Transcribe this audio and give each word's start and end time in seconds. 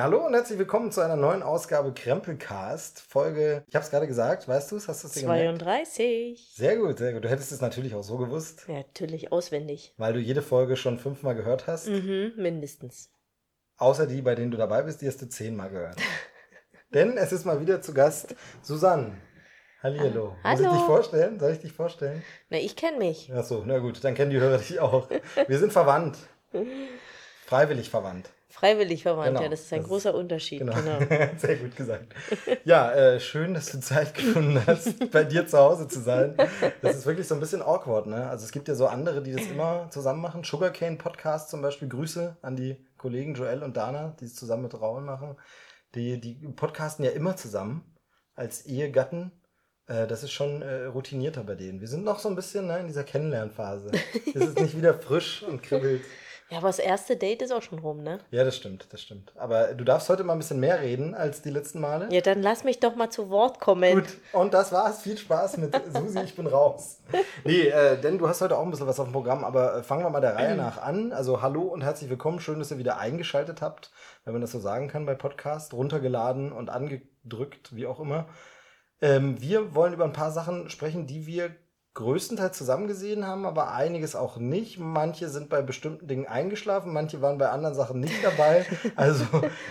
Ja, 0.00 0.04
hallo 0.04 0.24
und 0.24 0.32
herzlich 0.32 0.58
willkommen 0.58 0.90
zu 0.90 1.02
einer 1.02 1.16
neuen 1.16 1.42
Ausgabe 1.42 1.92
Krempelcast. 1.92 3.02
Folge, 3.02 3.64
ich 3.68 3.74
habe 3.74 3.84
es 3.84 3.90
gerade 3.90 4.06
gesagt, 4.06 4.48
weißt 4.48 4.72
du 4.72 4.76
es? 4.76 4.88
Hast 4.88 5.04
du 5.04 5.08
es 5.08 5.12
dir 5.12 5.24
gemerkt? 5.24 5.60
32. 5.60 6.54
Sehr 6.56 6.78
gut, 6.78 6.96
sehr 6.96 7.12
gut. 7.12 7.22
Du 7.22 7.28
hättest 7.28 7.52
es 7.52 7.60
natürlich 7.60 7.94
auch 7.94 8.02
so 8.02 8.16
gewusst, 8.16 8.64
Ja, 8.66 8.76
natürlich 8.76 9.30
auswendig. 9.30 9.92
weil 9.98 10.14
du 10.14 10.18
jede 10.18 10.40
Folge 10.40 10.78
schon 10.78 10.98
fünfmal 10.98 11.34
gehört 11.34 11.66
hast. 11.66 11.88
Mhm, 11.88 12.32
mindestens. 12.38 13.10
Außer 13.76 14.06
die, 14.06 14.22
bei 14.22 14.34
denen 14.34 14.50
du 14.50 14.56
dabei 14.56 14.80
bist, 14.84 15.02
die 15.02 15.06
hast 15.06 15.20
du 15.20 15.28
zehnmal 15.28 15.68
gehört. 15.68 15.96
Denn 16.94 17.18
es 17.18 17.30
ist 17.30 17.44
mal 17.44 17.60
wieder 17.60 17.82
zu 17.82 17.92
Gast 17.92 18.34
Susanne. 18.62 19.18
Hallihallo. 19.82 20.34
Ah, 20.42 20.52
Muss 20.52 20.60
ich 20.60 20.66
hallo. 20.66 20.78
dich 20.78 20.86
vorstellen? 20.86 21.38
Soll 21.38 21.52
ich 21.52 21.58
dich 21.60 21.74
vorstellen? 21.74 22.24
Na, 22.48 22.56
ich 22.56 22.74
kenne 22.74 22.96
mich. 22.96 23.30
Ach 23.36 23.44
so, 23.44 23.64
na 23.66 23.76
gut, 23.80 24.02
dann 24.02 24.14
kennen 24.14 24.30
die 24.30 24.40
Hörer 24.40 24.56
dich 24.56 24.80
auch. 24.80 25.10
Wir 25.46 25.58
sind 25.58 25.74
verwandt. 25.74 26.16
Freiwillig 27.44 27.90
verwandt. 27.90 28.30
Freiwillig 28.50 29.04
verwandt, 29.04 29.28
Genau, 29.28 29.42
ja, 29.42 29.48
das 29.48 29.60
ist 29.60 29.72
ein 29.72 29.78
das- 29.80 29.88
großer 29.88 30.14
Unterschied. 30.14 30.58
Genau. 30.58 30.74
Genau. 30.74 30.98
Sehr 31.38 31.56
gut 31.56 31.76
gesagt. 31.76 32.12
Ja, 32.64 32.92
äh, 32.92 33.20
schön, 33.20 33.54
dass 33.54 33.70
du 33.70 33.80
Zeit 33.80 34.12
gefunden 34.14 34.60
hast, 34.66 35.10
bei 35.12 35.24
dir 35.24 35.46
zu 35.46 35.56
Hause 35.58 35.86
zu 35.88 36.00
sein. 36.00 36.36
Das 36.82 36.96
ist 36.96 37.06
wirklich 37.06 37.26
so 37.28 37.34
ein 37.34 37.40
bisschen 37.40 37.62
awkward, 37.62 38.06
ne? 38.06 38.28
Also 38.28 38.44
es 38.44 38.52
gibt 38.52 38.68
ja 38.68 38.74
so 38.74 38.86
andere, 38.88 39.22
die 39.22 39.32
das 39.32 39.46
immer 39.46 39.88
zusammen 39.90 40.20
machen. 40.20 40.42
Sugarcane 40.44 40.96
Podcast 40.96 41.48
zum 41.48 41.62
Beispiel. 41.62 41.88
Grüße 41.88 42.36
an 42.42 42.56
die 42.56 42.84
Kollegen 42.98 43.34
Joel 43.34 43.62
und 43.62 43.76
Dana, 43.76 44.16
die 44.20 44.24
es 44.26 44.34
zusammen 44.34 44.64
mit 44.64 44.74
Raul 44.80 45.00
machen. 45.00 45.36
Die, 45.94 46.20
die 46.20 46.34
podcasten 46.54 47.04
ja 47.04 47.12
immer 47.12 47.36
zusammen 47.36 47.96
als 48.34 48.66
Ehegatten. 48.66 49.32
Äh, 49.86 50.06
Das 50.06 50.22
ist 50.22 50.32
schon 50.32 50.62
äh, 50.62 50.86
routinierter 50.86 51.44
bei 51.44 51.54
denen. 51.54 51.80
Wir 51.80 51.88
sind 51.88 52.04
noch 52.04 52.18
so 52.18 52.28
ein 52.28 52.34
bisschen 52.36 52.66
ne, 52.66 52.80
in 52.80 52.86
dieser 52.88 53.04
Kennenlernphase. 53.04 53.90
Es 54.26 54.34
ist 54.34 54.60
nicht 54.60 54.76
wieder 54.76 54.94
frisch 54.94 55.42
und 55.44 55.62
kribbelt. 55.62 56.02
Ja, 56.50 56.58
aber 56.58 56.66
das 56.66 56.80
erste 56.80 57.16
Date 57.16 57.42
ist 57.42 57.52
auch 57.52 57.62
schon 57.62 57.78
rum, 57.78 58.02
ne? 58.02 58.18
Ja, 58.32 58.42
das 58.42 58.56
stimmt, 58.56 58.88
das 58.90 59.00
stimmt. 59.00 59.32
Aber 59.36 59.72
du 59.72 59.84
darfst 59.84 60.08
heute 60.08 60.24
mal 60.24 60.32
ein 60.32 60.40
bisschen 60.40 60.58
mehr 60.58 60.80
reden 60.80 61.14
als 61.14 61.42
die 61.42 61.50
letzten 61.50 61.80
Male. 61.80 62.08
Ja, 62.10 62.20
dann 62.20 62.42
lass 62.42 62.64
mich 62.64 62.80
doch 62.80 62.96
mal 62.96 63.08
zu 63.08 63.30
Wort 63.30 63.60
kommen. 63.60 63.94
Gut, 63.94 64.18
und 64.32 64.52
das 64.52 64.72
war's. 64.72 65.02
Viel 65.02 65.16
Spaß 65.16 65.58
mit 65.58 65.72
Susi, 65.94 66.18
ich 66.24 66.34
bin 66.34 66.48
raus. 66.48 66.98
Nee, 67.44 67.68
äh, 67.68 68.00
denn 68.00 68.18
du 68.18 68.28
hast 68.28 68.40
heute 68.40 68.58
auch 68.58 68.64
ein 68.64 68.70
bisschen 68.70 68.88
was 68.88 68.98
auf 68.98 69.06
dem 69.06 69.12
Programm, 69.12 69.44
aber 69.44 69.76
äh, 69.76 69.82
fangen 69.84 70.02
wir 70.02 70.10
mal 70.10 70.20
der 70.20 70.34
Reihe 70.34 70.56
nach 70.56 70.82
an. 70.82 71.12
Also 71.12 71.40
hallo 71.40 71.62
und 71.62 71.82
herzlich 71.84 72.10
willkommen. 72.10 72.40
Schön, 72.40 72.58
dass 72.58 72.72
ihr 72.72 72.78
wieder 72.78 72.98
eingeschaltet 72.98 73.62
habt, 73.62 73.92
wenn 74.24 74.32
man 74.32 74.42
das 74.42 74.50
so 74.50 74.58
sagen 74.58 74.88
kann 74.88 75.06
bei 75.06 75.14
Podcast. 75.14 75.72
Runtergeladen 75.72 76.50
und 76.50 76.68
angedrückt, 76.68 77.76
wie 77.76 77.86
auch 77.86 78.00
immer. 78.00 78.26
Ähm, 79.00 79.40
wir 79.40 79.76
wollen 79.76 79.94
über 79.94 80.04
ein 80.04 80.12
paar 80.12 80.32
Sachen 80.32 80.68
sprechen, 80.68 81.06
die 81.06 81.26
wir 81.26 81.54
größtenteils 82.00 82.56
zusammen 82.56 82.88
gesehen 82.88 83.26
haben, 83.26 83.46
aber 83.46 83.72
einiges 83.72 84.16
auch 84.16 84.36
nicht. 84.38 84.78
Manche 84.78 85.28
sind 85.28 85.48
bei 85.48 85.62
bestimmten 85.62 86.06
Dingen 86.08 86.26
eingeschlafen, 86.26 86.92
manche 86.92 87.22
waren 87.22 87.38
bei 87.38 87.50
anderen 87.50 87.74
Sachen 87.74 88.00
nicht 88.00 88.24
dabei. 88.24 88.66
Also 88.96 89.24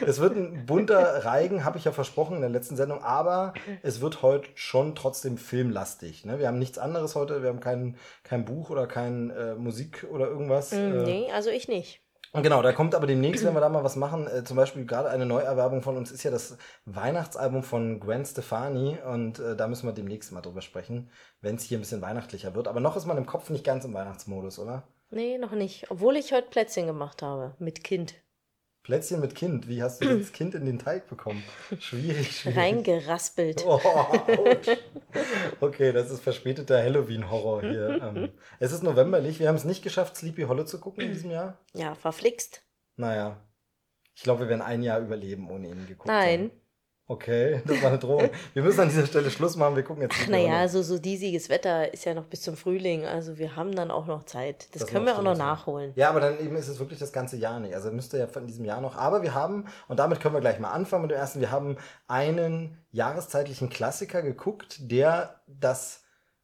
es 0.05 0.19
wird 0.19 0.35
ein 0.35 0.65
bunter 0.65 1.25
Reigen, 1.25 1.65
habe 1.65 1.77
ich 1.77 1.85
ja 1.85 1.91
versprochen 1.91 2.35
in 2.35 2.41
der 2.41 2.49
letzten 2.49 2.75
Sendung, 2.75 3.03
aber 3.03 3.53
es 3.83 4.01
wird 4.01 4.21
heute 4.21 4.49
schon 4.55 4.95
trotzdem 4.95 5.37
filmlastig. 5.37 6.25
Ne? 6.25 6.39
Wir 6.39 6.47
haben 6.47 6.59
nichts 6.59 6.77
anderes 6.77 7.15
heute, 7.15 7.41
wir 7.41 7.49
haben 7.49 7.59
kein, 7.59 7.97
kein 8.23 8.45
Buch 8.45 8.69
oder 8.69 8.87
kein 8.87 9.29
äh, 9.31 9.55
Musik 9.55 10.07
oder 10.11 10.27
irgendwas. 10.27 10.71
Mm, 10.71 10.75
Äh, 10.75 11.03
nee, 11.03 11.31
also 11.33 11.49
ich 11.49 11.67
nicht. 11.67 12.01
Genau, 12.33 12.61
da 12.61 12.73
kommt 12.73 12.93
aber 12.93 13.07
demnächst, 13.07 13.43
wenn 13.43 13.53
wir 13.53 13.59
da 13.59 13.69
mal 13.69 13.83
was 13.83 13.95
machen, 13.95 14.27
äh, 14.27 14.43
zum 14.43 14.55
Beispiel 14.55 14.85
gerade 14.85 15.09
eine 15.09 15.25
Neuerwerbung 15.25 15.81
von 15.81 15.97
uns 15.97 16.11
ist 16.11 16.23
ja 16.23 16.29
das 16.29 16.57
Weihnachtsalbum 16.85 17.63
von 17.63 17.99
Gwen 17.99 18.23
Stefani 18.23 18.97
und 19.03 19.39
äh, 19.39 19.55
da 19.55 19.67
müssen 19.67 19.87
wir 19.87 19.93
demnächst 19.93 20.31
mal 20.31 20.41
drüber 20.41 20.61
sprechen, 20.61 21.09
wenn 21.41 21.55
es 21.55 21.63
hier 21.63 21.79
ein 21.79 21.81
bisschen 21.81 22.01
weihnachtlicher 22.01 22.53
wird. 22.53 22.67
Aber 22.67 22.79
noch 22.79 22.95
ist 22.95 23.07
man 23.07 23.17
im 23.17 23.25
Kopf 23.25 23.49
nicht 23.49 23.63
ganz 23.63 23.83
im 23.83 23.95
Weihnachtsmodus, 23.95 24.59
oder? 24.59 24.83
Nee, 25.09 25.39
noch 25.39 25.53
nicht. 25.53 25.89
Obwohl 25.89 26.17
ich 26.17 26.31
heute 26.31 26.49
Plätzchen 26.49 26.85
gemacht 26.85 27.23
habe. 27.23 27.55
Mit 27.57 27.83
Kind. 27.83 28.13
Plätzchen 28.89 29.19
mit 29.19 29.35
Kind, 29.35 29.67
wie 29.67 29.83
hast 29.83 30.01
du 30.01 30.17
das 30.17 30.31
Kind 30.31 30.55
in 30.55 30.65
den 30.65 30.79
Teig 30.79 31.07
bekommen? 31.07 31.43
Schwierig, 31.77 32.31
schwierig. 32.41 32.57
Reingeraspelt. 32.57 33.63
Oh. 33.63 33.79
Okay, 35.59 35.91
das 35.93 36.09
ist 36.09 36.23
verspäteter 36.23 36.81
Halloween-Horror 36.81 37.61
hier. 37.61 38.01
Ähm, 38.01 38.31
es 38.57 38.71
ist 38.71 38.81
novemberlich, 38.81 39.39
wir 39.39 39.47
haben 39.47 39.57
es 39.57 39.63
nicht 39.63 39.83
geschafft, 39.83 40.15
Sleepy 40.15 40.41
Hollow 40.41 40.63
zu 40.63 40.79
gucken 40.79 41.03
in 41.03 41.13
diesem 41.13 41.29
Jahr. 41.29 41.59
Ja, 41.75 41.93
verflixt. 41.93 42.63
Naja, 42.95 43.39
ich 44.15 44.23
glaube, 44.23 44.41
wir 44.41 44.49
werden 44.49 44.63
ein 44.63 44.81
Jahr 44.81 44.99
überleben, 45.01 45.51
ohne 45.51 45.67
ihn 45.67 45.85
geguckt 45.87 46.07
zu 46.07 46.11
Nein. 46.11 46.39
haben. 46.39 46.51
Okay, 47.09 47.63
das 47.65 47.81
war 47.81 47.89
eine 47.89 47.97
Drohung. 47.97 48.29
Wir 48.53 48.61
müssen 48.61 48.81
an 48.81 48.89
dieser 48.89 49.07
Stelle 49.07 49.31
Schluss 49.31 49.55
machen, 49.55 49.75
wir 49.75 49.81
gucken 49.81 50.03
jetzt 50.03 50.15
Ach, 50.21 50.27
naja, 50.27 50.59
also 50.59 50.83
so 50.83 50.99
diesiges 50.99 51.49
Wetter 51.49 51.91
ist 51.91 52.05
ja 52.05 52.13
noch 52.13 52.25
bis 52.25 52.43
zum 52.43 52.55
Frühling. 52.55 53.03
Also 53.03 53.39
wir 53.39 53.55
haben 53.55 53.75
dann 53.75 53.89
auch 53.89 54.05
noch 54.05 54.25
Zeit. 54.25 54.67
Das, 54.73 54.83
Das 54.83 54.91
können 54.91 55.07
wir 55.07 55.17
auch 55.17 55.23
noch 55.23 55.35
nachholen. 55.35 55.91
Ja, 55.95 56.09
aber 56.09 56.19
dann 56.19 56.39
eben 56.39 56.55
ist 56.55 56.67
es 56.67 56.77
wirklich 56.77 56.99
das 56.99 57.11
ganze 57.11 57.35
Jahr 57.37 57.59
nicht. 57.59 57.73
Also 57.73 57.89
müsste 57.91 58.19
ja 58.19 58.27
von 58.27 58.45
diesem 58.45 58.63
Jahr 58.63 58.79
noch. 58.79 58.95
Aber 58.95 59.23
wir 59.23 59.33
haben, 59.33 59.65
und 59.87 59.97
damit 59.97 60.19
können 60.19 60.35
wir 60.35 60.39
gleich 60.41 60.59
mal 60.59 60.69
anfangen 60.69 61.01
mit 61.01 61.09
dem 61.09 61.17
ersten, 61.17 61.39
wir 61.39 61.49
haben 61.49 61.77
einen 62.07 62.77
jahreszeitlichen 62.91 63.69
Klassiker 63.69 64.21
geguckt, 64.21 64.77
der 64.91 65.41
das 65.47 66.03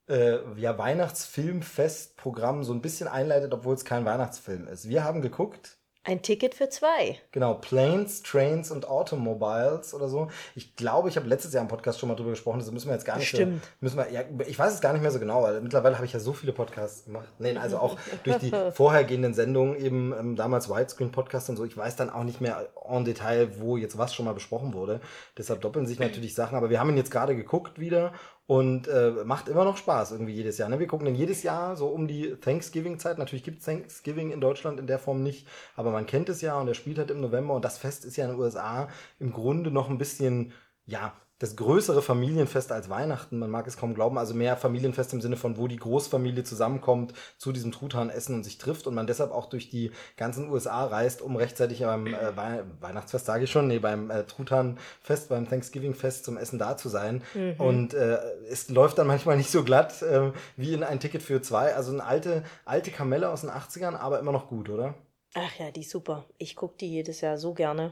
äh, 0.10 0.40
ja, 0.60 0.76
Weihnachtsfilmfestprogramm 0.80 2.64
so 2.64 2.74
ein 2.74 2.82
bisschen 2.82 3.08
einleitet, 3.08 3.54
obwohl 3.54 3.76
es 3.76 3.86
kein 3.86 4.04
Weihnachtsfilm 4.04 4.68
ist. 4.68 4.90
Wir 4.90 5.04
haben 5.04 5.22
geguckt, 5.22 5.78
Ein 6.08 6.22
Ticket 6.22 6.54
für 6.54 6.70
zwei. 6.70 7.18
Genau, 7.32 7.56
Planes, 7.56 8.22
Trains 8.22 8.70
und 8.70 8.88
Automobiles 8.88 9.92
oder 9.96 10.08
so. 10.08 10.28
Ich 10.54 10.76
glaube, 10.76 11.10
ich 11.10 11.18
habe 11.18 11.28
letztes 11.28 11.52
Jahr 11.52 11.64
im 11.64 11.68
Podcast 11.68 12.00
schon 12.00 12.10
mal 12.10 12.16
drüber 12.16 12.30
gesprochen, 12.30 12.60
das 12.60 12.70
müssen 12.72 12.90
wir 12.90 12.94
jetzt 12.94 13.06
gar 13.06 13.18
nicht 13.18 13.28
Stimmt. 13.28 13.64
so. 13.64 13.70
Müssen 13.82 13.98
wir, 13.98 14.12
ja, 14.12 14.22
ich 14.46 14.58
weiß 14.58 14.76
es 14.76 14.82
gar 14.82 14.94
nicht 14.94 15.02
mehr 15.02 15.10
so 15.10 15.20
genau, 15.20 15.42
weil 15.42 15.62
mittlerweile 15.62 15.96
habe 15.96 16.06
ich 16.06 16.14
ja 16.14 16.20
so 16.20 16.32
viele 16.32 16.54
Podcasts 16.54 17.06
gemacht. 17.06 17.28
Nee, 17.40 17.58
also 17.58 17.80
auch 17.80 17.98
durch 18.24 18.38
die 18.38 18.52
vorhergehenden 18.74 19.34
Sendungen, 19.34 19.76
eben 19.84 20.14
ähm, 20.14 20.36
damals 20.36 20.70
Widescreen-Podcast 20.70 21.50
und 21.50 21.56
so. 21.56 21.66
Ich 21.66 21.76
weiß 21.76 21.96
dann 21.96 22.12
auch 22.12 22.24
nicht 22.24 22.40
mehr 22.40 22.70
en 22.88 23.04
Detail, 23.04 23.60
wo 23.60 23.76
jetzt 23.76 23.98
was 23.98 24.14
schon 24.14 24.26
mal 24.26 24.34
besprochen 24.34 24.76
wurde. 24.76 25.02
Deshalb 25.40 25.62
doppeln 25.62 25.88
sich 25.88 25.98
natürlich 26.06 26.36
Sachen. 26.36 26.56
Aber 26.56 26.70
wir 26.70 26.80
haben 26.80 26.92
ihn 26.92 26.98
jetzt 26.98 27.10
gerade 27.10 27.36
geguckt 27.36 27.80
wieder 27.80 28.14
und 28.48 28.88
äh, 28.88 29.12
macht 29.26 29.48
immer 29.48 29.66
noch 29.66 29.78
Spaß 29.78 30.12
irgendwie 30.12 30.34
jedes 30.34 30.58
Jahr. 30.58 30.70
Ne? 30.70 30.80
Wir 30.80 30.88
gucken 30.88 31.08
ihn 31.08 31.16
jedes 31.16 31.42
Jahr 31.44 31.76
so 31.76 31.88
um 31.88 32.08
die 32.08 32.36
Thanksgiving-Zeit. 32.36 33.18
Natürlich 33.18 33.44
gibt 33.44 33.60
es 33.60 33.66
Thanksgiving 33.66 34.32
in 34.32 34.42
Deutschland 34.42 34.80
in 34.80 34.88
der 34.88 35.00
Form 35.00 35.24
nicht, 35.24 35.48
aber 35.76 35.92
man 35.92 36.06
kennt 36.06 36.30
es 36.30 36.42
ja 36.42 36.60
und 36.60 36.68
er 36.68 36.76
spielt 36.76 37.00
halt 37.00 37.12
im 37.12 37.22
November 37.22 37.56
und 37.56 37.66
das 37.66 37.78
Fest 37.78 38.06
ist 38.06 38.18
ja 38.18 38.26
in 38.26 38.32
den 38.32 38.40
USA 38.40 38.88
im 39.20 39.34
Grunde 39.34 39.72
noch 39.72 39.90
ein 39.90 39.98
bisschen, 39.98 40.54
ja, 40.86 41.14
das 41.40 41.58
größere 41.58 42.02
Familienfest 42.02 42.72
als 42.72 42.90
Weihnachten, 42.90 43.40
man 43.40 43.50
mag 43.50 43.68
es 43.68 43.76
kaum 43.76 43.94
glauben, 43.94 44.18
also 44.18 44.34
mehr 44.34 44.56
Familienfest 44.56 45.14
im 45.14 45.22
Sinne 45.22 45.36
von, 45.36 45.58
wo 45.58 45.68
die 45.68 45.76
Großfamilie 45.76 46.46
zusammenkommt, 46.46 47.14
zu 47.38 47.52
diesem 47.52 47.74
Truthahnessen 47.74 48.36
und 48.36 48.44
sich 48.44 48.58
trifft 48.58 48.88
und 48.88 48.96
man 48.96 49.06
deshalb 49.06 49.32
auch 49.32 49.48
durch 49.48 49.70
die 49.70 49.92
ganzen 50.16 50.50
USA 50.50 50.86
reist, 50.86 51.22
um 51.22 51.36
rechtzeitig 51.36 51.82
beim 51.82 52.08
äh, 52.08 52.38
Wei 52.38 52.64
Weihnachtsfest, 52.80 53.26
sage 53.26 53.44
ich 53.44 53.52
schon, 53.52 53.68
nee, 53.68 53.80
beim 53.80 54.10
äh, 54.10 54.24
Truthahnfest, 54.24 55.28
beim 55.28 55.50
Thanksgiving-Fest 55.50 56.24
zum 56.24 56.38
Essen 56.38 56.58
da 56.58 56.78
zu 56.78 56.88
sein. 56.88 57.22
Und 57.58 57.94
äh, 57.94 58.18
es 58.50 58.70
läuft 58.70 58.98
dann 58.98 59.08
manchmal 59.08 59.36
nicht 59.36 59.52
so 59.52 59.64
glatt 59.64 60.02
äh, 60.02 60.32
wie 60.56 60.74
in 60.74 60.84
ein 60.84 61.00
Ticket 61.00 61.22
für 61.22 61.42
zwei. 61.42 61.74
Also 61.76 61.92
eine 61.92 62.04
alte, 62.04 62.44
alte 62.64 62.92
Kamelle 62.92 63.30
aus 63.30 63.42
den 63.42 63.50
80ern, 63.50 63.96
aber 63.96 64.20
immer 64.20 64.32
noch 64.32 64.48
gut, 64.48 64.70
oder? 64.70 64.96
Ach 65.34 65.60
ja, 65.60 65.70
die 65.72 65.82
ist 65.82 65.90
super. 65.90 66.26
Ich 66.38 66.56
gucke 66.56 66.78
die 66.78 66.90
jedes 66.90 67.20
Jahr 67.20 67.38
so 67.38 67.54
gerne. 67.54 67.92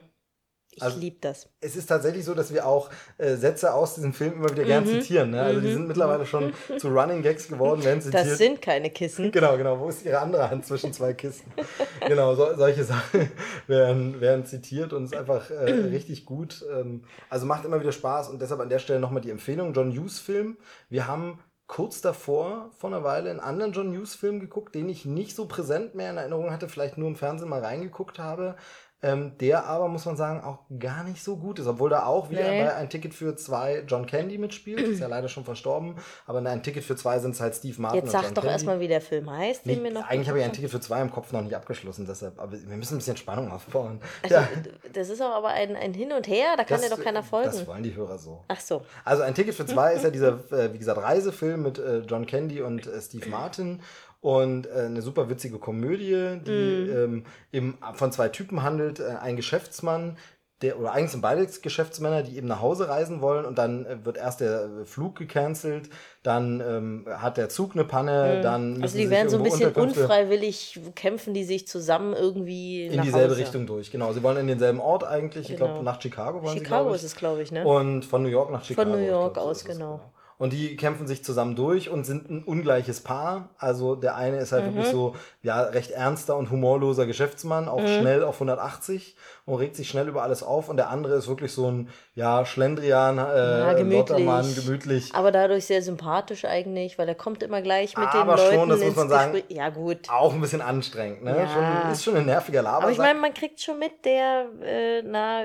Ich 0.75 0.81
Also- 0.81 1.00
liebe 1.00 1.17
das. 1.22 1.47
es 1.61 1.75
ist 1.75 1.85
tatsächlich 1.88 2.25
so, 2.25 2.34
dass 2.34 2.51
wir 2.53 2.66
auch 2.66 2.89
äh, 3.17 3.35
Sätze 3.35 3.73
aus 3.73 3.95
diesem 3.95 4.11
Film 4.13 4.34
immer 4.34 4.50
wieder 4.50 4.63
gern 4.63 4.85
zitieren. 4.85 5.29
Ne? 5.31 5.41
Also 5.41 5.61
die 5.61 5.72
sind 5.72 5.87
mittlerweile 5.87 6.25
schon 6.25 6.52
zu 6.79 6.87
Running 6.90 7.22
Gags 7.22 7.47
geworden, 7.47 7.84
werden 7.84 8.02
zitiert. 8.02 8.25
Das 8.25 8.37
sind 8.37 8.61
keine 8.61 8.90
Kissen. 8.90 9.31
Genau, 9.31 9.55
genau. 9.58 9.79
Wo 9.79 9.90
ist 9.90 10.03
Ihre 10.03 10.20
andere 10.20 10.49
Hand 10.49 10.66
zwischen 10.66 10.91
zwei 10.93 11.14
Kisten? 11.14 11.52
genau, 12.08 12.34
so, 12.35 12.55
solche 12.55 12.84
Sachen 12.84 13.29
werden, 13.67 14.20
werden 14.20 14.46
zitiert 14.46 14.93
und 14.93 15.05
ist 15.05 15.16
einfach 15.16 15.49
äh, 15.52 15.72
richtig 15.91 16.25
gut. 16.25 16.66
Ähm, 16.72 17.03
also 17.29 17.46
macht 17.46 17.66
immer 17.66 17.79
wieder 17.79 17.91
Spaß 17.91 18.29
und 18.29 18.41
deshalb 18.41 18.59
an 18.59 18.70
der 18.70 18.79
Stelle 18.79 18.99
nochmal 18.99 19.22
die 19.22 19.29
Empfehlung. 19.31 19.73
John 19.73 19.91
Hughes 19.96 20.20
Film. 20.20 20.58
Wir 20.90 21.08
haben 21.08 21.40
kurz 21.67 22.02
davor, 22.02 22.72
vor 22.78 22.90
einer 22.90 23.03
Weile, 23.03 23.29
einen 23.29 23.40
anderen 23.40 23.72
John 23.73 23.96
Hughes 23.96 24.16
Film 24.16 24.40
geguckt, 24.40 24.75
den 24.75 24.90
ich 24.90 25.05
nicht 25.05 25.35
so 25.35 25.47
präsent 25.47 25.96
mehr 25.96 26.11
in 26.11 26.17
Erinnerung 26.17 26.52
hatte, 26.52 26.67
vielleicht 26.67 26.97
nur 26.97 27.08
im 27.08 27.16
Fernsehen 27.16 27.49
mal 27.49 27.61
reingeguckt 27.61 28.20
habe. 28.20 28.55
Ähm, 29.03 29.34
der 29.40 29.66
aber, 29.66 29.90
muss 29.90 30.05
man 30.05 30.16
sagen, 30.16 30.41
auch 30.44 30.59
gar 30.79 31.03
nicht 31.03 31.22
so 31.22 31.35
gut 31.35 31.59
ist, 31.59 31.67
obwohl 31.67 31.90
da 31.90 32.05
auch 32.05 32.29
wieder 32.29 32.41
Nee. 32.50 32.64
ein 32.70 32.90
Ticket 32.90 33.14
für 33.14 33.35
zwei 33.35 33.84
John 33.85 34.05
Candy 34.05 34.38
mitspielt, 34.38 34.79
ist 34.79 35.00
ja 35.02 35.08
leider 35.08 35.28
schon 35.28 35.44
verstorben, 35.44 35.96
aber 36.26 36.40
in 36.40 36.47
ein 36.47 36.64
Ticket 36.64 36.84
für 36.85 36.96
zwei 36.96 37.20
sind 37.20 37.35
es 37.35 37.41
halt 37.41 37.53
Steve 37.53 37.82
Martin 37.82 38.00
Jetzt 38.02 38.11
sag 38.14 38.22
doch 38.29 38.35
Candy. 38.35 38.47
erstmal, 38.47 38.79
wie 38.79 38.88
der 38.88 39.02
Film 39.02 39.29
heißt, 39.29 39.66
den 39.66 39.79
Nee, 39.79 39.84
wir 39.84 39.91
noch. 39.91 40.08
eigentlich 40.08 40.29
habe 40.29 40.40
ich 40.40 40.46
ein 40.46 40.53
Ticket 40.53 40.72
für 40.72 40.79
zwei 40.79 41.02
im 41.02 41.11
Kopf 41.11 41.32
noch 41.34 41.41
nicht 41.41 41.53
abgeschlossen, 41.55 42.05
deshalb, 42.08 42.40
aber 42.40 42.53
wir 42.53 42.78
müssen 42.78 42.96
ein 42.96 43.00
bisschen 43.00 43.17
Spannung 43.17 43.52
aufbauen. 43.52 44.00
Also, 44.23 44.35
ja, 44.35 44.47
Das 44.94 45.09
ist 45.09 45.22
auch 45.22 45.35
aber 45.35 45.49
ein, 45.49 45.76
ein 45.76 45.94
Hin 45.94 46.14
und 46.14 46.26
Her, 46.28 46.53
da 46.56 46.64
kann 46.64 46.79
das- 46.79 46.90
dir 46.90 46.96
doch 46.96 47.03
keiner 47.03 47.23
folgen. 47.23 47.47
Das 47.52 47.67
wollen 47.67 47.84
die 47.84 47.94
Hörer 47.96 48.17
so. 48.17 48.44
Ach 48.47 48.59
so. 48.61 48.84
Also 49.03 49.23
ein 49.23 49.35
Ticket 49.35 49.53
für 49.53 49.66
zwei 49.66 49.94
ist 49.96 50.03
ja 50.03 50.09
dieser, 50.11 50.40
äh, 50.52 50.72
wie 50.73 50.78
gesagt, 50.78 51.02
Reisefilm 51.02 51.61
mit 51.64 51.78
äh, 51.78 51.99
John 51.99 52.26
Candy 52.26 52.61
und 52.61 52.88
äh, 52.88 53.02
Steve 53.02 53.28
Martin 53.29 53.82
und 54.23 54.67
äh, 54.67 54.85
eine 54.85 55.02
super 55.02 55.29
witzige 55.29 55.59
Komödie, 55.59 56.40
die 56.47 56.87
Mhm. 56.87 56.97
ähm, 56.97 57.23
eben 57.52 57.78
von 57.93 58.11
zwei 58.14 58.29
Typen 58.29 58.64
handelt. 58.64 59.02
Äh, 59.02 59.17
ein 59.22 59.35
Geschäftsmann, 59.35 60.17
der, 60.61 60.79
oder 60.79 60.93
eigentlich 60.93 61.11
sind 61.11 61.20
beide 61.20 61.46
Geschäftsmänner, 61.46 62.23
die 62.23 62.37
eben 62.37 62.47
nach 62.47 62.61
Hause 62.61 62.87
reisen 62.87 63.20
wollen 63.20 63.43
und 63.43 63.58
dann 63.58 63.85
äh, 63.85 64.05
wird 64.05 64.16
erst 64.16 64.40
der 64.40 64.64
äh, 64.64 64.85
Flug 64.85 65.17
gecancelt, 65.17 65.90
dann 66.23 66.64
ähm, 66.66 67.05
hat 67.09 67.35
der 67.35 67.49
Zug 67.49 67.73
eine 67.73 67.84
Panne, 67.84 68.40
dann 68.41 68.81
Also 68.81 68.97
die 68.97 69.09
werden 69.09 69.28
so 69.28 69.35
ein 69.35 69.43
bisschen 69.43 69.73
unfreiwillig, 69.73 70.79
kämpfen 70.96 71.34
die 71.34 71.43
sich 71.43 71.67
zusammen 71.67 72.14
irgendwie 72.14 72.85
in 72.85 73.02
dieselbe 73.02 73.31
Hause. 73.34 73.41
Richtung 73.41 73.66
durch. 73.67 73.91
Genau, 73.91 74.14
sie 74.14 74.23
wollen 74.23 74.37
in 74.37 74.47
denselben 74.47 74.79
Ort 74.79 75.03
eigentlich. 75.03 75.47
Genau. 75.47 75.53
Ich 75.53 75.58
glaube, 75.58 75.84
nach 75.84 76.02
Chicago 76.02 76.41
wollen 76.41 76.58
Chicago 76.58 76.91
sie, 76.91 76.96
ist 76.96 77.03
es, 77.03 77.16
glaube 77.17 77.41
ich, 77.41 77.52
ne? 77.52 77.66
Und 77.66 78.05
von 78.05 78.23
New 78.23 78.29
York 78.29 78.52
nach 78.52 78.64
Chicago. 78.64 78.90
Von 78.90 79.02
New 79.02 79.05
York 79.05 79.34
glaub, 79.34 79.47
aus, 79.47 79.66
genau. 79.66 79.97
genau. 79.97 80.14
Und 80.38 80.53
die 80.53 80.76
kämpfen 80.76 81.08
sich 81.08 81.24
zusammen 81.24 81.56
durch 81.56 81.90
und 81.90 82.06
sind 82.06 82.30
ein 82.30 82.44
ungleiches 82.44 83.02
Paar. 83.02 83.50
Also 83.58 83.96
der 83.96 84.16
eine 84.16 84.38
ist 84.38 84.52
halt 84.52 84.66
mhm. 84.66 84.76
wirklich 84.76 84.91
so, 84.91 85.16
ja, 85.41 85.62
recht 85.62 85.91
ernster 85.91 86.35
und 86.35 86.52
humorloser 86.52 87.06
Geschäftsmann, 87.06 87.68
auch 87.68 87.82
mhm. 87.82 88.00
schnell 88.00 88.24
auf 88.24 88.35
180 88.35 89.16
und 89.46 89.56
regt 89.56 89.76
sich 89.76 89.90
schnell 89.90 90.08
über 90.08 90.24
alles 90.24 90.44
auf. 90.44 90.70
Und 90.70 90.78
der 90.78 90.90
andere 90.90 91.16
ist 91.16 91.28
wirklich 91.28 91.53
so 91.53 91.70
ein, 91.70 91.90
ja, 92.16 92.46
Schlendrian, 92.46 93.18
äh, 93.18 93.59
ja, 93.59 93.74
gemütlich. 93.74 94.56
gemütlich. 94.56 95.16
Aber 95.16 95.32
dadurch 95.32 95.66
sehr 95.66 95.82
sympathisch 95.82 96.46
eigentlich, 96.46 96.97
weil 96.97 97.08
er 97.08 97.16
kommt 97.16 97.44
immer 97.44 97.62
gleich 97.62 97.97
mit 97.97 98.08
Aber 98.08 98.35
den 98.35 98.46
Leuten 98.46 98.56
schon, 98.56 98.70
das 98.70 98.80
muss 98.80 98.96
man 98.96 99.09
sagen, 99.09 99.34
Gespräch. 99.34 99.58
Ja, 99.58 99.70
gut. 99.70 100.09
Auch 100.09 100.34
ein 100.34 100.41
bisschen 100.41 100.62
anstrengend, 100.62 101.24
ne? 101.24 101.38
Ja. 101.38 101.47
Schon, 101.47 101.91
ist 101.91 102.03
schon 102.03 102.16
ein 102.16 102.26
nerviger 102.26 102.62
Laber. 102.62 102.84
Aber 102.84 102.91
ich 102.91 102.97
meine, 102.97 103.20
man 103.20 103.34
kriegt 103.34 103.59
schon 103.59 103.80
mit, 103.80 104.06
der, 104.06 104.47
äh, 104.62 105.02
na, 105.03 105.44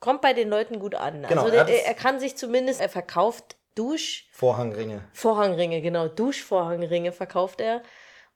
kommt 0.00 0.20
bei 0.20 0.32
den 0.32 0.48
Leuten 0.48 0.78
gut 0.78 0.94
an. 0.94 1.24
Genau, 1.28 1.42
also 1.42 1.52
der, 1.52 1.68
er, 1.68 1.86
er 1.86 1.94
kann 1.94 2.20
sich 2.20 2.36
zumindest, 2.36 2.80
er 2.80 2.88
verkauft 2.88 3.56
Dusch. 3.76 4.26
Vorhangringe. 4.32 5.02
Vorhangringe, 5.12 5.80
genau. 5.80 6.08
Duschvorhangringe 6.08 7.12
verkauft 7.12 7.60
er. 7.60 7.82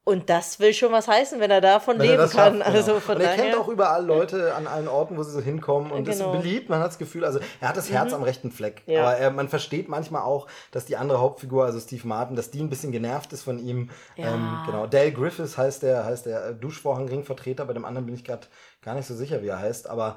Und 0.02 0.31
das 0.31 0.58
will 0.58 0.72
schon 0.72 0.92
was 0.92 1.08
heißen, 1.08 1.40
wenn 1.40 1.50
er 1.50 1.60
davon 1.60 1.98
wenn 1.98 2.08
leben 2.08 2.19
kann. 2.31 2.31
Schafft, 2.31 2.52
genau. 2.52 2.64
Also 2.64 3.00
von 3.00 3.16
und 3.16 3.20
er 3.20 3.37
daher... 3.37 3.44
kennt 3.44 3.56
auch 3.60 3.69
überall 3.69 4.04
Leute 4.04 4.54
an 4.54 4.66
allen 4.66 4.88
Orten, 4.88 5.16
wo 5.16 5.22
sie 5.22 5.31
so 5.31 5.40
hinkommen 5.40 5.92
und 5.92 6.04
genau. 6.04 6.32
ist 6.32 6.40
beliebt. 6.40 6.69
Man 6.70 6.81
hat 6.81 6.88
das 6.88 6.98
Gefühl, 6.98 7.25
also 7.25 7.38
er 7.60 7.69
hat 7.69 7.76
das 7.76 7.90
Herz 7.90 8.08
mhm. 8.08 8.16
am 8.16 8.22
rechten 8.22 8.50
Fleck. 8.50 8.82
Ja. 8.87 9.02
Aber 9.02 9.16
er, 9.16 9.31
man 9.31 9.48
versteht 9.48 9.88
manchmal 9.88 10.22
auch, 10.22 10.46
dass 10.72 10.87
die 10.87 10.96
andere 10.96 11.20
Hauptfigur, 11.20 11.64
also 11.64 11.78
Steve 11.78 12.08
Martin, 12.08 12.34
dass 12.34 12.50
die 12.50 12.60
ein 12.60 12.70
bisschen 12.70 12.92
genervt 12.92 13.32
ist 13.34 13.42
von 13.42 13.58
ihm. 13.58 13.90
Ja. 14.16 14.34
Ähm, 14.34 14.58
genau. 14.66 14.87
Dale 14.87 15.12
Griffiths 15.12 15.58
heißt 15.58 15.82
der, 15.82 16.04
heißt 16.06 16.26
der 16.26 16.52
Duschvorhangringvertreter. 16.54 17.66
Bei 17.66 17.75
dem 17.75 17.84
anderen 17.84 18.06
bin 18.06 18.14
ich 18.14 18.25
gerade 18.25 18.46
gar 18.82 18.94
nicht 18.94 19.06
so 19.06 19.14
sicher, 19.14 19.42
wie 19.42 19.48
er 19.48 19.58
heißt. 19.58 19.88
Aber 19.88 20.16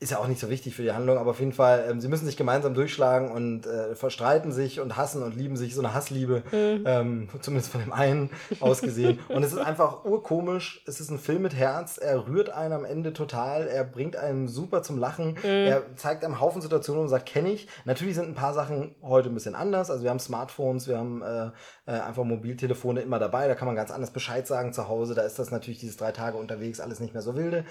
ist 0.00 0.12
ja 0.12 0.18
auch 0.18 0.28
nicht 0.28 0.38
so 0.40 0.48
wichtig 0.48 0.76
für 0.76 0.82
die 0.82 0.92
Handlung, 0.92 1.18
aber 1.18 1.30
auf 1.30 1.40
jeden 1.40 1.52
Fall, 1.52 1.88
ähm, 1.90 2.00
sie 2.00 2.06
müssen 2.06 2.24
sich 2.24 2.36
gemeinsam 2.36 2.72
durchschlagen 2.72 3.32
und 3.32 3.66
äh, 3.66 3.96
verstreiten 3.96 4.52
sich 4.52 4.78
und 4.78 4.96
hassen 4.96 5.24
und 5.24 5.34
lieben 5.34 5.56
sich, 5.56 5.74
so 5.74 5.80
eine 5.80 5.92
Hassliebe, 5.92 6.44
mhm. 6.52 6.84
ähm, 6.86 7.28
zumindest 7.40 7.72
von 7.72 7.80
dem 7.80 7.92
einen 7.92 8.30
ausgesehen. 8.60 9.18
und 9.28 9.42
es 9.42 9.52
ist 9.52 9.58
einfach 9.58 10.04
urkomisch, 10.04 10.84
es 10.86 11.00
ist 11.00 11.10
ein 11.10 11.18
Film 11.18 11.42
mit 11.42 11.56
Herz, 11.56 11.98
er 11.98 12.28
rührt 12.28 12.50
einen 12.50 12.74
am 12.74 12.84
Ende 12.84 13.12
total, 13.12 13.66
er 13.66 13.82
bringt 13.82 14.14
einen 14.14 14.46
super 14.46 14.84
zum 14.84 14.98
Lachen, 14.98 15.30
mhm. 15.30 15.42
er 15.42 15.96
zeigt 15.96 16.24
einem 16.24 16.38
Haufen 16.38 16.62
Situationen 16.62 17.02
und 17.02 17.08
sagt, 17.08 17.26
kenne 17.26 17.50
ich. 17.50 17.66
Natürlich 17.84 18.14
sind 18.14 18.28
ein 18.28 18.34
paar 18.36 18.54
Sachen 18.54 18.94
heute 19.02 19.30
ein 19.30 19.34
bisschen 19.34 19.56
anders, 19.56 19.90
also 19.90 20.04
wir 20.04 20.10
haben 20.10 20.20
Smartphones, 20.20 20.86
wir 20.86 20.98
haben 20.98 21.22
äh, 21.22 21.46
äh, 21.86 22.00
einfach 22.00 22.22
Mobiltelefone 22.22 23.00
immer 23.00 23.18
dabei, 23.18 23.48
da 23.48 23.56
kann 23.56 23.66
man 23.66 23.74
ganz 23.74 23.90
anders 23.90 24.12
Bescheid 24.12 24.46
sagen 24.46 24.72
zu 24.72 24.86
Hause, 24.86 25.16
da 25.16 25.22
ist 25.22 25.40
das 25.40 25.50
natürlich 25.50 25.80
dieses 25.80 25.96
drei 25.96 26.12
Tage 26.12 26.36
unterwegs, 26.36 26.78
alles 26.78 27.00
nicht 27.00 27.14
mehr 27.14 27.22
so 27.22 27.34
wilde, 27.34 27.64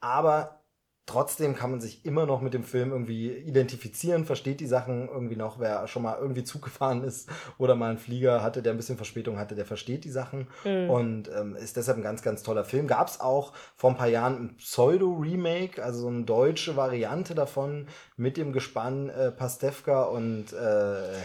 aber 0.00 0.62
Trotzdem 1.06 1.54
kann 1.54 1.70
man 1.70 1.80
sich 1.80 2.04
immer 2.04 2.26
noch 2.26 2.40
mit 2.40 2.52
dem 2.52 2.64
Film 2.64 2.90
irgendwie 2.90 3.30
identifizieren, 3.30 4.24
versteht 4.24 4.58
die 4.58 4.66
Sachen 4.66 5.08
irgendwie 5.08 5.36
noch. 5.36 5.60
Wer 5.60 5.86
schon 5.86 6.02
mal 6.02 6.18
irgendwie 6.20 6.42
Zug 6.42 6.62
gefahren 6.62 7.04
ist 7.04 7.28
oder 7.58 7.76
mal 7.76 7.90
einen 7.90 7.98
Flieger 7.98 8.42
hatte, 8.42 8.60
der 8.60 8.74
ein 8.74 8.76
bisschen 8.76 8.96
Verspätung 8.96 9.38
hatte, 9.38 9.54
der 9.54 9.66
versteht 9.66 10.04
die 10.04 10.10
Sachen 10.10 10.48
mhm. 10.64 10.90
und 10.90 11.30
ähm, 11.30 11.54
ist 11.54 11.76
deshalb 11.76 11.98
ein 11.98 12.02
ganz, 12.02 12.22
ganz 12.22 12.42
toller 12.42 12.64
Film. 12.64 12.88
Gab 12.88 13.06
es 13.06 13.20
auch 13.20 13.52
vor 13.76 13.90
ein 13.90 13.96
paar 13.96 14.08
Jahren 14.08 14.34
ein 14.34 14.56
Pseudo-Remake, 14.56 15.82
also 15.82 16.00
so 16.00 16.08
eine 16.08 16.24
deutsche 16.24 16.74
Variante 16.74 17.36
davon 17.36 17.86
mit 18.16 18.36
dem 18.36 18.52
Gespann 18.52 19.08
äh, 19.08 19.30
Pastewka 19.30 20.04
und 20.04 20.52
äh, 20.52 20.56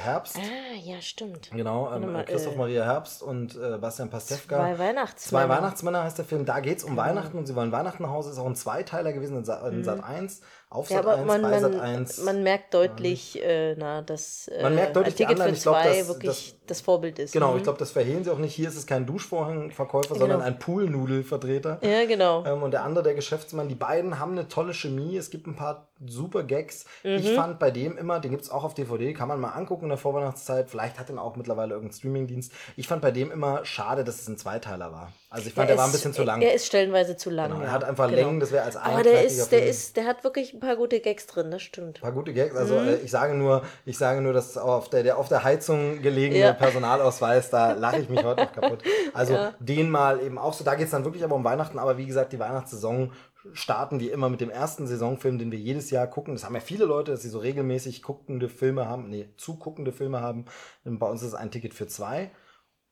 Herbst. 0.04 0.38
Ah, 0.38 0.76
ja, 0.80 1.02
stimmt. 1.02 1.50
Genau, 1.52 1.92
ähm, 1.92 2.12
mal, 2.12 2.26
Christoph 2.26 2.54
äh, 2.54 2.58
Maria 2.58 2.86
Herbst 2.86 3.24
und 3.24 3.56
äh, 3.56 3.80
Bastian 3.80 4.12
Pastewka. 4.12 4.58
Zwei 4.58 4.78
Weihnachtsmänner. 4.78 5.46
Zwei 5.46 5.50
Weihnachtsmänner 5.50 6.04
heißt 6.04 6.18
der 6.20 6.26
Film. 6.26 6.46
Da 6.46 6.60
geht 6.60 6.78
es 6.78 6.84
um 6.84 6.92
genau. 6.92 7.02
Weihnachten 7.02 7.38
und 7.38 7.48
sie 7.48 7.56
wollen 7.56 7.72
Weihnachten 7.72 8.04
nach 8.04 8.12
Hause. 8.12 8.30
Ist 8.30 8.38
auch 8.38 8.46
ein 8.46 8.56
Zweiteiler 8.56 9.14
gewesen 9.14 9.38
in 9.72 9.80
mhm. 9.80 9.84
Sat 9.84 10.04
1 10.04 10.42
auf 10.70 10.90
ja, 10.90 11.04
Sat 11.04 11.20
1, 11.20 11.28
man, 11.28 11.42
bei 11.42 11.60
Sat 11.60 11.80
1. 11.80 12.24
Man 12.24 12.44
merkt 12.44 12.74
deutlich, 12.74 13.34
ja. 13.34 13.42
äh, 13.42 13.76
na, 13.78 14.02
dass 14.02 14.48
äh, 14.48 14.64
man 14.64 14.76
merkt 14.76 14.96
deutlich, 14.96 15.16
Ticket 15.16 15.32
anderen, 15.32 15.56
für 15.56 15.62
zwei 15.62 15.84
glaub, 15.84 15.98
dass, 15.98 16.08
wirklich 16.08 16.28
das, 16.28 16.68
das, 16.68 16.82
Vorbild 16.82 17.20
ist. 17.20 17.34
Genau, 17.34 17.52
mhm. 17.52 17.58
ich 17.58 17.64
glaube, 17.64 17.78
das 17.78 17.92
verhehlen 17.92 18.24
sie 18.24 18.30
auch 18.30 18.38
nicht. 18.38 18.56
Hier 18.56 18.70
ist 18.70 18.78
es 18.78 18.88
kein 18.88 19.06
Duschvorhangverkäufer, 19.06 20.14
genau. 20.14 20.20
sondern 20.20 20.42
ein 20.42 20.60
Poolnudelvertreter. 20.60 21.80
Ja, 21.82 22.06
genau. 22.06 22.46
Ähm, 22.46 22.64
und 22.64 22.72
der 22.72 22.84
andere, 22.84 23.04
der 23.04 23.16
Geschäftsmann, 23.16 23.68
die 23.68 23.76
beiden 23.76 24.18
haben 24.18 24.32
eine 24.32 24.48
tolle 24.48 24.74
Chemie. 24.74 25.18
Es 25.18 25.30
gibt 25.30 25.46
ein 25.46 25.58
paar 25.58 25.90
super 26.06 26.44
Gags. 26.44 26.86
Mhm. 27.04 27.16
Ich 27.16 27.32
fand 27.32 27.60
bei 27.60 27.70
dem 27.70 27.98
immer, 27.98 28.22
den 28.22 28.32
gibt 28.32 28.44
es 28.44 28.50
auch 28.50 28.64
auf 28.64 28.74
DVD, 28.74 29.14
kann 29.14 29.28
man 29.28 29.42
mal 29.42 29.50
angucken 29.50 29.84
in 29.84 29.90
der 29.90 29.98
Vorweihnachtszeit. 29.98 30.70
Vielleicht 30.70 31.00
hat 31.00 31.10
er 31.10 31.22
auch 31.22 31.36
mittlerweile 31.36 31.74
irgendeinen 31.74 31.98
Streamingdienst. 31.98 32.54
Ich 32.78 32.88
fand 32.88 33.02
bei 33.02 33.12
dem 33.12 33.30
immer 33.30 33.66
schade, 33.66 34.06
dass 34.06 34.22
es 34.22 34.28
ein 34.30 34.38
Zweiteiler 34.38 34.94
war. 34.94 35.12
Also 35.34 35.48
ich 35.48 35.54
fand, 35.54 35.70
der, 35.70 35.78
der 35.78 35.82
war 35.82 35.88
ein 35.88 35.94
bisschen 35.94 36.12
zu 36.12 36.24
lang. 36.24 36.42
Er 36.42 36.54
ist 36.54 36.66
stellenweise 36.66 37.16
zu 37.16 37.30
lang. 37.30 37.52
Genau, 37.52 37.64
er 37.64 37.72
hat 37.72 37.86
einfach 37.86 38.10
genau. 38.10 38.22
Längen, 38.22 38.42
das 38.42 38.52
wäre 38.52 38.66
als 38.66 38.76
ein 38.76 38.84
Aber 38.84 39.02
der 39.02 39.24
ist, 39.24 39.50
der 39.50 39.66
ist, 39.66 39.96
der 39.96 40.04
hat 40.04 40.26
wirklich 40.26 40.54
ein 40.54 40.60
paar 40.60 40.76
gute 40.76 41.00
Gags 41.00 41.26
drin, 41.26 41.50
das 41.52 41.62
stimmt. 41.62 42.00
Ein 42.00 42.02
paar 42.02 42.12
gute 42.12 42.34
Gags. 42.34 42.54
Also 42.54 42.78
mhm. 42.78 42.90
äh, 42.90 42.96
ich 42.96 43.12
sage 43.12 43.34
nur, 43.34 43.64
ich 43.86 43.98
sage 43.98 44.20
nur, 44.20 44.34
dass 44.34 44.58
auf 44.58 44.90
der, 44.90 45.04
der 45.04 45.18
auf 45.18 45.30
der 45.30 45.46
Heizung 45.46 46.02
gelegene 46.02 46.38
ja. 46.38 46.52
Personalausweis, 46.52 47.50
da 47.50 47.72
lache 47.72 48.02
ich 48.02 48.10
mich 48.10 48.22
heute 48.22 48.44
noch 48.44 48.52
kaputt. 48.52 48.84
Also 49.14 49.34
ja. 49.34 49.54
den 49.60 49.90
mal 49.90 50.22
eben 50.22 50.38
auch 50.38 50.54
so. 50.54 50.64
Da 50.64 50.76
geht 50.76 50.86
es 50.86 50.92
dann 50.92 51.06
wirklich 51.06 51.24
aber 51.24 51.36
um 51.36 51.44
Weihnachten, 51.44 51.80
aber 51.80 51.98
wie 51.98 52.06
gesagt, 52.06 52.34
die 52.34 52.40
Weihnachtssaison 52.40 53.14
starten 53.54 54.00
wir 54.00 54.12
immer 54.12 54.30
mit 54.30 54.42
dem 54.42 54.50
ersten 54.50 54.86
Saisonfilm, 54.86 55.40
den 55.40 55.52
wir 55.52 55.60
jedes 55.60 55.92
Jahr 55.92 56.08
gucken. 56.08 56.34
Das 56.34 56.44
haben 56.44 56.56
ja 56.56 56.62
viele 56.62 56.86
Leute, 56.86 57.12
dass 57.12 57.22
sie 57.22 57.30
so 57.30 57.40
regelmäßig 57.40 58.04
guckende 58.04 58.50
Filme 58.50 58.88
haben, 58.88 59.10
nee, 59.10 59.30
zuguckende 59.38 59.94
Filme 59.94 60.22
haben. 60.22 60.46
Bei 60.84 61.10
uns 61.10 61.22
ist 61.22 61.30
es 61.30 61.36
ein 61.36 61.52
Ticket 61.52 61.74
für 61.74 61.88
zwei. 61.88 62.32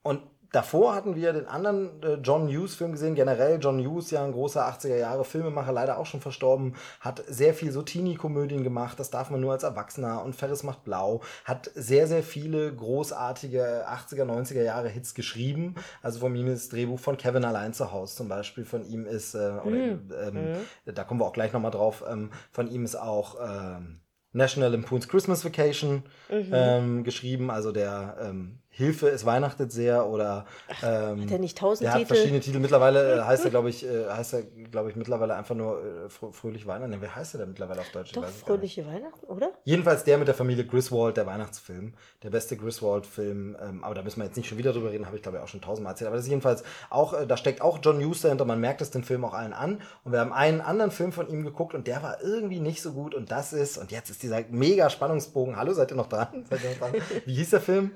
Und 0.02 0.22
davor 0.52 0.94
hatten 0.94 1.16
wir 1.16 1.32
den 1.32 1.46
anderen 1.46 2.02
äh, 2.02 2.14
John 2.22 2.48
Hughes 2.48 2.74
Film 2.74 2.92
gesehen. 2.92 3.14
Generell 3.14 3.58
John 3.60 3.78
Hughes, 3.78 4.10
ja 4.10 4.24
ein 4.24 4.32
großer 4.32 4.66
80er 4.66 4.96
Jahre 4.96 5.24
Filmemacher, 5.24 5.72
leider 5.72 5.98
auch 5.98 6.06
schon 6.06 6.20
verstorben, 6.20 6.74
hat 7.00 7.22
sehr 7.26 7.54
viel 7.54 7.72
so 7.72 7.82
Teenie-Komödien 7.82 8.64
gemacht. 8.64 8.98
Das 8.98 9.10
darf 9.10 9.30
man 9.30 9.40
nur 9.40 9.52
als 9.52 9.62
Erwachsener 9.62 10.22
und 10.22 10.34
Ferris 10.34 10.62
macht 10.62 10.84
blau. 10.84 11.20
Hat 11.44 11.70
sehr, 11.74 12.06
sehr 12.06 12.22
viele 12.22 12.74
großartige 12.74 13.86
80er, 13.88 14.24
90er 14.24 14.62
Jahre 14.62 14.88
Hits 14.88 15.14
geschrieben. 15.14 15.74
Also 16.02 16.20
von 16.20 16.34
ihm 16.34 16.48
ist 16.48 16.64
das 16.64 16.68
Drehbuch 16.70 17.00
von 17.00 17.16
Kevin 17.16 17.44
allein 17.44 17.72
zu 17.72 17.92
Hause 17.92 18.16
zum 18.16 18.28
Beispiel. 18.28 18.64
Von 18.64 18.84
ihm 18.84 19.06
ist, 19.06 19.34
äh, 19.34 19.52
oder, 19.64 19.76
mhm. 19.76 20.10
ähm, 20.22 20.34
mhm. 20.34 20.94
da 20.94 21.04
kommen 21.04 21.20
wir 21.20 21.26
auch 21.26 21.32
gleich 21.32 21.52
nochmal 21.52 21.70
drauf, 21.70 22.04
ähm, 22.10 22.30
von 22.52 22.70
ihm 22.70 22.84
ist 22.84 22.96
auch, 22.96 23.36
ähm, 23.40 24.00
National 24.32 24.70
Lampoon's 24.70 25.08
Christmas 25.08 25.44
Vacation 25.44 26.04
mhm. 26.30 26.50
ähm, 26.52 27.04
geschrieben, 27.04 27.50
also 27.50 27.72
der 27.72 28.16
ähm, 28.20 28.58
Hilfe, 28.80 29.08
es 29.08 29.24
weihnachtet 29.24 29.72
sehr 29.72 30.06
oder 30.06 30.46
ähm, 30.82 31.22
hat 31.22 31.30
er 31.30 31.38
nicht 31.38 31.58
tausend 31.58 31.86
der 31.86 31.92
Titel? 31.92 32.00
hat 32.00 32.08
verschiedene 32.08 32.40
Titel. 32.40 32.58
Mittlerweile 32.58 33.18
äh, 33.18 33.20
heißt 33.24 33.44
er, 33.44 33.50
glaube 33.50 33.70
ich, 33.70 33.84
äh, 33.84 34.08
heißt 34.08 34.34
er, 34.34 34.42
glaube 34.42 34.90
ich, 34.90 34.96
mittlerweile 34.96 35.34
einfach 35.34 35.54
nur 35.54 35.80
äh, 35.80 36.08
Fröhliche 36.08 36.66
Weihnachten. 36.66 37.00
Wie 37.00 37.06
heißt 37.06 37.34
er 37.34 37.40
denn 37.40 37.50
mittlerweile 37.50 37.80
auf 37.80 37.90
Deutsch? 37.90 38.12
Doch, 38.12 38.24
Fröhliche 38.24 38.86
Weihnachten, 38.86 39.26
oder? 39.26 39.50
Jedenfalls 39.64 40.04
der 40.04 40.18
mit 40.18 40.28
der 40.28 40.34
Familie 40.34 40.66
Griswold, 40.66 41.16
der 41.16 41.26
Weihnachtsfilm. 41.26 41.94
Der 42.22 42.30
beste 42.30 42.56
Griswold-Film. 42.56 43.56
Ähm, 43.60 43.84
aber 43.84 43.94
da 43.94 44.02
müssen 44.02 44.20
wir 44.20 44.24
jetzt 44.24 44.36
nicht 44.36 44.48
schon 44.48 44.58
wieder 44.58 44.72
drüber 44.72 44.90
reden, 44.90 45.06
habe 45.06 45.16
ich 45.16 45.22
glaube 45.22 45.38
ich 45.38 45.44
auch 45.44 45.48
schon 45.48 45.60
tausendmal 45.60 45.92
erzählt. 45.92 46.08
Aber 46.08 46.16
das 46.16 46.24
ist 46.24 46.30
jedenfalls 46.30 46.64
auch, 46.88 47.12
äh, 47.12 47.26
da 47.26 47.36
steckt 47.36 47.60
auch 47.60 47.78
John 47.82 48.02
Hughes 48.02 48.22
dahinter. 48.22 48.44
Man 48.44 48.60
merkt 48.60 48.80
es 48.80 48.90
den 48.90 49.04
Film 49.04 49.24
auch 49.24 49.34
allen 49.34 49.52
an. 49.52 49.80
Und 50.04 50.12
wir 50.12 50.20
haben 50.20 50.32
einen 50.32 50.60
anderen 50.60 50.90
Film 50.90 51.12
von 51.12 51.28
ihm 51.28 51.44
geguckt 51.44 51.74
und 51.74 51.86
der 51.86 52.02
war 52.02 52.22
irgendwie 52.22 52.60
nicht 52.60 52.82
so 52.82 52.92
gut. 52.92 53.14
Und 53.14 53.30
das 53.30 53.52
ist, 53.52 53.78
und 53.78 53.90
jetzt 53.90 54.10
ist 54.10 54.22
dieser 54.22 54.42
mega 54.50 54.90
Spannungsbogen. 54.90 55.56
Hallo, 55.56 55.72
seid 55.72 55.90
ihr 55.90 55.96
noch 55.96 56.08
dran? 56.08 56.46
Seid 56.50 56.64
ihr 56.64 56.70
noch 56.70 56.78
dran? 56.78 56.94
Wie 57.26 57.34
hieß 57.34 57.50
der 57.50 57.60
Film? 57.60 57.92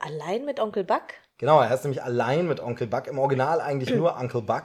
Allein 0.00 0.44
mit 0.46 0.60
Onkel 0.60 0.82
Buck? 0.84 1.02
Genau, 1.36 1.60
er 1.60 1.72
ist 1.74 1.84
nämlich 1.84 2.02
allein 2.02 2.46
mit 2.48 2.60
Onkel 2.60 2.86
Buck. 2.86 3.06
Im 3.06 3.18
Original 3.18 3.60
eigentlich 3.60 3.90
nur 3.96 4.16
Onkel 4.16 4.42
Buck. 4.42 4.64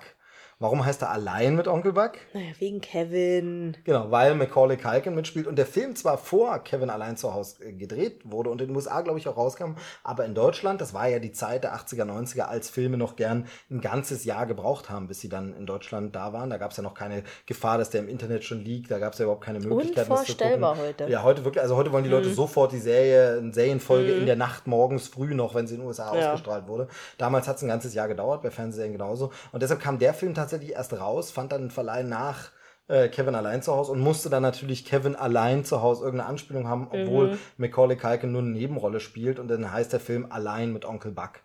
Warum 0.58 0.86
heißt 0.86 1.02
er 1.02 1.12
allein 1.12 1.58
mit 1.58 1.68
Onkel 1.68 1.92
Buck? 1.92 2.14
Naja, 2.34 2.54
wegen 2.60 2.80
Kevin. 2.80 3.76
Genau, 3.84 4.10
weil 4.10 4.36
Macaulay 4.36 4.78
Culkin 4.78 5.14
mitspielt 5.14 5.48
und 5.48 5.58
der 5.58 5.66
Film 5.66 5.98
zwar 5.98 6.18
vor 6.18 6.60
Kevin 6.60 6.90
allein 6.90 7.18
zu 7.18 7.34
Hause 7.34 7.62
äh, 7.62 7.74
gedreht 7.74 8.22
wurde 8.24 8.50
und 8.50 8.62
in 8.62 8.70
den 8.70 8.76
USA, 8.76 9.02
glaube 9.02 9.20
ich, 9.20 9.28
auch 9.28 9.36
rauskam, 9.36 9.76
aber 10.02 10.24
in 10.24 10.34
Deutschland, 10.34 10.80
das 10.80 10.94
war 10.94 11.10
ja 11.10 11.20
die 11.20 11.34
Zeit 11.34 11.66
der 11.66 11.76
80er, 11.76 12.06
90er, 12.06 12.44
als 12.44 12.70
Filme 12.70 12.96
noch 12.96 13.18
gern 13.18 13.48
ein 13.70 13.82
ganzes 13.82 14.24
Jahr 14.24 14.46
gebraucht 14.46 14.90
haben, 14.90 15.10
bis 15.10 15.20
sie 15.20 15.28
dann 15.28 15.54
in 15.54 15.66
Deutschland 15.66 16.16
da 16.16 16.32
waren. 16.32 16.50
Da 16.50 16.56
gab 16.56 16.72
es 16.72 16.78
ja 16.78 16.84
noch 16.84 16.94
keine 16.94 17.24
Gefahr, 17.46 17.78
dass 17.78 17.90
der 17.90 18.00
im 18.00 18.08
Internet 18.08 18.46
schon 18.46 18.64
liegt, 18.64 18.90
da 18.92 19.00
gab 19.00 19.12
es 19.12 19.20
ja 19.20 19.24
überhaupt 19.24 19.44
keine 19.44 19.60
Möglichkeit, 19.60 20.10
Unvorstellbar 20.10 20.78
heute. 20.78 21.10
Ja, 21.10 21.24
heute 21.24 21.44
wirklich, 21.44 21.62
also 21.62 21.76
heute 21.76 21.92
wollen 21.92 22.06
die 22.06 22.10
Leute 22.10 22.30
mhm. 22.30 22.34
sofort 22.34 22.72
die 22.72 22.80
Serie, 22.80 23.40
eine 23.40 23.54
Serienfolge 23.54 24.14
mhm. 24.14 24.20
in 24.22 24.26
der 24.26 24.38
Nacht 24.38 24.68
morgens 24.68 25.10
früh 25.10 25.34
noch, 25.34 25.54
wenn 25.54 25.68
sie 25.68 25.76
in 25.76 25.82
den 25.82 25.88
USA 25.88 26.16
ja. 26.16 26.32
ausgestrahlt 26.32 26.70
wurde. 26.70 26.88
Damals 27.18 27.50
hat 27.50 27.58
es 27.58 27.62
ein 27.64 27.68
ganzes 27.68 27.94
Jahr 27.94 28.08
gedauert, 28.08 28.42
bei 28.42 28.52
Fernsehserien 28.52 28.94
genauso. 28.94 29.32
Und 29.52 29.62
deshalb 29.62 29.82
kam 29.82 30.00
der 30.00 30.14
Film 30.14 30.34
tatsächlich 30.34 30.45
erst 30.54 30.94
raus 30.94 31.06
raus, 31.16 31.32
fand 31.32 31.52
dann 31.52 31.62
einen 31.62 31.72
Verleih 31.72 32.04
nach 32.04 32.52
äh, 32.88 33.10
Kevin 33.10 33.36
allein 33.36 33.62
zu 33.62 33.74
Hause 33.74 33.92
und 33.92 34.00
musste 34.00 34.30
dann 34.30 34.44
natürlich 34.44 34.86
Kevin 34.86 35.16
allein 35.16 35.66
zu 35.66 35.82
Hause 35.82 36.04
irgendeine 36.04 36.30
Anspielung 36.30 36.68
haben, 36.68 36.88
obwohl 36.88 37.32
mhm. 37.32 37.40
Macaulay 37.58 37.98
Culkin 37.98 38.32
nur 38.32 38.42
eine 38.42 38.52
Nebenrolle 38.52 39.00
spielt 39.00 39.40
und 39.40 39.48
dann 39.48 39.72
heißt 39.72 39.94
der 39.94 40.00
Film 40.00 40.28
Allein 40.30 40.74
mit 40.74 40.86
Onkel 40.86 41.12
Buck. 41.12 41.42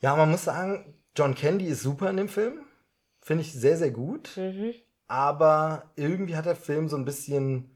Ja, 0.00 0.16
man 0.16 0.30
muss 0.30 0.44
sagen, 0.44 0.98
John 1.16 1.34
Candy 1.34 1.66
ist 1.66 1.82
super 1.82 2.10
in 2.10 2.16
dem 2.16 2.28
Film. 2.28 2.60
Finde 3.20 3.42
ich 3.42 3.52
sehr, 3.52 3.76
sehr 3.76 3.90
gut. 3.90 4.36
Mhm. 4.36 4.74
aber 5.06 5.92
irgendwie 5.96 6.36
hat 6.36 6.46
der 6.46 6.56
Film 6.56 6.88
so 6.88 6.96
ein 6.96 7.04
bisschen 7.04 7.73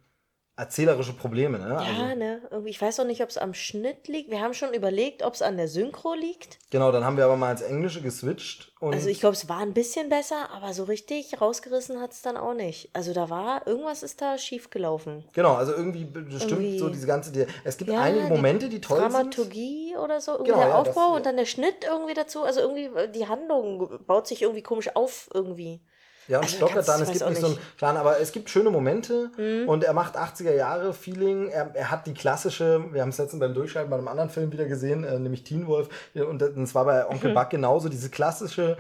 erzählerische 0.59 1.13
Probleme, 1.13 1.59
ne? 1.59 1.69
Ja, 1.69 2.05
also, 2.05 2.15
ne? 2.17 2.41
Ich 2.65 2.83
weiß 2.83 2.99
auch 2.99 3.05
nicht, 3.05 3.23
ob 3.23 3.29
es 3.29 3.39
am 3.39 3.55
Schnitt 3.55 4.09
liegt. 4.09 4.29
Wir 4.29 4.41
haben 4.41 4.55
schon 4.55 4.75
überlegt, 4.75 5.23
ob 5.23 5.35
es 5.35 5.41
an 5.41 5.57
der 5.57 5.69
Synchro 5.69 6.15
liegt. 6.15 6.59
Genau, 6.71 6.91
dann 6.91 7.05
haben 7.05 7.17
wir 7.17 7.25
aber 7.25 7.37
mal 7.37 7.53
ins 7.53 7.63
Englische 7.63 8.03
geswitcht. 8.03 8.73
also 8.81 9.09
ich 9.09 9.21
glaube, 9.21 9.35
es 9.35 9.49
war 9.49 9.61
ein 9.61 9.73
bisschen 9.73 10.09
besser, 10.09 10.51
aber 10.51 10.75
so 10.75 10.85
richtig 10.85 11.41
rausgerissen 11.41 12.01
hat 12.01 12.13
es 12.13 12.23
dann 12.23 12.37
auch 12.37 12.55
nicht. 12.55 12.91
Also 12.93 13.13
da 13.13 13.31
war, 13.31 13.69
irgendwas 13.69 14.03
ist 14.03 14.21
da 14.21 14.37
schief 14.37 14.71
gelaufen. 14.71 15.25
Genau, 15.33 15.55
also 15.55 15.73
irgendwie 15.73 16.05
bestimmt 16.05 16.51
irgendwie, 16.51 16.79
so 16.79 16.89
diese 16.89 17.07
ganze, 17.07 17.31
die, 17.31 17.47
es 17.63 17.77
gibt 17.77 17.93
ja, 17.93 18.01
einige 18.01 18.27
Momente, 18.27 18.69
die 18.69 18.81
toll 18.81 18.99
Dramaturgie 18.99 19.91
sind. 19.91 19.99
oder 19.99 20.21
so, 20.21 20.33
irgendwie 20.33 20.51
genau, 20.51 20.63
der 20.63 20.71
ja, 20.71 20.79
Aufbau 20.79 21.11
das, 21.11 21.17
und 21.19 21.27
dann 21.27 21.37
der 21.37 21.47
Schnitt 21.47 21.85
irgendwie 21.89 22.15
dazu. 22.15 22.43
Also 22.43 22.61
irgendwie, 22.61 22.91
die 23.15 23.29
Handlung 23.29 24.01
baut 24.09 24.27
sich 24.27 24.43
irgendwie 24.43 24.63
komisch 24.63 24.91
auf 24.97 25.31
irgendwie. 25.33 25.81
Ja, 26.29 26.39
und 26.39 26.45
also 26.45 26.57
stockert 26.57 26.87
dann. 26.87 27.03
Es 27.03 27.11
gibt 27.11 27.29
nicht, 27.29 27.41
so 27.41 27.47
einen 27.49 27.59
Plan, 27.77 27.97
aber 27.97 28.21
es 28.21 28.33
gibt 28.33 28.51
schöne 28.51 28.71
Momente 28.71 29.31
mhm. 29.37 29.69
und 29.69 29.83
er 29.83 29.95
macht 29.95 30.17
80er 30.17 30.55
Jahre 30.55 30.93
Feeling. 30.93 31.49
Er, 31.49 31.75
er 31.75 31.91
hat 31.91 32.07
die 32.07 32.15
klassische, 32.15 32.85
wir 32.93 33.03
haben 33.03 33.09
es 33.09 33.19
letztens 33.19 33.41
beim 33.41 33.55
Durchschalten 33.55 33.91
bei 33.91 33.97
einem 33.97 34.09
anderen 34.09 34.31
Film 34.31 34.53
wieder 34.53 34.67
gesehen, 34.67 35.05
äh, 35.05 35.19
nämlich 35.19 35.43
Teen 35.43 35.67
Wolf. 35.67 35.89
Und 36.15 36.43
es 36.43 36.75
war 36.75 36.85
bei 36.85 37.09
Onkel 37.11 37.31
mhm. 37.31 37.35
Buck 37.35 37.51
genauso, 37.51 37.89
diese 37.89 38.11
klassische 38.11 38.77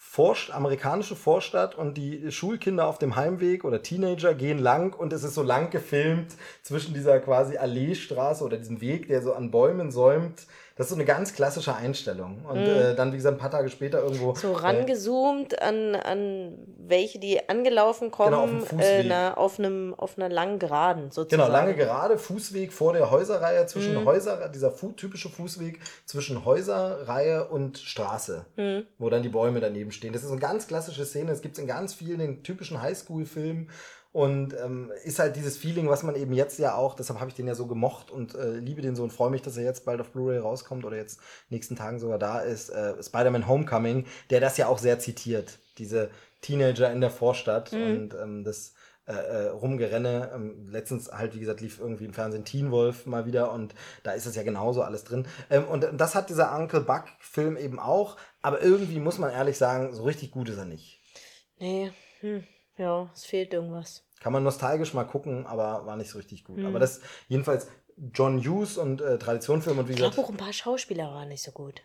Vorst 0.00 0.52
amerikanische 0.52 1.16
Vorstadt 1.16 1.74
und 1.74 1.98
die 1.98 2.32
Schulkinder 2.32 2.86
auf 2.86 2.98
dem 2.98 3.14
Heimweg 3.16 3.64
oder 3.64 3.82
Teenager 3.82 4.32
gehen 4.32 4.58
lang 4.58 4.94
und 4.94 5.12
es 5.12 5.22
ist 5.22 5.34
so 5.34 5.42
lang 5.42 5.70
gefilmt 5.70 6.34
zwischen 6.62 6.94
dieser 6.94 7.20
quasi 7.20 7.56
Alleestraße 7.58 8.42
oder 8.42 8.56
diesem 8.56 8.80
Weg, 8.80 9.08
der 9.08 9.22
so 9.22 9.34
an 9.34 9.50
Bäumen 9.50 9.90
säumt 9.90 10.46
das 10.78 10.86
ist 10.86 10.90
so 10.90 10.94
eine 10.94 11.04
ganz 11.04 11.34
klassische 11.34 11.74
Einstellung. 11.74 12.38
Und 12.48 12.60
mhm. 12.60 12.66
äh, 12.66 12.94
dann, 12.94 13.12
wie 13.12 13.16
gesagt, 13.16 13.34
ein 13.34 13.40
paar 13.40 13.50
Tage 13.50 13.68
später 13.68 14.00
irgendwo. 14.00 14.36
So 14.36 14.52
rangezoomt 14.52 15.54
äh, 15.54 15.64
an, 15.64 15.96
an 15.96 16.54
welche, 16.78 17.18
die 17.18 17.48
angelaufen 17.48 18.12
kommen, 18.12 18.30
genau, 18.30 18.62
auf, 18.62 18.80
äh, 18.80 19.02
na, 19.02 19.34
auf, 19.34 19.58
einem, 19.58 19.92
auf 19.94 20.16
einer 20.16 20.28
langen 20.28 20.60
Geraden 20.60 21.10
sozusagen. 21.10 21.42
Genau, 21.42 21.52
lange 21.52 21.74
Gerade, 21.74 22.16
Fußweg 22.16 22.72
vor 22.72 22.92
der 22.92 23.10
Häuserreihe, 23.10 23.66
zwischen 23.66 23.96
mhm. 23.96 24.04
Häuser, 24.04 24.48
dieser 24.50 24.70
fu 24.70 24.92
typische 24.92 25.28
Fußweg 25.28 25.80
zwischen 26.06 26.44
Häuserreihe 26.44 27.48
und 27.48 27.78
Straße, 27.78 28.46
mhm. 28.54 28.84
wo 28.98 29.10
dann 29.10 29.24
die 29.24 29.30
Bäume 29.30 29.58
daneben 29.58 29.90
stehen. 29.90 30.12
Das 30.12 30.22
ist 30.22 30.30
eine 30.30 30.40
ganz 30.40 30.68
klassische 30.68 31.04
Szene. 31.04 31.30
Das 31.30 31.42
gibt 31.42 31.56
es 31.56 31.60
in 31.60 31.66
ganz 31.66 31.92
vielen 31.92 32.44
typischen 32.44 32.80
Highschool-Filmen. 32.80 33.68
Und 34.18 34.52
ähm, 34.60 34.90
ist 35.04 35.20
halt 35.20 35.36
dieses 35.36 35.56
Feeling, 35.56 35.88
was 35.88 36.02
man 36.02 36.16
eben 36.16 36.32
jetzt 36.32 36.58
ja 36.58 36.74
auch, 36.74 36.96
deshalb 36.96 37.20
habe 37.20 37.30
ich 37.30 37.36
den 37.36 37.46
ja 37.46 37.54
so 37.54 37.68
gemocht 37.68 38.10
und 38.10 38.34
äh, 38.34 38.56
liebe 38.58 38.82
den 38.82 38.96
so 38.96 39.04
und 39.04 39.12
freue 39.12 39.30
mich, 39.30 39.42
dass 39.42 39.56
er 39.56 39.62
jetzt 39.62 39.84
bald 39.84 40.00
auf 40.00 40.10
Blu-ray 40.10 40.38
rauskommt 40.38 40.84
oder 40.84 40.96
jetzt 40.96 41.20
nächsten 41.50 41.76
Tagen 41.76 42.00
sogar 42.00 42.18
da 42.18 42.40
ist, 42.40 42.68
äh, 42.70 43.00
Spider-Man 43.00 43.46
Homecoming, 43.46 44.06
der 44.30 44.40
das 44.40 44.56
ja 44.56 44.66
auch 44.66 44.78
sehr 44.78 44.98
zitiert. 44.98 45.60
Diese 45.78 46.10
Teenager 46.40 46.90
in 46.90 47.00
der 47.00 47.10
Vorstadt 47.10 47.72
mhm. 47.72 47.80
und 47.80 48.14
ähm, 48.20 48.42
das 48.42 48.74
äh, 49.06 49.12
äh, 49.12 49.48
Rumgerenne. 49.50 50.32
Ähm, 50.34 50.66
letztens 50.68 51.12
halt, 51.12 51.36
wie 51.36 51.40
gesagt, 51.40 51.60
lief 51.60 51.78
irgendwie 51.78 52.06
im 52.06 52.12
Fernsehen 52.12 52.44
Teen 52.44 52.72
Wolf 52.72 53.06
mal 53.06 53.24
wieder 53.24 53.52
und 53.52 53.72
da 54.02 54.14
ist 54.14 54.26
es 54.26 54.34
ja 54.34 54.42
genauso 54.42 54.82
alles 54.82 55.04
drin. 55.04 55.28
Ähm, 55.48 55.62
und 55.68 55.88
das 55.96 56.16
hat 56.16 56.28
dieser 56.28 56.58
Uncle 56.58 56.80
Buck-Film 56.80 57.56
eben 57.56 57.78
auch, 57.78 58.16
aber 58.42 58.62
irgendwie 58.62 58.98
muss 58.98 59.18
man 59.18 59.30
ehrlich 59.30 59.58
sagen, 59.58 59.94
so 59.94 60.02
richtig 60.02 60.32
gut 60.32 60.48
ist 60.48 60.58
er 60.58 60.64
nicht. 60.64 61.00
Nee, 61.60 61.92
hm. 62.18 62.42
Ja, 62.76 63.10
es 63.14 63.24
fehlt 63.24 63.52
irgendwas. 63.54 64.07
Kann 64.20 64.32
man 64.32 64.42
nostalgisch 64.42 64.94
mal 64.94 65.04
gucken, 65.04 65.46
aber 65.46 65.86
war 65.86 65.96
nicht 65.96 66.10
so 66.10 66.18
richtig 66.18 66.44
gut. 66.44 66.58
Mhm. 66.58 66.66
Aber 66.66 66.78
das 66.78 67.00
jedenfalls 67.28 67.68
John 68.12 68.38
Hughes 68.38 68.78
und 68.78 69.00
äh, 69.00 69.18
Traditionfilm 69.18 69.78
und 69.78 69.88
wie 69.88 69.94
gesagt. 69.94 70.10
Ich 70.10 70.14
glaube 70.14 70.28
auch 70.28 70.32
ein 70.32 70.36
paar 70.36 70.52
Schauspieler 70.52 71.10
waren 71.12 71.28
nicht 71.28 71.42
so 71.42 71.52
gut. 71.52 71.82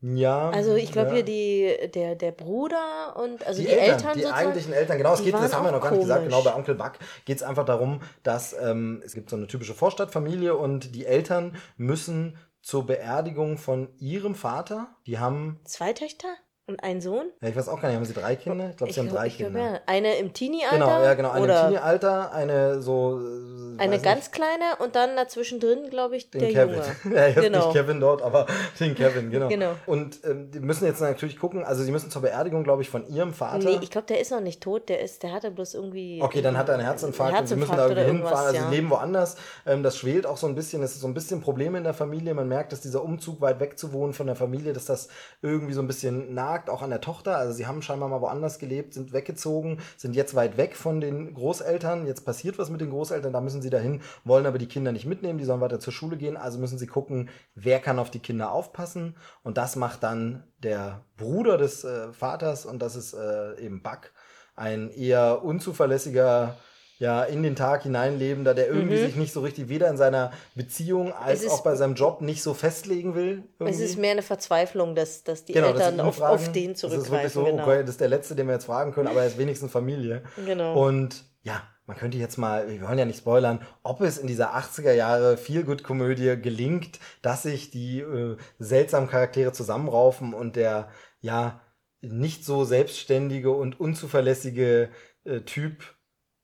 Ja. 0.00 0.50
Also 0.50 0.74
ich 0.74 0.92
glaube 0.92 1.08
ja. 1.08 1.14
hier 1.14 1.24
die, 1.24 1.90
der, 1.90 2.14
der 2.14 2.32
Bruder 2.32 3.16
und 3.16 3.46
also 3.46 3.62
die, 3.62 3.68
die 3.68 3.72
Eltern, 3.72 3.94
Eltern, 3.94 4.18
Die 4.18 4.26
eigentlichen 4.26 4.72
Eltern, 4.74 4.98
genau, 4.98 5.14
es 5.14 5.24
geht, 5.24 5.32
das 5.32 5.54
haben 5.54 5.64
wir 5.64 5.72
noch 5.72 5.80
gar 5.80 5.92
nicht 5.92 6.02
gesagt, 6.02 6.24
genau, 6.24 6.42
bei 6.42 6.54
Onkel 6.54 6.74
Buck 6.74 6.92
geht 7.24 7.38
es 7.38 7.42
einfach 7.42 7.64
darum, 7.64 8.02
dass 8.22 8.54
ähm, 8.60 9.02
es 9.04 9.14
gibt 9.14 9.30
so 9.30 9.36
eine 9.36 9.46
typische 9.46 9.72
Vorstadtfamilie 9.72 10.54
und 10.54 10.94
die 10.94 11.06
Eltern 11.06 11.56
müssen 11.78 12.36
zur 12.60 12.84
Beerdigung 12.86 13.56
von 13.56 13.94
ihrem 13.98 14.34
Vater, 14.34 14.88
die 15.06 15.18
haben. 15.18 15.60
Zwei 15.64 15.94
Töchter? 15.94 16.28
Und 16.66 16.82
ein 16.82 17.02
Sohn? 17.02 17.26
Ja, 17.42 17.48
ich 17.50 17.56
weiß 17.56 17.68
auch 17.68 17.78
gar 17.78 17.88
nicht, 17.88 17.96
haben 17.96 18.06
sie 18.06 18.14
drei 18.14 18.36
Kinder? 18.36 18.70
Ich 18.70 18.76
glaube, 18.78 18.90
sie 18.90 19.00
haben 19.00 19.10
drei 19.10 19.28
Kinder. 19.28 19.50
Glaub, 19.50 19.72
ja. 19.74 19.80
Eine 19.84 20.16
im 20.16 20.32
Teenie-Alter? 20.32 20.78
Genau, 20.78 21.02
ja, 21.02 21.14
genau. 21.14 21.30
Eine 21.30 21.46
im 21.46 21.60
Teenie-Alter, 21.60 22.32
eine 22.32 22.80
so. 22.80 23.20
Äh, 23.20 23.82
eine 23.82 23.98
ganz 24.00 24.26
nicht. 24.26 24.32
kleine 24.32 24.76
und 24.78 24.96
dann 24.96 25.14
dazwischen 25.14 25.60
drin, 25.60 25.90
glaube 25.90 26.16
ich, 26.16 26.30
den 26.30 26.40
der 26.40 26.52
Kevin. 26.52 26.80
Junge. 27.02 27.16
ja, 27.16 27.26
jetzt 27.26 27.40
genau. 27.42 27.66
nicht 27.66 27.76
Kevin 27.76 28.00
dort, 28.00 28.22
aber 28.22 28.46
den 28.80 28.94
Kevin, 28.94 29.30
genau. 29.30 29.48
genau. 29.48 29.72
Und 29.84 30.24
ähm, 30.24 30.50
die 30.52 30.60
müssen 30.60 30.86
jetzt 30.86 31.00
natürlich 31.02 31.38
gucken, 31.38 31.64
also 31.64 31.82
sie 31.82 31.92
müssen 31.92 32.10
zur 32.10 32.22
Beerdigung, 32.22 32.64
glaube 32.64 32.80
ich, 32.80 32.88
von 32.88 33.06
ihrem 33.08 33.34
Vater. 33.34 33.58
Nee, 33.58 33.80
ich 33.82 33.90
glaube, 33.90 34.06
der 34.06 34.20
ist 34.20 34.30
noch 34.30 34.40
nicht 34.40 34.62
tot, 34.62 34.88
der 34.88 35.02
ist, 35.02 35.22
der 35.22 35.32
hatte 35.32 35.50
bloß 35.50 35.74
irgendwie. 35.74 36.22
Okay, 36.22 36.40
dann 36.40 36.56
hat 36.56 36.68
er 36.68 36.76
einen 36.76 36.84
Herzinfarkt, 36.84 37.34
Herzinfarkt 37.34 37.40
und 37.42 37.46
sie 37.48 37.56
müssen 37.56 37.76
da 37.76 37.88
irgendwie 37.88 38.18
hinfahren. 38.18 38.46
Also 38.46 38.56
ja. 38.56 38.68
sie 38.70 38.74
leben 38.74 38.88
woanders. 38.88 39.36
Ähm, 39.66 39.82
das 39.82 39.98
schwelt 39.98 40.24
auch 40.24 40.38
so 40.38 40.46
ein 40.46 40.54
bisschen, 40.54 40.82
es 40.82 40.92
ist 40.92 41.00
so 41.00 41.08
ein 41.08 41.14
bisschen 41.14 41.42
Probleme 41.42 41.76
in 41.76 41.84
der 41.84 41.94
Familie. 41.94 42.32
Man 42.32 42.48
merkt, 42.48 42.72
dass 42.72 42.80
dieser 42.80 43.02
Umzug 43.02 43.42
weit 43.42 43.60
weg 43.60 43.78
zu 43.78 43.92
wohnen 43.92 44.14
von 44.14 44.26
der 44.26 44.36
Familie, 44.36 44.72
dass 44.72 44.86
das 44.86 45.08
irgendwie 45.42 45.74
so 45.74 45.82
ein 45.82 45.88
bisschen 45.88 46.32
nagt, 46.54 46.70
auch 46.70 46.82
an 46.82 46.90
der 46.90 47.00
Tochter. 47.00 47.36
Also 47.36 47.52
sie 47.52 47.66
haben 47.66 47.82
scheinbar 47.82 48.08
mal 48.08 48.20
woanders 48.20 48.58
gelebt, 48.58 48.94
sind 48.94 49.12
weggezogen, 49.12 49.78
sind 49.96 50.14
jetzt 50.14 50.34
weit 50.34 50.56
weg 50.56 50.76
von 50.76 51.00
den 51.00 51.34
Großeltern. 51.34 52.06
Jetzt 52.06 52.24
passiert 52.24 52.58
was 52.58 52.70
mit 52.70 52.80
den 52.80 52.90
Großeltern, 52.90 53.32
da 53.32 53.40
müssen 53.40 53.62
sie 53.62 53.70
dahin, 53.70 54.00
wollen 54.24 54.46
aber 54.46 54.58
die 54.58 54.68
Kinder 54.68 54.92
nicht 54.92 55.06
mitnehmen, 55.06 55.38
die 55.38 55.44
sollen 55.44 55.60
weiter 55.60 55.80
zur 55.80 55.92
Schule 55.92 56.16
gehen. 56.16 56.36
Also 56.36 56.58
müssen 56.58 56.78
sie 56.78 56.86
gucken, 56.86 57.28
wer 57.54 57.80
kann 57.80 57.98
auf 57.98 58.10
die 58.10 58.20
Kinder 58.20 58.52
aufpassen. 58.52 59.16
Und 59.42 59.58
das 59.58 59.76
macht 59.76 60.02
dann 60.02 60.44
der 60.62 61.00
Bruder 61.16 61.58
des 61.58 61.84
äh, 61.84 62.12
Vaters 62.12 62.66
und 62.66 62.80
das 62.80 62.94
ist 62.96 63.14
äh, 63.14 63.60
eben 63.60 63.82
Buck, 63.82 64.12
ein 64.54 64.90
eher 64.90 65.44
unzuverlässiger 65.44 66.56
ja 66.98 67.22
in 67.24 67.42
den 67.42 67.56
Tag 67.56 67.82
hineinlebender, 67.82 68.54
der 68.54 68.68
irgendwie 68.68 68.96
mhm. 68.96 69.06
sich 69.06 69.16
nicht 69.16 69.32
so 69.32 69.40
richtig 69.40 69.68
weder 69.68 69.88
in 69.88 69.96
seiner 69.96 70.32
Beziehung 70.54 71.12
als 71.12 71.46
auch 71.48 71.62
bei 71.62 71.74
seinem 71.74 71.94
Job 71.94 72.20
nicht 72.20 72.42
so 72.42 72.54
festlegen 72.54 73.14
will. 73.14 73.44
Irgendwie. 73.58 73.74
Es 73.74 73.80
ist 73.80 73.98
mehr 73.98 74.12
eine 74.12 74.22
Verzweiflung, 74.22 74.94
dass, 74.94 75.24
dass 75.24 75.44
die 75.44 75.52
genau, 75.52 75.68
Eltern 75.68 76.00
auf, 76.00 76.20
auf 76.20 76.52
den 76.52 76.76
zurückgreifen. 76.76 76.98
Das 76.98 77.06
ist 77.06 77.10
wirklich 77.12 77.32
so, 77.32 77.44
genau. 77.44 77.62
okay, 77.62 77.80
das 77.80 77.90
ist 77.90 78.00
der 78.00 78.08
Letzte, 78.08 78.34
den 78.34 78.46
wir 78.46 78.54
jetzt 78.54 78.66
fragen 78.66 78.92
können, 78.92 79.08
aber 79.08 79.22
er 79.22 79.26
ist 79.26 79.38
wenigstens 79.38 79.72
Familie. 79.72 80.22
Genau. 80.44 80.80
Und 80.86 81.24
ja, 81.42 81.62
man 81.86 81.96
könnte 81.96 82.16
jetzt 82.16 82.38
mal, 82.38 82.68
wir 82.68 82.80
wollen 82.82 82.98
ja 82.98 83.04
nicht 83.04 83.18
spoilern, 83.18 83.60
ob 83.82 84.00
es 84.00 84.16
in 84.16 84.26
dieser 84.26 84.54
80er 84.54 84.92
Jahre 84.92 85.36
Feel-Good-Komödie 85.36 86.40
gelingt, 86.40 86.98
dass 87.20 87.42
sich 87.42 87.70
die 87.70 88.00
äh, 88.00 88.36
seltsamen 88.58 89.08
Charaktere 89.08 89.52
zusammenraufen 89.52 90.32
und 90.32 90.56
der, 90.56 90.88
ja, 91.20 91.60
nicht 92.00 92.44
so 92.44 92.64
selbstständige 92.64 93.50
und 93.50 93.80
unzuverlässige 93.80 94.90
äh, 95.24 95.40
Typ 95.40 95.93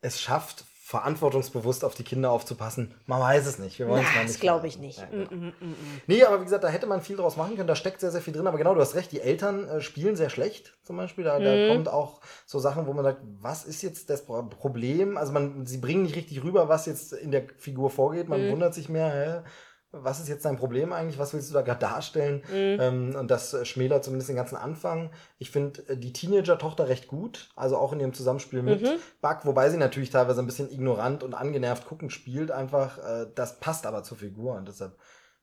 es 0.01 0.21
schafft, 0.21 0.65
verantwortungsbewusst 0.91 1.85
auf 1.85 1.95
die 1.95 2.03
Kinder 2.03 2.33
aufzupassen. 2.33 2.97
Man 3.07 3.21
weiß 3.21 3.47
es 3.47 3.61
nicht. 3.61 3.79
Wir 3.79 3.87
wollen 3.87 4.05
es 4.05 4.13
mal 4.13 4.23
nicht. 4.23 4.35
Das 4.35 4.41
glaube 4.41 4.67
ich 4.67 4.77
nicht. 4.77 4.99
Ja, 4.99 5.07
mm, 5.07 5.35
mm, 5.35 5.47
mm, 5.61 5.69
mm, 5.71 6.01
nee, 6.09 6.25
aber 6.25 6.41
wie 6.41 6.45
gesagt, 6.45 6.65
da 6.65 6.69
hätte 6.69 6.89
man 6.89 7.01
viel 7.01 7.15
draus 7.15 7.37
machen 7.37 7.55
können. 7.55 7.69
Da 7.69 7.77
steckt 7.77 8.01
sehr, 8.01 8.11
sehr 8.11 8.21
viel 8.21 8.35
drin. 8.35 8.49
Aber 8.49 8.59
genau, 8.59 8.75
du 8.75 8.81
hast 8.81 8.97
recht. 8.97 9.13
Die 9.13 9.21
Eltern 9.21 9.69
äh, 9.69 9.81
spielen 9.81 10.17
sehr 10.17 10.31
schlecht, 10.31 10.77
zum 10.83 10.97
Beispiel. 10.97 11.23
Da, 11.23 11.39
mhm. 11.39 11.45
da 11.45 11.69
kommt 11.69 11.89
auch 11.89 12.21
so 12.45 12.59
Sachen, 12.59 12.89
wo 12.89 12.93
man 12.93 13.05
sagt, 13.05 13.21
was 13.41 13.65
ist 13.65 13.83
jetzt 13.83 14.11
das 14.11 14.25
Problem? 14.25 15.17
Also 15.17 15.33
man, 15.33 15.65
sie 15.65 15.79
bringen 15.79 16.03
nicht 16.03 16.17
richtig 16.17 16.43
rüber, 16.43 16.69
was 16.69 16.87
jetzt 16.87 17.13
in 17.13 17.31
der 17.31 17.45
Figur 17.57 17.89
vorgeht. 17.91 18.29
Man 18.29 18.45
mhm. 18.45 18.51
wundert 18.51 18.75
sich 18.75 18.89
mehr, 18.89 19.13
hä? 19.13 19.49
Was 19.93 20.21
ist 20.21 20.29
jetzt 20.29 20.45
dein 20.45 20.57
Problem 20.57 20.93
eigentlich? 20.93 21.19
Was 21.19 21.35
willst 21.35 21.51
du 21.51 21.55
da 21.55 21.63
gerade 21.63 21.81
darstellen? 21.81 22.43
Mhm. 22.49 22.79
Ähm, 22.81 23.17
und 23.17 23.31
das 23.31 23.53
äh, 23.55 23.65
schmälert 23.65 24.05
zumindest 24.05 24.29
den 24.29 24.37
ganzen 24.37 24.57
Anfang. 24.57 25.11
Ich 25.39 25.51
finde 25.51 25.83
äh, 25.89 25.97
die 25.97 26.13
Teenager-Tochter 26.13 26.89
recht 26.89 27.09
gut, 27.09 27.51
also 27.57 27.77
auch 27.77 27.93
in 27.93 28.01
ihrem 28.01 28.13
Zusammenspiel 28.13 28.63
mit 28.63 28.83
mhm. 28.83 28.99
Buck, 29.21 29.45
wobei 29.45 29.69
sie 29.71 29.79
natürlich 29.79 30.11
teilweise 30.11 30.41
ein 30.41 30.47
bisschen 30.47 30.71
ignorant 30.71 31.23
und 31.23 31.35
angenervt 31.35 31.87
gucken 31.87 32.11
spielt. 32.11 32.51
Einfach, 32.51 32.99
äh, 32.99 33.27
das 33.35 33.59
passt 33.59 33.87
aber 33.87 34.03
zur 34.03 34.19
Figur 34.19 34.55
und 34.55 34.69
deshalb 34.69 34.97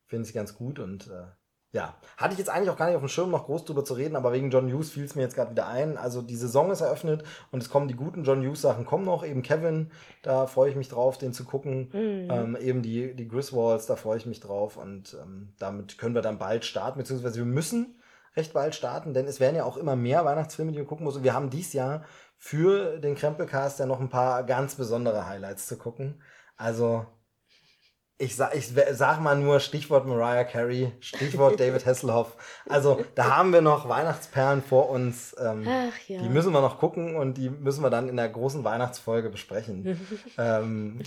finde 0.05 0.23
ich 0.23 0.29
sie 0.29 0.37
ganz 0.37 0.55
gut 0.55 0.79
und 0.79 1.07
äh, 1.07 1.25
ja, 1.73 1.95
hatte 2.15 2.33
ich 2.33 2.39
jetzt 2.39 2.49
eigentlich 2.49 2.69
auch 2.69 2.77
gar 2.77 2.87
nicht 2.87 2.95
auf 2.95 3.01
dem 3.01 3.09
Schirm, 3.09 3.29
noch 3.29 3.45
groß 3.45 3.65
drüber 3.65 3.83
zu 3.83 3.93
reden, 3.93 4.15
aber 4.15 4.31
wegen 4.31 4.49
John 4.49 4.71
Hughes 4.71 4.91
fiel 4.91 5.03
es 5.03 5.15
mir 5.15 5.23
jetzt 5.23 5.35
gerade 5.35 5.51
wieder 5.51 5.67
ein. 5.67 5.97
Also 5.97 6.21
die 6.21 6.37
Saison 6.37 6.71
ist 6.71 6.81
eröffnet 6.81 7.23
und 7.51 7.61
es 7.61 7.69
kommen 7.69 7.89
die 7.89 7.95
guten 7.95 8.23
John 8.23 8.41
Hughes 8.41 8.61
Sachen 8.61 8.85
kommen 8.85 9.03
noch. 9.03 9.25
Eben 9.25 9.43
Kevin, 9.43 9.91
da 10.23 10.47
freue 10.47 10.69
ich 10.69 10.77
mich 10.77 10.87
drauf, 10.87 11.17
den 11.17 11.33
zu 11.33 11.43
gucken. 11.43 11.89
Mhm. 11.91 12.31
Ähm, 12.31 12.57
eben 12.59 12.81
die, 12.81 13.13
die 13.13 13.27
Griswolds, 13.27 13.85
da 13.85 13.97
freue 13.97 14.17
ich 14.17 14.25
mich 14.25 14.39
drauf 14.39 14.77
und 14.77 15.17
ähm, 15.21 15.53
damit 15.59 15.97
können 15.97 16.15
wir 16.15 16.21
dann 16.21 16.39
bald 16.39 16.63
starten, 16.63 16.99
beziehungsweise 16.99 17.37
wir 17.37 17.45
müssen 17.45 17.99
recht 18.37 18.53
bald 18.53 18.73
starten, 18.73 19.13
denn 19.13 19.25
es 19.25 19.39
werden 19.39 19.55
ja 19.55 19.65
auch 19.65 19.77
immer 19.77 19.95
mehr 19.95 20.23
Weihnachtsfilme, 20.23 20.71
die 20.71 20.77
wir 20.77 20.85
gucken 20.85 21.05
müssen. 21.05 21.17
Und 21.17 21.23
wir 21.23 21.33
haben 21.33 21.49
dies 21.49 21.73
Jahr 21.73 22.05
für 22.37 22.99
den 22.99 23.15
Krempelcast 23.15 23.79
ja 23.79 23.85
noch 23.85 23.99
ein 23.99 24.09
paar 24.09 24.43
ganz 24.43 24.75
besondere 24.75 25.27
Highlights 25.27 25.67
zu 25.67 25.77
gucken. 25.77 26.21
Also 26.55 27.05
ich 28.19 28.35
sag, 28.35 28.55
ich 28.55 28.73
sag 28.93 29.21
mal 29.21 29.37
nur 29.37 29.59
Stichwort 29.59 30.07
Mariah 30.07 30.43
Carey, 30.43 30.91
Stichwort 30.99 31.59
David 31.59 31.85
Hasselhoff. 31.85 32.35
Also 32.67 33.01
da 33.13 33.37
haben 33.37 33.53
wir 33.53 33.61
noch 33.61 33.87
Weihnachtsperlen 33.87 34.63
vor 34.63 34.89
uns. 34.89 35.35
Ähm, 35.39 35.67
Ach, 35.67 35.93
ja. 36.07 36.21
Die 36.23 36.29
müssen 36.29 36.51
wir 36.51 36.61
noch 36.61 36.79
gucken 36.79 37.15
und 37.15 37.35
die 37.35 37.51
müssen 37.51 37.83
wir 37.83 37.91
dann 37.91 38.09
in 38.09 38.17
der 38.17 38.27
großen 38.29 38.63
Weihnachtsfolge 38.63 39.29
besprechen. 39.29 39.99
ähm, 40.39 40.99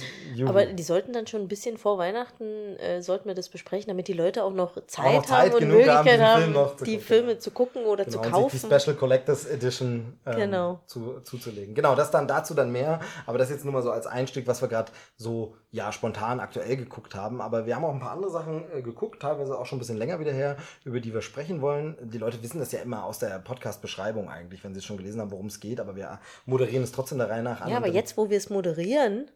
Aber 0.47 0.67
die 0.67 0.83
sollten 0.85 1.13
dann 1.13 1.27
schon 1.27 1.41
ein 1.41 1.49
bisschen 1.49 1.79
vor 1.79 1.99
Weihnachten, 1.99 2.77
äh, 2.77 3.03
sollten 3.03 3.27
wir 3.27 3.35
das 3.35 3.49
besprechen, 3.49 3.89
damit 3.89 4.07
die 4.07 4.13
Leute 4.13 4.45
auch 4.45 4.53
noch 4.53 4.75
Zeit, 4.87 5.07
auch 5.07 5.15
noch 5.15 5.27
Zeit 5.27 5.53
haben 5.53 5.63
und 5.63 5.69
Möglichkeit 5.69 6.21
haben, 6.21 6.55
haben 6.55 6.71
die 6.85 6.93
gucken. 6.93 7.01
Filme 7.01 7.39
zu 7.39 7.51
gucken 7.51 7.85
oder 7.87 8.05
genau, 8.05 8.23
zu 8.23 8.31
kaufen. 8.31 8.61
die 8.71 8.75
Special 8.77 8.95
Collectors 8.95 9.47
Edition 9.47 10.17
ähm, 10.27 10.37
genau. 10.37 10.81
zu, 10.87 11.19
zuzulegen. 11.23 11.75
Genau, 11.75 11.97
das 11.97 12.13
dann 12.13 12.29
dazu 12.29 12.55
dann 12.55 12.71
mehr. 12.71 13.01
Aber 13.27 13.37
das 13.37 13.51
jetzt 13.51 13.65
nur 13.65 13.75
mal 13.75 13.83
so 13.83 13.91
als 13.91 14.07
Einstieg, 14.07 14.47
was 14.47 14.63
wir 14.63 14.69
gerade 14.69 14.93
so 15.17 15.57
ja 15.73 15.93
spontan 15.93 16.41
aktuell 16.41 16.77
geguckt 16.77 17.15
haben. 17.15 17.41
Aber 17.41 17.67
wir 17.67 17.77
haben 17.77 17.85
auch 17.85 17.93
ein 17.93 18.01
paar 18.01 18.13
andere 18.13 18.31
Sachen 18.31 18.65
äh, 18.73 18.83
geguckt, 18.83 19.23
teilweise 19.23 19.59
auch 19.59 19.67
schon 19.67 19.77
ein 19.77 19.81
bisschen 19.81 19.97
länger 19.97 20.21
wieder 20.21 20.33
her, 20.33 20.57
über 20.85 21.01
die 21.01 21.15
wir 21.15 21.23
sprechen 21.23 21.61
wollen. 21.61 21.97
Die 22.01 22.19
Leute 22.19 22.43
wissen 22.43 22.59
das 22.59 22.73
ja 22.73 22.81
immer 22.81 23.05
aus 23.05 23.19
der 23.19 23.39
Podcast-Beschreibung 23.39 24.29
eigentlich, 24.29 24.65
wenn 24.65 24.75
sie 24.75 24.79
es 24.79 24.85
schon 24.85 24.97
gelesen 24.97 25.21
haben, 25.21 25.31
worum 25.31 25.47
es 25.47 25.61
geht. 25.61 25.81
Aber 25.81 25.97
wir 25.97 26.19
moderieren 26.47 26.83
es 26.83 26.93
trotzdem 26.93 27.19
der 27.19 27.31
Reihe 27.31 27.43
nach 27.43 27.61
an. 27.61 27.71
Ja, 27.71 27.77
aber 27.77 27.89
jetzt, 27.89 28.17
wo 28.17 28.31
wir 28.31 28.37
es 28.37 28.51
moderieren, 28.51 29.31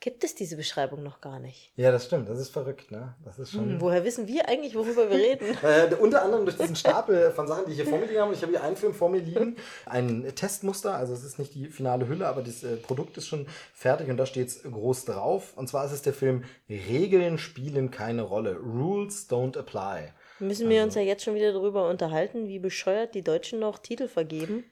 gibt 0.00 0.24
es 0.24 0.34
diese 0.34 0.56
Beschreibung 0.56 1.02
noch 1.02 1.20
gar 1.20 1.38
nicht. 1.38 1.72
Ja, 1.76 1.92
das 1.92 2.06
stimmt. 2.06 2.28
Das 2.28 2.38
ist 2.38 2.48
verrückt, 2.48 2.90
ne? 2.90 3.14
Das 3.22 3.38
ist 3.38 3.52
schon. 3.52 3.72
Hm, 3.72 3.80
woher 3.80 4.02
wissen 4.02 4.26
wir 4.26 4.48
eigentlich, 4.48 4.74
worüber 4.74 5.10
wir 5.10 5.18
reden? 5.18 5.56
äh, 5.62 5.94
unter 5.94 6.22
anderem 6.22 6.46
durch 6.46 6.56
diesen 6.56 6.74
Stapel 6.74 7.30
von 7.32 7.46
Sachen, 7.46 7.66
die 7.66 7.72
ich 7.72 7.76
hier 7.76 7.86
vor 7.86 7.98
mir 7.98 8.06
liegen 8.06 8.20
habe. 8.20 8.32
Ich 8.32 8.42
habe 8.42 8.50
hier 8.50 8.62
einen 8.62 8.76
Film 8.76 8.94
vor 8.94 9.10
mir 9.10 9.20
liegen, 9.20 9.56
ein 9.84 10.32
Testmuster. 10.34 10.94
Also 10.94 11.12
es 11.12 11.22
ist 11.22 11.38
nicht 11.38 11.54
die 11.54 11.66
finale 11.66 12.08
Hülle, 12.08 12.26
aber 12.26 12.42
das 12.42 12.64
äh, 12.64 12.76
Produkt 12.76 13.18
ist 13.18 13.28
schon 13.28 13.46
fertig 13.74 14.08
und 14.08 14.16
da 14.16 14.24
steht 14.24 14.48
es 14.48 14.62
groß 14.62 15.04
drauf. 15.04 15.52
Und 15.56 15.68
zwar 15.68 15.84
ist 15.84 15.92
es 15.92 16.02
der 16.02 16.14
Film 16.14 16.44
Regeln 16.68 17.36
spielen 17.36 17.90
keine 17.90 18.22
Rolle. 18.22 18.56
Rules 18.56 19.28
don't 19.28 19.58
apply. 19.58 20.12
Müssen 20.38 20.70
wir 20.70 20.78
also, 20.78 20.86
uns 20.86 20.94
ja 20.94 21.02
jetzt 21.02 21.24
schon 21.24 21.34
wieder 21.34 21.52
darüber 21.52 21.90
unterhalten, 21.90 22.48
wie 22.48 22.58
bescheuert 22.58 23.14
die 23.14 23.22
Deutschen 23.22 23.58
noch 23.58 23.78
Titel 23.78 24.08
vergeben? 24.08 24.64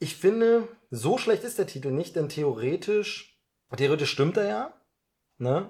Ich 0.00 0.16
finde, 0.16 0.66
so 0.90 1.16
schlecht 1.16 1.44
ist 1.44 1.58
der 1.58 1.68
Titel 1.68 1.90
nicht, 1.90 2.16
denn 2.16 2.28
theoretisch 2.28 3.35
Theoretisch 3.74 4.10
stimmt 4.10 4.36
er 4.36 4.48
ja. 4.48 4.72
Ne? 5.38 5.68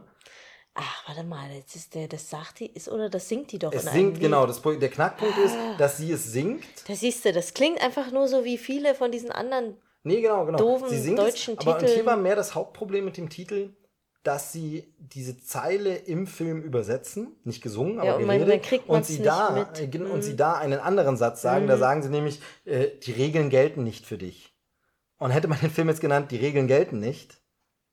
Ach, 0.75 1.09
warte 1.09 1.25
mal, 1.25 1.51
jetzt 1.51 1.75
ist 1.75 1.95
der, 1.95 2.07
das 2.07 2.29
sagt 2.29 2.61
die, 2.61 2.67
ist 2.67 2.89
oder 2.89 3.09
das 3.09 3.29
singt 3.29 3.51
die 3.53 3.59
doch. 3.59 3.73
Es 3.73 3.85
singt, 3.85 4.21
genau. 4.21 4.47
Das, 4.47 4.61
der 4.61 4.91
Knackpunkt 4.91 5.37
ah. 5.39 5.45
ist, 5.45 5.57
dass 5.79 5.97
sie 5.97 6.13
es 6.13 6.33
singt. 6.33 6.65
Da 6.87 6.95
siehst 6.95 7.25
du, 7.25 7.33
das 7.33 7.55
klingt 7.55 7.81
einfach 7.81 8.13
nur 8.13 8.29
so 8.29 8.45
wie 8.45 8.59
viele 8.59 8.95
von 8.95 9.11
diesen 9.11 9.33
anderen 9.33 9.79
nee, 10.03 10.21
genau, 10.21 10.45
genau. 10.45 10.59
doofen 10.59 10.89
sie 10.89 10.99
singt 10.99 11.19
deutschen 11.19 11.57
es, 11.59 11.67
Aber 11.67 11.87
hier 11.87 12.07
war 12.07 12.17
mehr 12.17 12.37
das 12.37 12.55
Hauptproblem 12.55 13.07
mit 13.07 13.17
dem 13.17 13.31
Titel, 13.31 13.75
dass 14.23 14.53
sie 14.53 14.93
diese 14.99 15.39
Zeile 15.39 15.95
im 15.95 16.27
Film 16.27 16.61
übersetzen, 16.63 17.37
nicht 17.45 17.63
gesungen, 17.63 17.99
aber 17.99 18.09
ja, 18.09 18.17
und 18.17 18.27
geredet, 18.27 18.89
und 18.89 19.07
sie 19.07 19.23
da 19.23 19.51
mit. 19.51 20.01
Und 20.11 20.23
sie 20.23 20.37
da 20.37 20.55
einen 20.55 20.81
anderen 20.81 21.17
Satz 21.17 21.43
sagen. 21.43 21.65
Mhm. 21.65 21.69
Da 21.69 21.79
sagen 21.79 22.03
sie 22.03 22.09
nämlich, 22.09 22.41
äh, 22.65 22.89
die 23.03 23.13
Regeln 23.13 23.51
gelten 23.51 23.85
nicht 23.85 24.05
für 24.05 24.19
dich. 24.19 24.53
Und 25.19 25.31
hätte 25.31 25.49
man 25.49 25.61
den 25.61 25.71
Film 25.71 25.89
jetzt 25.89 26.01
genannt, 26.01 26.31
die 26.33 26.37
Regeln 26.37 26.67
gelten 26.67 26.99
nicht, 26.99 27.41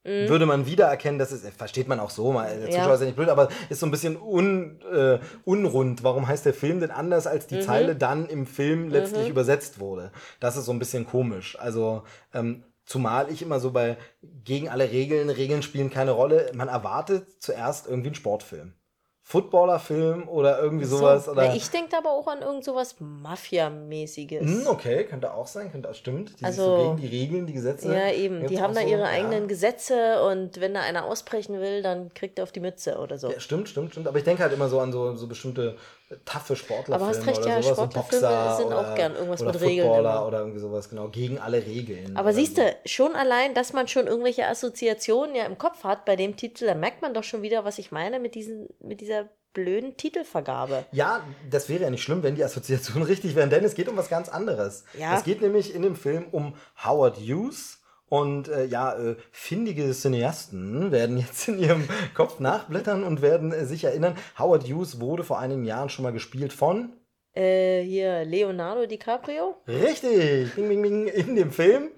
Mhm. 0.03 0.27
Würde 0.27 0.45
man 0.45 0.65
wiedererkennen, 0.65 1.17
das 1.17 1.31
ist, 1.31 1.47
versteht 1.55 1.87
man 1.87 1.99
auch 1.99 2.09
so, 2.09 2.31
mal, 2.31 2.47
der 2.59 2.69
Zuschauer 2.69 2.87
ja. 2.87 2.93
ist 2.93 2.99
ja 2.99 3.05
nicht 3.05 3.15
blöd, 3.15 3.29
aber 3.29 3.49
ist 3.69 3.79
so 3.79 3.85
ein 3.85 3.91
bisschen 3.91 4.17
un, 4.21 4.81
äh, 4.91 5.19
unrund. 5.45 6.03
Warum 6.03 6.27
heißt 6.27 6.45
der 6.45 6.53
Film 6.53 6.81
denn 6.81 6.91
anders, 6.91 7.25
als 7.25 7.47
die 7.47 7.55
mhm. 7.55 7.61
Zeile 7.61 7.95
dann 7.95 8.27
im 8.27 8.45
Film 8.45 8.89
letztlich 8.89 9.25
mhm. 9.25 9.31
übersetzt 9.31 9.79
wurde? 9.79 10.11
Das 10.39 10.57
ist 10.57 10.65
so 10.65 10.73
ein 10.73 10.79
bisschen 10.79 11.05
komisch. 11.05 11.57
Also, 11.59 12.03
ähm, 12.33 12.63
zumal 12.85 13.31
ich 13.31 13.41
immer 13.41 13.59
so 13.59 13.71
bei 13.71 13.97
gegen 14.43 14.67
alle 14.67 14.91
Regeln, 14.91 15.29
Regeln 15.29 15.63
spielen 15.63 15.89
keine 15.89 16.11
Rolle, 16.11 16.51
man 16.53 16.67
erwartet 16.67 17.41
zuerst 17.41 17.87
irgendwie 17.87 18.09
einen 18.09 18.15
Sportfilm. 18.15 18.73
Footballerfilm 19.25 20.27
oder 20.27 20.61
irgendwie 20.61 20.83
sowas. 20.83 21.25
So, 21.25 21.31
oder 21.31 21.55
ich 21.55 21.69
denke 21.69 21.97
aber 21.97 22.11
auch 22.11 22.27
an 22.27 22.41
irgend 22.41 22.65
sowas 22.65 22.97
Mafia-mäßiges. 22.99 24.41
Hm, 24.41 24.67
okay, 24.67 25.05
könnte 25.05 25.33
auch 25.33 25.47
sein, 25.47 25.71
könnte 25.71 25.89
auch 25.89 25.95
stimmt. 25.95 26.37
Die 26.41 26.43
also 26.43 26.63
so 26.63 26.83
gegen 26.83 26.97
die 26.97 27.07
Regeln, 27.07 27.47
die 27.47 27.53
Gesetze. 27.53 27.93
Ja, 27.93 28.11
eben. 28.11 28.45
Die 28.47 28.61
haben 28.61 28.73
da 28.75 28.81
so, 28.81 28.87
ihre 28.87 29.03
ja. 29.03 29.07
eigenen 29.07 29.47
Gesetze 29.47 30.21
und 30.25 30.59
wenn 30.59 30.73
da 30.73 30.81
einer 30.81 31.05
ausbrechen 31.05 31.59
will, 31.61 31.81
dann 31.81 32.13
kriegt 32.13 32.37
er 32.37 32.43
auf 32.43 32.51
die 32.51 32.59
Mütze 32.59 32.97
oder 32.97 33.17
so. 33.17 33.31
Ja, 33.31 33.39
stimmt, 33.39 33.69
stimmt, 33.69 33.91
stimmt. 33.91 34.07
Aber 34.07 34.17
ich 34.17 34.25
denke 34.25 34.43
halt 34.43 34.51
immer 34.51 34.67
so 34.67 34.81
an 34.81 34.91
so, 34.91 35.15
so 35.15 35.25
bestimmte 35.27 35.77
taffe 36.25 36.55
Sportler. 36.55 36.95
Aber 36.95 37.07
hast 37.07 37.25
recht, 37.25 37.45
ja, 37.45 37.61
sowas, 37.61 37.77
Sportlerfilme 37.77 38.55
sind 38.57 38.73
auch 38.73 38.95
gern 38.95 39.15
irgendwas 39.15 39.41
mit 39.41 39.61
Regeln. 39.61 39.99
Immer. 39.99 40.27
Oder 40.27 40.39
irgendwie 40.39 40.59
sowas, 40.59 40.89
genau, 40.89 41.09
gegen 41.09 41.39
alle 41.39 41.65
Regeln. 41.65 42.15
Aber 42.15 42.33
siehst 42.33 42.57
du, 42.57 42.75
schon 42.85 43.15
allein, 43.15 43.53
dass 43.53 43.73
man 43.73 43.87
schon 43.87 44.07
irgendwelche 44.07 44.47
Assoziationen 44.47 45.35
ja 45.35 45.45
im 45.45 45.57
Kopf 45.57 45.83
hat 45.83 46.05
bei 46.05 46.15
dem 46.15 46.35
Titel, 46.35 46.65
da 46.65 46.75
merkt 46.75 47.01
man 47.01 47.13
doch 47.13 47.23
schon 47.23 47.41
wieder, 47.41 47.65
was 47.65 47.77
ich 47.77 47.91
meine 47.91 48.19
mit, 48.19 48.35
diesen, 48.35 48.69
mit 48.79 49.01
dieser 49.01 49.29
blöden 49.53 49.95
Titelvergabe. 49.97 50.85
Ja, 50.91 51.23
das 51.49 51.69
wäre 51.69 51.83
ja 51.83 51.89
nicht 51.89 52.03
schlimm, 52.03 52.23
wenn 52.23 52.35
die 52.35 52.43
Assoziationen 52.43 53.03
richtig 53.07 53.35
wären, 53.35 53.49
denn 53.49 53.63
es 53.63 53.75
geht 53.75 53.87
um 53.87 53.97
was 53.97 54.09
ganz 54.09 54.29
anderes. 54.29 54.83
Ja. 54.97 55.15
Es 55.15 55.23
geht 55.23 55.41
nämlich 55.41 55.73
in 55.73 55.81
dem 55.83 55.95
Film 55.95 56.25
um 56.31 56.55
Howard 56.83 57.17
Hughes. 57.17 57.79
Und 58.09 58.47
äh, 58.47 58.65
ja, 58.65 58.93
äh, 58.95 59.15
findige 59.31 59.91
Cineasten 59.91 60.91
werden 60.91 61.17
jetzt 61.17 61.47
in 61.47 61.57
ihrem 61.57 61.87
Kopf 62.13 62.39
nachblättern 62.39 63.03
und 63.03 63.21
werden 63.21 63.51
äh, 63.51 63.65
sich 63.65 63.85
erinnern, 63.85 64.15
Howard 64.37 64.67
Hughes 64.67 64.99
wurde 64.99 65.23
vor 65.23 65.39
einigen 65.39 65.65
Jahren 65.65 65.89
schon 65.89 66.03
mal 66.03 66.13
gespielt 66.13 66.53
von? 66.53 66.93
Äh, 67.33 67.81
hier 67.81 68.25
Leonardo 68.25 68.85
DiCaprio. 68.85 69.55
Richtig, 69.67 70.53
bing, 70.53 70.69
bing, 70.69 70.81
bing, 70.83 71.07
in 71.07 71.35
dem 71.35 71.51
Film 71.51 71.89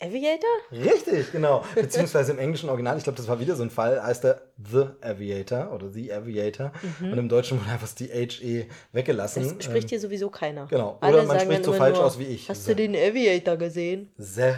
Aviator? 0.00 0.48
Richtig, 0.70 1.32
genau. 1.32 1.64
Beziehungsweise 1.74 2.32
im 2.32 2.38
englischen 2.38 2.68
Original, 2.68 2.96
ich 2.96 3.04
glaube, 3.04 3.16
das 3.16 3.26
war 3.26 3.40
wieder 3.40 3.56
so 3.56 3.64
ein 3.64 3.70
Fall, 3.70 4.02
heißt 4.02 4.24
er 4.24 4.42
The 4.56 4.86
Aviator 5.00 5.72
oder 5.72 5.90
The 5.90 6.12
Aviator. 6.12 6.72
Mhm. 7.00 7.12
Und 7.12 7.18
im 7.18 7.28
Deutschen 7.28 7.60
wurde 7.60 7.70
einfach 7.70 7.88
das 7.88 7.96
DHE 7.96 8.66
weggelassen. 8.92 9.56
Das 9.56 9.64
spricht 9.64 9.88
hier 9.88 9.98
sowieso 9.98 10.30
keiner. 10.30 10.66
Genau. 10.66 10.98
Alle 11.00 11.18
oder 11.18 11.26
man 11.26 11.40
spricht 11.40 11.64
so 11.64 11.72
falsch 11.72 11.96
nur, 11.96 12.06
aus 12.06 12.18
wie 12.18 12.24
ich. 12.24 12.48
Hast 12.48 12.64
The. 12.64 12.74
du 12.74 12.76
den 12.76 12.94
Aviator 12.94 13.56
gesehen? 13.56 14.12
The, 14.16 14.54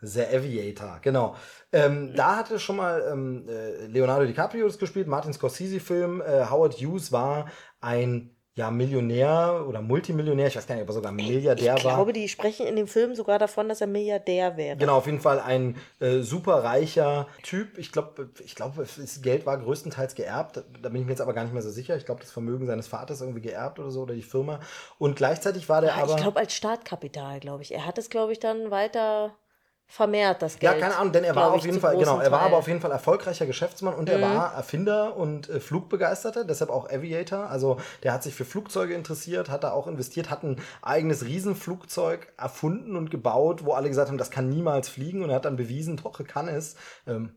The 0.00 0.22
Aviator, 0.22 1.00
genau. 1.02 1.36
Ähm, 1.70 2.14
da 2.14 2.36
hatte 2.36 2.58
schon 2.58 2.76
mal 2.76 3.06
ähm, 3.12 3.46
äh, 3.46 3.86
Leonardo 3.86 4.24
DiCaprio 4.24 4.66
das 4.66 4.78
gespielt, 4.78 5.06
Martin 5.06 5.34
Scorsese-Film. 5.34 6.22
Äh, 6.22 6.46
Howard 6.48 6.80
Hughes 6.80 7.12
war 7.12 7.50
ein 7.80 8.34
ja, 8.58 8.72
Millionär 8.72 9.64
oder 9.68 9.80
Multimillionär, 9.80 10.48
ich 10.48 10.56
weiß 10.56 10.66
gar 10.66 10.74
nicht, 10.74 10.82
ob 10.82 10.88
er 10.88 10.94
sogar 10.94 11.12
Milliardär 11.12 11.74
war. 11.74 11.76
Ich 11.76 11.82
glaube, 11.82 12.12
die 12.12 12.28
sprechen 12.28 12.66
in 12.66 12.74
dem 12.74 12.88
Film 12.88 13.14
sogar 13.14 13.38
davon, 13.38 13.68
dass 13.68 13.80
er 13.80 13.86
Milliardär 13.86 14.56
wäre. 14.56 14.76
Genau, 14.76 14.96
auf 14.96 15.06
jeden 15.06 15.20
Fall 15.20 15.38
ein 15.38 15.76
äh, 16.00 16.22
super 16.22 16.64
reicher 16.64 17.28
Typ. 17.44 17.78
Ich 17.78 17.92
glaube, 17.92 18.30
ich 18.44 18.56
glaube, 18.56 18.84
das 18.84 19.22
Geld 19.22 19.46
war 19.46 19.58
größtenteils 19.58 20.16
geerbt. 20.16 20.56
Da 20.82 20.88
bin 20.88 21.00
ich 21.00 21.06
mir 21.06 21.12
jetzt 21.12 21.20
aber 21.20 21.34
gar 21.34 21.44
nicht 21.44 21.52
mehr 21.52 21.62
so 21.62 21.70
sicher. 21.70 21.96
Ich 21.96 22.04
glaube, 22.04 22.20
das 22.20 22.32
Vermögen 22.32 22.66
seines 22.66 22.88
Vaters 22.88 23.20
irgendwie 23.20 23.42
geerbt 23.42 23.78
oder 23.78 23.92
so 23.92 24.02
oder 24.02 24.14
die 24.14 24.22
Firma. 24.22 24.58
Und 24.98 25.14
gleichzeitig 25.14 25.68
war 25.68 25.80
der 25.80 25.90
ja, 25.90 26.02
aber. 26.02 26.16
Ich 26.16 26.20
glaube, 26.20 26.40
als 26.40 26.52
Startkapital, 26.52 27.38
glaube 27.38 27.62
ich. 27.62 27.72
Er 27.72 27.86
hat 27.86 27.96
es, 27.96 28.10
glaube 28.10 28.32
ich, 28.32 28.40
dann 28.40 28.72
weiter 28.72 29.36
vermehrt 29.90 30.42
das 30.42 30.58
Geld. 30.58 30.74
Ja, 30.74 30.78
keine 30.78 30.96
Ahnung, 30.96 31.12
denn 31.12 31.24
er 31.24 31.34
war 31.34 31.52
auf 31.52 31.64
jeden 31.64 31.80
Fall, 31.80 31.96
genau, 31.96 32.20
er 32.20 32.30
war 32.30 32.42
aber 32.42 32.58
auf 32.58 32.68
jeden 32.68 32.80
Fall 32.80 32.90
erfolgreicher 32.90 33.46
Geschäftsmann 33.46 33.94
und 33.94 34.08
mhm. 34.08 34.16
er 34.16 34.20
war 34.20 34.54
Erfinder 34.54 35.16
und 35.16 35.48
äh, 35.48 35.60
Flugbegeisterter, 35.60 36.44
deshalb 36.44 36.70
auch 36.70 36.90
Aviator. 36.90 37.48
Also 37.48 37.78
der 38.02 38.12
hat 38.12 38.22
sich 38.22 38.34
für 38.34 38.44
Flugzeuge 38.44 38.94
interessiert, 38.94 39.48
hat 39.48 39.64
da 39.64 39.72
auch 39.72 39.86
investiert, 39.86 40.28
hat 40.28 40.44
ein 40.44 40.60
eigenes 40.82 41.24
Riesenflugzeug 41.24 42.30
erfunden 42.36 42.96
und 42.96 43.10
gebaut, 43.10 43.64
wo 43.64 43.72
alle 43.72 43.88
gesagt 43.88 44.10
haben, 44.10 44.18
das 44.18 44.30
kann 44.30 44.50
niemals 44.50 44.90
fliegen 44.90 45.22
und 45.22 45.30
er 45.30 45.36
hat 45.36 45.46
dann 45.46 45.56
bewiesen, 45.56 45.96
doch, 45.96 46.22
kann 46.26 46.48
es. 46.48 46.76
Ähm, 47.06 47.32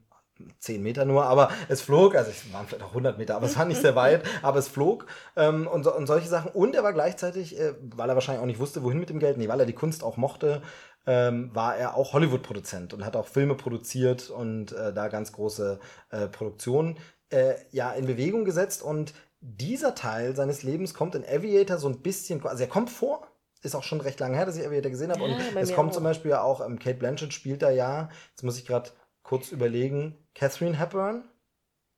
10 0.59 0.81
Meter 0.81 1.05
nur, 1.05 1.25
aber 1.25 1.49
es 1.69 1.81
flog, 1.81 2.15
also 2.15 2.31
es 2.31 2.51
waren 2.53 2.67
vielleicht 2.67 2.83
auch 2.83 2.89
100 2.89 3.17
Meter, 3.17 3.35
aber 3.35 3.45
es 3.45 3.57
war 3.57 3.65
nicht 3.65 3.81
sehr 3.81 3.95
weit, 3.95 4.23
aber 4.41 4.59
es 4.59 4.67
flog 4.67 5.05
ähm, 5.35 5.67
und, 5.67 5.83
so, 5.83 5.95
und 5.95 6.07
solche 6.07 6.27
Sachen. 6.27 6.51
Und 6.51 6.75
er 6.75 6.83
war 6.83 6.93
gleichzeitig, 6.93 7.59
äh, 7.59 7.73
weil 7.81 8.09
er 8.09 8.15
wahrscheinlich 8.15 8.41
auch 8.41 8.47
nicht 8.47 8.59
wusste, 8.59 8.83
wohin 8.83 8.99
mit 8.99 9.09
dem 9.09 9.19
Geld, 9.19 9.37
nee, 9.37 9.47
weil 9.47 9.59
er 9.59 9.65
die 9.65 9.73
Kunst 9.73 10.03
auch 10.03 10.17
mochte, 10.17 10.61
ähm, 11.07 11.49
war 11.53 11.75
er 11.75 11.95
auch 11.95 12.13
Hollywood-Produzent 12.13 12.93
und 12.93 13.05
hat 13.05 13.15
auch 13.15 13.27
Filme 13.27 13.55
produziert 13.55 14.29
und 14.29 14.71
äh, 14.71 14.93
da 14.93 15.07
ganz 15.07 15.31
große 15.31 15.79
äh, 16.11 16.27
Produktionen 16.27 16.97
äh, 17.29 17.55
ja 17.71 17.91
in 17.91 18.05
Bewegung 18.05 18.45
gesetzt. 18.45 18.83
Und 18.83 19.13
dieser 19.39 19.95
Teil 19.95 20.35
seines 20.35 20.63
Lebens 20.63 20.93
kommt 20.93 21.15
in 21.15 21.25
Aviator 21.25 21.77
so 21.77 21.89
ein 21.89 22.01
bisschen, 22.01 22.45
also 22.45 22.63
er 22.63 22.69
kommt 22.69 22.89
vor, 22.89 23.27
ist 23.63 23.75
auch 23.75 23.83
schon 23.83 24.01
recht 24.01 24.19
lange 24.19 24.37
her, 24.37 24.45
dass 24.45 24.57
ich 24.57 24.65
Aviator 24.65 24.91
gesehen 24.91 25.11
habe. 25.11 25.27
Ja, 25.27 25.35
und 25.35 25.57
es 25.57 25.73
kommt 25.73 25.91
auch. 25.91 25.95
zum 25.95 26.03
Beispiel 26.03 26.31
ja 26.31 26.41
auch, 26.41 26.65
ähm, 26.65 26.79
Kate 26.79 26.97
Blanchett 26.97 27.33
spielt 27.33 27.61
da 27.61 27.69
ja, 27.69 28.09
jetzt 28.31 28.43
muss 28.43 28.57
ich 28.57 28.65
gerade 28.65 28.91
kurz 29.23 29.51
überlegen, 29.51 30.17
Catherine 30.33 30.77
Hepburn 30.77 31.23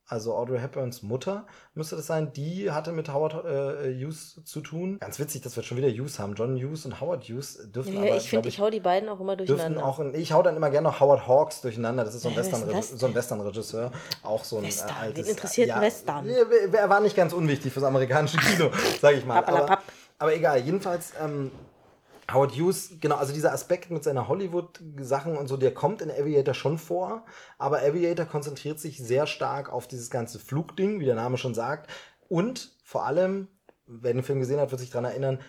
also 0.06 0.36
Audrey 0.36 0.60
Hepburns 0.60 1.02
Mutter 1.02 1.48
müsste 1.74 1.96
das 1.96 2.08
sein, 2.08 2.34
die 2.34 2.72
hatte 2.72 2.92
mit 2.92 3.12
Howard 3.12 3.46
äh, 3.46 3.94
Hughes 3.96 4.42
zu 4.44 4.60
tun. 4.60 4.98
Ganz 5.00 5.18
witzig, 5.18 5.42
dass 5.42 5.56
wir 5.56 5.64
schon 5.64 5.78
wieder 5.78 5.88
Hughes 5.88 6.20
haben. 6.20 6.36
John 6.36 6.56
Hughes 6.58 6.86
und 6.86 7.00
Howard 7.00 7.24
Hughes 7.24 7.72
dürfen 7.72 7.94
ja, 7.94 8.02
aber, 8.02 8.18
ich 8.18 8.30
finde, 8.30 8.50
ich, 8.50 8.60
hau 8.60 8.70
die 8.70 8.82
beiden 8.82 9.08
auch 9.08 9.22
immer 9.22 9.38
durcheinander. 9.38 9.86
Auch 9.86 10.00
in, 10.00 10.14
ich 10.14 10.34
hau 10.34 10.44
dann 10.44 10.58
immer 10.58 10.70
gerne 10.70 10.90
noch 10.90 11.00
Howard 11.00 11.26
Hawks 11.26 11.62
durcheinander. 11.62 12.04
Das 12.04 12.16
ist 12.16 12.24
so 12.24 12.30
ein, 12.30 12.36
Western, 12.36 12.82
so 12.82 13.06
ein 13.06 13.16
Western-Regisseur. 13.16 13.92
Auch 14.24 14.44
so 14.44 14.58
ein 14.58 14.64
Western, 14.64 14.90
äh, 14.90 15.00
altes... 15.00 15.26
Den 15.26 15.32
interessierten 15.32 15.76
ja, 15.76 15.82
Western. 15.82 16.28
Er 16.28 16.90
war 16.90 17.00
nicht 17.00 17.16
ganz 17.16 17.32
unwichtig 17.32 17.72
fürs 17.72 17.86
amerikanische 17.86 18.38
Kino, 18.38 18.72
sage 19.02 19.18
ich 19.18 19.26
mal. 19.26 19.44
aber, 19.44 19.80
aber, 20.20 20.36
egal, 20.36 20.60
jedenfalls... 20.60 21.14
Ähm, 21.24 21.52
Howard 22.32 22.56
Hughes, 22.56 22.98
genau, 23.02 23.16
also 23.16 23.34
dieser 23.34 23.52
Aspekt 23.52 23.92
mit 23.92 24.04
seiner 24.04 24.28
Hollywood-Sachen 24.28 25.38
und 25.38 25.48
so, 25.48 25.58
der 25.58 25.74
kommt 25.74 26.02
in 26.02 26.12
Aviator 26.12 26.54
schon 26.54 26.78
vor, 26.78 27.26
aber 27.58 27.80
Aviator 27.80 28.26
konzentriert 28.26 28.80
sich 28.80 28.98
sehr 28.98 29.28
stark 29.28 29.72
auf 29.72 29.88
dieses 29.88 30.10
ganze 30.10 30.40
Flugding, 30.40 31.00
wie 31.00 31.06
der 31.06 31.16
Name 31.16 31.38
schon 31.38 31.54
sagt, 31.54 31.90
und 32.30 32.72
vor 32.84 33.06
allem, 33.06 33.48
wer 33.86 34.14
den 34.14 34.24
Film 34.24 34.40
gesehen 34.40 34.60
hat, 34.60 34.72
wird 34.72 34.82
sich 34.82 34.92
daran 34.92 35.06
erinnern, 35.06 35.40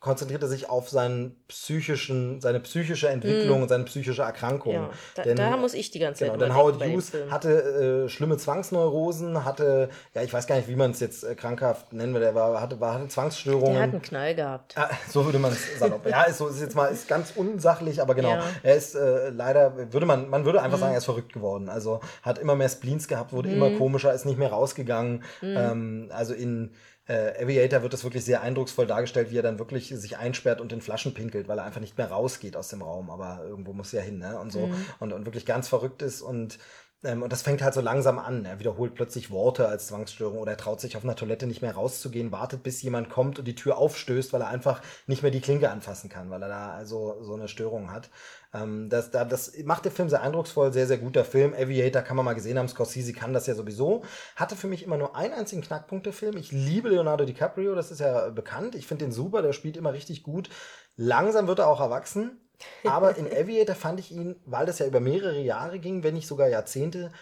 konzentriert 0.00 0.42
er 0.42 0.48
sich 0.48 0.68
auf 0.70 0.88
seinen 0.88 1.36
psychischen, 1.46 2.40
seine 2.40 2.58
psychische 2.60 3.08
Entwicklung 3.10 3.58
Mhm. 3.58 3.62
und 3.64 3.68
seine 3.68 3.84
psychische 3.84 4.22
Erkrankung. 4.22 4.72
Ja, 4.72 4.90
da, 5.14 5.22
Denn- 5.22 5.36
da 5.36 5.56
muss 5.58 5.74
ich 5.74 5.90
die 5.90 5.98
ganze 5.98 6.20
Zeit 6.24 6.32
Genau, 6.32 6.42
denn 6.44 6.54
Howard 6.56 6.82
Hughes 6.82 7.12
hatte 7.30 8.04
äh, 8.06 8.08
schlimme 8.08 8.38
Zwangsneurosen, 8.38 9.44
hatte, 9.44 9.90
ja, 10.14 10.22
ich 10.22 10.32
weiß 10.32 10.46
gar 10.46 10.56
nicht, 10.56 10.68
wie 10.68 10.76
man 10.76 10.92
es 10.92 11.00
jetzt 11.00 11.22
äh, 11.22 11.34
krankhaft 11.34 11.92
nennen 11.92 12.14
will, 12.14 12.20
der 12.20 12.34
war, 12.34 12.60
hatte, 12.60 12.80
war, 12.80 12.94
hatte 12.94 13.08
Zwangsstörungen. 13.08 13.74
Der 13.74 13.82
hat 13.82 13.90
einen 13.90 14.02
Knall 14.02 14.34
gehabt. 14.34 14.74
Ah, 14.78 14.88
so 15.10 15.24
würde 15.24 15.38
man 15.38 15.52
es 15.52 15.78
salopp. 15.78 16.06
Ja, 16.08 16.22
ist, 16.22 16.38
so, 16.38 16.48
ist 16.48 16.60
jetzt 16.60 16.74
mal 16.74 16.86
ist 16.86 17.06
ganz 17.06 17.32
unsachlich, 17.36 18.00
aber 18.00 18.14
genau. 18.14 18.30
Ja. 18.30 18.42
Er 18.62 18.76
ist 18.76 18.94
äh, 18.94 19.28
leider, 19.30 19.92
würde 19.92 20.06
man, 20.06 20.28
man 20.30 20.44
würde 20.46 20.62
einfach 20.62 20.78
sagen, 20.78 20.92
er 20.92 20.98
ist 20.98 21.04
verrückt 21.04 21.32
geworden. 21.34 21.68
Also 21.68 22.00
hat 22.22 22.38
immer 22.38 22.54
mehr 22.56 22.68
Spleens 22.70 23.06
gehabt, 23.06 23.32
wurde 23.32 23.50
immer 23.52 23.70
komischer, 23.76 24.14
ist 24.14 24.24
nicht 24.24 24.38
mehr 24.38 24.50
rausgegangen. 24.50 25.22
Ähm, 25.42 26.10
also 26.12 26.32
in 26.32 26.72
äh, 27.06 27.42
Aviator 27.42 27.82
wird 27.82 27.92
das 27.92 28.04
wirklich 28.04 28.24
sehr 28.24 28.42
eindrucksvoll 28.42 28.86
dargestellt, 28.86 29.30
wie 29.30 29.38
er 29.38 29.42
dann 29.42 29.58
wirklich 29.58 29.88
sich 29.88 30.16
einsperrt 30.16 30.60
und 30.60 30.72
in 30.72 30.80
Flaschen 30.80 31.14
pinkelt, 31.14 31.48
weil 31.48 31.58
er 31.58 31.64
einfach 31.64 31.80
nicht 31.80 31.98
mehr 31.98 32.10
rausgeht 32.10 32.56
aus 32.56 32.68
dem 32.68 32.82
Raum. 32.82 33.10
Aber 33.10 33.44
irgendwo 33.44 33.72
muss 33.72 33.92
er 33.92 34.02
hin, 34.02 34.18
ne? 34.18 34.38
Und 34.38 34.52
so. 34.52 34.70
Und, 34.98 35.12
und 35.12 35.26
wirklich 35.26 35.46
ganz 35.46 35.68
verrückt 35.68 36.02
ist 36.02 36.22
und 36.22 36.58
ähm, 37.02 37.22
und 37.22 37.32
das 37.32 37.42
fängt 37.42 37.62
halt 37.62 37.74
so 37.74 37.80
langsam 37.80 38.18
an. 38.18 38.44
Er 38.44 38.58
wiederholt 38.58 38.94
plötzlich 38.94 39.30
Worte 39.30 39.68
als 39.68 39.86
Zwangsstörung 39.86 40.38
oder 40.38 40.52
er 40.52 40.58
traut 40.58 40.80
sich 40.80 40.96
auf 40.96 41.04
einer 41.04 41.16
Toilette 41.16 41.46
nicht 41.46 41.62
mehr 41.62 41.74
rauszugehen, 41.74 42.32
wartet, 42.32 42.62
bis 42.62 42.82
jemand 42.82 43.08
kommt 43.08 43.38
und 43.38 43.46
die 43.46 43.54
Tür 43.54 43.78
aufstößt, 43.78 44.32
weil 44.32 44.42
er 44.42 44.48
einfach 44.48 44.82
nicht 45.06 45.22
mehr 45.22 45.30
die 45.30 45.40
Klinke 45.40 45.70
anfassen 45.70 46.10
kann, 46.10 46.30
weil 46.30 46.42
er 46.42 46.48
da 46.48 46.72
also 46.72 47.22
so 47.22 47.34
eine 47.34 47.48
Störung 47.48 47.90
hat. 47.90 48.10
Ähm, 48.52 48.88
das, 48.88 49.10
da, 49.10 49.24
das 49.24 49.52
macht 49.64 49.84
der 49.84 49.92
Film 49.92 50.08
sehr 50.08 50.22
eindrucksvoll, 50.22 50.72
sehr, 50.72 50.86
sehr 50.86 50.98
guter 50.98 51.24
Film. 51.24 51.54
Aviator 51.54 52.02
kann 52.02 52.16
man 52.16 52.24
mal 52.24 52.34
gesehen 52.34 52.58
haben, 52.58 52.68
Scorsese 52.68 53.12
kann 53.12 53.32
das 53.32 53.46
ja 53.46 53.54
sowieso. 53.54 54.02
Hatte 54.36 54.56
für 54.56 54.66
mich 54.66 54.82
immer 54.82 54.96
nur 54.96 55.16
einen 55.16 55.34
einzigen 55.34 55.62
Knackpunkt, 55.62 56.06
der 56.06 56.12
Film. 56.12 56.36
Ich 56.36 56.52
liebe 56.52 56.88
Leonardo 56.88 57.24
DiCaprio, 57.24 57.74
das 57.74 57.90
ist 57.90 58.00
ja 58.00 58.30
bekannt. 58.30 58.74
Ich 58.74 58.86
finde 58.86 59.04
den 59.04 59.12
super, 59.12 59.42
der 59.42 59.52
spielt 59.52 59.76
immer 59.76 59.92
richtig 59.92 60.22
gut. 60.22 60.50
Langsam 60.96 61.46
wird 61.46 61.60
er 61.60 61.68
auch 61.68 61.80
erwachsen. 61.80 62.40
Aber 62.84 63.16
in 63.16 63.26
Aviator 63.32 63.74
fand 63.74 64.00
ich 64.00 64.10
ihn, 64.10 64.36
weil 64.44 64.66
das 64.66 64.78
ja 64.80 64.86
über 64.86 65.00
mehrere 65.00 65.40
Jahre 65.40 65.78
ging, 65.78 66.02
wenn 66.02 66.14
nicht 66.14 66.26
sogar 66.26 66.48
Jahrzehnte, 66.48 67.12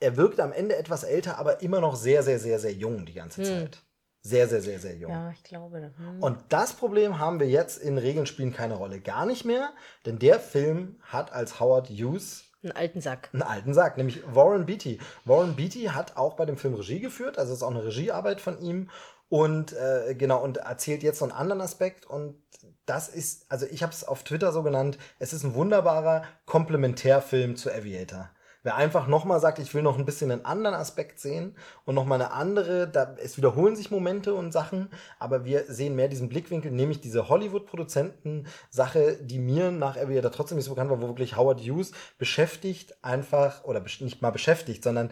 er 0.00 0.16
wirkt 0.16 0.40
am 0.40 0.52
Ende 0.52 0.76
etwas 0.76 1.04
älter, 1.04 1.38
aber 1.38 1.62
immer 1.62 1.80
noch 1.80 1.96
sehr, 1.96 2.22
sehr, 2.22 2.38
sehr, 2.38 2.58
sehr 2.58 2.72
jung 2.72 3.06
die 3.06 3.14
ganze 3.14 3.42
Zeit. 3.42 3.82
Sehr, 4.26 4.48
sehr, 4.48 4.62
sehr, 4.62 4.78
sehr 4.80 4.96
jung. 4.96 5.10
Ja, 5.10 5.30
ich 5.32 5.42
glaube. 5.44 5.92
Hm. 5.98 6.22
Und 6.22 6.38
das 6.48 6.72
Problem 6.72 7.18
haben 7.18 7.40
wir 7.40 7.46
jetzt 7.46 7.76
in 7.76 7.98
Regeln 7.98 8.24
spielen 8.24 8.54
keine 8.54 8.74
Rolle. 8.74 8.98
Gar 9.00 9.26
nicht 9.26 9.44
mehr, 9.44 9.70
denn 10.06 10.18
der 10.18 10.40
Film 10.40 10.96
hat 11.02 11.30
als 11.34 11.60
Howard 11.60 11.90
Hughes 11.90 12.44
Einen 12.62 12.72
alten 12.72 13.02
Sack. 13.02 13.28
einen 13.34 13.42
alten 13.42 13.74
Sack, 13.74 13.98
nämlich 13.98 14.22
Warren 14.34 14.64
Beatty. 14.64 14.98
Warren 15.26 15.54
Beatty 15.56 15.90
hat 15.92 16.16
auch 16.16 16.36
bei 16.36 16.46
dem 16.46 16.56
Film 16.56 16.72
Regie 16.72 17.00
geführt, 17.00 17.38
also 17.38 17.52
ist 17.52 17.62
auch 17.62 17.70
eine 17.70 17.84
Regiearbeit 17.84 18.40
von 18.40 18.58
ihm 18.60 18.88
und 19.28 19.74
äh, 19.74 20.14
genau 20.14 20.42
und 20.42 20.56
erzählt 20.56 21.02
jetzt 21.02 21.18
so 21.18 21.26
einen 21.26 21.32
anderen 21.32 21.60
Aspekt 21.60 22.06
und 22.06 22.42
das 22.86 23.08
ist, 23.08 23.50
also 23.50 23.66
ich 23.66 23.82
habe 23.82 23.92
es 23.92 24.04
auf 24.04 24.24
Twitter 24.24 24.52
so 24.52 24.62
genannt, 24.62 24.96
es 25.18 25.34
ist 25.34 25.44
ein 25.44 25.54
wunderbarer 25.54 26.24
Komplementärfilm 26.46 27.56
zu 27.56 27.70
Aviator. 27.70 28.30
Wer 28.64 28.76
einfach 28.76 29.06
nochmal 29.08 29.40
sagt, 29.40 29.58
ich 29.58 29.74
will 29.74 29.82
noch 29.82 29.98
ein 29.98 30.06
bisschen 30.06 30.30
einen 30.30 30.46
anderen 30.46 30.74
Aspekt 30.74 31.20
sehen 31.20 31.54
und 31.84 31.94
nochmal 31.94 32.20
eine 32.20 32.32
andere, 32.32 32.88
da, 32.88 33.14
es 33.22 33.36
wiederholen 33.36 33.76
sich 33.76 33.90
Momente 33.90 34.32
und 34.32 34.52
Sachen, 34.52 34.88
aber 35.18 35.44
wir 35.44 35.64
sehen 35.68 35.94
mehr 35.94 36.08
diesen 36.08 36.30
Blickwinkel, 36.30 36.72
nämlich 36.72 37.02
diese 37.02 37.28
Hollywood-Produzenten-Sache, 37.28 39.18
die 39.20 39.38
mir 39.38 39.70
nach 39.70 39.98
Aviator 39.98 40.32
trotzdem 40.32 40.56
nicht 40.56 40.64
so 40.64 40.70
bekannt 40.70 40.90
war, 40.90 41.02
wo 41.02 41.08
wirklich 41.08 41.36
Howard 41.36 41.60
Hughes 41.60 41.92
beschäftigt 42.16 42.96
einfach, 43.04 43.64
oder 43.64 43.82
nicht 44.00 44.22
mal 44.22 44.30
beschäftigt, 44.30 44.82
sondern 44.82 45.10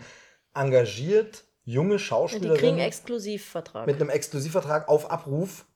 engagiert 0.55 1.45
junge 1.65 1.89
Die 1.89 1.97
kriegen 1.97 1.99
Schauspielerinnen 1.99 2.79
Exklusivvertrag. 2.79 3.87
mit 3.87 4.01
einem 4.01 4.09
Exklusivvertrag 4.09 4.89
auf 4.89 5.11
Abruf. 5.11 5.67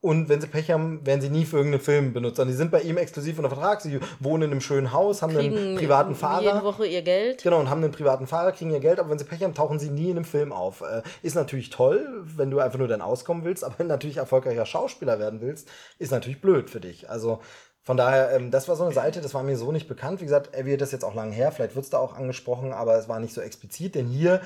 Und 0.00 0.28
wenn 0.28 0.40
sie 0.40 0.46
Pech 0.46 0.70
haben, 0.70 1.04
werden 1.06 1.20
sie 1.20 1.30
nie 1.30 1.44
für 1.44 1.56
irgendeinen 1.56 1.82
Film 1.82 2.12
benutzt. 2.12 2.36
sondern 2.36 2.52
die 2.52 2.56
sind 2.56 2.70
bei 2.70 2.82
ihm 2.82 2.96
exklusiv 2.96 3.38
unter 3.38 3.48
Vertrag. 3.50 3.80
Sie 3.80 3.98
wohnen 4.20 4.44
in 4.44 4.50
einem 4.52 4.60
schönen 4.60 4.92
Haus, 4.92 5.22
haben 5.22 5.36
einen 5.36 5.52
kriegen 5.52 5.76
privaten 5.76 6.10
jede 6.10 6.20
Fahrer. 6.20 6.64
Woche 6.64 6.86
ihr 6.86 7.02
Geld. 7.02 7.42
Genau, 7.42 7.58
und 7.58 7.70
haben 7.70 7.82
einen 7.82 7.92
privaten 7.92 8.26
Fahrer, 8.26 8.52
kriegen 8.52 8.70
ihr 8.70 8.80
Geld, 8.80 9.00
aber 9.00 9.10
wenn 9.10 9.18
sie 9.18 9.24
Pech 9.24 9.42
haben, 9.42 9.54
tauchen 9.54 9.78
sie 9.78 9.90
nie 9.90 10.10
in 10.10 10.16
einem 10.16 10.24
Film 10.24 10.52
auf. 10.52 10.82
Äh, 10.82 11.02
ist 11.22 11.34
natürlich 11.34 11.70
toll, 11.70 12.06
wenn 12.36 12.50
du 12.50 12.60
einfach 12.60 12.78
nur 12.78 12.88
dein 12.88 13.00
Auskommen 13.00 13.44
willst, 13.44 13.64
aber 13.64 13.78
wenn 13.78 13.88
du 13.88 13.94
natürlich 13.94 14.18
erfolgreicher 14.18 14.66
Schauspieler 14.66 15.18
werden 15.18 15.40
willst, 15.40 15.68
ist 15.98 16.12
natürlich 16.12 16.40
blöd 16.40 16.70
für 16.70 16.80
dich. 16.80 17.10
Also 17.10 17.40
von 17.86 17.96
daher, 17.96 18.32
ähm, 18.32 18.50
das 18.50 18.68
war 18.68 18.76
so 18.76 18.84
eine 18.84 18.92
Seite, 18.92 19.20
das 19.20 19.32
war 19.32 19.44
mir 19.44 19.56
so 19.56 19.72
nicht 19.72 19.88
bekannt. 19.88 20.20
Wie 20.20 20.24
gesagt, 20.24 20.50
er 20.52 20.66
wird 20.66 20.80
das 20.80 20.92
jetzt 20.92 21.04
auch 21.04 21.14
lange 21.14 21.32
her, 21.32 21.52
vielleicht 21.52 21.74
wird 21.74 21.84
es 21.84 21.90
da 21.90 21.98
auch 21.98 22.14
angesprochen, 22.16 22.72
aber 22.72 22.96
es 22.96 23.08
war 23.08 23.20
nicht 23.20 23.32
so 23.32 23.40
explizit, 23.40 23.94
denn 23.94 24.06
hier 24.06 24.40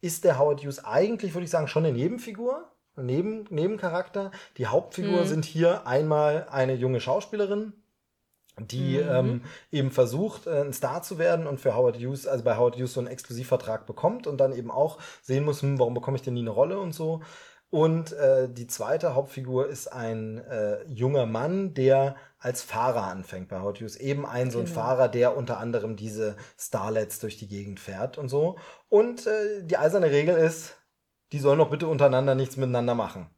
ist 0.00 0.24
der 0.24 0.38
Howard 0.38 0.62
Hughes 0.62 0.84
eigentlich, 0.84 1.34
würde 1.34 1.44
ich 1.44 1.50
sagen, 1.50 1.68
schon 1.68 1.84
eine 1.84 1.96
Nebenfigur, 1.96 2.56
ein 2.56 2.75
Neben, 2.96 3.44
Nebencharakter. 3.50 4.30
Die 4.56 4.66
Hauptfigur 4.66 5.24
sind 5.26 5.44
hier 5.44 5.86
einmal 5.86 6.46
eine 6.50 6.74
junge 6.74 7.00
Schauspielerin, 7.00 7.72
die 8.58 8.96
ähm, 8.96 9.42
eben 9.70 9.90
versucht, 9.90 10.46
äh, 10.46 10.62
ein 10.62 10.72
Star 10.72 11.02
zu 11.02 11.18
werden 11.18 11.46
und 11.46 11.60
für 11.60 11.74
Howard 11.74 11.98
Hughes, 11.98 12.26
also 12.26 12.42
bei 12.42 12.56
Howard 12.56 12.76
Hughes 12.76 12.94
so 12.94 13.00
einen 13.00 13.08
Exklusivvertrag 13.08 13.86
bekommt 13.86 14.26
und 14.26 14.38
dann 14.38 14.54
eben 14.54 14.70
auch 14.70 14.98
sehen 15.22 15.44
muss, 15.44 15.60
hm, 15.62 15.78
warum 15.78 15.94
bekomme 15.94 16.16
ich 16.16 16.22
denn 16.22 16.34
nie 16.34 16.40
eine 16.40 16.50
Rolle 16.50 16.78
und 16.78 16.92
so. 16.92 17.20
Und 17.68 18.12
äh, 18.12 18.48
die 18.48 18.68
zweite 18.68 19.14
Hauptfigur 19.14 19.68
ist 19.68 19.88
ein 19.88 20.38
äh, 20.38 20.84
junger 20.88 21.26
Mann, 21.26 21.74
der 21.74 22.16
als 22.38 22.62
Fahrer 22.62 23.08
anfängt 23.08 23.48
bei 23.48 23.60
Howard 23.60 23.80
Hughes. 23.80 23.96
Eben 23.96 24.24
ein 24.24 24.50
so 24.50 24.60
ein 24.60 24.68
Fahrer, 24.68 25.08
der 25.08 25.36
unter 25.36 25.58
anderem 25.58 25.96
diese 25.96 26.36
Starlets 26.56 27.18
durch 27.18 27.36
die 27.36 27.48
Gegend 27.48 27.80
fährt 27.80 28.18
und 28.18 28.28
so. 28.28 28.56
Und 28.88 29.26
äh, 29.26 29.64
die 29.64 29.76
eiserne 29.76 30.10
Regel 30.10 30.36
ist, 30.36 30.76
die 31.32 31.38
sollen 31.38 31.58
doch 31.58 31.70
bitte 31.70 31.86
untereinander 31.88 32.34
nichts 32.34 32.56
miteinander 32.56 32.94
machen. 32.94 33.28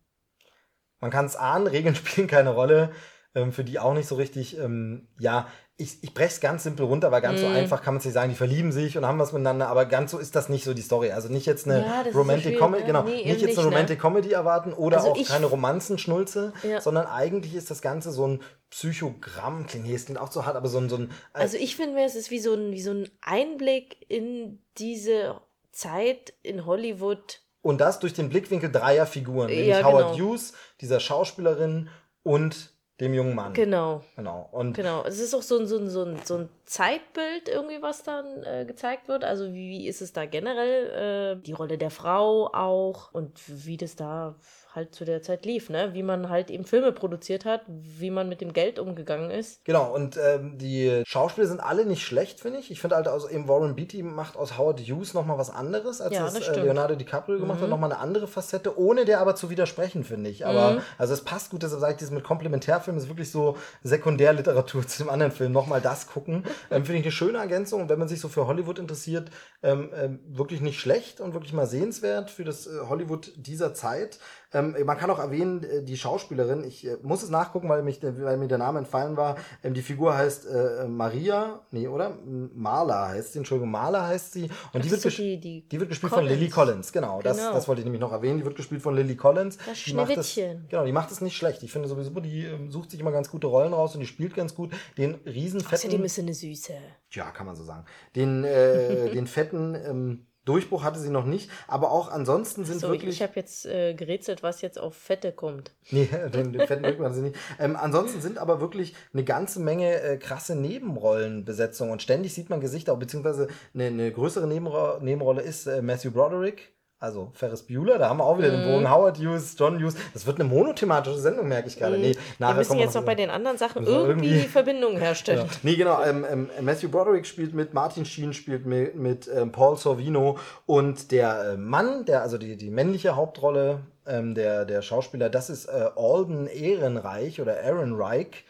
Man 1.00 1.10
kann 1.10 1.26
es 1.26 1.36
ahnen, 1.36 1.66
Regeln 1.68 1.94
spielen 1.94 2.26
keine 2.26 2.50
Rolle. 2.50 2.90
Ähm, 3.34 3.52
für 3.52 3.62
die 3.62 3.78
auch 3.78 3.92
nicht 3.92 4.08
so 4.08 4.14
richtig. 4.14 4.58
Ähm, 4.58 5.06
ja, 5.20 5.48
ich, 5.76 6.02
ich 6.02 6.12
breche 6.12 6.28
es 6.28 6.40
ganz 6.40 6.64
simpel 6.64 6.86
runter, 6.86 7.12
weil 7.12 7.20
ganz 7.20 7.40
so 7.40 7.46
einfach 7.46 7.82
kann 7.82 7.94
man 7.94 7.98
es 7.98 8.04
nicht 8.04 8.14
sagen, 8.14 8.30
die 8.30 8.36
verlieben 8.36 8.72
sich 8.72 8.96
und 8.98 9.06
haben 9.06 9.18
was 9.20 9.32
miteinander, 9.32 9.68
aber 9.68 9.84
ganz 9.84 10.10
so 10.10 10.18
ist 10.18 10.34
das 10.34 10.48
nicht 10.48 10.64
so 10.64 10.74
die 10.74 10.82
Story. 10.82 11.12
Also 11.12 11.28
nicht 11.28 11.46
jetzt 11.46 11.66
eine 11.68 11.82
Ja, 11.82 12.04
so 12.10 12.18
Romantic 12.18 12.54
schwierig, 12.54 12.58
Comedy, 12.58 12.80
ne? 12.82 12.86
genau, 12.86 13.02
Nee, 13.04 13.24
nicht 13.26 13.42
jetzt 13.42 13.58
eine 13.58 13.68
ne? 13.68 13.74
Romantic 13.74 14.00
Comedy 14.00 14.32
erwarten 14.32 14.72
oder 14.72 14.96
Also 14.96 15.10
auch 15.12 15.24
keine 15.24 15.46
Romanzenschnulze, 15.46 16.52
Ja. 16.64 16.80
sondern 16.80 17.06
eigentlich 17.06 17.54
ist 17.54 17.70
das 17.70 17.80
Ganze 17.80 18.10
so 18.10 18.26
ein 18.26 18.42
Psychogramm, 18.70 19.66
klingt, 19.66 19.88
es 19.88 20.06
klingt 20.06 20.18
auch 20.20 20.32
so 20.32 20.46
hart, 20.46 20.56
aber 20.56 20.68
so 20.68 20.78
ein, 20.78 20.88
so 20.88 20.96
ein 20.96 21.10
äh, 21.34 21.38
Also 21.38 21.58
ich 21.58 21.76
finde 21.76 21.94
mir, 21.94 22.06
es 22.06 22.16
ist 22.16 22.32
wie 22.32 22.40
so 22.40 22.54
ein, 22.54 22.72
wie 22.72 22.82
so 22.82 22.90
ein 22.90 23.08
Einblick 23.20 24.04
in 24.08 24.60
diese 24.78 25.40
Zeit 25.70 26.32
in 26.42 26.66
Hollywood. 26.66 27.42
Und 27.68 27.82
das 27.82 27.98
durch 27.98 28.14
den 28.14 28.30
Blickwinkel 28.30 28.72
dreier 28.72 29.04
Figuren, 29.04 29.48
nämlich 29.48 29.66
Ja, 29.68 29.84
Howard 29.84 30.14
genau. 30.14 30.30
Hughes, 30.30 30.54
dieser 30.80 31.00
Schauspielerin 31.00 31.90
und 32.22 32.70
dem 32.98 33.12
jungen 33.12 33.34
Mann. 33.34 33.52
Genau. 33.52 34.02
Genau. 34.16 34.48
Und 34.52 34.72
Genau, 34.72 35.04
es 35.04 35.20
ist 35.20 35.34
auch 35.34 35.42
so 35.42 35.58
ein, 35.58 35.66
so 35.66 35.76
ein, 35.76 35.90
so 35.90 36.02
ein, 36.02 36.18
so 36.24 36.36
ein 36.38 36.48
Zeitbild 36.64 37.46
irgendwie, 37.46 37.82
was 37.82 38.02
dann 38.04 38.42
äh, 38.44 38.64
gezeigt 38.66 39.08
wird. 39.08 39.22
Also 39.22 39.52
wie, 39.52 39.68
wie 39.68 39.86
ist 39.86 40.00
es 40.00 40.14
da 40.14 40.24
generell, 40.24 41.36
äh, 41.36 41.42
die 41.42 41.52
Rolle 41.52 41.76
der 41.76 41.90
Frau 41.90 42.46
auch 42.54 43.12
und 43.12 43.38
wie 43.46 43.76
das 43.76 43.96
da 43.96 44.36
halt 44.74 44.94
zu 44.94 45.04
der 45.04 45.22
Zeit 45.22 45.46
lief, 45.46 45.70
ne? 45.70 45.94
Wie 45.94 46.02
man 46.02 46.28
halt 46.28 46.50
eben 46.50 46.64
Filme 46.64 46.92
produziert 46.92 47.44
hat, 47.44 47.62
wie 47.66 48.10
man 48.10 48.28
mit 48.28 48.40
dem 48.40 48.52
Geld 48.52 48.78
umgegangen 48.78 49.30
ist. 49.30 49.64
Genau, 49.64 49.94
und 49.94 50.18
ähm, 50.22 50.58
die 50.58 51.02
Schauspieler 51.06 51.46
sind 51.46 51.60
alle 51.60 51.86
nicht 51.86 52.04
schlecht, 52.04 52.40
finde 52.40 52.58
ich. 52.58 52.70
Ich 52.70 52.80
finde 52.80 52.96
halt, 52.96 53.08
also 53.08 53.28
eben 53.28 53.48
Warren 53.48 53.74
Beatty 53.76 54.02
macht 54.02 54.36
aus 54.36 54.58
Howard 54.58 54.80
Hughes 54.80 55.14
nochmal 55.14 55.38
was 55.38 55.50
anderes, 55.50 56.00
als 56.00 56.14
Ja, 56.14 56.26
es 56.26 56.34
das 56.34 56.48
äh. 56.48 56.58
Mhm. 56.58 56.64
Leonardo 56.64 56.94
DiCaprio 56.96 57.38
gemacht 57.38 57.60
hat. 57.60 57.68
Nochmal 57.68 57.92
eine 57.92 58.00
andere 58.00 58.26
Facette, 58.26 58.78
ohne 58.78 59.04
der 59.04 59.20
aber 59.20 59.34
zu 59.34 59.50
widersprechen, 59.50 60.04
finde 60.04 60.30
ich. 60.30 60.46
Aber, 60.46 60.82
also 60.98 61.14
es 61.14 61.22
passt 61.22 61.50
gut, 61.50 61.62
deshalb 61.62 61.80
sage 61.80 61.94
ich, 61.94 62.00
das 62.00 62.10
mit 62.10 62.24
Komplementärfilmen 62.24 63.02
ist 63.02 63.08
wirklich 63.08 63.30
so 63.30 63.56
Sekundärliteratur 63.82 64.86
zu 64.86 65.02
dem 65.02 65.10
anderen 65.10 65.32
Film. 65.32 65.52
Nochmal 65.52 65.80
das 65.80 66.06
gucken. 66.06 66.44
Ähm, 66.70 66.84
finde 66.84 66.98
ich 66.98 67.04
eine 67.04 67.12
schöne 67.12 67.38
Ergänzung. 67.38 67.80
Und 67.80 67.88
wenn 67.88 67.98
man 67.98 68.08
sich 68.08 68.20
so 68.20 68.28
für 68.28 68.46
Hollywood 68.46 68.78
interessiert, 68.78 69.30
ähm, 69.62 69.90
ähm, 69.94 70.20
wirklich 70.26 70.60
nicht 70.60 70.78
schlecht 70.78 71.20
und 71.20 71.32
wirklich 71.32 71.52
mal 71.52 71.66
sehenswert 71.66 72.30
für 72.30 72.44
das 72.44 72.66
äh, 72.66 72.80
Hollywood 72.88 73.32
dieser 73.36 73.72
Zeit. 73.74 74.18
Ähm, 74.52 74.74
man 74.86 74.96
kann 74.96 75.10
auch 75.10 75.18
erwähnen, 75.18 75.62
äh, 75.62 75.82
die 75.82 75.96
Schauspielerin, 75.98 76.64
ich 76.64 76.86
äh, 76.86 76.96
muss 77.02 77.22
es 77.22 77.28
nachgucken, 77.28 77.68
weil, 77.68 77.82
mich, 77.82 78.00
weil 78.02 78.38
mir 78.38 78.48
der 78.48 78.56
Name 78.56 78.78
entfallen 78.78 79.16
war. 79.18 79.36
Ähm, 79.62 79.74
die 79.74 79.82
Figur 79.82 80.16
heißt 80.16 80.46
äh, 80.46 80.88
Maria, 80.88 81.60
nee, 81.70 81.86
oder? 81.86 82.16
Marla 82.54 83.08
heißt 83.08 83.34
sie, 83.34 83.40
Entschuldigung, 83.40 83.70
Marla 83.70 84.06
heißt 84.06 84.32
sie. 84.32 84.48
Und 84.72 84.84
die 84.84 84.88
Das 84.88 85.04
wird, 85.04 85.14
so 85.14 85.22
die- 85.22 85.38
die 85.38 85.68
die 85.68 85.78
wird 85.80 85.90
gespielt 85.90 86.10
von 86.10 86.20
Collins. 86.20 86.38
Lily 86.40 86.50
Collins, 86.50 86.92
genau. 86.92 87.20
Das, 87.20 87.36
Genau. 87.36 87.52
das 87.52 87.68
wollte 87.68 87.80
ich 87.80 87.84
nämlich 87.84 88.00
noch 88.00 88.12
erwähnen. 88.12 88.38
Die 88.38 88.44
wird 88.46 88.56
gespielt 88.56 88.80
von 88.80 88.94
Lily 88.96 89.16
Collins. 89.16 89.58
Das 89.66 89.82
die 89.84 89.92
macht 89.92 90.06
Schneewittchen. 90.12 90.64
Genau, 90.70 90.84
die 90.86 90.92
macht 90.92 91.10
es 91.10 91.20
nicht 91.20 91.36
schlecht. 91.36 91.62
Ich 91.62 91.70
finde 91.70 91.86
sowieso, 91.88 92.10
die 92.20 92.44
ähm, 92.46 92.70
sucht 92.70 92.90
sich 92.90 93.00
immer 93.00 93.12
ganz 93.12 93.30
gute 93.30 93.48
Rollen 93.48 93.74
raus 93.74 93.94
und 93.94 94.00
die 94.00 94.06
spielt 94.06 94.34
ganz 94.34 94.54
gut. 94.54 94.72
Den 94.96 95.16
riesen 95.26 95.60
fetten... 95.60 95.74
Außerdem 95.88 96.04
ist 96.04 96.14
sie 96.14 96.22
eine 96.22 96.32
Süße. 96.34 96.72
Ja, 97.10 97.30
kann 97.32 97.44
man 97.46 97.54
so 97.54 97.64
sagen. 97.64 97.84
Den, 98.16 98.44
äh, 98.44 99.10
den 99.12 99.26
fetten 99.26 99.74
ähm, 99.74 100.26
Durchbruch 100.48 100.82
hatte 100.82 100.98
sie 100.98 101.10
noch 101.10 101.24
nicht, 101.24 101.50
aber 101.66 101.90
auch 101.90 102.10
ansonsten 102.10 102.64
sind 102.64 102.80
So, 102.80 102.88
wirklich. 102.88 103.16
ich 103.16 103.22
habe 103.22 103.32
jetzt 103.36 103.66
äh, 103.66 103.94
gerätselt, 103.94 104.42
was 104.42 104.60
jetzt 104.62 104.78
auf 104.78 104.94
Fette 104.94 105.32
kommt. 105.32 105.72
Nee, 105.90 106.08
den, 106.34 106.52
den 106.52 106.66
fetten 106.66 106.84
Rücken 106.84 107.14
sie 107.14 107.22
nicht. 107.22 107.36
Ähm, 107.58 107.74
ansonsten 107.74 108.20
sind 108.20 108.36
aber 108.36 108.60
wirklich 108.60 108.94
eine 109.14 109.24
ganze 109.24 109.58
Menge 109.58 110.00
äh, 110.02 110.16
krasse 110.18 110.54
Nebenrollenbesetzungen 110.54 111.92
und 111.92 112.02
ständig 112.02 112.34
sieht 112.34 112.50
man 112.50 112.60
Gesichter, 112.60 112.94
beziehungsweise 112.96 113.48
eine, 113.74 113.86
eine 113.86 114.12
größere 114.12 114.46
Nebenro 114.46 114.98
Nebenrolle 115.00 115.42
ist 115.42 115.66
äh, 115.66 115.80
Matthew 115.82 116.10
Broderick. 116.10 116.72
Also 117.00 117.30
Ferris 117.32 117.62
Bueller, 117.62 117.96
da 117.98 118.08
haben 118.08 118.16
wir 118.18 118.24
auch 118.24 118.38
wieder 118.38 118.50
den 118.50 118.64
Bogen. 118.72 118.90
Howard 118.90 119.18
Hughes, 119.18 119.54
John 119.56 119.80
Hughes. 119.80 119.94
Das 120.14 120.26
wird 120.26 120.40
eine 120.40 120.48
monothematische 120.48 121.18
Sendung, 121.18 121.46
merke 121.46 121.68
ich 121.68 121.78
gerade. 121.78 121.96
Nee, 121.96 122.16
Wir 122.38 122.54
müssen 122.54 122.76
jetzt 122.78 122.94
noch 122.94 123.04
bei 123.04 123.14
den 123.14 123.30
anderen 123.30 123.56
Sachen 123.56 123.86
wir 123.86 123.92
irgendwie, 123.92 124.26
irgendwie- 124.28 124.42
die 124.42 124.48
Verbindung 124.48 124.96
herstellen. 124.98 125.46
ja. 125.46 125.56
Nee, 125.62 125.76
genau. 125.76 126.02
Ähm, 126.02 126.26
ähm, 126.28 126.50
Matthew 126.60 126.88
Broderick 126.88 127.24
spielt 127.24 127.54
mit, 127.54 127.72
Martin 127.72 128.04
Sheen 128.04 128.32
spielt 128.34 128.66
mit, 128.66 128.96
mit 128.96 129.30
ähm, 129.32 129.52
Paul 129.52 129.76
Sorvino 129.76 130.38
und 130.66 131.12
der 131.12 131.52
äh, 131.52 131.56
Mann, 131.56 132.04
der 132.04 132.22
also 132.22 132.36
die, 132.36 132.56
die 132.56 132.70
männliche 132.70 133.14
Hauptrolle, 133.14 133.78
ähm, 134.04 134.34
der, 134.34 134.64
der 134.64 134.82
Schauspieler, 134.82 135.30
das 135.30 135.50
ist 135.50 135.66
äh, 135.66 135.90
Alden 135.94 136.48
Ehrenreich 136.48 137.40
oder 137.40 137.62
Aaron 137.64 137.94
Reich. 137.94 138.44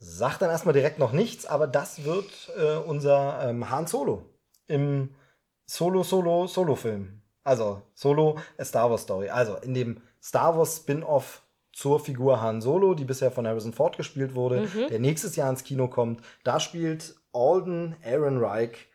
Sagt 0.00 0.42
dann 0.42 0.50
erstmal 0.50 0.72
direkt 0.72 0.98
noch 0.98 1.12
nichts, 1.12 1.46
aber 1.46 1.68
das 1.68 2.04
wird 2.04 2.26
äh, 2.60 2.74
unser 2.78 3.38
ähm, 3.48 3.70
Han 3.70 3.86
Solo 3.86 4.24
im 4.66 5.14
Solo-Solo-Solo-Film. 5.66 7.21
Also 7.44 7.82
Solo, 7.94 8.38
a 8.58 8.64
Star 8.64 8.90
Wars 8.90 9.02
Story. 9.02 9.28
Also 9.28 9.56
in 9.56 9.74
dem 9.74 10.00
Star 10.22 10.56
Wars 10.56 10.76
Spin-off 10.76 11.42
zur 11.72 12.00
Figur 12.00 12.40
Han 12.40 12.60
Solo, 12.60 12.94
die 12.94 13.04
bisher 13.04 13.30
von 13.30 13.46
Harrison 13.46 13.72
Ford 13.72 13.96
gespielt 13.96 14.34
wurde, 14.34 14.68
der 14.90 14.98
nächstes 15.00 15.36
Jahr 15.36 15.50
ins 15.50 15.64
Kino 15.64 15.88
kommt. 15.88 16.20
Da 16.44 16.60
spielt 16.60 17.14
Alden 17.32 17.96
Aaron 18.04 18.38
Reich 18.44 18.88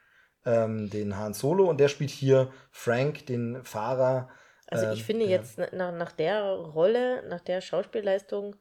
ähm, 0.45 0.89
den 0.89 1.17
Han 1.17 1.33
Solo 1.33 1.69
und 1.69 1.79
der 1.79 1.87
spielt 1.87 2.11
hier 2.11 2.51
Frank, 2.71 3.25
den 3.25 3.63
Fahrer. 3.63 4.29
Also 4.67 4.85
ähm, 4.85 4.93
ich 4.93 5.03
finde 5.03 5.25
ja. 5.25 5.31
jetzt 5.31 5.57
na- 5.57 5.69
nach, 5.73 5.91
nach 5.91 6.11
der 6.11 6.43
Rolle, 6.53 7.27
nach 7.27 7.41
der 7.41 7.61
Schauspielleistung, 7.61 8.55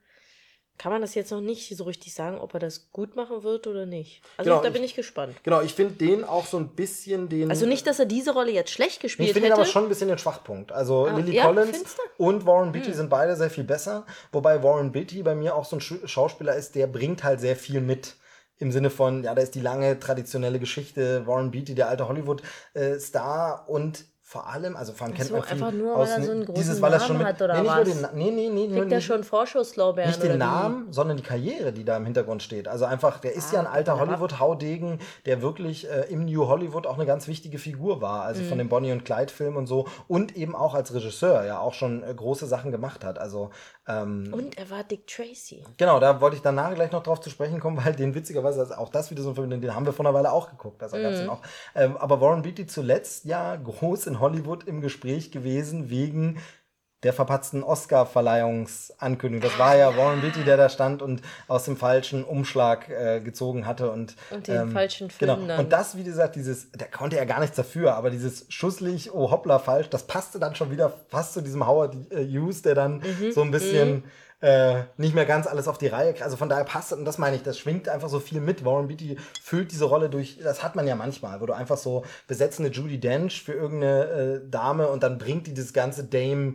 kann 0.78 0.92
man 0.92 1.00
das 1.00 1.14
jetzt 1.14 1.30
noch 1.30 1.40
nicht 1.40 1.76
so 1.76 1.84
richtig 1.84 2.12
sagen, 2.14 2.38
ob 2.38 2.52
er 2.54 2.60
das 2.60 2.90
gut 2.92 3.16
machen 3.16 3.42
wird 3.42 3.66
oder 3.66 3.86
nicht. 3.86 4.20
Also 4.36 4.50
Genau, 4.50 4.62
da 4.62 4.68
ich- 4.68 4.74
bin 4.74 4.84
ich 4.84 4.94
gespannt. 4.94 5.34
Genau, 5.42 5.60
ich 5.62 5.72
finde 5.74 5.94
den 5.94 6.24
auch 6.24 6.46
so 6.46 6.58
ein 6.58 6.68
bisschen 6.68 7.28
den. 7.28 7.50
Also 7.50 7.66
nicht, 7.66 7.86
dass 7.86 7.98
er 7.98 8.06
diese 8.06 8.32
Rolle 8.32 8.50
jetzt 8.52 8.70
schlecht 8.70 8.96
Ich 8.96 9.00
gespielt 9.02 9.32
finde 9.32 9.48
ihn 9.48 9.52
aber 9.54 9.64
schon 9.64 9.84
ein 9.84 9.88
bisschen 9.88 10.08
den 10.08 10.18
Schwachpunkt. 10.18 10.72
Also 10.72 11.06
Ah, 11.06 11.16
Lily 11.16 11.34
ja, 11.36 11.46
Collins 11.46 11.96
und 12.18 12.44
Warren 12.46 12.66
Hm. 12.66 12.72
Beatty 12.72 12.92
sind 12.92 13.08
beide 13.10 13.36
sehr 13.36 13.50
viel 13.50 13.64
besser. 13.64 14.04
Wobei 14.32 14.62
Warren 14.62 14.92
Beatty 14.92 15.22
bei 15.22 15.34
mir 15.34 15.54
auch 15.54 15.64
so 15.64 15.76
ein 15.76 15.80
Sch- 15.80 16.06
Schauspieler 16.06 16.54
ist, 16.56 16.74
der 16.74 16.86
bringt 16.86 17.24
halt 17.24 17.40
sehr 17.40 17.56
viel 17.56 17.80
mit. 17.80 18.14
Im 18.58 18.72
Sinne 18.72 18.88
von, 18.88 19.22
ja, 19.22 19.34
da 19.34 19.42
ist 19.42 19.54
die 19.54 19.60
lange 19.60 19.98
traditionelle 20.00 20.58
Geschichte, 20.58 21.26
Warren 21.26 21.50
Beatty, 21.50 21.74
der 21.74 21.88
alte 21.90 22.08
Hollywood-Star 22.74 23.68
und 23.68 24.04
vor 24.28 24.48
allem, 24.48 24.74
also 24.74 24.92
vor 24.92 25.06
allem 25.06 25.14
kennt 25.14 25.28
so, 25.28 25.34
man 25.36 25.44
viel 25.44 25.52
einfach 25.52 25.70
nur, 25.70 25.94
aus 25.94 26.08
weil 26.08 26.14
er 26.14 26.18
ne- 26.18 26.24
so 26.26 26.30
einen 26.32 26.40
großen 26.46 26.54
dieses, 26.60 26.82
weil 26.82 26.92
er 26.92 26.98
schon 26.98 27.16
Namen 27.18 27.18
mit, 27.28 27.34
hat 27.34 27.42
oder 27.42 27.62
nee, 27.62 27.68
was? 27.68 27.84
Den, 28.10 28.18
nee, 28.18 28.30
nee, 28.32 28.48
nee, 28.50 28.66
Kriegt 28.66 28.90
er 28.90 28.96
nicht- 28.98 29.06
schon 29.06 29.22
Vorschusslorbeeren? 29.22 30.10
nicht 30.10 30.20
den 30.20 30.26
oder 30.30 30.34
wie? 30.34 30.38
Namen, 30.40 30.92
sondern 30.92 31.16
die 31.16 31.22
Karriere, 31.22 31.72
die 31.72 31.84
da 31.84 31.96
im 31.96 32.04
Hintergrund 32.06 32.42
steht. 32.42 32.66
Also 32.66 32.86
einfach, 32.86 33.20
der 33.20 33.34
ist 33.34 33.52
ja 33.52 33.60
ein 33.60 33.68
Ah, 33.68 33.70
alter. 33.70 34.00
Hollywood-Haudegen, 34.00 34.98
der 35.26 35.42
wirklich 35.42 35.88
äh, 35.88 36.06
im 36.12 36.24
New 36.24 36.48
Hollywood 36.48 36.88
auch 36.88 36.96
eine 36.96 37.06
ganz 37.06 37.28
wichtige 37.28 37.58
Figur 37.58 38.00
war. 38.00 38.22
Also 38.22 38.42
Mhm. 38.42 38.48
von 38.48 38.58
dem 38.58 38.68
Bonnie 38.68 38.90
und 38.90 39.04
Clyde-Film 39.04 39.56
und 39.56 39.66
so. 39.68 39.86
Und 40.08 40.36
eben 40.36 40.56
auch 40.56 40.74
als 40.74 40.92
Regisseur 40.92 41.44
ja 41.44 41.60
auch 41.60 41.74
schon 41.74 42.02
äh, 42.02 42.12
große 42.12 42.46
Sachen 42.46 42.72
gemacht 42.72 43.04
hat. 43.04 43.20
Also 43.20 43.50
ähm, 43.88 44.30
Und 44.32 44.58
er 44.58 44.68
war 44.70 44.82
Dick 44.82 45.06
Tracy. 45.06 45.62
Genau, 45.76 46.00
da 46.00 46.20
wollte 46.20 46.34
ich 46.34 46.42
danach 46.42 46.74
gleich 46.74 46.90
noch 46.90 47.04
drauf 47.04 47.20
zu 47.20 47.30
sprechen 47.30 47.60
kommen, 47.60 47.76
weil 47.84 47.94
den 47.94 48.14
witzigerweise, 48.16 48.58
also 48.58 48.74
auch 48.74 48.88
das 48.88 49.12
wieder 49.12 49.22
so 49.22 49.28
ein 49.30 49.34
Film, 49.36 49.50
den 49.50 49.72
haben 49.74 49.86
wir 49.86 49.92
vor 49.92 50.04
einer 50.04 50.14
Weile 50.14 50.32
auch 50.32 50.50
geguckt. 50.50 50.82
Also 50.82 50.96
gab's 50.96 51.18
den 51.18 51.28
auch. 51.28 51.42
Ähm, 51.76 51.96
aber 51.96 52.20
Warren 52.20 52.42
Beatty 52.42 52.66
zuletzt 52.66 53.24
ja 53.26 53.54
groß 53.54 54.08
in 54.08 54.15
Hollywood 54.20 54.64
im 54.64 54.80
Gespräch 54.80 55.30
gewesen 55.30 55.90
wegen 55.90 56.38
der 57.02 57.12
verpatzten 57.12 57.62
Oscar-Verleihungsankündigung. 57.62 59.48
Das 59.48 59.58
war 59.58 59.76
ja 59.76 59.96
Warren 59.96 60.22
Beatty, 60.22 60.44
der 60.44 60.56
da 60.56 60.68
stand 60.68 61.02
und 61.02 61.22
aus 61.46 61.64
dem 61.64 61.76
falschen 61.76 62.24
Umschlag 62.24 62.88
äh, 62.88 63.20
gezogen 63.20 63.66
hatte 63.66 63.90
und, 63.90 64.16
Und 64.30 64.48
den 64.48 64.70
falschen 64.70 65.10
Film 65.10 65.36
genau. 65.36 65.46
dann. 65.46 65.60
Und 65.60 65.72
das, 65.72 65.96
wie 65.96 66.04
gesagt, 66.04 66.36
dieses, 66.36 66.70
der 66.72 66.90
konnte 66.90 67.16
ja 67.16 67.24
gar 67.24 67.40
nichts 67.40 67.56
dafür, 67.56 67.94
aber 67.94 68.10
dieses 68.10 68.46
schusslich, 68.48 69.12
oh 69.12 69.30
hoppla, 69.30 69.58
falsch, 69.58 69.88
das 69.90 70.06
passte 70.06 70.38
dann 70.38 70.54
schon 70.54 70.70
wieder 70.70 70.92
fast 71.08 71.34
zu 71.34 71.42
diesem 71.42 71.66
Howard 71.66 71.94
äh, 72.10 72.24
Hughes, 72.24 72.62
der 72.62 72.74
dann 72.74 72.96
Mhm. 72.96 73.30
so 73.32 73.42
ein 73.42 73.50
bisschen 73.50 74.04
äh, 74.40 74.82
nicht 74.96 75.14
mehr 75.14 75.24
ganz 75.24 75.46
alles 75.46 75.68
auf 75.68 75.78
die 75.78 75.86
Reihe. 75.86 76.14
Also 76.22 76.36
von 76.36 76.48
daher 76.48 76.64
passt 76.64 76.92
das, 76.92 76.98
und 76.98 77.04
das 77.04 77.18
meine 77.18 77.36
ich, 77.36 77.42
das 77.42 77.58
schwingt 77.58 77.88
einfach 77.88 78.08
so 78.08 78.20
viel 78.20 78.40
mit. 78.40 78.64
Warren 78.64 78.88
Beatty 78.88 79.16
füllt 79.42 79.72
diese 79.72 79.86
Rolle 79.86 80.10
durch, 80.10 80.38
das 80.42 80.62
hat 80.62 80.76
man 80.76 80.86
ja 80.86 80.94
manchmal, 80.94 81.40
wo 81.40 81.46
du 81.46 81.54
einfach 81.54 81.78
so 81.78 82.04
besetzende 82.26 82.70
Judy 82.70 83.00
Dench 83.00 83.42
für 83.42 83.52
irgendeine 83.52 84.04
äh, 84.04 84.50
Dame 84.50 84.88
und 84.88 85.02
dann 85.02 85.18
bringt 85.18 85.46
die 85.46 85.54
das 85.54 85.72
ganze 85.72 86.04
Dame 86.04 86.54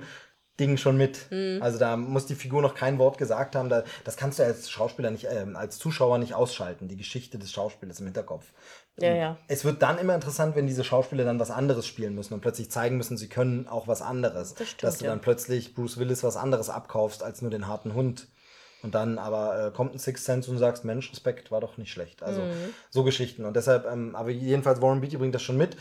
Ding 0.60 0.78
schon 0.78 0.96
mit. 0.96 1.32
Mhm. 1.32 1.60
Also 1.62 1.80
da 1.80 1.98
muss 1.98 2.28
die 2.28 2.36
Figur 2.36 2.62
noch 2.62 2.76
kein 2.76 3.00
Wort 3.00 3.18
gesagt 3.18 3.56
haben. 3.56 3.70
Da, 3.70 3.84
das 4.04 4.16
kannst 4.16 4.38
du 4.38 4.44
als 4.44 4.70
Schauspieler 4.70 5.10
nicht, 5.10 5.28
ähm, 5.30 5.56
als 5.56 5.80
Zuschauer 5.80 6.20
nicht 6.20 6.36
ausschalten, 6.36 6.88
die 6.88 6.98
Geschichte 6.98 7.40
des 7.40 7.52
Schauspielers 7.52 8.00
im 8.00 8.06
Hinterkopf. 8.06 8.54
Ja, 9.00 9.16
ja. 9.16 9.38
Es 9.48 9.66
wird 9.66 9.82
dann 9.82 9.98
immer 9.98 10.14
interessant, 10.14 10.56
wenn 10.56 10.68
diese 10.68 10.84
Schauspieler 10.84 11.24
dann 11.24 11.40
was 11.40 11.50
anderes 11.50 11.88
spielen 11.88 12.14
müssen 12.14 12.34
und 12.34 12.42
plötzlich 12.42 12.70
zeigen 12.70 12.98
müssen, 12.98 13.18
sie 13.18 13.30
können 13.30 13.68
auch 13.68 13.88
was 13.88 14.02
anderes. 14.02 14.54
Das 14.54 14.68
stimmt, 14.68 14.84
Dass 14.84 14.98
du 15.00 15.06
ja. 15.06 15.12
dann 15.12 15.22
plötzlich 15.22 15.74
Bruce 15.74 15.98
Willis 15.98 16.24
was 16.24 16.38
anderes 16.38 16.70
abkaufst 16.70 17.24
als 17.24 17.42
nur 17.42 17.52
den 17.52 17.68
harten 17.68 17.94
Hund. 17.94 18.28
Und 18.84 18.96
dann 18.96 19.18
aber 19.20 19.68
äh, 19.68 19.72
kommt 19.72 19.94
ein 19.94 20.00
Sixth 20.00 20.26
Sense 20.26 20.50
und 20.52 20.58
sagst, 20.58 20.84
Mensch, 20.86 21.12
Respekt, 21.12 21.52
war 21.52 21.62
doch 21.62 21.78
nicht 21.78 21.92
schlecht. 21.92 22.24
Also 22.24 22.42
Mhm. 22.42 22.74
so 22.90 23.04
Geschichten. 23.04 23.46
Und 23.46 23.56
deshalb, 23.56 23.86
ähm, 23.86 24.16
aber 24.16 24.30
jedenfalls 24.32 24.82
Warren 24.82 25.02
Beatty 25.02 25.18
bringt 25.18 25.36
das 25.36 25.44
schon 25.44 25.58
mit. 25.58 25.78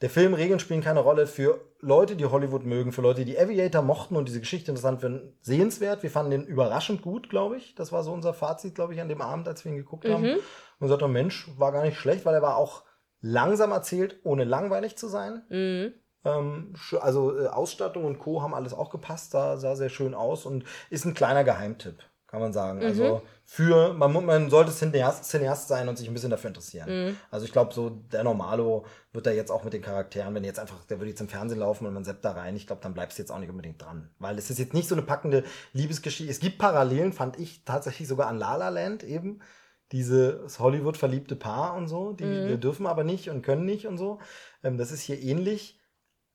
Der 0.00 0.08
Film 0.08 0.32
Regeln 0.32 0.58
spielen 0.58 0.80
keine 0.80 1.00
Rolle 1.00 1.26
für 1.26 1.60
Leute, 1.80 2.16
die 2.16 2.24
Hollywood 2.24 2.64
mögen, 2.64 2.92
für 2.92 3.02
Leute, 3.02 3.26
die 3.26 3.38
Aviator 3.38 3.82
mochten 3.82 4.16
und 4.16 4.26
diese 4.26 4.40
Geschichte 4.40 4.70
interessant 4.70 5.02
finden, 5.02 5.36
sehenswert. 5.42 6.02
Wir 6.02 6.10
fanden 6.10 6.30
den 6.30 6.46
überraschend 6.46 7.02
gut, 7.02 7.28
glaube 7.28 7.58
ich. 7.58 7.74
Das 7.74 7.92
war 7.92 8.02
so 8.02 8.12
unser 8.12 8.32
Fazit, 8.32 8.74
glaube 8.74 8.94
ich, 8.94 9.00
an 9.02 9.10
dem 9.10 9.20
Abend, 9.20 9.46
als 9.46 9.62
wir 9.66 9.72
ihn 9.72 9.76
geguckt 9.76 10.08
haben. 10.08 10.24
Mhm. 10.80 10.84
Und 10.84 10.88
gesagt 10.88 11.02
haben, 11.02 11.12
Mensch, 11.12 11.48
war 11.56 11.72
gar 11.72 11.84
nicht 11.84 11.98
schlecht, 11.98 12.24
weil 12.24 12.34
er 12.34 12.42
war 12.42 12.56
auch 12.56 12.82
langsam 13.20 13.70
erzählt, 13.70 14.18
ohne 14.24 14.44
langweilig 14.44 14.96
zu 14.96 15.06
sein. 15.06 15.42
Mhm. 15.50 15.92
Ähm, 16.24 16.74
also 17.00 17.38
äh, 17.38 17.46
Ausstattung 17.46 18.04
und 18.04 18.18
Co. 18.18 18.42
haben 18.42 18.54
alles 18.54 18.74
auch 18.74 18.90
gepasst, 18.90 19.30
sah, 19.30 19.56
sah 19.56 19.76
sehr 19.76 19.88
schön 19.90 20.14
aus 20.14 20.46
und 20.46 20.64
ist 20.90 21.04
ein 21.04 21.14
kleiner 21.14 21.44
Geheimtipp, 21.44 22.02
kann 22.26 22.40
man 22.40 22.52
sagen. 22.52 22.82
Also 22.82 23.22
für, 23.44 23.94
man, 23.94 24.12
man 24.24 24.50
sollte 24.50 24.70
Cineast, 24.70 25.24
Cineast 25.24 25.68
sein 25.68 25.88
und 25.88 25.96
sich 25.96 26.08
ein 26.08 26.14
bisschen 26.14 26.30
dafür 26.30 26.48
interessieren. 26.48 27.16
Also 27.30 27.46
ich 27.46 27.52
glaube, 27.52 27.72
so 27.74 27.90
der 27.90 28.22
Normalo 28.22 28.84
wird 29.12 29.26
da 29.26 29.30
jetzt 29.30 29.50
auch 29.50 29.64
mit 29.64 29.72
den 29.72 29.82
Charakteren, 29.82 30.34
wenn 30.34 30.44
jetzt 30.44 30.58
einfach, 30.58 30.84
der 30.84 30.98
würde 30.98 31.10
jetzt 31.10 31.20
im 31.20 31.28
Fernsehen 31.28 31.58
laufen 31.58 31.86
und 31.86 31.94
man 31.94 32.04
seppt 32.04 32.24
da 32.24 32.32
rein, 32.32 32.54
ich 32.54 32.66
glaube, 32.66 32.82
dann 32.82 32.94
bleibst 32.94 33.18
du 33.18 33.22
jetzt 33.22 33.30
auch 33.30 33.38
nicht 33.38 33.50
unbedingt 33.50 33.82
dran. 33.82 34.10
Weil 34.18 34.38
es 34.38 34.50
ist 34.50 34.58
jetzt 34.58 34.74
nicht 34.74 34.88
so 34.88 34.94
eine 34.94 35.02
packende 35.02 35.44
Liebesgeschichte. 35.72 36.30
Es 36.30 36.40
gibt 36.40 36.58
Parallelen, 36.58 37.12
fand 37.12 37.38
ich 37.38 37.64
tatsächlich 37.64 38.08
sogar 38.08 38.28
an 38.28 38.38
La 38.38 38.56
La 38.56 38.68
Land 38.68 39.02
eben. 39.02 39.40
Dieses 39.92 40.60
Hollywood-verliebte 40.60 41.36
Paar 41.36 41.74
und 41.74 41.88
so, 41.88 42.12
die 42.12 42.24
wir 42.24 42.58
dürfen 42.58 42.86
aber 42.86 43.02
nicht 43.02 43.28
und 43.28 43.42
können 43.42 43.64
nicht 43.64 43.86
und 43.86 43.98
so. 43.98 44.20
Ähm, 44.62 44.78
das 44.78 44.92
ist 44.92 45.02
hier 45.02 45.20
ähnlich. 45.20 45.80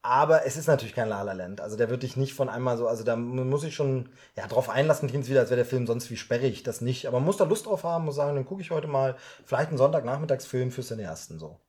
Aber 0.06 0.46
es 0.46 0.56
ist 0.56 0.68
natürlich 0.68 0.94
kein 0.94 1.10
La 1.10 1.24
La 1.24 1.34
Land. 1.34 1.62
Also 1.62 1.78
der 1.78 1.90
wird 1.90 2.04
dich 2.04 2.16
nicht 2.16 2.36
von 2.36 2.48
einmal 2.48 2.78
so, 2.78 2.88
also 2.88 3.04
da 3.04 3.16
muss 3.16 3.64
ich 3.64 3.74
schon 3.74 4.10
ja, 4.38 4.46
drauf 4.46 4.70
einlassen, 4.70 5.10
klingt 5.10 5.28
wieder, 5.28 5.40
als 5.40 5.50
wäre 5.50 5.58
der 5.58 5.66
Film 5.66 5.88
sonst 5.88 6.12
wie 6.12 6.18
sperrig. 6.18 6.62
Das 6.62 6.80
nicht. 6.80 7.08
Aber 7.08 7.18
man 7.18 7.26
muss 7.26 7.38
da 7.38 7.46
Lust 7.46 7.66
drauf 7.66 7.84
haben, 7.84 8.06
muss 8.06 8.16
sagen, 8.16 8.36
dann 8.36 8.46
gucke 8.46 8.62
ich 8.62 8.70
heute 8.70 8.88
mal 8.88 9.16
vielleicht 9.46 9.70
einen 9.70 9.80
Sonntagnachmittagsfilm 9.80 10.70
für 10.70 10.84
Cineasten 10.84 11.40
so. 11.40 11.60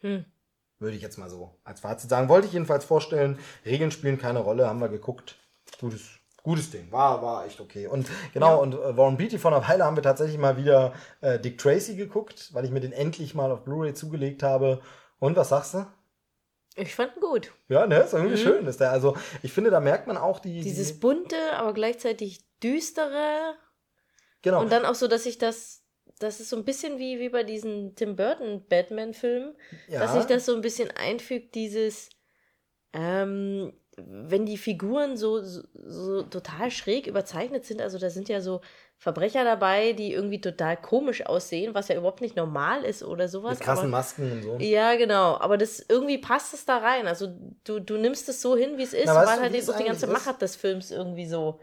Hm. 0.00 0.24
Würde 0.80 0.96
ich 0.96 1.02
jetzt 1.02 1.18
mal 1.18 1.30
so 1.30 1.56
als 1.62 1.78
Fazit 1.78 2.10
sagen. 2.10 2.28
Wollte 2.28 2.48
ich 2.48 2.52
jedenfalls 2.52 2.84
vorstellen. 2.84 3.38
Regeln 3.64 3.92
spielen 3.92 4.18
keine 4.18 4.40
Rolle, 4.40 4.66
haben 4.66 4.80
wir 4.80 4.88
geguckt. 4.88 5.36
Gutes, 5.78 6.18
gutes 6.42 6.70
Ding. 6.70 6.90
War, 6.90 7.22
war 7.22 7.46
echt 7.46 7.60
okay. 7.60 7.86
Und 7.86 8.08
genau, 8.32 8.60
und 8.60 8.74
äh, 8.74 8.96
Warren 8.96 9.16
Beatty 9.16 9.38
vor 9.38 9.54
einer 9.54 9.66
Weile 9.68 9.84
haben 9.84 9.96
wir 9.96 10.02
tatsächlich 10.02 10.38
mal 10.38 10.56
wieder 10.56 10.92
äh, 11.20 11.38
Dick 11.38 11.58
Tracy 11.58 11.96
geguckt, 11.96 12.50
weil 12.52 12.64
ich 12.64 12.70
mir 12.70 12.80
den 12.80 12.92
endlich 12.92 13.34
mal 13.34 13.50
auf 13.50 13.64
Blu-ray 13.64 13.94
zugelegt 13.94 14.42
habe. 14.42 14.80
Und 15.18 15.36
was 15.36 15.50
sagst 15.50 15.74
du? 15.74 15.86
Ich 16.74 16.94
fand 16.94 17.16
ihn 17.16 17.20
gut. 17.20 17.52
Ja, 17.68 17.86
ne, 17.86 17.98
ist 18.00 18.14
irgendwie 18.14 18.38
schön. 18.38 18.66
Ist 18.66 18.80
der, 18.80 18.90
also, 18.90 19.16
ich 19.42 19.52
finde, 19.52 19.70
da 19.70 19.80
merkt 19.80 20.06
man 20.06 20.16
auch 20.16 20.38
die. 20.38 20.62
Dieses 20.62 20.94
die, 20.94 21.00
bunte, 21.00 21.36
aber 21.54 21.74
gleichzeitig 21.74 22.40
düstere. 22.62 23.54
genau. 24.40 24.60
Und 24.60 24.72
dann 24.72 24.86
auch 24.86 24.94
so, 24.94 25.06
dass 25.06 25.26
ich 25.26 25.38
das, 25.38 25.82
das 26.18 26.40
ist 26.40 26.48
so 26.48 26.56
ein 26.56 26.64
bisschen 26.64 26.98
wie, 26.98 27.20
wie 27.20 27.28
bei 27.28 27.42
diesen 27.42 27.94
Tim 27.94 28.16
Burton 28.16 28.66
Batman-Filmen, 28.68 29.54
ja, 29.88 30.00
dass 30.00 30.14
sich 30.14 30.24
das 30.24 30.46
so 30.46 30.54
ein 30.54 30.62
bisschen 30.62 30.90
einfügt, 30.90 31.54
dieses, 31.54 32.08
ähm, 32.94 33.74
wenn 33.96 34.46
die 34.46 34.56
Figuren 34.56 35.16
so, 35.16 35.42
so, 35.42 35.62
so 35.74 36.22
total 36.22 36.70
schräg 36.70 37.06
überzeichnet 37.06 37.64
sind, 37.64 37.82
also 37.82 37.98
da 37.98 38.10
sind 38.10 38.28
ja 38.28 38.40
so 38.40 38.60
Verbrecher 38.96 39.44
dabei, 39.44 39.92
die 39.92 40.12
irgendwie 40.12 40.40
total 40.40 40.76
komisch 40.76 41.26
aussehen, 41.26 41.74
was 41.74 41.88
ja 41.88 41.96
überhaupt 41.96 42.20
nicht 42.20 42.36
normal 42.36 42.84
ist 42.84 43.02
oder 43.02 43.28
sowas. 43.28 43.58
mit 43.58 43.60
krassen 43.60 43.86
aber, 43.86 43.90
Masken 43.90 44.32
und 44.32 44.42
so. 44.42 44.56
ja, 44.60 44.94
genau. 44.94 45.36
Aber 45.38 45.58
das 45.58 45.84
irgendwie 45.88 46.18
passt 46.18 46.54
es 46.54 46.64
da 46.64 46.78
rein. 46.78 47.06
Also 47.06 47.28
du, 47.64 47.80
du 47.80 47.96
nimmst 47.96 48.28
es 48.28 48.40
so 48.40 48.56
hin, 48.56 48.78
wie 48.78 48.84
es 48.84 48.94
ist, 48.94 49.06
Na, 49.06 49.16
weil 49.16 49.36
du, 49.36 49.42
halt 49.42 49.54
eben 49.54 49.68
auch 49.68 49.76
die 49.76 49.84
ganze 49.84 50.06
ist? 50.06 50.12
Machart 50.12 50.40
des 50.40 50.56
Films 50.56 50.90
irgendwie 50.90 51.26
so. 51.26 51.58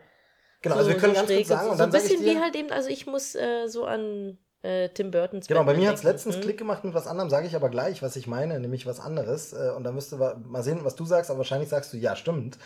Genau, 0.62 0.76
so, 0.76 0.80
also 0.80 0.92
wir 0.92 0.98
können 0.98 1.16
so 1.16 1.22
ganz 1.22 1.34
kurz 1.34 1.48
sagen, 1.48 1.66
und 1.66 1.72
und 1.72 1.78
so, 1.78 1.84
dann 1.84 1.92
so 1.92 1.98
ein 1.98 2.04
bisschen 2.04 2.24
dir, 2.24 2.36
wie 2.36 2.40
halt 2.40 2.56
eben, 2.56 2.72
also 2.72 2.90
ich 2.90 3.08
muss 3.08 3.36
äh, 3.36 3.68
so 3.68 3.86
an 3.86 4.38
äh, 4.62 4.90
Tim 4.90 5.12
Burtons 5.12 5.48
Genau, 5.48 5.62
bei 5.62 5.68
Batman 5.68 5.82
mir 5.84 5.90
hat 5.90 5.96
es 5.98 6.04
letztens 6.04 6.36
Hm? 6.36 6.42
Klick 6.44 6.58
gemacht 6.58 6.84
mit 6.84 6.94
was 6.94 7.08
anderem, 7.08 7.30
sage 7.30 7.48
ich 7.48 7.56
aber 7.56 7.70
gleich, 7.70 8.02
was 8.02 8.16
ich 8.16 8.28
meine, 8.28 8.60
nämlich 8.60 8.86
was 8.86 9.00
anderes. 9.00 9.54
Äh, 9.54 9.72
Und 9.76 9.84
da 9.84 9.92
müsste 9.92 10.18
mal 10.18 10.64
sehen, 10.64 10.80
was 10.84 10.96
du 10.96 11.06
sagst, 11.06 11.30
aber 11.30 11.40
wahrscheinlich 11.40 11.70
sagst 11.70 11.94
du, 11.94 11.98
ja, 11.98 12.16
stimmt. 12.16 12.58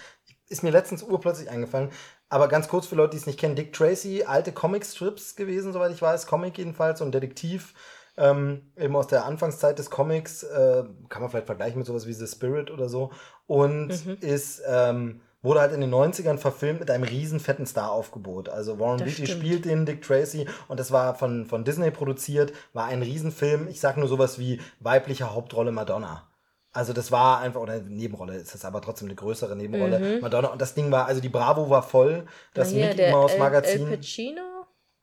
Ist 0.49 0.63
mir 0.63 0.71
letztens 0.71 1.03
urplötzlich 1.03 1.49
eingefallen. 1.49 1.89
Aber 2.29 2.47
ganz 2.47 2.67
kurz 2.67 2.87
für 2.87 2.95
Leute, 2.95 3.11
die 3.11 3.17
es 3.17 3.27
nicht 3.27 3.39
kennen, 3.39 3.55
Dick 3.55 3.73
Tracy, 3.73 4.23
alte 4.23 4.51
Comic-Strips 4.51 5.35
gewesen, 5.35 5.71
soweit 5.73 5.91
ich 5.91 6.01
weiß, 6.01 6.25
Comic 6.27 6.57
jedenfalls, 6.57 6.99
so 6.99 7.05
ein 7.05 7.11
Detektiv, 7.11 7.73
ähm, 8.17 8.71
eben 8.77 8.95
aus 8.95 9.07
der 9.07 9.25
Anfangszeit 9.25 9.79
des 9.79 9.89
Comics, 9.89 10.43
äh, 10.43 10.83
kann 11.09 11.21
man 11.21 11.29
vielleicht 11.31 11.45
vergleichen 11.47 11.77
mit 11.77 11.87
sowas 11.87 12.05
wie 12.07 12.13
The 12.13 12.27
Spirit 12.27 12.69
oder 12.71 12.89
so. 12.89 13.11
Und 13.47 13.87
Mhm. 13.89 14.17
ist, 14.21 14.61
ähm, 14.67 15.21
wurde 15.43 15.59
halt 15.59 15.73
in 15.73 15.81
den 15.81 15.93
90ern 15.93 16.37
verfilmt 16.39 16.79
mit 16.79 16.89
einem 16.89 17.03
riesen 17.03 17.39
fetten 17.39 17.65
Star-Aufgebot. 17.67 18.49
Also 18.49 18.79
Warren 18.79 18.97
Das 18.97 19.05
Beatty 19.09 19.25
stimmt. 19.27 19.41
spielt 19.43 19.65
den 19.65 19.85
Dick 19.85 20.01
Tracy 20.01 20.47
und 20.67 20.79
das 20.79 20.91
war 20.91 21.13
von, 21.15 21.45
von 21.45 21.63
Disney 21.63 21.91
produziert, 21.91 22.53
war 22.73 22.85
ein 22.85 23.03
Riesenfilm. 23.03 23.67
Ich 23.67 23.79
sag 23.79 23.97
nur 23.97 24.07
sowas 24.07 24.39
wie 24.39 24.59
weibliche 24.79 25.33
Hauptrolle 25.35 25.71
Madonna. 25.71 26.27
Also 26.71 26.91
das 26.93 27.11
war 27.11 27.39
einfach, 27.41 27.61
oder 27.61 27.79
Nebenrolle 27.81 28.33
ist 28.35 28.53
das 28.55 28.65
aber 28.65 28.81
trotzdem 28.81 29.07
eine 29.09 29.15
größere 29.15 29.55
Nebenrolle. 29.55 30.19
Madonna 30.21 30.47
und 30.47 30.59
das 30.59 30.73
Ding 30.73 30.91
war, 30.91 31.05
also 31.05 31.21
die 31.21 31.29
Bravo 31.29 31.69
war 31.69 31.83
voll, 31.83 32.25
das 32.55 32.71
Mhm. 32.71 32.79
Na 32.79 32.85
hier, 32.87 32.95
Mickey 32.95 33.11
Mouse 33.11 33.33
El- 33.33 33.39
Magazin. 33.39 33.87
El 33.91 33.97
Pacino? 33.97 34.41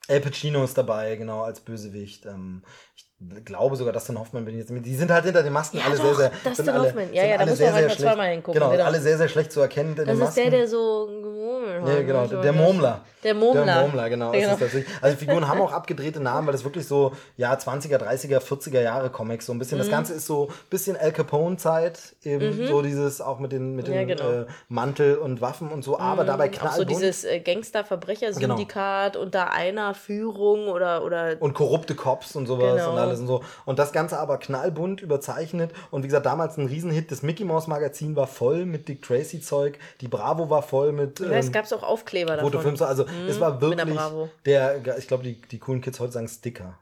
El 0.09 0.20
Pacino 0.20 0.64
ist 0.64 0.76
dabei, 0.76 1.14
genau, 1.14 1.42
als 1.42 1.61
Bösewicht. 1.61 2.26
Ähm, 2.26 2.62
ich 2.96 3.09
glaube 3.44 3.76
sogar, 3.76 3.92
Dustin 3.92 4.18
Hoffman 4.18 4.44
bin 4.44 4.54
ich 4.54 4.61
jetzt 4.61 4.70
mit. 4.70 4.87
Die 4.87 4.94
sind 4.94 5.11
halt 5.11 5.24
hinter 5.24 5.42
den 5.42 5.52
Masken 5.52 5.76
Ja, 5.78 5.85
alle 5.87 5.96
doch, 5.96 6.04
sehr, 6.04 6.14
sehr. 6.14 6.30
Dustin 6.30 6.54
sind 6.54 6.68
alle, 6.70 6.88
Hoffman. 6.88 7.12
Ja, 7.12 7.24
ja, 7.26 7.37
da 7.38 7.46
muss 7.46 7.59
sehr, 7.59 7.66
man 7.66 7.74
manchmal 7.74 7.90
schlecht- 7.96 8.00
zweimal 8.11 8.28
hingucken, 8.30 8.61
Genau, 8.61 8.70
genau. 8.72 8.85
alle 8.85 9.00
sehr, 9.00 9.18
sehr 9.18 9.28
schlecht 9.28 9.52
zu 9.52 9.61
erkennen 9.61 9.94
Das 9.94 10.18
ist 10.18 10.37
der, 10.37 10.50
der 10.50 10.66
so 10.68 11.06
gemurmelt 11.22 11.83
hat. 11.83 11.88
Ja, 11.88 12.02
genau, 12.02 12.26
der 12.42 12.52
Murmler. 12.52 13.00
Der 13.22 13.35
Murmler. 13.35 13.64
Der 13.66 13.83
Murmler, 13.83 14.09
genau. 14.09 14.33
Genau. 14.33 14.54
Ist. 14.54 14.62
Also 15.02 15.14
die 15.16 15.24
Figuren 15.26 15.46
haben 15.46 15.61
auch 15.61 15.72
abgedrehte 15.72 16.20
Namen, 16.20 16.46
weil 16.46 16.52
das 16.52 16.64
wirklich 16.64 16.87
so, 16.88 17.12
ja, 17.37 17.52
20er, 17.52 17.98
30er, 17.98 18.38
40er 18.40 18.80
Jahre 18.80 19.11
Comics 19.11 19.44
so 19.44 19.52
ein 19.52 19.59
bisschen. 19.59 19.76
Mhm. 19.76 19.83
Das 19.83 19.90
Ganze 19.90 20.14
ist 20.14 20.24
so 20.24 20.46
ein 20.48 20.54
bisschen 20.70 20.96
Al 20.96 21.12
Capone-Zeit, 21.12 21.98
eben 22.22 22.66
so 22.66 22.80
dieses, 22.80 23.20
auch 23.20 23.38
mit 23.38 23.52
den, 23.52 23.76
mit 23.76 23.88
Ja, 23.88 23.94
den 23.94 24.09
genau. 24.09 24.30
äh, 24.30 24.46
Mantel 24.70 25.18
und 25.18 25.42
Waffen 25.42 25.68
und 25.70 25.85
so, 25.85 25.98
aber 25.98 26.24
dabei 26.24 26.48
Auch 26.48 26.54
so 26.54 26.59
knallbunt. 26.61 26.90
dieses 26.90 27.24
äh, 27.24 27.40
Gangster-Verbrecher-Syndikat 27.40 29.16
unter 29.16 29.52
einer 29.52 29.94
Führung 29.94 30.68
oder, 30.68 31.04
oder 31.04 31.37
und 31.40 31.54
korrupte 31.54 31.94
Cops 31.94 32.37
und 32.37 32.46
sowas 32.46 32.76
Genau. 32.76 32.90
und 32.92 32.96
alles 33.10 33.20
und 33.20 33.26
so. 33.26 33.44
Und 33.66 33.78
das 33.78 33.92
Ganze 33.92 34.18
aber 34.18 34.38
knallbunt, 34.38 35.02
überzeichnet. 35.02 35.72
Und 35.90 36.02
wie 36.02 36.08
gesagt, 36.08 36.26
damals 36.26 36.56
ein 36.56 36.66
Riesenhit. 36.66 37.10
Das 37.10 37.22
Mickey 37.22 37.44
Mouse 37.44 37.66
Magazin 37.66 38.16
war 38.16 38.26
voll 38.26 38.64
mit 38.64 38.88
Dick 38.88 39.02
Tracy 39.02 39.40
Zeug. 39.40 39.78
Die 40.00 40.08
Bravo 40.08 40.50
war 40.50 40.62
voll 40.62 40.92
mit 40.92 41.20
ich 41.20 41.28
weiß, 41.28 41.46
ähm, 41.46 41.52
gab 41.52 41.64
es 41.64 41.72
auch 41.72 41.82
Aufkleber 41.82 42.36
davon. 42.36 42.50
Fotofilms. 42.52 42.82
Also 42.82 43.04
es 43.28 43.40
war 43.40 43.58
der 43.58 43.60
wirklich 43.60 43.96
Bravo. 43.96 44.28
der, 44.44 44.98
ich 44.98 45.08
glaube, 45.08 45.24
die, 45.24 45.40
die 45.40 45.58
coolen 45.58 45.80
Kids 45.80 46.00
heute 46.00 46.12
sagen 46.12 46.28
Sticker. 46.28 46.78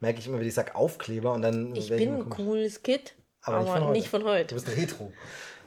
Merke 0.00 0.18
ich 0.18 0.26
immer, 0.26 0.40
wenn 0.40 0.46
ich 0.46 0.54
sage 0.54 0.74
Aufkleber 0.74 1.32
und 1.32 1.42
dann. 1.42 1.76
Ich 1.76 1.88
bin 1.88 2.14
ein 2.14 2.28
cooles 2.28 2.82
Kid, 2.82 3.14
Aber 3.42 3.58
aber, 3.58 3.64
nicht 3.64 3.72
von 3.72 3.82
heute. 3.84 3.92
nicht 3.92 4.08
von 4.08 4.24
heute. 4.24 4.54
Du 4.54 4.62
bist 4.62 4.76
Retro. 4.76 5.12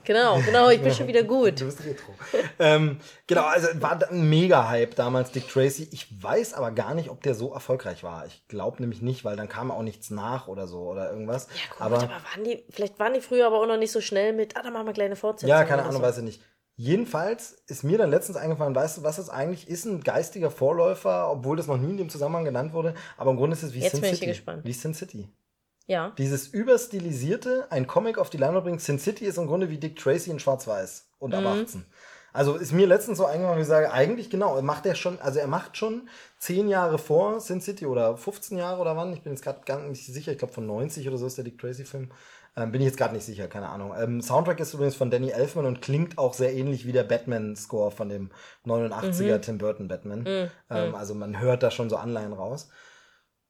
Genau, 0.05 0.39
genau, 0.39 0.69
ich 0.69 0.81
bin 0.81 0.93
schon 0.93 1.07
wieder 1.07 1.23
gut. 1.23 1.59
Du 1.59 1.65
bist 1.65 1.79
Retro. 1.85 2.13
ähm, 2.59 2.99
genau, 3.27 3.43
also 3.43 3.67
war 3.81 3.99
ein 4.09 4.29
Mega-Hype 4.29 4.95
damals, 4.95 5.31
Dick 5.31 5.47
Tracy. 5.47 5.87
Ich 5.91 6.07
weiß 6.23 6.53
aber 6.53 6.71
gar 6.71 6.93
nicht, 6.93 7.09
ob 7.09 7.21
der 7.23 7.35
so 7.35 7.53
erfolgreich 7.53 8.03
war. 8.03 8.25
Ich 8.25 8.47
glaube 8.47 8.81
nämlich 8.81 9.01
nicht, 9.01 9.25
weil 9.25 9.35
dann 9.35 9.49
kam 9.49 9.71
auch 9.71 9.81
nichts 9.81 10.09
nach 10.09 10.47
oder 10.47 10.67
so 10.67 10.79
oder 10.81 11.11
irgendwas. 11.11 11.47
Ja, 11.53 11.71
gut, 11.71 11.81
aber 11.81 11.97
aber, 11.97 12.09
waren 12.09 12.43
die, 12.43 12.63
vielleicht 12.69 12.99
waren 12.99 13.13
die 13.13 13.21
früher 13.21 13.47
aber 13.47 13.61
auch 13.61 13.67
noch 13.67 13.77
nicht 13.77 13.91
so 13.91 14.01
schnell 14.01 14.33
mit, 14.33 14.55
ah, 14.57 14.61
da 14.63 14.69
machen 14.71 14.85
wir 14.85 14.93
kleine 14.93 15.15
Fortsetzungen. 15.15 15.59
Ja, 15.59 15.65
keine 15.65 15.83
Ahnung, 15.83 15.97
so. 15.97 16.01
weiß 16.01 16.17
ich 16.17 16.23
nicht. 16.23 16.41
Jedenfalls 16.77 17.55
ist 17.67 17.83
mir 17.83 17.97
dann 17.97 18.09
letztens 18.09 18.37
eingefallen, 18.37 18.75
weißt 18.75 18.97
du, 18.97 19.03
was 19.03 19.17
es 19.17 19.29
eigentlich 19.29 19.69
ist? 19.69 19.85
Ein 19.85 20.01
geistiger 20.01 20.51
Vorläufer, 20.51 21.31
obwohl 21.31 21.55
das 21.55 21.67
noch 21.67 21.77
nie 21.77 21.91
in 21.91 21.97
dem 21.97 22.09
Zusammenhang 22.09 22.43
genannt 22.43 22.73
wurde. 22.73 22.95
Aber 23.17 23.31
im 23.31 23.37
Grunde 23.37 23.55
ist 23.55 23.63
es 23.63 23.73
wie 23.73 23.79
Jetzt 23.79 23.91
Sin 23.91 24.01
bin 24.01 24.11
ich 24.11 24.17
City. 24.19 24.31
gespannt. 24.31 24.65
Wie 24.65 24.73
Sin 24.73 24.93
City. 24.93 25.29
Ja. 25.87 26.13
Dieses 26.17 26.47
überstilisierte, 26.47 27.67
ein 27.69 27.87
Comic 27.87 28.17
auf 28.17 28.29
die 28.29 28.37
Leinwand 28.37 28.63
bringt. 28.65 28.81
Sin 28.81 28.99
City 28.99 29.25
ist 29.25 29.37
im 29.37 29.47
Grunde 29.47 29.69
wie 29.69 29.77
Dick 29.77 29.97
Tracy 29.97 30.31
in 30.31 30.39
Schwarz-Weiß 30.39 31.09
und 31.19 31.31
Mhm. 31.31 31.45
ab 31.47 31.57
18. 31.61 31.85
Also 32.33 32.55
ist 32.55 32.73
mir 32.73 32.85
letztens 32.85 33.17
so 33.17 33.25
eingefallen, 33.25 33.57
wo 33.59 33.61
ich 33.61 33.67
sage, 33.67 33.93
eigentlich 33.93 34.29
genau, 34.29 34.61
macht 34.61 34.85
er 34.85 34.95
schon, 34.95 35.19
also 35.21 35.39
er 35.39 35.47
macht 35.47 35.77
schon 35.77 36.09
zehn 36.37 36.67
Jahre 36.67 36.97
vor 36.97 37.39
Sin 37.39 37.61
City 37.61 37.85
oder 37.85 38.17
15 38.17 38.57
Jahre 38.57 38.81
oder 38.81 38.97
wann, 38.97 39.13
ich 39.13 39.21
bin 39.21 39.31
jetzt 39.31 39.41
gerade 39.43 39.61
gar 39.65 39.79
nicht 39.79 40.05
sicher, 40.05 40.33
ich 40.33 40.37
glaube 40.37 40.53
von 40.53 40.65
90 40.65 41.07
oder 41.07 41.17
so 41.17 41.27
ist 41.27 41.37
der 41.37 41.45
Dick 41.45 41.57
Tracy-Film. 41.59 42.11
Ähm, 42.57 42.71
bin 42.71 42.81
ich 42.81 42.87
jetzt 42.87 42.97
gerade 42.97 43.13
nicht 43.13 43.25
sicher, 43.25 43.47
keine 43.47 43.69
Ahnung. 43.69 43.93
Ähm, 43.97 44.21
Soundtrack 44.21 44.59
ist 44.59 44.73
übrigens 44.73 44.95
von 44.95 45.11
Danny 45.11 45.29
Elfman 45.29 45.65
und 45.65 45.81
klingt 45.81 46.17
auch 46.17 46.33
sehr 46.33 46.53
ähnlich 46.53 46.85
wie 46.85 46.91
der 46.93 47.03
Batman-Score 47.03 47.91
von 47.91 48.09
dem 48.09 48.31
89er 48.65 49.39
Tim 49.39 49.57
Burton 49.57 49.87
Batman. 49.87 50.25
Ähm, 50.69 50.95
also 50.95 51.15
man 51.15 51.39
hört 51.39 51.63
da 51.63 51.71
schon 51.71 51.89
so 51.89 51.95
Anleihen 51.97 52.33
raus. 52.33 52.69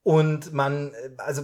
Und 0.04 0.54
man, 0.54 0.94
äh, 0.94 1.10
also 1.18 1.44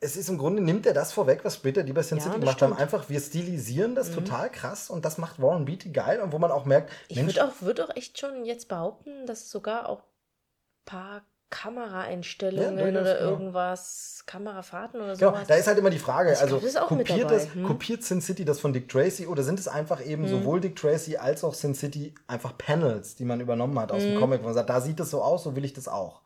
es 0.00 0.16
ist 0.16 0.28
im 0.28 0.38
Grunde, 0.38 0.62
nimmt 0.62 0.86
er 0.86 0.92
das 0.92 1.12
vorweg, 1.12 1.44
was 1.44 1.54
später 1.56 1.82
die 1.82 1.92
bei 1.92 2.02
Sin 2.02 2.18
Ja, 2.18 2.24
City 2.24 2.38
gemacht 2.38 2.60
haben. 2.60 2.72
stimmt. 2.72 2.80
Einfach, 2.82 3.08
wir 3.08 3.20
stilisieren 3.20 3.94
das 3.94 4.10
total 4.12 4.50
krass 4.50 4.90
und 4.90 5.04
das 5.04 5.18
macht 5.18 5.40
Warren 5.40 5.64
Beatty 5.64 5.90
geil 5.90 6.20
und 6.20 6.32
wo 6.32 6.38
man 6.38 6.50
auch 6.50 6.64
merkt, 6.66 6.92
Ich 7.08 7.24
würde 7.24 7.44
auch, 7.44 7.52
würd 7.60 7.80
auch 7.80 7.96
echt 7.96 8.18
schon 8.18 8.44
jetzt 8.44 8.68
behaupten, 8.68 9.26
dass 9.26 9.44
es 9.44 9.50
sogar 9.50 9.88
auch 9.88 10.00
ein 10.00 10.84
paar 10.84 11.22
Kameraeinstellungen 11.48 12.78
Ja, 12.78 12.86
oder 12.88 13.18
genau. 13.18 13.30
irgendwas, 13.30 14.24
Kamerafahrten 14.26 15.00
oder 15.00 15.16
Genau, 15.16 15.30
sowas. 15.30 15.46
da 15.48 15.54
ist 15.54 15.66
halt 15.68 15.78
immer 15.78 15.90
die 15.90 15.98
Frage, 15.98 16.36
also 16.38 16.58
das 16.58 16.74
mit 16.74 17.06
kopiert, 17.06 17.30
das, 17.30 17.54
hm? 17.54 17.64
kopiert 17.64 18.02
Sin 18.02 18.20
City 18.20 18.44
das 18.44 18.58
von 18.60 18.72
Dick 18.72 18.88
Tracy 18.88 19.26
oder 19.26 19.44
sind 19.44 19.58
es 19.60 19.68
einfach 19.68 20.04
eben 20.04 20.22
Hm. 20.24 20.28
sowohl 20.28 20.60
Dick 20.60 20.76
Tracy 20.76 21.16
als 21.16 21.44
auch 21.44 21.54
Sin 21.54 21.74
City 21.74 22.14
einfach 22.26 22.58
Panels, 22.58 23.14
die 23.14 23.24
man 23.24 23.40
übernommen 23.40 23.78
hat 23.78 23.92
aus 23.92 24.02
Hm. 24.02 24.12
dem 24.12 24.20
Comic, 24.20 24.40
wo 24.42 24.46
man 24.46 24.54
sagt, 24.54 24.68
da 24.68 24.80
sieht 24.80 24.98
es 25.00 25.10
so 25.10 25.22
aus, 25.22 25.44
so 25.44 25.54
will 25.54 25.64
ich 25.64 25.72
das 25.72 25.86
auch. 25.88 26.20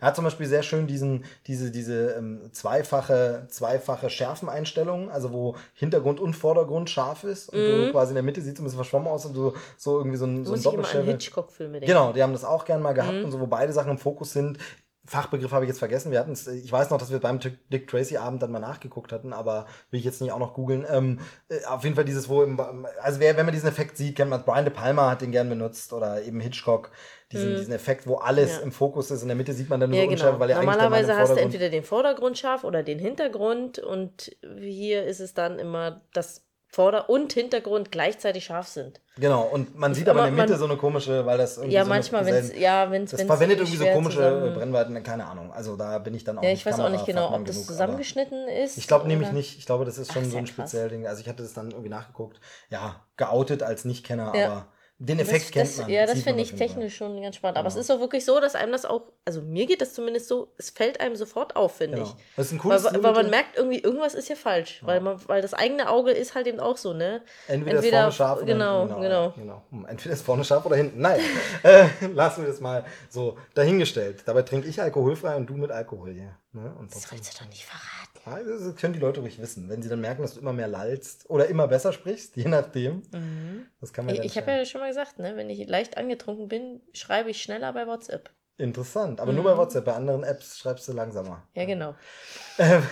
Er 0.00 0.06
hat 0.06 0.16
zum 0.16 0.24
Beispiel 0.24 0.46
sehr 0.46 0.62
schön 0.62 0.86
diesen, 0.86 1.24
diese, 1.46 1.70
diese 1.70 2.12
ähm, 2.12 2.50
zweifache, 2.52 3.46
zweifache 3.48 4.08
Schärfeneinstellungen, 4.10 5.08
also 5.10 5.32
wo 5.32 5.56
Hintergrund 5.74 6.20
und 6.20 6.34
Vordergrund 6.34 6.88
scharf 6.90 7.24
ist 7.24 7.48
und 7.50 7.58
du 7.86 7.90
quasi 7.92 8.10
in 8.10 8.14
der 8.14 8.22
Mitte 8.22 8.40
sieht 8.40 8.54
es 8.54 8.60
ein 8.60 8.64
bisschen 8.64 8.78
verschwommen 8.78 9.08
aus 9.08 9.26
und 9.26 9.34
du 9.36 9.52
so 9.76 9.98
irgendwie 9.98 10.16
so 10.16 10.24
ein, 10.26 10.44
so 10.44 10.52
ein 10.52 10.62
Doppelschärfe. 10.62 11.06
Genau, 11.86 12.12
die 12.12 12.22
haben 12.22 12.32
das 12.32 12.44
auch 12.44 12.64
gern 12.64 12.80
mal 12.82 12.92
gehabt 12.94 13.18
Mhm. 13.18 13.24
und 13.24 13.30
so, 13.32 13.40
wo 13.40 13.46
beide 13.46 13.72
Sachen 13.72 13.90
im 13.92 13.98
Fokus 13.98 14.32
sind. 14.32 14.58
Fachbegriff 15.10 15.50
habe 15.50 15.64
ich 15.64 15.68
jetzt 15.68 15.80
vergessen. 15.80 16.12
Wir 16.12 16.20
hatten 16.20 16.30
es, 16.30 16.46
ich 16.46 16.70
weiß 16.70 16.90
noch, 16.90 16.98
dass 16.98 17.10
wir 17.10 17.18
beim 17.18 17.40
Dick- 17.40 17.88
Tracy 17.88 18.16
Abend 18.16 18.40
dann 18.42 18.52
mal 18.52 18.60
nachgeguckt 18.60 19.10
hatten, 19.10 19.32
aber 19.32 19.66
will 19.90 19.98
ich 19.98 20.04
jetzt 20.06 20.20
nicht 20.20 20.30
auch 20.30 20.38
noch 20.38 20.54
googeln. 20.54 20.86
Ähm, 20.88 21.18
äh, 21.48 21.64
auf 21.64 21.82
jeden 21.82 21.96
Fall 21.96 22.04
dieses, 22.04 22.28
wo, 22.28 22.44
im, 22.44 22.60
also 23.02 23.18
wer, 23.18 23.36
wenn 23.36 23.44
man 23.44 23.52
diesen 23.52 23.68
Effekt 23.68 23.96
sieht, 23.96 24.14
kennt 24.14 24.30
man, 24.30 24.44
Brian 24.44 24.64
De 24.64 24.72
Palma 24.72 25.10
hat 25.10 25.20
den 25.20 25.32
gern 25.32 25.48
benutzt 25.48 25.92
oder 25.92 26.22
eben 26.22 26.38
Hitchcock, 26.38 26.92
diesen, 27.32 27.56
diesen 27.56 27.72
Effekt, 27.72 28.06
wo 28.06 28.16
alles 28.18 28.52
Mhm. 28.52 28.56
Ja. 28.58 28.62
im 28.66 28.72
Fokus 28.72 29.10
ist. 29.10 29.22
In 29.22 29.28
der 29.28 29.36
Mitte 29.36 29.52
sieht 29.52 29.68
man 29.68 29.80
dann 29.80 29.90
nur 29.90 29.98
Ja, 29.98 30.04
so 30.04 30.10
genau. 30.10 30.22
unscharf, 30.22 30.38
weil 30.38 30.50
er 30.50 30.56
Normalerweise 30.58 31.16
hast 31.16 31.30
du 31.32 31.40
entweder 31.40 31.70
den 31.70 31.82
Vordergrund 31.82 32.38
scharf 32.38 32.62
oder 32.62 32.84
den 32.84 33.00
Hintergrund 33.00 33.80
und 33.80 34.36
hier 34.60 35.04
ist 35.06 35.18
es 35.18 35.34
dann 35.34 35.58
immer, 35.58 36.02
dass 36.12 36.46
Vorder- 36.72 37.10
und 37.10 37.32
Hintergrund 37.32 37.90
gleichzeitig 37.90 38.44
scharf 38.44 38.68
sind. 38.68 39.00
Genau, 39.18 39.42
und 39.42 39.76
man 39.76 39.92
sieht 39.92 40.08
aber 40.08 40.26
in 40.28 40.36
der 40.36 40.44
Mitte 40.46 40.56
so 40.56 40.66
eine 40.66 40.76
komische, 40.76 41.26
weil 41.26 41.36
das 41.36 41.56
irgendwie 41.56 41.74
Ja, 41.74 41.82
so 41.82 41.88
manchmal, 41.88 42.24
wenn 42.24 42.34
es, 42.36 42.56
ja, 42.56 42.90
wenn 42.92 43.02
es, 43.04 43.10
das 43.10 43.22
verwendet 43.22 43.58
irgendwie 43.58 43.76
so 43.76 43.86
komische 43.86 44.18
zusammen- 44.18 44.54
Brennweiten, 44.54 45.02
keine 45.02 45.26
Ahnung. 45.26 45.52
Also 45.52 45.76
da 45.76 45.98
bin 45.98 46.14
ich 46.14 46.22
dann 46.22 46.38
auch 46.38 46.42
Ja, 46.44 46.50
nicht 46.50 46.60
ich 46.60 46.66
weiß 46.66 46.78
auch 46.78 46.88
nicht 46.88 47.06
genau, 47.06 47.34
ob 47.34 47.44
das 47.44 47.56
genug, 47.56 47.66
zusammengeschnitten 47.66 48.46
ist. 48.48 48.78
Ich 48.78 48.86
glaube 48.86 49.08
nämlich 49.08 49.32
nicht. 49.32 49.58
Ich 49.58 49.66
glaube, 49.66 49.84
das 49.84 49.98
ist 49.98 50.12
schon 50.12 50.22
Ach, 50.26 50.30
so 50.30 50.38
ein 50.38 50.46
sehr 50.46 50.54
krass. 50.54 50.70
speziell 50.70 50.88
Ding. 50.90 51.06
Also 51.08 51.20
ich 51.22 51.28
hatte 51.28 51.42
das 51.42 51.52
dann 51.54 51.72
irgendwie 51.72 51.90
nachgeguckt. 51.90 52.40
Ja, 52.70 53.04
geoutet 53.16 53.62
als 53.64 53.84
Nichtkenner, 53.84 54.32
Ja. 54.36 54.46
aber 54.46 54.66
den 55.02 55.18
Effekt 55.18 55.46
das, 55.46 55.50
kennt 55.50 55.68
das, 55.70 55.76
man. 55.78 55.88
Ja, 55.88 56.02
das 56.04 56.16
man 56.16 56.24
finde 56.24 56.42
ich 56.42 56.50
Fall. 56.50 56.58
technisch 56.58 56.94
schon 56.96 57.22
ganz 57.22 57.36
spannend. 57.36 57.56
Aber 57.56 57.68
es 57.68 57.74
Genau. 57.74 57.80
ist 57.82 57.90
auch 57.90 58.00
wirklich 58.00 58.22
so, 58.24 58.38
dass 58.38 58.54
einem 58.54 58.70
das 58.72 58.84
auch, 58.84 59.02
also 59.24 59.40
mir 59.40 59.64
geht 59.64 59.80
das 59.80 59.94
zumindest 59.94 60.28
so, 60.28 60.48
es 60.58 60.68
fällt 60.70 61.00
einem 61.00 61.16
sofort 61.16 61.56
auf, 61.56 61.76
finde 61.76 61.96
Genau. 61.96 62.08
ich. 62.08 62.24
Das 62.36 62.46
ist 62.46 62.52
ein 62.52 62.58
Weil, 62.58 62.62
cooles 62.62 62.84
weil 62.84 62.92
man 62.92 63.00
Stilmittel. 63.00 63.30
merkt 63.30 63.56
irgendwie, 63.56 63.78
irgendwas 63.78 64.14
ist 64.14 64.26
hier 64.26 64.36
falsch. 64.36 64.80
Weil, 64.84 65.00
man, 65.00 65.18
weil 65.26 65.40
das 65.40 65.54
eigene 65.54 65.88
Auge 65.88 66.10
ist 66.10 66.34
halt 66.34 66.46
eben 66.46 66.60
auch 66.60 66.76
so, 66.76 66.92
ne? 66.92 67.22
Entweder, 67.48 67.78
ist 67.78 67.84
entweder- 67.84 67.98
vorne 68.02 68.12
scharf 68.12 68.36
oder 68.38 68.46
genau, 68.46 68.80
hinten. 68.86 69.00
genau. 69.00 69.32
genau. 69.36 69.62
Hm, 69.70 69.86
Entweder 69.86 70.14
ist 70.14 70.22
vorne 70.22 70.44
scharf 70.44 70.66
oder 70.66 70.76
hinten. 70.76 71.00
Nein, 71.00 71.20
äh, 71.62 71.86
lassen 72.14 72.42
wir 72.42 72.48
das 72.50 72.60
mal 72.60 72.84
so 73.08 73.38
dahingestellt. 73.54 74.22
Dabei 74.26 74.42
trinke 74.42 74.68
ich 74.68 74.80
alkoholfrei 74.82 75.34
und 75.36 75.46
du 75.46 75.54
mit 75.54 75.70
Alkohol 75.70 76.12
hier. 76.12 76.36
Ne? 76.52 76.74
Und 76.78 76.94
Das 76.94 77.02
sollst 77.02 77.34
du 77.34 77.44
doch 77.44 77.48
nicht 77.48 77.64
verraten. 77.64 78.10
Ja, 78.26 78.42
das 78.42 78.76
können 78.76 78.92
die 78.92 78.98
Leute 78.98 79.20
ruhig 79.20 79.40
wissen. 79.40 79.68
Wenn 79.68 79.82
sie 79.82 79.88
dann 79.88 80.00
merken, 80.00 80.22
dass 80.22 80.34
du 80.34 80.40
immer 80.40 80.52
mehr 80.52 80.68
lallst 80.68 81.30
oder 81.30 81.46
immer 81.46 81.68
besser 81.68 81.92
sprichst, 81.92 82.36
je 82.36 82.48
nachdem. 82.48 83.02
Das 83.80 83.92
kann 83.92 84.06
man 84.06 84.14
Ich, 84.14 84.20
ich 84.22 84.36
habe 84.36 84.50
ja 84.50 84.64
schon 84.64 84.80
mal 84.80 84.88
gesagt, 84.88 85.18
ne, 85.18 85.36
wenn 85.36 85.48
ich 85.48 85.66
leicht 85.68 85.96
angetrunken 85.96 86.48
bin, 86.48 86.80
schreibe 86.92 87.30
ich 87.30 87.40
schneller 87.42 87.72
bei 87.72 87.86
WhatsApp. 87.86 88.30
Interessant. 88.60 89.20
Aber 89.20 89.32
nur 89.32 89.44
bei 89.44 89.56
WhatsApp. 89.56 89.86
Bei 89.86 89.94
anderen 89.94 90.22
Apps 90.22 90.58
schreibst 90.58 90.86
du 90.86 90.92
langsamer. 90.92 91.42
Ja, 91.54 91.64
genau. 91.64 91.94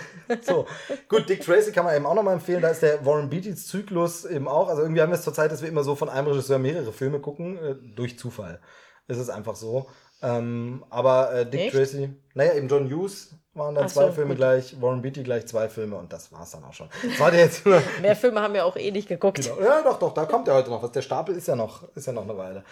So, 0.41 0.67
gut, 1.07 1.29
Dick 1.29 1.41
Tracy 1.41 1.71
kann 1.71 1.85
man 1.85 1.95
eben 1.95 2.05
auch 2.05 2.15
nochmal 2.15 2.33
empfehlen. 2.35 2.61
Da 2.61 2.69
ist 2.69 2.81
der 2.81 3.05
Warren 3.05 3.29
Beatty's 3.29 3.67
Zyklus 3.67 4.25
eben 4.25 4.47
auch. 4.47 4.67
Also 4.67 4.81
irgendwie 4.81 5.01
haben 5.01 5.11
wir 5.11 5.15
es 5.17 5.23
zur 5.23 5.33
Zeit, 5.33 5.51
dass 5.51 5.61
wir 5.61 5.69
immer 5.69 5.83
so 5.83 5.95
von 5.95 6.09
einem 6.09 6.27
Regisseur 6.27 6.57
mehrere 6.57 6.91
Filme 6.91 7.19
gucken, 7.19 7.57
äh, 7.57 7.75
durch 7.95 8.17
Zufall. 8.17 8.59
Es 9.07 9.17
ist 9.17 9.29
einfach 9.29 9.55
so. 9.55 9.87
Ähm, 10.21 10.83
aber 10.89 11.33
äh, 11.33 11.49
Dick 11.49 11.61
Echt? 11.61 11.75
Tracy, 11.75 12.13
naja, 12.33 12.53
eben 12.53 12.67
John 12.67 12.91
Hughes 12.91 13.35
waren 13.53 13.75
dann 13.75 13.85
Ach 13.85 13.89
zwei 13.89 14.07
so, 14.07 14.13
Filme 14.13 14.29
gut. 14.29 14.37
gleich, 14.37 14.81
Warren 14.81 15.01
Beatty 15.01 15.23
gleich 15.23 15.47
zwei 15.47 15.69
Filme 15.69 15.95
und 15.97 16.13
das 16.13 16.31
war's 16.31 16.51
dann 16.51 16.63
auch 16.63 16.73
schon. 16.73 16.89
Das 17.03 17.19
war 17.19 17.31
der 17.31 17.41
jetzt 17.41 17.65
nur. 17.65 17.81
Mehr 18.01 18.15
Filme 18.15 18.41
haben 18.41 18.53
wir 18.53 18.65
auch 18.65 18.75
eh 18.75 18.91
nicht 18.91 19.07
geguckt. 19.07 19.41
Genau. 19.41 19.61
Ja, 19.61 19.81
doch, 19.81 19.99
doch, 19.99 20.13
da 20.13 20.25
kommt 20.25 20.47
ja 20.47 20.53
heute 20.53 20.69
noch 20.69 20.83
was. 20.83 20.91
Der 20.91 21.01
Stapel 21.01 21.35
ist 21.35 21.47
ja 21.47 21.55
noch, 21.55 21.83
ist 21.95 22.07
ja 22.07 22.13
noch 22.13 22.23
eine 22.23 22.37
Weile. 22.37 22.63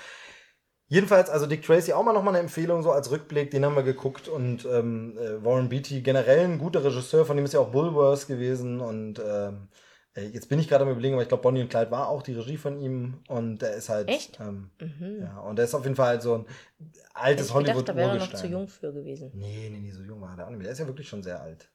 Jedenfalls, 0.90 1.30
also 1.30 1.48
Dick 1.48 1.66
Tracy 1.66 1.92
auch 1.92 2.04
mal 2.04 2.14
nochmal 2.14 2.34
eine 2.34 2.44
Empfehlung, 2.44 2.82
so 2.82 2.92
als 2.92 3.12
Rückblick, 3.12 3.52
den 3.52 3.66
haben 3.66 3.76
wir 3.76 3.84
geguckt 3.84 4.30
und 4.30 4.66
ähm, 4.66 5.18
äh, 5.18 5.44
Warren 5.44 5.68
Beatty 5.68 6.02
generell 6.02 6.46
ein 6.46 6.60
guter 6.60 6.82
Regisseur, 6.82 7.26
von 7.26 7.36
dem 7.36 7.46
ist 7.46 7.54
ja 7.54 7.60
auch 7.60 7.72
Bulworth 7.72 8.28
gewesen 8.28 8.80
und 8.80 9.20
ähm, 9.20 9.26
äh, 9.26 9.78
jetzt 10.24 10.50
bin 10.50 10.60
ich 10.60 10.68
gerade 10.68 10.84
am 10.84 10.92
überlegen, 10.92 11.14
aber 11.16 11.24
ich 11.24 11.30
glaube 11.30 11.44
Bonnie 11.44 11.62
und 11.62 11.70
Clyde 11.70 11.92
war 11.92 12.10
auch 12.10 12.22
die 12.24 12.34
Regie 12.34 12.58
von 12.58 12.80
ihm 12.80 13.20
und 13.28 13.60
der 13.62 13.76
ist 13.76 13.90
halt 13.90 14.08
Echt? 14.10 14.40
Ähm, 14.40 14.70
Mhm. 14.80 15.22
ja 15.22 15.40
und 15.40 15.56
der 15.58 15.66
ist 15.66 15.76
auf 15.76 15.84
jeden 15.84 15.96
Fall 15.96 16.08
halt 16.08 16.22
so 16.22 16.36
ein 16.36 16.46
altes 17.14 17.48
ich 17.48 17.54
Hollywood 17.54 17.86
gedacht, 17.86 17.90
da 17.90 17.96
wäre 17.96 18.10
er 18.12 18.18
noch 18.18 18.34
zu 18.34 18.48
jung 18.48 18.68
für 18.68 18.94
gewesen. 18.94 19.32
Nee, 19.34 19.70
nee, 19.72 19.80
nee, 19.80 19.92
so 19.92 20.02
jung 20.04 20.22
war 20.22 20.36
der 20.36 20.46
auch 20.46 20.50
nicht 20.50 20.58
mehr. 20.60 20.66
Der 20.66 20.74
ist 20.74 20.80
ja 20.80 20.88
wirklich 20.88 21.08
schon 21.10 21.24
sehr 21.24 21.42
alt. 21.42 21.70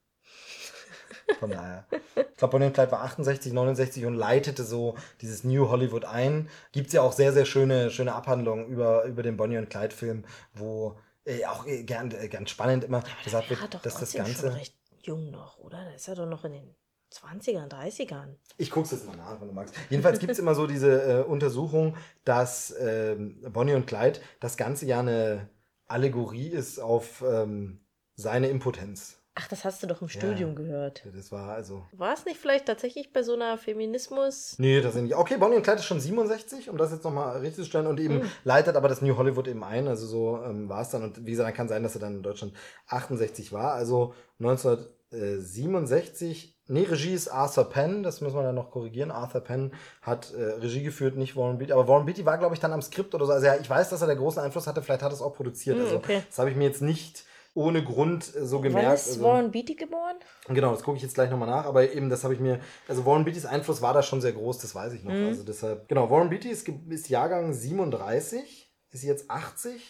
Von 1.38 1.50
daher. 1.50 1.86
Ich 2.16 2.36
glaube, 2.36 2.52
Bonnie 2.52 2.66
und 2.66 2.72
Clyde 2.74 2.90
war 2.92 3.02
68, 3.02 3.52
69 3.52 4.06
und 4.06 4.14
leitete 4.14 4.64
so 4.64 4.96
dieses 5.20 5.44
New 5.44 5.68
Hollywood 5.68 6.04
ein. 6.04 6.48
Gibt's 6.72 6.92
ja 6.92 7.02
auch 7.02 7.12
sehr, 7.12 7.32
sehr 7.32 7.44
schöne, 7.44 7.90
schöne 7.90 8.14
Abhandlungen 8.14 8.66
über, 8.66 9.04
über 9.04 9.22
den 9.22 9.36
Bonnie 9.36 9.58
und 9.58 9.68
Clyde 9.70 9.94
Film, 9.94 10.24
wo 10.54 10.98
äh, 11.24 11.44
auch 11.44 11.66
äh, 11.66 11.82
gern, 11.84 12.10
äh, 12.12 12.28
ganz 12.28 12.50
spannend 12.50 12.84
immer 12.84 13.02
gesagt 13.24 13.50
Er 13.50 13.60
wird, 13.60 13.74
dass 13.74 13.82
das 13.82 13.94
trotzdem 13.94 14.26
schon 14.26 14.32
Ganze. 14.34 14.54
recht 14.54 14.74
jung 15.02 15.30
noch, 15.30 15.58
oder? 15.58 15.84
Da 15.84 15.90
ist 15.92 16.08
er 16.08 16.14
doch 16.14 16.26
noch 16.26 16.44
in 16.44 16.52
den 16.52 16.74
20ern, 17.12 17.68
30ern. 17.68 18.36
Ich 18.56 18.70
guck's 18.70 18.90
jetzt 18.90 19.06
mal 19.06 19.16
nach, 19.16 19.40
wenn 19.40 19.48
du 19.48 19.54
magst. 19.54 19.74
Jedenfalls 19.90 20.18
gibt's 20.18 20.38
immer 20.38 20.54
so 20.54 20.66
diese 20.66 21.02
äh, 21.02 21.22
Untersuchung, 21.22 21.96
dass 22.24 22.74
ähm, 22.80 23.42
Bonnie 23.52 23.74
und 23.74 23.86
Clyde 23.86 24.20
das 24.40 24.56
ganze 24.56 24.86
ja 24.86 25.00
eine 25.00 25.48
Allegorie 25.86 26.48
ist 26.48 26.78
auf 26.78 27.22
ähm, 27.26 27.80
seine 28.16 28.48
Impotenz. 28.48 29.18
Ach, 29.34 29.48
das 29.48 29.64
hast 29.64 29.82
du 29.82 29.86
doch 29.86 30.02
im 30.02 30.08
Ja. 30.08 30.20
Studium 30.20 30.54
gehört. 30.54 31.06
Das 31.16 31.32
war 31.32 31.54
also. 31.54 31.86
War 31.92 32.12
es 32.12 32.26
nicht 32.26 32.38
vielleicht 32.38 32.66
tatsächlich 32.66 33.14
bei 33.14 33.22
so 33.22 33.32
einer 33.32 33.56
Feminismus? 33.56 34.56
Nee, 34.58 34.82
das 34.82 34.92
sind 34.92 35.04
nicht. 35.04 35.14
Okay, 35.16 35.38
Bonnie 35.38 35.56
und 35.56 35.62
Clyde 35.62 35.78
ist 35.78 35.86
schon 35.86 36.00
67, 36.00 36.68
um 36.68 36.76
das 36.76 36.92
jetzt 36.92 37.02
nochmal 37.04 37.38
richtig 37.38 37.64
zu 37.64 37.70
stellen. 37.70 37.86
Und 37.86 37.98
eben 37.98 38.20
Hm. 38.20 38.28
leitet 38.44 38.76
aber 38.76 38.88
das 38.88 39.00
New 39.00 39.16
Hollywood 39.16 39.48
eben 39.48 39.64
ein. 39.64 39.88
Also 39.88 40.06
so 40.06 40.42
ähm, 40.44 40.68
war 40.68 40.82
es 40.82 40.90
dann. 40.90 41.02
Und 41.02 41.24
wie 41.24 41.30
gesagt, 41.30 41.48
dann 41.48 41.56
kann 41.56 41.68
sein, 41.68 41.82
dass 41.82 41.94
er 41.94 42.02
dann 42.02 42.16
in 42.16 42.22
Deutschland 42.22 42.52
68 42.88 43.52
war. 43.52 43.72
Also 43.72 44.12
1967. 44.38 46.51
Nee, 46.72 46.84
Regie 46.84 47.14
ist 47.14 47.28
Arthur 47.28 47.64
Penn, 47.64 48.02
das 48.02 48.20
müssen 48.20 48.34
wir 48.34 48.42
dann 48.42 48.54
noch 48.54 48.70
korrigieren. 48.70 49.10
Arthur 49.10 49.40
Penn 49.42 49.72
hat 50.00 50.32
äh, 50.32 50.42
Regie 50.42 50.82
geführt, 50.82 51.16
nicht 51.16 51.36
Warren 51.36 51.58
Beatty. 51.58 51.72
Aber 51.72 51.86
Warren 51.86 52.06
Beatty 52.06 52.24
war, 52.24 52.38
glaube 52.38 52.54
ich, 52.54 52.60
dann 52.60 52.72
am 52.72 52.82
Skript 52.82 53.14
oder 53.14 53.26
so. 53.26 53.32
Also 53.32 53.46
ja, 53.46 53.56
ich 53.56 53.68
weiß, 53.68 53.90
dass 53.90 54.00
er 54.00 54.06
da 54.08 54.14
großen 54.14 54.42
Einfluss 54.42 54.66
hatte. 54.66 54.82
Vielleicht 54.82 55.02
hat 55.02 55.12
er 55.12 55.14
es 55.14 55.22
auch 55.22 55.34
produziert. 55.34 55.78
Also 55.78 55.96
okay. 55.96 56.22
das 56.28 56.38
habe 56.38 56.50
ich 56.50 56.56
mir 56.56 56.64
jetzt 56.64 56.82
nicht 56.82 57.24
ohne 57.54 57.84
Grund 57.84 58.34
äh, 58.34 58.44
so 58.46 58.56
Wann 58.56 58.62
gemerkt. 58.62 58.94
ist 58.94 59.08
also, 59.08 59.22
Warren 59.24 59.50
Beatty 59.50 59.74
geboren? 59.74 60.16
Genau, 60.48 60.72
das 60.72 60.82
gucke 60.82 60.96
ich 60.96 61.02
jetzt 61.02 61.14
gleich 61.14 61.30
nochmal 61.30 61.48
nach, 61.48 61.66
aber 61.66 61.92
eben 61.92 62.08
das 62.08 62.24
habe 62.24 62.32
ich 62.32 62.40
mir, 62.40 62.60
also 62.88 63.04
Warren 63.04 63.24
Beattys 63.24 63.44
Einfluss 63.44 63.82
war 63.82 63.92
da 63.92 64.02
schon 64.02 64.20
sehr 64.22 64.32
groß, 64.32 64.58
das 64.58 64.74
weiß 64.74 64.94
ich 64.94 65.04
noch. 65.04 65.12
Mhm. 65.12 65.26
Also 65.26 65.42
deshalb, 65.42 65.86
genau, 65.88 66.10
Warren 66.10 66.30
Beatty 66.30 66.48
ist, 66.48 66.66
ist 66.88 67.10
Jahrgang 67.10 67.52
37, 67.52 68.72
ist 68.90 69.02
jetzt 69.02 69.30
80, 69.30 69.82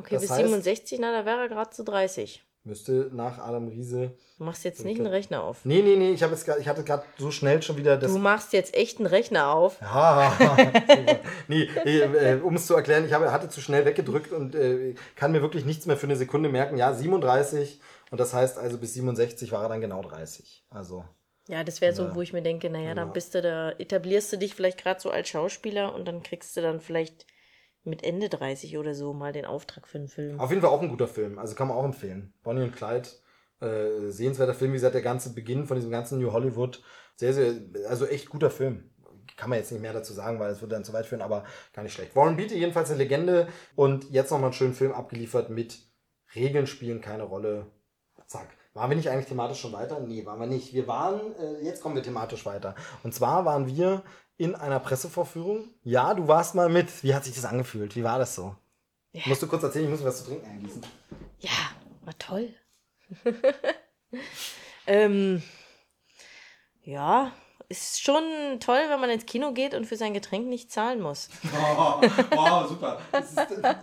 Okay, 0.00 0.14
Das 0.14 0.22
bis 0.22 0.30
heißt- 0.30 0.36
67, 0.48 0.98
na, 0.98 1.12
da 1.12 1.26
wäre 1.26 1.42
er 1.42 1.48
gerade 1.48 1.70
zu 1.70 1.84
30. 1.84 2.42
müsste 2.64 3.10
nach 3.12 3.38
Adam 3.38 3.68
Riese. 3.68 4.12
Du 4.38 4.44
machst 4.44 4.64
jetzt 4.64 4.84
nicht 4.84 4.98
einen 4.98 5.06
Rechner 5.08 5.42
auf. 5.42 5.64
Nee, 5.64 5.82
nee, 5.82 5.96
nee, 5.96 6.10
ich, 6.12 6.20
jetzt, 6.20 6.44
grad- 6.46 6.58
ich 6.58 6.68
hatte 6.68 6.84
gerade 6.84 7.02
so 7.18 7.30
schnell 7.30 7.62
schon 7.62 7.76
wieder 7.76 7.96
das. 7.96 8.12
Du 8.12 8.18
machst 8.18 8.52
jetzt 8.52 8.74
echt 8.74 8.98
einen 8.98 9.06
Rechner 9.06 9.52
auf. 9.52 9.80
Ja, 9.80 10.32
nee, 11.48 11.64
äh, 11.84 12.40
um 12.42 12.54
es 12.56 12.66
zu 12.66 12.74
erklären, 12.74 13.04
ich 13.06 13.12
habe, 13.12 13.32
hatte 13.32 13.48
zu 13.48 13.60
schnell 13.60 13.84
weggedrückt 13.84 14.32
und 14.32 14.54
äh, 14.54 14.94
kann 15.16 15.32
mir 15.32 15.42
wirklich 15.42 15.64
nichts 15.64 15.86
mehr 15.86 15.96
für 15.96 16.06
eine 16.06 16.16
Sekunde 16.16 16.48
merken. 16.48 16.76
Ja, 16.76 16.92
37 16.92 17.80
und 18.10 18.18
das 18.20 18.34
heißt 18.34 18.58
also 18.58 18.78
bis 18.78 18.94
67 18.94 19.52
war 19.52 19.62
er 19.64 19.68
dann 19.68 19.80
genau 19.80 20.02
30. 20.02 20.64
Also. 20.70 21.04
Ja, 21.48 21.64
das 21.64 21.80
wäre 21.80 21.92
so, 21.94 22.04
Ja. 22.04 22.14
wo 22.14 22.22
ich 22.22 22.32
mir 22.32 22.42
denke, 22.42 22.70
naja, 22.70 22.88
Ja. 22.88 22.94
dann 22.94 23.12
bist 23.12 23.34
du 23.34 23.42
da, 23.42 23.72
etablierst 23.72 24.32
du 24.32 24.36
dich 24.38 24.54
vielleicht 24.54 24.78
gerade 24.78 25.00
so 25.00 25.10
als 25.10 25.28
Schauspieler 25.28 25.94
und 25.94 26.06
dann 26.06 26.22
kriegst 26.22 26.56
du 26.56 26.60
dann 26.62 26.80
vielleicht 26.80 27.26
mit 27.84 28.04
Ende 28.04 28.28
30 28.28 28.78
oder 28.78 28.94
so 28.94 29.12
mal 29.12 29.32
den 29.32 29.44
Auftrag 29.44 29.86
für 29.86 29.98
einen 29.98 30.08
Film. 30.08 30.38
Auf 30.38 30.50
jeden 30.50 30.62
Fall 30.62 30.70
auch 30.70 30.82
ein 30.82 30.88
guter 30.88 31.08
Film, 31.08 31.38
also 31.38 31.54
kann 31.54 31.68
man 31.68 31.76
auch 31.76 31.84
empfehlen. 31.84 32.34
Bonnie 32.42 32.62
und 32.62 32.76
Clyde, 32.76 33.08
äh, 33.60 34.10
sehenswerter 34.10 34.54
Film, 34.54 34.72
wie 34.72 34.76
gesagt, 34.76 34.94
der 34.94 35.02
ganze 35.02 35.32
Beginn 35.32 35.66
von 35.66 35.76
diesem 35.76 35.90
ganzen 35.90 36.18
New 36.18 36.32
Hollywood, 36.32 36.82
sehr, 37.16 37.32
sehr, 37.32 37.54
also 37.88 38.06
echt 38.06 38.28
guter 38.28 38.50
Film. 38.50 38.90
Kann 39.36 39.50
man 39.50 39.58
jetzt 39.58 39.72
nicht 39.72 39.80
mehr 39.80 39.92
dazu 39.92 40.12
sagen, 40.12 40.38
weil 40.38 40.50
es 40.50 40.60
würde 40.60 40.74
dann 40.74 40.84
zu 40.84 40.92
weit 40.92 41.06
führen, 41.06 41.22
aber 41.22 41.44
gar 41.72 41.82
nicht 41.82 41.94
schlecht. 41.94 42.14
Warren 42.16 42.36
Beatty 42.36 42.56
jedenfalls 42.56 42.90
eine 42.90 42.98
Legende 42.98 43.48
und 43.76 44.10
jetzt 44.10 44.30
nochmal 44.30 44.48
einen 44.48 44.54
schönen 44.54 44.74
Film 44.74 44.92
abgeliefert 44.92 45.50
mit 45.50 45.78
Regeln 46.34 46.66
spielen 46.66 47.00
keine 47.00 47.24
Rolle. 47.24 47.66
Zack. 48.26 48.48
Waren 48.74 48.90
wir 48.90 48.96
nicht 48.96 49.10
eigentlich 49.10 49.26
thematisch 49.26 49.60
schon 49.60 49.72
weiter? 49.72 49.98
Nee, 50.00 50.24
waren 50.26 50.38
wir 50.38 50.46
nicht. 50.46 50.72
Wir 50.72 50.86
waren, 50.86 51.34
äh, 51.36 51.64
jetzt 51.64 51.82
kommen 51.82 51.96
wir 51.96 52.02
thematisch 52.02 52.46
weiter. 52.46 52.76
Und 53.02 53.12
zwar 53.12 53.44
waren 53.44 53.66
wir 53.66 54.04
in 54.40 54.54
einer 54.54 54.80
Pressevorführung. 54.80 55.68
Ja, 55.84 56.14
du 56.14 56.26
warst 56.26 56.54
mal 56.54 56.70
mit. 56.70 57.04
Wie 57.04 57.14
hat 57.14 57.24
sich 57.24 57.34
das 57.34 57.44
angefühlt? 57.44 57.94
Wie 57.94 58.04
war 58.04 58.18
das 58.18 58.34
so? 58.34 58.56
Ja. 59.12 59.20
Musst 59.26 59.42
du 59.42 59.46
kurz 59.46 59.62
erzählen, 59.62 59.84
ich 59.84 59.90
muss 59.90 60.00
mir 60.00 60.06
was 60.06 60.24
zu 60.24 60.30
trinken 60.30 60.46
eingießen. 60.46 60.80
Ja, 61.40 61.50
war 62.06 62.16
toll. 62.16 62.48
ähm, 64.86 65.42
ja, 66.82 67.32
ist 67.70 68.02
schon 68.02 68.22
toll, 68.58 68.80
wenn 68.88 69.00
man 69.00 69.08
ins 69.10 69.24
Kino 69.26 69.52
geht 69.52 69.74
und 69.74 69.86
für 69.86 69.96
sein 69.96 70.12
Getränk 70.12 70.46
nicht 70.48 70.70
zahlen 70.72 71.00
muss. 71.00 71.28
Oh, 71.54 72.00
wow, 72.34 72.68
super. 72.68 72.98
Das 73.12 73.30
ist 73.32 73.38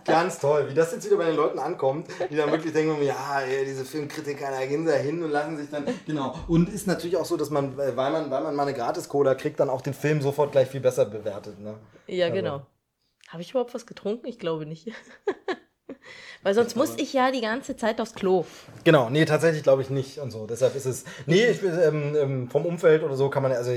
ganz 0.05 0.39
toll, 0.39 0.67
wie 0.69 0.73
das 0.73 0.91
jetzt 0.91 1.05
wieder 1.05 1.15
bei 1.17 1.25
den 1.25 1.37
Leuten 1.37 1.57
ankommt, 1.57 2.07
die 2.29 2.35
dann 2.35 2.51
wirklich 2.51 2.73
denken, 2.73 3.01
ja, 3.01 3.41
diese 3.65 3.85
Filmkritiker, 3.85 4.51
da 4.51 4.65
gehen 4.65 4.85
sie 4.85 4.91
da 4.91 4.97
hin 4.97 5.23
und 5.23 5.31
lassen 5.31 5.55
sich 5.57 5.69
dann. 5.71 5.85
Genau. 6.05 6.35
Und 6.49 6.67
ist 6.69 6.85
natürlich 6.85 7.15
auch 7.17 7.25
so, 7.25 7.37
dass 7.37 7.49
man, 7.49 7.77
weil 7.77 7.93
man, 7.93 8.29
weil 8.29 8.43
man 8.43 8.55
mal 8.55 8.63
eine 8.63 8.73
Gratis-Cola 8.73 9.35
kriegt, 9.35 9.59
dann 9.59 9.69
auch 9.69 9.81
den 9.81 9.93
Film 9.93 10.21
sofort 10.21 10.51
gleich 10.51 10.67
viel 10.67 10.81
besser 10.81 11.05
bewertet. 11.05 11.57
Ne? 11.59 11.75
Ja, 12.07 12.25
Also- 12.27 12.35
genau. 12.35 12.61
Habe 13.29 13.41
ich 13.41 13.49
überhaupt 13.51 13.73
was 13.73 13.85
getrunken? 13.85 14.25
Ich 14.27 14.39
glaube 14.39 14.65
nicht. 14.65 14.87
Weil 16.43 16.53
sonst 16.53 16.75
muss 16.75 16.95
ich 16.97 17.13
ja 17.13 17.31
die 17.31 17.41
ganze 17.41 17.75
Zeit 17.75 17.99
aufs 18.01 18.13
Klo. 18.13 18.45
Genau, 18.83 19.09
nee, 19.09 19.25
tatsächlich 19.25 19.63
glaube 19.63 19.81
ich 19.81 19.89
nicht 19.89 20.19
und 20.19 20.31
so. 20.31 20.47
Deshalb 20.47 20.75
ist 20.75 20.85
es. 20.85 21.05
Nee, 21.25 21.47
ich, 21.47 21.63
ähm, 21.63 22.15
ähm, 22.15 22.49
vom 22.49 22.65
Umfeld 22.65 23.03
oder 23.03 23.15
so 23.15 23.29
kann 23.29 23.43
man, 23.43 23.51
also 23.51 23.71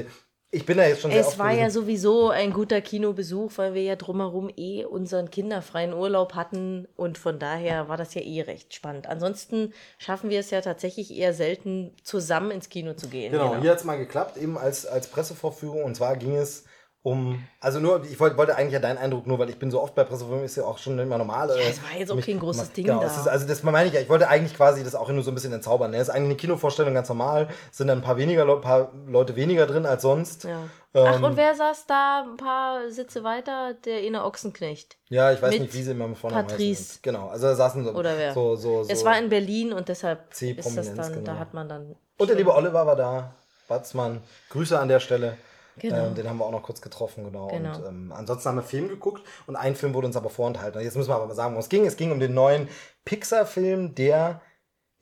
ich 0.52 0.66
bin 0.66 0.78
da 0.78 0.84
jetzt 0.84 1.02
schon 1.02 1.12
sehr 1.12 1.20
Es 1.20 1.38
war 1.38 1.52
ja 1.52 1.66
gewesen. 1.66 1.74
sowieso 1.74 2.30
ein 2.30 2.52
guter 2.52 2.80
Kinobesuch, 2.80 3.52
weil 3.56 3.74
wir 3.74 3.82
ja 3.82 3.94
drumherum 3.94 4.50
eh 4.56 4.84
unseren 4.84 5.30
kinderfreien 5.30 5.92
Urlaub 5.94 6.34
hatten 6.34 6.88
und 6.96 7.18
von 7.18 7.38
daher 7.38 7.88
war 7.88 7.96
das 7.96 8.14
ja 8.14 8.22
eh 8.22 8.42
recht 8.42 8.74
spannend. 8.74 9.06
Ansonsten 9.06 9.72
schaffen 9.98 10.28
wir 10.28 10.40
es 10.40 10.50
ja 10.50 10.60
tatsächlich 10.60 11.14
eher 11.16 11.34
selten, 11.34 11.94
zusammen 12.02 12.50
ins 12.50 12.68
Kino 12.68 12.94
zu 12.94 13.06
gehen. 13.08 13.30
Genau, 13.30 13.56
hier 13.60 13.70
hat 13.70 13.78
es 13.78 13.84
mal 13.84 13.96
geklappt, 13.98 14.36
eben 14.38 14.58
als, 14.58 14.86
als 14.86 15.06
Pressevorführung. 15.06 15.84
Und 15.84 15.94
zwar 15.94 16.16
ging 16.16 16.34
es 16.34 16.64
um, 17.02 17.42
also 17.60 17.80
nur, 17.80 18.04
ich 18.04 18.20
wollte, 18.20 18.36
wollte 18.36 18.56
eigentlich 18.56 18.74
ja 18.74 18.78
deinen 18.78 18.98
Eindruck 18.98 19.26
nur, 19.26 19.38
weil 19.38 19.48
ich 19.48 19.58
bin 19.58 19.70
so 19.70 19.80
oft 19.80 19.94
bei 19.94 20.04
Pressevorführungen, 20.04 20.44
ist 20.44 20.56
ja 20.56 20.64
auch 20.64 20.76
schon 20.76 20.98
immer 20.98 21.16
normal. 21.16 21.48
Ja, 21.48 21.54
äh, 21.56 21.70
es 21.70 21.82
war 21.82 21.98
jetzt 21.98 22.10
auch 22.10 22.16
mich- 22.16 22.26
kein 22.26 22.38
großes 22.38 22.72
Ding 22.72 22.84
genau, 22.86 23.00
da. 23.00 23.06
Ist, 23.06 23.26
also 23.26 23.46
das 23.48 23.62
meine 23.62 23.88
ich 23.88 23.94
ja, 23.94 24.00
ich 24.00 24.08
wollte 24.10 24.28
eigentlich 24.28 24.54
quasi 24.54 24.84
das 24.84 24.94
auch 24.94 25.08
nur 25.08 25.22
so 25.22 25.30
ein 25.30 25.34
bisschen 25.34 25.52
entzaubern. 25.54 25.92
Ne? 25.92 25.96
Es 25.96 26.08
ist 26.08 26.10
eigentlich 26.10 26.26
eine 26.26 26.36
Kinovorstellung 26.36 26.92
ganz 26.92 27.08
normal, 27.08 27.48
sind 27.72 27.86
dann 27.88 28.00
ein 28.00 28.02
paar 28.04 28.18
weniger 28.18 28.44
Leu- 28.44 28.60
paar 28.60 28.92
Leute 29.06 29.34
weniger 29.34 29.66
drin 29.66 29.86
als 29.86 30.02
sonst. 30.02 30.44
Ja. 30.44 30.60
Ähm, 30.92 31.06
Ach, 31.06 31.22
und 31.22 31.36
wer 31.38 31.54
saß 31.54 31.86
da 31.86 32.26
ein 32.28 32.36
paar 32.36 32.90
Sitze 32.90 33.24
weiter? 33.24 33.74
Der 33.86 34.02
Ine 34.02 34.24
Ochsenknecht. 34.24 34.98
Ja, 35.08 35.32
ich 35.32 35.40
weiß 35.40 35.52
Mit 35.52 35.62
nicht, 35.62 35.74
wie 35.74 35.82
sie 35.82 35.92
immer 35.92 36.14
vorne 36.16 36.36
Patrice. 36.36 36.98
Genau, 37.00 37.28
also 37.28 37.46
da 37.46 37.54
saßen 37.54 37.84
so, 37.84 37.92
Oder 37.92 38.18
wer? 38.18 38.34
so, 38.34 38.56
so, 38.56 38.82
so. 38.82 38.92
Es 38.92 39.04
war 39.06 39.16
in 39.18 39.28
Berlin 39.30 39.72
und 39.72 39.88
deshalb 39.88 40.30
ist 40.32 40.76
das 40.76 40.94
dann, 40.94 41.12
genau. 41.12 41.24
da 41.24 41.38
hat 41.38 41.54
man 41.54 41.66
dann. 41.68 41.94
Und 42.18 42.28
der 42.28 42.36
liebe 42.36 42.52
Oliver 42.54 42.84
war 42.86 42.96
da, 42.96 43.32
Batzmann. 43.68 44.20
Grüße 44.50 44.78
an 44.78 44.88
der 44.88 45.00
Stelle. 45.00 45.38
Genau. 45.80 46.06
Ähm, 46.06 46.14
den 46.14 46.28
haben 46.28 46.38
wir 46.38 46.44
auch 46.46 46.50
noch 46.50 46.62
kurz 46.62 46.80
getroffen, 46.80 47.24
genau. 47.24 47.48
Genau. 47.48 47.76
Und 47.76 47.86
ähm, 47.86 48.12
ansonsten 48.14 48.48
haben 48.48 48.56
wir 48.56 48.62
Film 48.62 48.88
geguckt 48.88 49.22
und 49.46 49.56
ein 49.56 49.74
Film 49.74 49.94
wurde 49.94 50.06
uns 50.06 50.16
aber 50.16 50.30
vorenthalten. 50.30 50.80
Jetzt 50.82 50.96
müssen 50.96 51.10
wir 51.10 51.16
aber 51.16 51.26
mal 51.26 51.34
sagen, 51.34 51.52
worum 51.52 51.60
es 51.60 51.68
ging. 51.68 51.86
Es 51.86 51.96
ging 51.96 52.12
um 52.12 52.20
den 52.20 52.34
neuen 52.34 52.68
Pixar-Film, 53.04 53.94
der, 53.94 54.40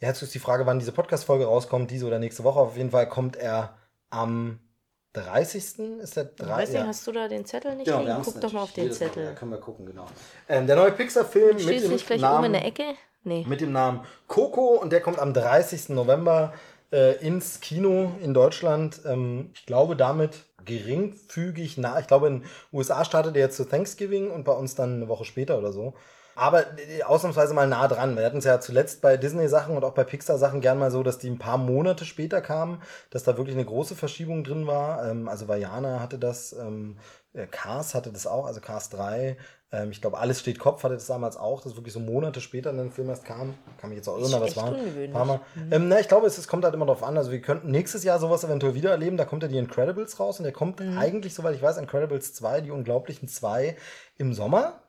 ja, 0.01 0.09
jetzt 0.09 0.22
ist 0.22 0.35
die 0.35 0.39
Frage, 0.39 0.66
wann 0.66 0.79
diese 0.79 0.93
Podcast-Folge 0.93 1.47
rauskommt, 1.47 1.91
diese 1.91 2.07
oder 2.07 2.18
nächste 2.18 2.45
Woche. 2.45 2.61
Auf 2.61 2.76
jeden 2.76 2.91
Fall 2.91 3.09
kommt 3.09 3.37
er 3.37 3.76
am 4.11 4.61
30. 5.14 5.79
Ist 6.01 6.16
der 6.16 6.24
30. 6.24 6.49
Weißt 6.49 6.74
du, 6.74 6.87
hast 6.87 7.07
du 7.07 7.12
da 7.12 7.29
den 7.29 7.45
Zettel 7.45 7.74
nicht 7.76 7.87
Genau, 7.87 8.01
liegen? 8.01 8.22
Guck 8.24 8.41
doch 8.41 8.53
mal 8.53 8.62
auf 8.62 8.72
den 8.72 8.93
Zettel. 8.93 9.24
Ja, 9.24 9.33
können 9.33 9.51
wir 9.51 9.59
gucken, 9.59 9.87
genau. 9.87 10.07
Ähm, 10.49 10.66
der 10.66 10.76
neue 10.76 10.93
Pixar-Film 10.93 11.57
mit 11.57 11.83
dem 11.83 11.91
nicht 11.91 12.07
gleich 12.07 12.20
Namen, 12.20 12.39
oben 12.39 12.45
in 12.47 12.53
der 12.53 12.64
Ecke? 12.64 12.85
Nee. 13.24 13.45
mit 13.47 13.61
dem 13.61 13.72
Namen 13.72 14.05
Coco 14.29 14.79
und 14.81 14.91
der 14.91 15.01
kommt 15.01 15.18
am 15.18 15.35
30. 15.35 15.91
November 15.91 16.55
äh, 16.93 17.16
ins 17.24 17.61
Kino 17.61 18.12
in 18.22 18.34
Deutschland. 18.34 19.01
Ähm, 19.07 19.51
ich 19.55 19.66
glaube 19.66 19.97
damit 19.97 20.47
geringfügig 20.64 21.78
nah. 21.78 21.99
Ich 21.99 22.07
glaube 22.07 22.28
in 22.28 22.41
den 22.41 22.49
USA 22.72 23.05
startet 23.05 23.36
er 23.36 23.43
jetzt 23.43 23.57
zu 23.57 23.64
Thanksgiving 23.64 24.30
und 24.30 24.45
bei 24.45 24.53
uns 24.53 24.74
dann 24.74 24.95
eine 24.97 25.09
Woche 25.09 25.24
später 25.24 25.59
oder 25.59 25.72
so. 25.72 25.95
Aber 26.39 26.78
äh, 26.78 27.03
ausnahmsweise 27.03 27.53
mal 27.53 27.66
nah 27.66 27.89
dran. 27.89 28.16
Wir 28.16 28.24
hatten 28.24 28.39
es 28.39 28.45
ja 28.45 28.61
zuletzt 28.61 29.03
bei 29.03 29.16
Disney-Sachen 29.16 29.76
und 29.76 29.84
auch 29.84 29.95
bei 29.95 30.05
Pixar-Sachen 30.05 30.61
gern 30.61 30.78
mal 30.78 30.93
so, 30.93 31.03
dass 31.03 31.18
die 31.18 31.28
ein 31.28 31.39
paar 31.39 31.59
Monate 31.59 32.05
später 32.05 32.41
kamen, 32.41 32.80
dass 33.11 33.24
da 33.24 33.36
wirklich 33.36 33.57
eine 33.57 33.64
große 33.64 33.97
Verschiebung 33.97 34.45
drin 34.45 34.66
war. 34.68 35.11
Ähm, 35.11 35.28
also 35.28 35.49
Vajana 35.49 35.99
hatte 36.01 36.18
das, 36.18 36.53
ähm, 36.53 36.99
äh, 37.32 37.47
Cars 37.49 37.95
hatte 37.95 38.12
das 38.12 38.28
auch, 38.28 38.47
also 38.47 38.61
Cars 38.61 38.89
3. 38.91 39.36
Ähm, 39.71 39.91
ich 39.91 40.01
glaube, 40.01 40.19
Alles 40.19 40.41
steht 40.41 40.59
Kopf 40.59 40.83
hatte 40.83 40.95
das 40.95 41.07
damals 41.07 41.37
auch, 41.37 41.61
dass 41.61 41.77
wirklich 41.77 41.93
so 41.93 42.01
Monate 42.01 42.41
später 42.41 42.73
dann 42.73 42.87
der 42.87 42.91
Film 42.91 43.09
erst 43.09 43.25
kam. 43.25 43.55
Kann 43.79 43.91
mich 43.91 43.99
jetzt 43.99 44.09
auch 44.09 44.19
Ist 44.19 44.33
aber 44.33 44.47
es 44.47 44.57
war 44.57 44.75
ein 44.75 45.12
paar 45.12 45.25
Mal. 45.25 45.41
Ähm, 45.71 45.89
na, 45.89 46.01
ich 46.01 46.09
glaube, 46.09 46.27
es, 46.27 46.39
es 46.39 46.49
kommt 46.49 46.64
halt 46.64 46.75
immer 46.75 46.87
darauf 46.87 47.03
an. 47.03 47.19
Also 47.19 47.31
wir 47.31 47.43
könnten 47.43 47.71
nächstes 47.71 48.03
Jahr 48.05 48.19
sowas 48.19 48.45
eventuell 48.45 48.75
wieder 48.75 48.91
erleben. 48.91 49.16
Da 49.16 49.25
kommt 49.25 49.43
ja 49.43 49.49
die 49.49 49.59
Incredibles 49.59 50.19
raus 50.19 50.39
und 50.39 50.45
der 50.45 50.53
kommt 50.53 50.81
eigentlich, 50.81 51.35
soweit 51.35 51.55
ich 51.55 51.62
weiß, 51.62 51.77
Incredibles 51.77 52.35
2, 52.35 52.62
die 52.62 52.71
Unglaublichen 52.71 53.29
2 53.29 53.77
im 54.16 54.33
Sommer. 54.33 54.81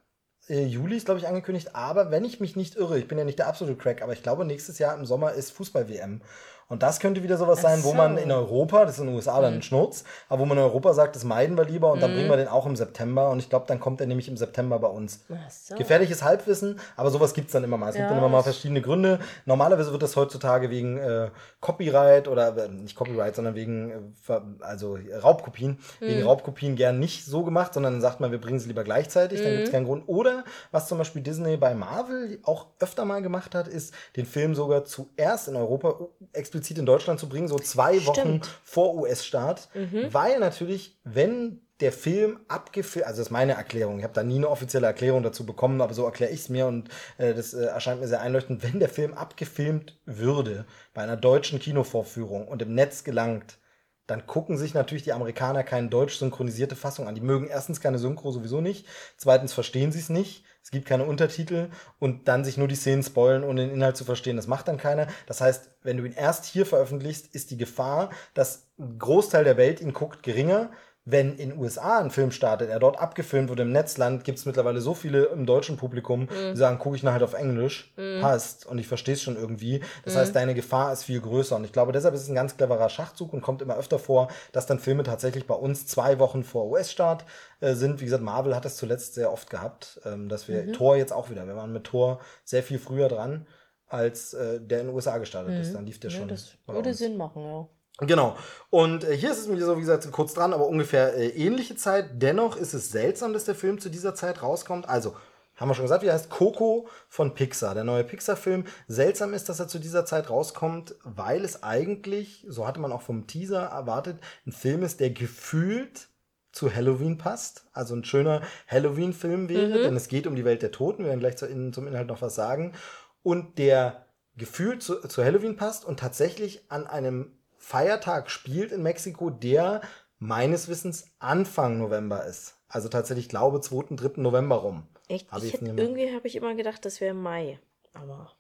Äh, 0.48 0.64
Juli 0.66 0.98
ist, 0.98 1.06
glaube 1.06 1.20
ich, 1.20 1.28
angekündigt. 1.28 1.76
Aber 1.76 2.12
wenn 2.12 2.24
ich 2.24 2.40
mich 2.40 2.56
nicht 2.56 2.76
irre, 2.76 2.98
ich 2.98 3.08
bin 3.08 3.18
ja 3.18 3.26
nicht 3.26 3.40
der 3.40 3.48
absolute 3.48 3.78
Crack, 3.78 4.02
aber 4.02 4.14
ich 4.14 4.24
glaube, 4.24 4.46
nächstes 4.46 4.80
Jahr 4.80 4.98
im 4.98 5.06
Sommer 5.06 5.34
ist 5.34 5.52
Fußball-WM. 5.52 6.22
Und 6.70 6.84
das 6.84 7.00
könnte 7.00 7.24
wieder 7.24 7.36
sowas 7.38 7.62
sein, 7.62 7.84
wo 7.84 7.90
so. 7.90 7.96
man 7.96 8.18
in 8.18 8.32
Europa, 8.32 8.86
das 8.86 8.94
ist 8.94 9.00
in 9.00 9.08
den 9.08 9.16
USA 9.16 9.42
dann 9.42 9.56
ein 9.56 9.62
Schnurz, 9.64 10.04
aber 10.30 10.42
wo 10.42 10.46
man 10.46 10.58
in 10.60 10.64
Europa 10.64 10.94
sagt, 10.94 11.16
das 11.16 11.24
meiden 11.24 11.58
wir 11.58 11.66
lieber 11.66 11.92
und 11.92 12.00
dann 12.02 12.14
bringen 12.14 12.30
wir 12.30 12.38
den 12.38 12.48
auch 12.48 12.68
im 12.68 12.76
September. 12.76 13.32
Und 13.32 13.40
ich 13.40 13.50
glaube, 13.50 13.66
dann 13.68 13.80
kommt 13.80 14.00
er 14.02 14.06
nämlich 14.08 14.28
im 14.30 14.38
September 14.38 14.78
bei 14.78 14.88
uns. 14.88 15.22
So. 15.50 15.74
Gefährliches 15.76 16.22
Halbwissen, 16.24 16.80
aber 16.96 17.10
sowas 17.10 17.34
gibt's 17.34 17.54
dann 17.54 17.64
immer 17.64 17.78
mal. 17.78 17.90
Es 17.90 17.96
gibt 17.96 18.04
Ja, 18.04 18.10
dann 18.10 18.20
immer 18.20 18.30
mal 18.30 18.44
verschiedene 18.44 18.82
Gründe. 18.84 19.18
Normalerweise 19.48 19.92
wird 19.92 20.04
das 20.04 20.16
heutzutage 20.16 20.70
wegen 20.70 21.00
äh, 21.00 21.32
Copyright 21.60 22.28
oder 22.28 22.56
äh, 22.56 22.68
nicht 22.70 22.96
Copyright, 22.96 23.36
sondern 23.36 23.56
wegen 23.56 24.14
äh, 24.28 24.40
also 24.60 24.96
Raubkopien, 25.24 25.80
Mhm. 26.00 26.06
wegen 26.06 26.22
Raubkopien 26.24 26.76
gern 26.76 27.00
nicht 27.00 27.26
so 27.26 27.44
gemacht, 27.44 27.74
sondern 27.74 27.94
dann 27.94 28.02
sagt 28.02 28.20
man, 28.20 28.30
wir 28.32 28.40
bringen 28.40 28.60
sie 28.60 28.68
lieber 28.68 28.84
gleichzeitig, 28.84 29.42
dann 29.42 29.54
Mhm. 29.54 29.58
gibt's 29.58 29.72
keinen 29.72 29.86
Grund. 29.86 30.04
Oder 30.08 30.44
was 30.72 30.88
zum 30.88 31.00
Beispiel 31.00 31.24
Disney 31.24 31.58
bei 31.58 31.74
Marvel 31.74 32.38
auch 32.44 32.68
öfter 32.80 33.06
mal 33.06 33.24
gemacht 33.24 33.56
hat, 33.56 33.68
ist 33.68 33.92
den 34.16 34.28
Film 34.28 34.54
sogar 34.54 34.86
zuerst 34.86 35.48
in 35.48 35.56
Europa 35.56 35.96
explizit 36.34 36.59
in 36.78 36.86
Deutschland 36.86 37.20
zu 37.20 37.30
bringen, 37.30 37.48
so 37.48 37.58
zwei 37.58 38.06
Wochen 38.06 38.20
Stimmt. 38.20 38.50
vor 38.64 38.96
US-Start, 38.96 39.70
weil 40.12 40.40
natürlich, 40.40 40.98
wenn 41.04 41.62
der 41.80 41.92
Film 41.92 42.40
abgefilmt, 42.48 43.08
also 43.08 43.20
das 43.20 43.28
ist 43.28 43.32
meine 43.32 43.54
Erklärung, 43.54 44.00
ich 44.00 44.04
habe 44.04 44.14
da 44.14 44.24
nie 44.24 44.36
eine 44.36 44.50
offizielle 44.50 44.88
Erklärung 44.88 45.24
dazu 45.24 45.46
bekommen, 45.46 45.82
aber 45.82 45.94
so 45.94 46.04
erkläre 46.04 46.32
ich 46.32 46.42
es 46.42 46.50
mir 46.50 46.68
und 46.68 46.90
äh, 47.18 47.34
das 47.34 47.54
äh, 47.54 47.66
erscheint 47.66 48.02
mir 48.02 48.08
sehr 48.08 48.22
einleuchtend, 48.22 48.64
wenn 48.64 48.80
der 48.80 48.90
Film 48.90 49.14
abgefilmt 49.14 49.98
würde 50.06 50.66
bei 50.94 51.02
einer 51.02 51.18
deutschen 51.18 51.60
Kinovorführung 51.60 52.48
und 52.48 52.62
im 52.62 52.76
Netz 52.76 53.04
gelangt, 53.04 53.60
dann 54.08 54.26
gucken 54.26 54.58
sich 54.58 54.74
natürlich 54.74 55.04
die 55.04 55.14
Amerikaner 55.14 55.64
keine 55.64 55.88
deutsch 55.88 56.18
synchronisierte 56.18 56.76
Fassung 56.76 57.08
an. 57.08 57.16
Die 57.16 57.22
mögen 57.22 57.48
erstens 57.48 57.80
keine 57.80 58.00
Synchro 58.00 58.32
sowieso 58.32 58.60
nicht, 58.60 58.88
zweitens 59.18 59.54
verstehen 59.54 59.92
sie 59.92 60.00
es 60.00 60.10
nicht, 60.10 60.44
es 60.70 60.72
gibt 60.72 60.86
keine 60.86 61.06
Untertitel 61.06 61.70
und 61.98 62.28
dann 62.28 62.46
sich 62.46 62.56
nur 62.56 62.68
die 62.68 62.76
Szenen 62.76 63.02
spoilen, 63.02 63.44
ohne 63.44 63.62
den 63.62 63.74
Inhalt 63.74 63.98
zu 63.98 64.06
verstehen. 64.06 64.36
Das 64.36 64.46
macht 64.46 64.68
dann 64.68 64.78
keiner. 64.78 65.08
Das 65.26 65.42
heißt, 65.42 65.72
wenn 65.82 65.98
du 65.98 66.06
ihn 66.06 66.14
erst 66.14 66.46
hier 66.46 66.64
veröffentlichst, 66.64 67.34
ist 67.34 67.50
die 67.50 67.58
Gefahr, 67.58 68.12
dass 68.36 68.68
ein 68.78 69.00
Großteil 69.00 69.44
der 69.44 69.58
Welt 69.58 69.82
ihn 69.82 69.94
guckt, 69.94 70.22
geringer. 70.22 70.70
Wenn 71.12 71.38
in 71.38 71.50
den 71.50 71.60
USA 71.60 72.00
ein 72.00 72.12
Film 72.12 72.32
startet, 72.32 72.70
er 72.70 72.80
dort 72.80 73.00
abgefilmt 73.00 73.50
wurde 73.50 73.64
im 73.64 73.72
Netzland, 73.72 74.24
gibt 74.24 74.38
es 74.38 74.46
mittlerweile 74.46 74.80
so 74.82 74.94
viele 74.94 75.26
im 75.26 75.46
deutschen 75.46 75.78
Publikum, 75.78 76.28
die 76.54 76.58
sagen, 76.58 76.78
gucke 76.78 76.96
ich 76.96 77.04
ihn 77.04 77.12
halt 77.12 77.24
auf 77.24 77.34
Englisch, 77.34 77.92
passt 78.22 78.66
und 78.66 78.78
ich 78.78 78.88
verstehe 78.88 79.16
es 79.16 79.22
schon 79.22 79.36
irgendwie. 79.36 79.82
Das 80.06 80.16
heißt, 80.16 80.36
deine 80.36 80.54
Gefahr 80.54 80.94
ist 80.94 81.04
viel 81.04 81.22
größer 81.22 81.56
und 81.56 81.64
ich 81.64 81.72
glaube, 81.72 81.92
deshalb 81.92 82.14
ist 82.14 82.22
es 82.22 82.30
ein 82.30 82.36
ganz 82.36 82.58
cleverer 82.58 82.90
Schachzug 82.90 83.34
und 83.34 83.42
kommt 83.42 83.62
immer 83.62 83.78
öfter 83.78 83.98
vor, 83.98 84.28
dass 84.52 84.66
dann 84.66 84.80
Filme 84.80 85.04
tatsächlich 85.04 85.48
bei 85.48 85.56
uns 85.56 85.88
zwei 85.88 86.20
Wochen 86.20 86.44
vor 86.44 86.68
US-Start 86.68 87.26
äh, 87.62 87.74
sind. 87.74 88.02
Wie 88.02 88.06
gesagt, 88.06 88.24
Marvel 88.24 88.56
hat 88.56 88.66
das 88.66 88.78
zuletzt 88.78 89.16
sehr 89.16 89.32
oft 89.32 89.50
gehabt, 89.50 90.00
ähm, 90.06 90.30
dass 90.30 90.48
wir 90.48 90.72
Tor 90.74 90.96
jetzt 90.96 91.12
auch 91.14 91.30
wieder, 91.30 91.48
wir 91.48 91.56
waren 91.56 91.74
mit 91.74 91.86
Tor 91.86 92.20
sehr 92.44 92.64
viel 92.64 92.80
früher 92.80 93.08
dran, 93.08 93.48
als 93.88 94.34
äh, 94.34 94.62
der 94.62 94.82
in 94.82 94.88
den 94.88 94.96
USA 94.96 95.18
gestartet 95.18 95.60
ist. 95.60 95.74
Dann 95.74 95.86
lief 95.86 96.00
der 96.00 96.12
Ja, 96.12 96.20
schon. 96.20 96.28
das 96.28 96.54
würde. 96.68 96.94
Sinn 96.94 97.18
machen, 97.18 97.44
ja. 97.44 97.68
Genau. 98.02 98.38
Und 98.70 99.04
äh, 99.04 99.16
hier 99.16 99.32
ist 99.32 99.40
es 99.40 99.48
mir 99.48 99.60
so, 99.64 99.76
wie 99.78 99.82
gesagt, 99.82 100.10
kurz 100.12 100.34
dran, 100.34 100.54
aber 100.54 100.68
ungefähr 100.68 101.16
äh, 101.16 101.30
ähnliche 101.30 101.76
Zeit. 101.76 102.22
Dennoch 102.22 102.56
ist 102.56 102.74
es 102.74 102.92
seltsam, 102.92 103.34
dass 103.34 103.46
der 103.46 103.56
Film 103.56 103.80
zu 103.80 103.90
dieser 103.90 104.16
Zeit 104.16 104.42
rauskommt. 104.42 104.88
Also, 104.88 105.16
haben 105.60 105.70
wir 105.70 105.76
schon 105.76 105.86
gesagt, 105.86 106.04
wie 106.04 106.08
er 106.08 106.14
heißt 106.14 106.30
Coco 106.30 106.88
von 107.10 107.34
Pixar, 107.34 107.74
der 107.76 107.84
neue 107.84 108.06
Pixar-Film. 108.06 108.64
Seltsam 108.88 109.34
ist, 109.34 109.50
dass 109.50 109.60
er 109.60 109.68
zu 109.68 109.80
dieser 109.80 110.06
Zeit 110.06 110.30
rauskommt, 110.30 110.96
weil 111.04 111.44
es 111.44 111.64
eigentlich, 111.64 112.46
so 112.48 112.66
hatte 112.66 112.80
man 112.80 112.94
auch 112.94 113.02
vom 113.02 113.28
Teaser 113.28 113.64
erwartet, 113.64 114.20
ein 114.48 114.54
Film 114.54 114.84
ist, 114.84 115.02
der 115.02 115.10
gefühlt 115.10 116.08
zu 116.54 116.74
Halloween 116.74 117.18
passt. 117.18 117.66
Also 117.74 117.94
ein 117.94 118.06
schöner 118.06 118.42
Halloween-Film 118.68 119.50
wäre, 119.50 119.82
denn 119.82 119.98
es 119.98 120.08
geht 120.08 120.28
um 120.28 120.36
die 120.36 120.46
Welt 120.46 120.62
der 120.62 120.72
Toten. 120.72 121.04
Wir 121.04 121.10
werden 121.10 121.20
gleich 121.20 121.38
zu, 121.38 121.46
in, 121.46 121.74
zum 121.74 121.88
Inhalt 121.88 122.08
noch 122.08 122.22
was 122.22 122.36
sagen. 122.36 122.74
Und 123.22 123.58
der 123.58 124.06
gefühlt 124.38 124.82
zu, 124.82 125.06
zu 125.08 125.24
Halloween 125.24 125.58
passt 125.58 125.84
und 125.84 126.00
tatsächlich 126.00 126.72
an 126.72 126.88
einem 126.88 127.34
Feiertag 127.70 128.32
spielt 128.32 128.72
in 128.72 128.82
Mexiko, 128.82 129.30
der 129.30 129.82
meines 130.18 130.70
Wissens 130.70 131.12
Anfang 131.20 131.78
November 131.78 132.26
ist. 132.26 132.56
Also 132.68 132.90
tatsächlich, 132.90 133.26
ich 133.26 133.30
glaube, 133.30 133.62
2., 133.62 133.96
3. 133.96 134.22
November 134.24 134.56
rum. 134.56 134.88
Echt? 135.08 135.32
Hab 135.32 135.44
ich 135.44 135.54
hätte, 135.54 135.66
irgendwie 135.66 136.12
habe 136.16 136.28
ich 136.28 136.36
immer 136.36 136.56
gedacht, 136.56 136.84
das 136.84 137.00
wäre 137.00 137.14
Mai. 137.14 137.60
Aber 137.94 138.36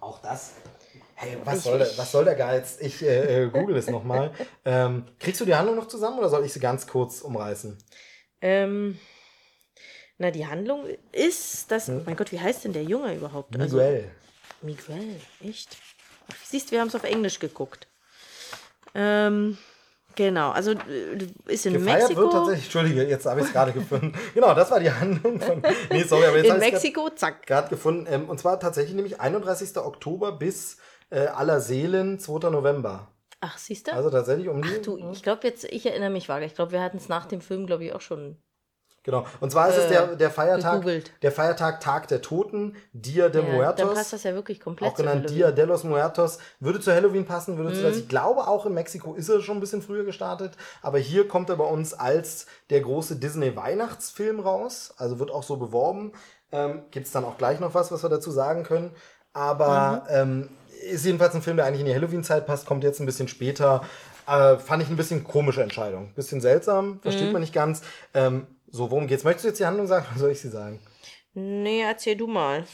Auch 0.00 0.20
das. 0.20 0.52
Hey, 1.14 1.38
was, 1.44 1.58
Ich- 1.58 1.64
soll, 1.64 1.78
der, 1.78 1.96
was 1.96 2.12
soll 2.12 2.26
der 2.26 2.34
Geiz? 2.34 2.76
Ich 2.82 3.00
äh, 3.00 3.44
äh, 3.44 3.48
google 3.48 3.74
es 3.74 3.88
nochmal. 3.88 4.34
ähm, 4.66 5.06
kriegst 5.18 5.40
du 5.40 5.46
die 5.46 5.54
Handlung 5.54 5.76
noch 5.76 5.88
zusammen 5.88 6.18
oder 6.18 6.28
soll 6.28 6.44
ich 6.44 6.52
sie 6.52 6.60
ganz 6.60 6.86
kurz 6.86 7.22
umreißen? 7.22 7.78
ähm, 8.42 8.98
na, 10.18 10.30
die 10.30 10.46
Handlung 10.46 10.84
ist, 11.10 11.70
dass. 11.70 11.88
Mein 11.88 12.16
Gott, 12.16 12.30
wie 12.32 12.40
heißt 12.40 12.64
denn 12.64 12.74
der 12.74 12.84
Junge 12.84 13.14
überhaupt? 13.14 13.58
Also, 13.58 13.78
Miguel. 13.78 14.10
Miguel, 14.60 15.20
echt? 15.42 15.78
Siehst, 16.44 16.70
wir 16.70 16.80
haben 16.80 16.88
es 16.88 16.94
auf 16.94 17.04
Englisch 17.04 17.38
geguckt. 17.38 17.88
Ähm, 18.94 19.56
genau, 20.14 20.50
also 20.50 20.72
äh, 20.72 21.28
ist 21.46 21.66
in 21.66 21.74
Gefeiert 21.74 22.00
Mexiko. 22.00 22.20
wird 22.22 22.32
tatsächlich, 22.32 22.64
Entschuldige, 22.64 23.04
jetzt 23.04 23.26
habe 23.26 23.40
ich 23.40 23.46
es 23.46 23.52
gerade 23.52 23.72
gefunden. 23.72 24.12
Genau, 24.34 24.54
das 24.54 24.70
war 24.70 24.80
die 24.80 24.90
Handlung 24.90 25.40
von. 25.40 25.62
Nee, 25.90 26.02
sorry, 26.02 26.26
aber 26.26 26.36
jetzt 26.38 26.50
in 26.50 26.58
Mexiko, 26.58 27.10
zack. 27.10 27.46
gerade 27.46 27.68
gefunden. 27.68 28.06
Ähm, 28.08 28.28
und 28.28 28.38
zwar 28.38 28.58
tatsächlich 28.60 28.94
nämlich 28.94 29.20
31. 29.20 29.76
Oktober 29.78 30.32
bis 30.32 30.76
äh, 31.10 31.26
aller 31.26 31.60
Seelen 31.60 32.18
2. 32.18 32.50
November. 32.50 33.08
Ach, 33.40 33.58
siehst 33.58 33.88
du? 33.88 33.92
Also 33.92 34.08
tatsächlich 34.10 34.48
um 34.48 34.62
die. 34.62 34.80
du, 34.82 35.10
ich 35.12 35.22
glaube 35.22 35.46
jetzt, 35.46 35.64
ich 35.64 35.84
erinnere 35.84 36.10
mich 36.10 36.28
vage. 36.28 36.44
Ich 36.44 36.54
glaube, 36.54 36.72
wir 36.72 36.80
hatten 36.80 36.98
es 36.98 37.08
nach 37.08 37.26
dem 37.26 37.40
Film, 37.40 37.66
glaube 37.66 37.84
ich, 37.84 37.92
auch 37.92 38.00
schon. 38.00 38.36
Genau. 39.04 39.26
Und 39.40 39.50
zwar 39.50 39.68
ist 39.68 39.76
es 39.78 39.88
der, 39.88 40.14
der 40.14 40.30
Feiertag, 40.30 40.74
gegoogelt. 40.82 41.10
der 41.22 41.32
Feiertag 41.32 41.80
Tag 41.80 42.06
der 42.08 42.22
Toten, 42.22 42.76
Dia 42.92 43.28
de 43.28 43.40
Ja, 43.42 43.46
dann 43.48 43.56
Muertos. 43.56 43.94
passt 43.94 44.12
das 44.12 44.22
ja 44.22 44.34
wirklich 44.34 44.60
komplett 44.60 44.90
auch 44.90 44.94
genannt 44.94 45.28
Dia 45.28 45.50
de 45.50 45.64
los 45.64 45.82
Muertos, 45.82 46.38
würde 46.60 46.78
zu 46.80 46.92
Halloween 46.94 47.24
passen, 47.24 47.56
würde 47.56 47.70
Mhm. 47.70 47.74
zu 47.74 47.82
das. 47.82 47.96
Ich 47.96 48.08
glaube, 48.08 48.46
auch 48.46 48.64
in 48.66 48.74
Mexiko 48.74 49.14
ist 49.14 49.28
er 49.28 49.40
schon 49.40 49.56
ein 49.56 49.60
bisschen 49.60 49.82
früher 49.82 50.04
gestartet, 50.04 50.52
aber 50.82 50.98
hier 50.98 51.26
kommt 51.26 51.50
er 51.50 51.56
bei 51.56 51.64
uns 51.64 51.94
als 51.94 52.46
der 52.70 52.80
große 52.80 53.16
Disney-Weihnachtsfilm 53.16 54.40
raus, 54.40 54.94
also 54.98 55.18
wird 55.18 55.30
auch 55.30 55.42
so 55.42 55.56
beworben. 55.56 56.12
Ähm, 56.52 56.82
Gibt 56.90 57.06
es 57.06 57.12
dann 57.12 57.24
auch 57.24 57.38
gleich 57.38 57.60
noch 57.60 57.74
was, 57.74 57.90
was 57.90 58.02
wir 58.02 58.10
dazu 58.10 58.30
sagen 58.30 58.62
können. 58.62 58.90
Aber 59.32 60.04
Mhm. 60.10 60.14
ähm, 60.14 60.48
ist 60.90 61.04
jedenfalls 61.06 61.34
ein 61.34 61.42
Film, 61.42 61.56
der 61.56 61.66
eigentlich 61.66 61.80
in 61.80 61.86
die 61.86 61.94
Halloween-Zeit 61.94 62.46
passt, 62.46 62.66
kommt 62.66 62.84
jetzt 62.84 63.00
ein 63.00 63.06
bisschen 63.06 63.28
später. 63.28 63.82
Äh, 64.26 64.58
fand 64.58 64.82
ich 64.82 64.88
ein 64.90 64.96
bisschen 64.96 65.24
komische 65.24 65.62
Entscheidung. 65.62 66.12
Bisschen 66.14 66.40
seltsam, 66.40 67.00
versteht 67.00 67.28
Mhm. 67.28 67.32
man 67.32 67.40
nicht 67.40 67.54
ganz. 67.54 67.82
Ähm, 68.14 68.46
so, 68.72 68.90
worum 68.90 69.06
geht's? 69.06 69.22
Möchtest 69.22 69.44
du 69.44 69.48
jetzt 69.48 69.60
die 69.60 69.66
Handlung 69.66 69.86
sagen 69.86 70.06
oder 70.10 70.18
soll 70.18 70.30
ich 70.32 70.40
sie 70.40 70.48
sagen? 70.50 70.80
Nee, 71.34 71.82
erzähl 71.82 72.16
du 72.16 72.26
mal. 72.26 72.64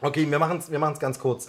Okay, 0.00 0.28
wir 0.28 0.38
machen 0.38 0.58
es 0.58 0.70
wir 0.70 0.78
machen's 0.78 0.98
ganz 0.98 1.18
kurz. 1.18 1.48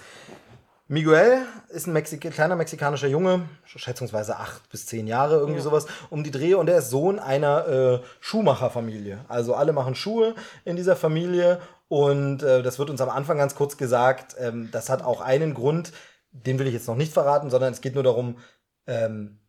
Miguel 0.87 1.39
ist 1.69 1.87
ein 1.87 1.93
Mexik 1.93 2.21
kleiner 2.31 2.55
mexikanischer 2.55 3.07
Junge, 3.07 3.49
schätzungsweise 3.65 4.37
acht 4.37 4.69
bis 4.69 4.85
zehn 4.85 5.07
Jahre, 5.07 5.37
irgendwie 5.37 5.57
Ja. 5.57 5.63
sowas, 5.63 5.87
um 6.11 6.23
die 6.23 6.29
Dreh 6.29 6.53
und 6.53 6.69
er 6.69 6.77
ist 6.77 6.91
Sohn 6.91 7.17
einer 7.17 7.67
äh, 7.67 7.99
Schuhmacherfamilie. 8.19 9.25
Also 9.27 9.55
alle 9.55 9.73
machen 9.73 9.95
Schuhe 9.95 10.35
in 10.63 10.75
dieser 10.75 10.95
Familie 10.95 11.59
und 11.87 12.43
äh, 12.43 12.61
das 12.61 12.77
wird 12.77 12.91
uns 12.91 13.01
am 13.01 13.09
Anfang 13.09 13.39
ganz 13.39 13.55
kurz 13.55 13.77
gesagt. 13.77 14.35
Ähm, 14.39 14.69
das 14.71 14.89
hat 14.91 15.01
auch 15.03 15.21
einen 15.21 15.55
Grund, 15.55 15.91
den 16.31 16.59
will 16.59 16.67
ich 16.67 16.73
jetzt 16.73 16.87
noch 16.87 16.95
nicht 16.95 17.13
verraten, 17.13 17.49
sondern 17.49 17.73
es 17.73 17.81
geht 17.81 17.95
nur 17.95 18.03
darum, 18.03 18.37
ähm, 18.85 19.39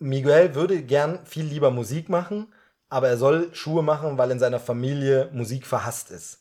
Miguel 0.00 0.56
würde 0.56 0.82
gern 0.82 1.20
viel 1.24 1.44
lieber 1.44 1.70
Musik 1.70 2.08
machen, 2.08 2.52
aber 2.90 3.08
er 3.08 3.16
soll 3.16 3.48
Schuhe 3.54 3.82
machen, 3.82 4.18
weil 4.18 4.30
in 4.30 4.38
seiner 4.38 4.60
Familie 4.60 5.30
Musik 5.32 5.66
verhasst 5.66 6.10
ist. 6.10 6.40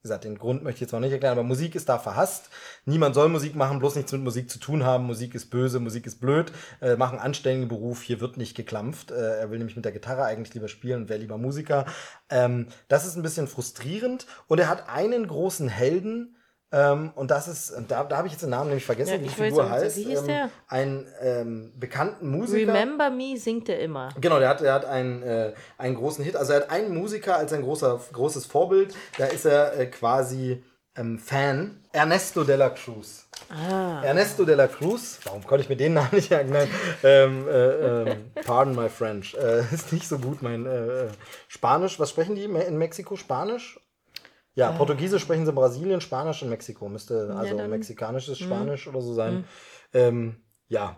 Wie 0.00 0.08
gesagt, 0.08 0.24
den 0.24 0.38
Grund 0.38 0.62
möchte 0.62 0.76
ich 0.76 0.80
jetzt 0.80 0.92
noch 0.92 1.00
nicht 1.00 1.12
erklären, 1.12 1.32
aber 1.32 1.42
Musik 1.46 1.74
ist 1.74 1.90
da 1.90 1.98
verhasst. 1.98 2.48
Niemand 2.86 3.14
soll 3.14 3.28
Musik 3.28 3.54
machen, 3.54 3.80
bloß 3.80 3.96
nichts 3.96 4.10
mit 4.12 4.22
Musik 4.22 4.50
zu 4.50 4.58
tun 4.58 4.82
haben. 4.82 5.04
Musik 5.04 5.34
ist 5.34 5.50
böse, 5.50 5.78
Musik 5.78 6.06
ist 6.06 6.22
blöd. 6.22 6.52
Äh, 6.80 6.96
mach 6.96 7.10
einen 7.10 7.20
anständigen 7.20 7.68
Beruf, 7.68 8.00
hier 8.00 8.18
wird 8.18 8.38
nicht 8.38 8.56
geklampft. 8.56 9.10
Äh, 9.10 9.40
er 9.40 9.50
will 9.50 9.58
nämlich 9.58 9.76
mit 9.76 9.84
der 9.84 9.92
Gitarre 9.92 10.24
eigentlich 10.24 10.54
lieber 10.54 10.68
spielen 10.68 11.02
und 11.02 11.08
wäre 11.10 11.18
lieber 11.18 11.36
Musiker. 11.36 11.84
Ähm, 12.30 12.68
das 12.88 13.04
ist 13.04 13.16
ein 13.16 13.22
bisschen 13.22 13.46
frustrierend. 13.46 14.26
Und 14.48 14.58
er 14.58 14.68
hat 14.68 14.88
einen 14.88 15.26
großen 15.26 15.68
Helden, 15.68 16.34
ähm, 16.72 17.10
und 17.16 17.30
das 17.30 17.48
ist, 17.48 17.74
da, 17.88 18.04
da 18.04 18.16
habe 18.16 18.28
ich 18.28 18.32
jetzt 18.32 18.42
den 18.42 18.50
Namen 18.50 18.68
nämlich 18.68 18.84
vergessen, 18.84 19.14
Ja, 19.14 19.18
wie 19.20 19.24
die 19.24 19.28
Figur 19.28 19.68
heißt. 19.68 19.96
wie 19.96 20.04
hieß 20.04 20.20
ähm, 20.20 20.26
der? 20.26 20.50
Einen 20.68 21.06
ähm, 21.20 21.72
bekannten 21.76 22.30
Musiker. 22.30 22.72
Remember 22.72 23.10
Me 23.10 23.36
singt 23.36 23.68
er 23.68 23.80
immer. 23.80 24.10
Genau, 24.20 24.38
der 24.38 24.48
hat, 24.50 24.60
der 24.60 24.72
hat 24.72 24.84
einen, 24.84 25.22
äh, 25.22 25.52
einen 25.78 25.96
großen 25.96 26.24
Hit. 26.24 26.36
Also 26.36 26.52
er 26.52 26.60
hat 26.60 26.70
einen 26.70 26.94
Musiker 26.94 27.36
als 27.36 27.52
ein 27.52 27.62
großer, 27.62 28.00
großes 28.12 28.46
Vorbild. 28.46 28.94
Da 29.18 29.26
ist 29.26 29.46
er 29.46 29.76
äh, 29.78 29.86
quasi 29.86 30.62
ähm, 30.96 31.18
Fan. 31.18 31.82
Ernesto 31.92 32.44
de 32.44 32.54
la 32.54 32.70
Cruz. 32.70 33.26
Ah. 33.48 34.02
Ernesto 34.04 34.44
de 34.44 34.54
la 34.54 34.68
Cruz. 34.68 35.18
Warum 35.24 35.44
konnte 35.44 35.62
ich 35.64 35.68
mir 35.68 35.76
den 35.76 35.94
Namen 35.94 36.10
nicht 36.12 36.30
merken? 36.30 36.50
Nein. 36.52 36.68
Ähm, 37.02 37.48
äh, 37.48 38.10
ähm, 38.12 38.30
pardon 38.46 38.76
my 38.76 38.88
French. 38.88 39.34
Äh, 39.34 39.64
ist 39.74 39.92
nicht 39.92 40.06
so 40.06 40.18
gut 40.18 40.40
mein 40.40 40.66
äh, 40.66 41.06
äh, 41.06 41.08
Spanisch. 41.48 41.98
Was 41.98 42.10
sprechen 42.10 42.36
die 42.36 42.44
in 42.44 42.78
Mexiko? 42.78 43.16
Spanisch? 43.16 43.80
Ja, 44.54 44.72
Portugiesisch 44.72 45.22
sprechen 45.22 45.44
sie 45.44 45.50
in 45.50 45.54
Brasilien, 45.54 46.00
Spanisch 46.00 46.42
in 46.42 46.50
Mexiko. 46.50 46.88
Müsste 46.88 47.34
also 47.36 47.56
dann- 47.56 47.70
mexikanisches 47.70 48.38
Spanisch 48.38 48.88
oder 48.88 49.00
so 49.00 49.14
sein. 49.14 49.44
Ähm, 49.92 50.36
ja. 50.68 50.96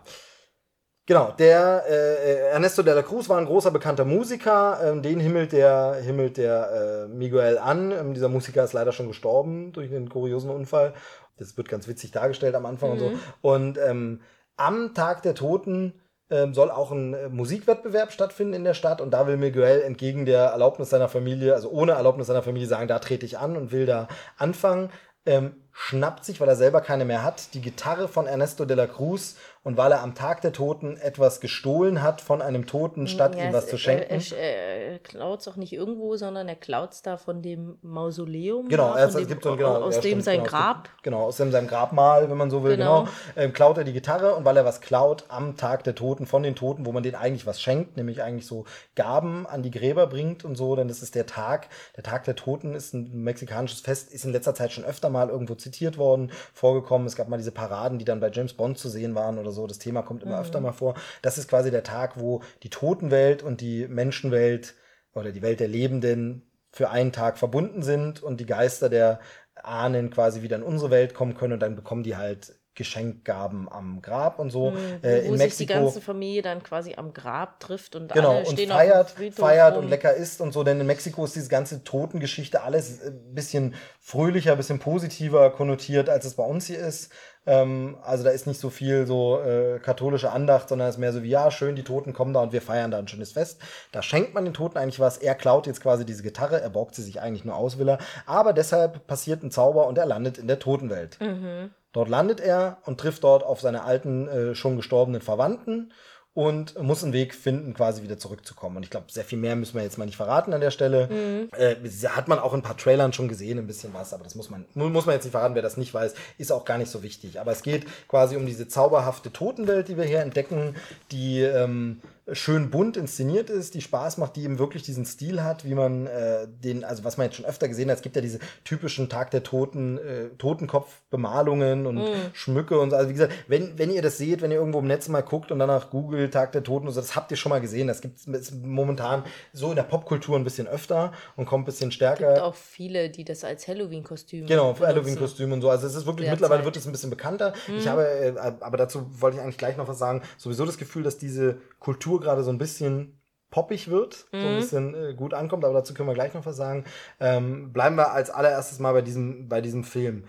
Genau, 1.05 1.31
der 1.37 1.83
äh, 1.87 2.51
Ernesto 2.51 2.81
de 2.81 2.93
la 2.93 3.01
Cruz 3.01 3.27
war 3.27 3.37
ein 3.37 3.45
großer 3.45 3.71
bekannter 3.71 4.05
Musiker, 4.05 4.79
ähm, 4.81 5.01
den 5.01 5.19
himmelt 5.19 5.51
der, 5.51 5.95
himmelt 6.01 6.37
der 6.37 6.71
äh, 6.71 7.07
Miguel 7.09 7.57
an. 7.57 7.91
Ähm, 7.91 8.13
dieser 8.13 8.29
Musiker 8.29 8.63
ist 8.63 8.71
leider 8.71 8.93
schon 8.93 9.09
gestorben 9.09 9.73
durch 9.73 9.93
einen 9.93 10.07
kuriosen 10.07 10.49
Unfall. 10.49 10.93
Das 11.37 11.57
wird 11.57 11.67
ganz 11.67 11.89
witzig 11.89 12.11
dargestellt 12.11 12.55
am 12.55 12.65
Anfang 12.65 12.91
mhm. 12.91 12.93
und 12.93 12.99
so. 12.99 13.19
Und 13.41 13.77
ähm, 13.79 14.21
am 14.55 14.93
Tag 14.93 15.23
der 15.23 15.35
Toten 15.35 15.93
ähm, 16.29 16.53
soll 16.53 16.71
auch 16.71 16.91
ein 16.91 17.13
äh, 17.13 17.29
Musikwettbewerb 17.29 18.11
stattfinden 18.11 18.53
in 18.53 18.63
der 18.63 18.73
Stadt 18.73 19.01
und 19.01 19.11
da 19.11 19.27
will 19.27 19.37
Miguel 19.37 19.81
entgegen 19.81 20.25
der 20.25 20.45
Erlaubnis 20.45 20.89
seiner 20.89 21.09
Familie, 21.09 21.53
also 21.53 21.69
ohne 21.69 21.93
Erlaubnis 21.93 22.27
seiner 22.27 22.43
Familie 22.43 22.67
sagen, 22.67 22.87
da 22.87 22.99
trete 22.99 23.25
ich 23.25 23.37
an 23.37 23.57
und 23.57 23.71
will 23.71 23.85
da 23.85 24.07
anfangen. 24.37 24.89
Ähm, 25.25 25.55
schnappt 25.71 26.25
sich, 26.25 26.41
weil 26.41 26.49
er 26.49 26.55
selber 26.55 26.81
keine 26.81 27.05
mehr 27.05 27.23
hat, 27.23 27.53
die 27.53 27.61
Gitarre 27.61 28.07
von 28.07 28.27
Ernesto 28.27 28.65
de 28.65 28.75
la 28.75 28.87
Cruz 28.87 29.37
und 29.63 29.77
weil 29.77 29.91
er 29.93 30.01
am 30.01 30.13
Tag 30.13 30.41
der 30.41 30.51
Toten 30.51 30.97
etwas 30.97 31.39
gestohlen 31.39 32.03
hat 32.03 32.19
von 32.19 32.41
einem 32.41 32.65
Toten, 32.65 33.07
statt 33.07 33.35
ja, 33.35 33.45
ihm 33.45 33.53
was 33.53 33.65
es, 33.65 33.69
zu 33.69 33.77
schenken. 33.77 34.21
Er, 34.35 34.37
er, 34.37 34.91
er 34.91 34.99
klaut 34.99 35.39
es 35.39 35.47
auch 35.47 35.55
nicht 35.55 35.71
irgendwo, 35.71 36.17
sondern 36.17 36.49
er 36.49 36.55
klaut 36.55 36.91
es 36.91 37.01
da 37.01 37.15
von 37.15 37.41
dem 37.41 37.77
Mausoleum. 37.81 38.67
Genau, 38.67 38.93
er, 38.93 39.07
dem, 39.07 39.25
gibt 39.25 39.43
so, 39.43 39.55
genau 39.55 39.81
aus 39.81 39.95
dem 39.95 40.01
stimmt, 40.01 40.23
sein 40.25 40.39
genau, 40.39 40.49
Grab. 40.49 40.89
Genau, 41.01 41.23
aus 41.23 41.37
dem 41.37 41.51
seinem 41.51 41.67
Grabmal, 41.67 42.29
wenn 42.29 42.37
man 42.37 42.51
so 42.51 42.63
will, 42.63 42.75
genau. 42.75 43.03
genau 43.03 43.11
ähm, 43.37 43.53
klaut 43.53 43.77
er 43.77 43.85
die 43.85 43.93
Gitarre 43.93 44.35
und 44.35 44.43
weil 44.43 44.57
er 44.57 44.65
was 44.65 44.81
klaut 44.81 45.23
am 45.29 45.55
Tag 45.55 45.85
der 45.85 45.95
Toten 45.95 46.25
von 46.25 46.43
den 46.43 46.55
Toten, 46.55 46.85
wo 46.85 46.91
man 46.91 47.01
denen 47.01 47.15
eigentlich 47.15 47.45
was 47.45 47.61
schenkt, 47.61 47.95
nämlich 47.95 48.21
eigentlich 48.21 48.47
so 48.47 48.65
Gaben 48.95 49.47
an 49.47 49.63
die 49.63 49.71
Gräber 49.71 50.07
bringt 50.07 50.43
und 50.43 50.55
so, 50.55 50.75
denn 50.75 50.89
das 50.89 51.01
ist 51.01 51.15
der 51.15 51.25
Tag. 51.25 51.69
Der 51.95 52.03
Tag 52.03 52.25
der 52.25 52.35
Toten 52.35 52.75
ist 52.75 52.93
ein 52.93 53.23
mexikanisches 53.23 53.79
Fest, 53.79 54.11
ist 54.11 54.25
in 54.25 54.33
letzter 54.33 54.55
Zeit 54.55 54.73
schon 54.73 54.83
öfter 54.83 55.09
mal 55.09 55.29
irgendwo 55.29 55.55
zitiert 55.55 55.97
worden, 55.97 56.31
vorgekommen. 56.53 57.07
Es 57.07 57.15
gab 57.15 57.29
mal 57.29 57.37
diese 57.37 57.51
Paraden, 57.51 57.97
die 57.97 58.05
dann 58.05 58.19
bei 58.19 58.29
James 58.29 58.53
Bond 58.53 58.77
zu 58.77 58.89
sehen 58.89 59.15
waren 59.15 59.37
oder 59.37 59.52
so. 59.53 59.67
Das 59.67 59.79
Thema 59.79 60.01
kommt 60.01 60.23
immer 60.23 60.35
mhm. 60.35 60.41
öfter 60.41 60.59
mal 60.59 60.71
vor. 60.73 60.95
Das 61.21 61.37
ist 61.37 61.49
quasi 61.49 61.71
der 61.71 61.83
Tag, 61.83 62.19
wo 62.19 62.41
die 62.63 62.69
Totenwelt 62.69 63.43
und 63.43 63.61
die 63.61 63.87
Menschenwelt 63.87 64.75
oder 65.13 65.31
die 65.31 65.41
Welt 65.41 65.59
der 65.59 65.67
Lebenden 65.67 66.43
für 66.71 66.89
einen 66.89 67.11
Tag 67.11 67.37
verbunden 67.37 67.83
sind 67.83 68.21
und 68.23 68.39
die 68.39 68.45
Geister 68.45 68.89
der 68.89 69.19
Ahnen 69.55 70.09
quasi 70.09 70.41
wieder 70.41 70.57
in 70.57 70.63
unsere 70.63 70.91
Welt 70.91 71.13
kommen 71.13 71.35
können 71.35 71.53
und 71.53 71.59
dann 71.59 71.75
bekommen 71.75 72.03
die 72.03 72.17
halt 72.17 72.55
Geschenkgaben 72.75 73.69
am 73.71 74.01
Grab 74.01 74.39
und 74.39 74.49
so. 74.49 74.71
Mhm, 74.71 74.77
äh, 75.03 75.19
in 75.19 75.33
wo 75.33 75.37
Mexiko, 75.37 75.49
sich 75.49 75.57
die 75.57 75.65
ganze 75.67 76.01
Familie 76.01 76.41
dann 76.41 76.63
quasi 76.63 76.95
am 76.95 77.13
Grab 77.13 77.59
trifft 77.59 77.95
und 77.95 78.11
genau, 78.11 78.37
alle 78.37 78.45
stehen 78.45 78.71
und 78.71 78.77
feiert, 78.77 79.15
feiert 79.33 79.75
rum. 79.75 79.83
und 79.83 79.89
lecker 79.89 80.13
isst 80.13 80.41
und 80.41 80.51
so. 80.53 80.63
Denn 80.63 80.79
in 80.79 80.87
Mexiko 80.87 81.25
ist 81.25 81.35
diese 81.35 81.49
ganze 81.49 81.83
Totengeschichte 81.83 82.63
alles 82.63 83.01
ein 83.03 83.33
bisschen 83.35 83.75
fröhlicher, 83.99 84.53
ein 84.53 84.57
bisschen 84.57 84.79
positiver 84.79 85.51
konnotiert, 85.51 86.09
als 86.09 86.25
es 86.25 86.33
bei 86.33 86.43
uns 86.43 86.65
hier 86.65 86.79
ist. 86.79 87.11
Ähm, 87.45 87.97
also 88.01 88.23
da 88.23 88.29
ist 88.29 88.47
nicht 88.47 88.59
so 88.59 88.69
viel 88.69 89.05
so 89.05 89.39
äh, 89.41 89.79
katholische 89.79 90.31
Andacht, 90.31 90.69
sondern 90.69 90.87
es 90.87 90.95
ist 90.95 90.99
mehr 90.99 91.13
so 91.13 91.23
wie, 91.23 91.29
ja, 91.29 91.51
schön, 91.51 91.75
die 91.75 91.83
Toten 91.83 92.13
kommen 92.13 92.33
da 92.33 92.41
und 92.41 92.53
wir 92.53 92.61
feiern 92.61 92.91
da 92.91 92.99
ein 92.99 93.07
schönes 93.07 93.33
Fest. 93.33 93.61
Da 93.91 94.01
schenkt 94.01 94.33
man 94.33 94.45
den 94.45 94.53
Toten 94.53 94.77
eigentlich 94.77 94.99
was. 94.99 95.17
Er 95.17 95.35
klaut 95.35 95.67
jetzt 95.67 95.81
quasi 95.81 96.05
diese 96.05 96.23
Gitarre, 96.23 96.61
er 96.61 96.69
borgt 96.69 96.95
sie 96.95 97.03
sich 97.03 97.21
eigentlich 97.21 97.45
nur 97.45 97.55
aus, 97.55 97.77
will 97.77 97.89
er. 97.89 97.97
Aber 98.25 98.53
deshalb 98.53 99.05
passiert 99.07 99.43
ein 99.43 99.51
Zauber 99.51 99.87
und 99.87 99.97
er 99.97 100.05
landet 100.05 100.37
in 100.37 100.47
der 100.47 100.59
Totenwelt. 100.59 101.19
Mhm. 101.19 101.71
Dort 101.93 102.09
landet 102.09 102.39
er 102.39 102.77
und 102.85 102.99
trifft 102.99 103.23
dort 103.23 103.43
auf 103.43 103.61
seine 103.61 103.83
alten, 103.83 104.27
äh, 104.27 104.55
schon 104.55 104.75
gestorbenen 104.75 105.21
Verwandten 105.21 105.93
und 106.33 106.81
muss 106.81 107.03
einen 107.03 107.13
Weg 107.13 107.35
finden, 107.35 107.75
quasi 107.75 108.01
wieder 108.01 108.17
zurückzukommen. 108.17 108.77
Und 108.77 108.83
ich 108.83 108.89
glaube, 108.89 109.05
sehr 109.11 109.23
viel 109.23 109.37
mehr 109.37 109.55
müssen 109.55 109.75
wir 109.75 109.83
jetzt 109.83 109.99
mal 109.99 110.05
nicht 110.05 110.17
verraten 110.17 110.51
an 110.53 110.61
der 110.61 110.71
Stelle. 110.71 111.07
Mhm. 111.07 111.49
Äh, 111.55 111.75
hat 112.07 112.27
man 112.27 112.39
auch 112.39 112.53
in 112.53 112.59
ein 112.59 112.63
paar 112.63 112.77
Trailern 112.77 113.13
schon 113.13 113.27
gesehen, 113.27 113.59
ein 113.59 113.67
bisschen 113.67 113.93
was, 113.93 114.13
aber 114.13 114.23
das 114.23 114.33
muss 114.33 114.49
man, 114.49 114.65
muss 114.73 115.05
man 115.05 115.13
jetzt 115.13 115.25
nicht 115.25 115.31
verraten, 115.31 115.53
wer 115.53 115.61
das 115.61 115.77
nicht 115.77 115.93
weiß, 115.93 116.15
ist 116.39 116.51
auch 116.51 116.65
gar 116.65 116.79
nicht 116.79 116.89
so 116.89 117.03
wichtig. 117.03 117.39
Aber 117.39 117.51
es 117.51 117.61
geht 117.61 117.85
quasi 118.07 118.35
um 118.35 118.47
diese 118.47 118.67
zauberhafte 118.67 119.31
Totenwelt, 119.31 119.87
die 119.87 119.97
wir 119.97 120.05
hier 120.05 120.21
entdecken, 120.21 120.75
die 121.11 121.41
ähm, 121.41 122.01
schön 122.31 122.69
bunt 122.69 122.95
inszeniert 122.95 123.49
ist, 123.49 123.73
die 123.73 123.81
Spaß 123.81 124.17
macht, 124.17 124.37
die 124.37 124.43
eben 124.43 124.57
wirklich 124.57 124.83
diesen 124.83 125.05
Stil 125.05 125.43
hat, 125.43 125.65
wie 125.65 125.75
man 125.75 126.07
äh, 126.07 126.47
den, 126.47 126.85
also 126.85 127.03
was 127.03 127.17
man 127.17 127.25
jetzt 127.25 127.35
schon 127.35 127.45
öfter 127.45 127.67
gesehen 127.67 127.89
hat, 127.89 127.97
es 127.97 128.01
gibt 128.01 128.15
ja 128.15 128.21
diese 128.21 128.39
typischen 128.63 129.09
Tag 129.09 129.31
der 129.31 129.43
Toten, 129.43 129.97
äh, 129.97 130.29
Totenkopfbemalungen 130.37 131.85
und 131.85 131.97
mm. 131.97 132.31
Schmücke 132.31 132.79
und 132.79 132.91
so. 132.91 132.95
Also 132.95 133.09
wie 133.09 133.13
gesagt, 133.13 133.33
wenn, 133.47 133.77
wenn 133.77 133.91
ihr 133.91 134.01
das 134.01 134.17
seht, 134.17 134.41
wenn 134.41 134.51
ihr 134.51 134.57
irgendwo 134.57 134.79
im 134.79 134.87
Netz 134.87 135.09
mal 135.09 135.21
guckt 135.21 135.51
und 135.51 135.59
danach 135.59 135.89
googelt 135.89 136.33
Tag 136.33 136.53
der 136.53 136.63
Toten 136.63 136.87
und 136.87 136.93
so, 136.93 137.01
das 137.01 137.15
habt 137.15 137.29
ihr 137.31 137.37
schon 137.37 137.49
mal 137.49 137.59
gesehen. 137.59 137.87
Das 137.87 137.99
gibt 137.99 138.19
es 138.25 138.53
momentan 138.53 139.23
so 139.51 139.71
in 139.71 139.75
der 139.75 139.83
Popkultur 139.83 140.37
ein 140.37 140.45
bisschen 140.45 140.67
öfter 140.67 141.11
und 141.35 141.45
kommt 141.45 141.63
ein 141.63 141.65
bisschen 141.65 141.91
stärker. 141.91 142.29
Es 142.29 142.33
gibt 142.35 142.45
auch 142.45 142.55
viele, 142.55 143.09
die 143.09 143.25
das 143.25 143.43
als 143.43 143.67
Halloween-Kostüm 143.67 144.47
Genau, 144.47 144.77
Halloween-Kostüm 144.79 145.51
und 145.51 145.61
so. 145.61 145.69
Also 145.69 145.87
es 145.87 145.95
ist 145.95 146.05
wirklich, 146.05 146.29
mittlerweile 146.29 146.59
Zeit. 146.59 146.65
wird 146.65 146.77
es 146.77 146.85
ein 146.85 146.93
bisschen 146.93 147.09
bekannter. 147.09 147.53
Mm. 147.67 147.77
Ich 147.77 147.87
habe, 147.87 148.07
äh, 148.07 148.33
aber 148.37 148.77
dazu 148.77 149.07
wollte 149.19 149.37
ich 149.37 149.43
eigentlich 149.43 149.57
gleich 149.57 149.75
noch 149.75 149.89
was 149.89 149.99
sagen, 149.99 150.21
sowieso 150.37 150.65
das 150.65 150.77
Gefühl, 150.77 151.03
dass 151.03 151.17
diese 151.17 151.57
Kultur 151.79 152.12
gerade 152.19 152.43
so 152.43 152.51
ein 152.51 152.57
bisschen 152.57 153.19
poppig 153.49 153.89
wird, 153.89 154.25
mhm. 154.31 154.39
so 154.39 154.47
ein 154.47 154.53
mhm. 154.53 154.59
bisschen 154.59 154.95
äh, 154.95 155.13
gut 155.13 155.33
ankommt, 155.33 155.63
aber 155.63 155.75
dazu 155.75 155.93
können 155.93 156.09
wir 156.09 156.15
gleich 156.15 156.33
noch 156.33 156.45
was 156.45 156.57
sagen. 156.57 156.85
Ähm, 157.19 157.71
bleiben 157.71 157.95
wir 157.95 158.11
als 158.11 158.29
allererstes 158.29 158.79
mal 158.79 158.93
bei 158.93 159.01
diesem, 159.01 159.47
bei 159.47 159.61
diesem 159.61 159.83
Film. 159.83 160.25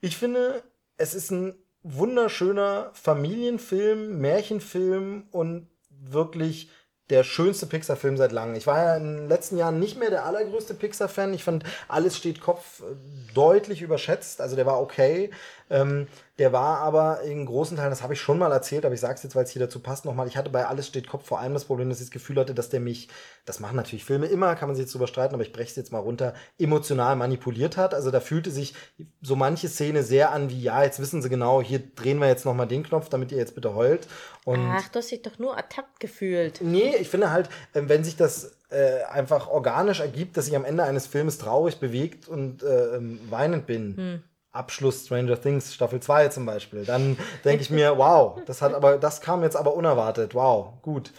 Ich 0.00 0.16
finde, 0.16 0.62
es 0.96 1.14
ist 1.14 1.30
ein 1.30 1.54
wunderschöner 1.82 2.90
Familienfilm, 2.94 4.18
Märchenfilm 4.18 5.24
und 5.30 5.68
wirklich 5.90 6.70
der 7.10 7.22
schönste 7.22 7.66
Pixar-Film 7.66 8.16
seit 8.16 8.32
langem. 8.32 8.56
Ich 8.56 8.66
war 8.66 8.82
ja 8.82 8.96
in 8.96 9.16
den 9.16 9.28
letzten 9.28 9.56
Jahren 9.56 9.78
nicht 9.78 9.96
mehr 9.96 10.10
der 10.10 10.24
allergrößte 10.24 10.74
Pixar-Fan. 10.74 11.34
Ich 11.34 11.44
fand, 11.44 11.64
alles 11.86 12.16
steht 12.16 12.40
Kopf 12.40 12.80
äh, 12.80 12.96
deutlich 13.32 13.82
überschätzt. 13.82 14.40
Also 14.40 14.56
der 14.56 14.66
war 14.66 14.80
okay. 14.80 15.30
Ähm, 15.68 16.06
der 16.38 16.52
war 16.52 16.80
aber 16.80 17.22
in 17.22 17.46
großen 17.46 17.76
Teilen, 17.76 17.90
das 17.90 18.02
habe 18.02 18.12
ich 18.12 18.20
schon 18.20 18.38
mal 18.38 18.52
erzählt, 18.52 18.84
aber 18.84 18.94
ich 18.94 19.00
sage 19.00 19.14
es 19.14 19.22
jetzt, 19.22 19.34
weil 19.34 19.44
es 19.44 19.50
hier 19.50 19.60
dazu 19.60 19.80
passt 19.80 20.04
nochmal. 20.04 20.28
Ich 20.28 20.36
hatte 20.36 20.50
bei 20.50 20.66
Alles 20.66 20.86
steht 20.86 21.08
Kopf 21.08 21.26
vor 21.26 21.40
allem 21.40 21.54
das 21.54 21.64
Problem, 21.64 21.88
dass 21.88 21.98
ich 21.98 22.06
das 22.06 22.10
Gefühl 22.12 22.36
hatte, 22.36 22.54
dass 22.54 22.68
der 22.68 22.80
mich, 22.80 23.08
das 23.46 23.58
machen 23.58 23.76
natürlich 23.76 24.04
Filme 24.04 24.26
immer, 24.26 24.54
kann 24.54 24.68
man 24.68 24.76
sich 24.76 24.84
jetzt 24.84 24.92
drüber 24.92 25.06
streiten, 25.06 25.34
aber 25.34 25.42
ich 25.42 25.52
breche 25.52 25.70
es 25.70 25.76
jetzt 25.76 25.92
mal 25.92 25.98
runter, 25.98 26.34
emotional 26.58 27.16
manipuliert 27.16 27.78
hat. 27.78 27.94
Also 27.94 28.10
da 28.10 28.20
fühlte 28.20 28.50
sich 28.50 28.74
so 29.22 29.34
manche 29.34 29.68
Szene 29.68 30.02
sehr 30.02 30.32
an 30.32 30.50
wie, 30.50 30.60
ja, 30.60 30.82
jetzt 30.82 31.00
wissen 31.00 31.22
sie 31.22 31.30
genau, 31.30 31.62
hier 31.62 31.78
drehen 31.78 32.18
wir 32.18 32.28
jetzt 32.28 32.44
nochmal 32.44 32.68
den 32.68 32.82
Knopf, 32.82 33.08
damit 33.08 33.32
ihr 33.32 33.38
jetzt 33.38 33.54
bitte 33.54 33.74
heult. 33.74 34.06
Und 34.44 34.60
Ach, 34.60 34.88
du 34.88 34.98
hast 34.98 35.10
dich 35.10 35.22
doch 35.22 35.38
nur 35.38 35.56
ertappt 35.56 36.00
gefühlt. 36.00 36.60
Nee, 36.60 36.96
ich 37.00 37.08
finde 37.08 37.30
halt, 37.30 37.48
ähm, 37.74 37.88
wenn 37.88 38.04
sich 38.04 38.16
das 38.16 38.52
äh, 38.68 39.04
einfach 39.04 39.48
organisch 39.48 40.00
ergibt, 40.00 40.36
dass 40.36 40.48
ich 40.48 40.54
am 40.54 40.66
Ende 40.66 40.84
eines 40.84 41.06
Filmes 41.06 41.38
traurig 41.38 41.80
bewegt 41.80 42.28
und 42.28 42.62
äh, 42.62 42.96
ähm, 42.96 43.20
weinend 43.30 43.66
bin. 43.66 43.96
Hm 43.96 44.22
Abschluss 44.56 45.06
Stranger 45.06 45.40
Things 45.40 45.74
Staffel 45.74 46.00
2 46.00 46.28
zum 46.28 46.46
Beispiel, 46.46 46.84
dann 46.84 47.18
denke 47.44 47.62
ich 47.62 47.70
mir, 47.70 47.96
wow, 47.98 48.40
das 48.46 48.62
hat 48.62 48.74
aber, 48.74 48.98
das 48.98 49.20
kam 49.20 49.42
jetzt 49.42 49.56
aber 49.56 49.74
unerwartet, 49.74 50.34
wow, 50.34 50.80
gut. 50.82 51.12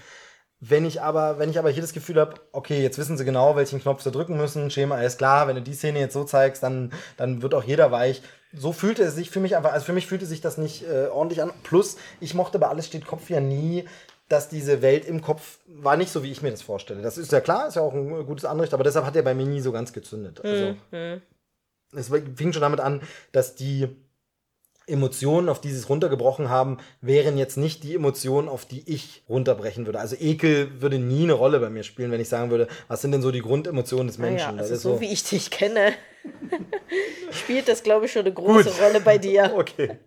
Wenn 0.59 0.85
ich 0.85 1.01
aber, 1.03 1.37
wenn 1.37 1.51
ich 1.51 1.59
aber 1.59 1.69
hier 1.69 1.83
das 1.83 1.93
Gefühl 1.93 2.19
habe, 2.19 2.35
okay, 2.51 2.81
jetzt 2.81 2.97
wissen 2.97 3.15
sie 3.15 3.25
genau, 3.25 3.55
welchen 3.55 3.79
Knopf 3.79 4.01
sie 4.01 4.11
drücken 4.11 4.37
müssen, 4.37 4.71
Schema 4.71 4.99
ist 5.01 5.19
klar, 5.19 5.47
wenn 5.47 5.55
du 5.55 5.61
die 5.61 5.75
Szene 5.75 5.99
jetzt 5.99 6.13
so 6.13 6.23
zeigst, 6.23 6.63
dann, 6.63 6.91
dann 7.15 7.43
wird 7.43 7.53
auch 7.53 7.63
jeder 7.63 7.91
weich. 7.91 8.23
So 8.53 8.73
fühlte 8.73 9.03
es 9.03 9.13
sich 9.13 9.29
für 9.29 9.39
mich 9.39 9.55
einfach, 9.55 9.73
also 9.73 9.85
für 9.85 9.93
mich 9.93 10.07
fühlte 10.07 10.25
sich 10.25 10.41
das 10.41 10.57
nicht 10.57 10.83
äh, 10.89 11.07
ordentlich 11.07 11.43
an. 11.43 11.51
Plus, 11.61 11.97
ich 12.19 12.33
mochte 12.33 12.57
bei 12.57 12.67
Alles 12.67 12.87
steht 12.87 13.05
Kopf 13.05 13.29
ja 13.29 13.39
nie, 13.39 13.85
dass 14.29 14.49
diese 14.49 14.81
Welt 14.81 15.05
im 15.05 15.21
Kopf 15.21 15.59
war 15.67 15.95
nicht 15.95 16.11
so, 16.11 16.23
wie 16.23 16.31
ich 16.31 16.41
mir 16.41 16.49
das 16.49 16.63
vorstelle. 16.63 17.03
Das 17.03 17.19
ist 17.19 17.31
ja 17.31 17.39
klar, 17.39 17.67
ist 17.67 17.75
ja 17.75 17.83
auch 17.83 17.93
ein 17.93 18.25
gutes 18.25 18.45
Anrecht, 18.45 18.73
aber 18.73 18.83
deshalb 18.83 19.05
hat 19.05 19.15
er 19.15 19.21
bei 19.21 19.35
mir 19.35 19.45
nie 19.45 19.61
so 19.61 19.71
ganz 19.71 19.93
gezündet. 19.93 20.43
Also, 20.43 20.75
mhm 20.89 21.21
es 21.95 22.09
fing 22.35 22.53
schon 22.53 22.61
damit 22.61 22.79
an, 22.79 23.01
dass 23.31 23.55
die 23.55 23.87
Emotionen, 24.87 25.49
auf 25.49 25.59
die 25.59 25.69
sie 25.69 25.77
es 25.77 25.89
runtergebrochen 25.89 26.49
haben, 26.49 26.77
wären 27.01 27.37
jetzt 27.37 27.57
nicht 27.57 27.83
die 27.83 27.93
Emotionen, 27.93 28.47
auf 28.47 28.65
die 28.65 28.89
ich 28.89 29.23
runterbrechen 29.27 29.85
würde. 29.85 29.99
Also 29.99 30.15
Ekel 30.17 30.81
würde 30.81 30.97
nie 30.97 31.23
eine 31.23 31.33
Rolle 31.33 31.59
bei 31.59 31.69
mir 31.69 31.83
spielen, 31.83 32.09
wenn 32.09 32.21
ich 32.21 32.29
sagen 32.29 32.51
würde, 32.51 32.69
was 32.87 33.01
sind 33.01 33.11
denn 33.11 33.21
so 33.21 33.31
die 33.31 33.41
Grundemotionen 33.41 34.07
des 34.07 34.17
Menschen? 34.17 34.55
Ja, 34.55 34.61
also 34.61 34.75
so, 34.75 34.93
so 34.93 35.01
wie 35.01 35.11
ich 35.11 35.25
dich 35.25 35.51
kenne, 35.51 35.91
spielt 37.31 37.67
das, 37.67 37.83
glaube 37.83 38.05
ich, 38.05 38.13
schon 38.13 38.21
eine 38.21 38.33
große 38.33 38.69
Gut. 38.69 38.81
Rolle 38.81 39.01
bei 39.01 39.17
dir. 39.17 39.51
okay. 39.57 39.97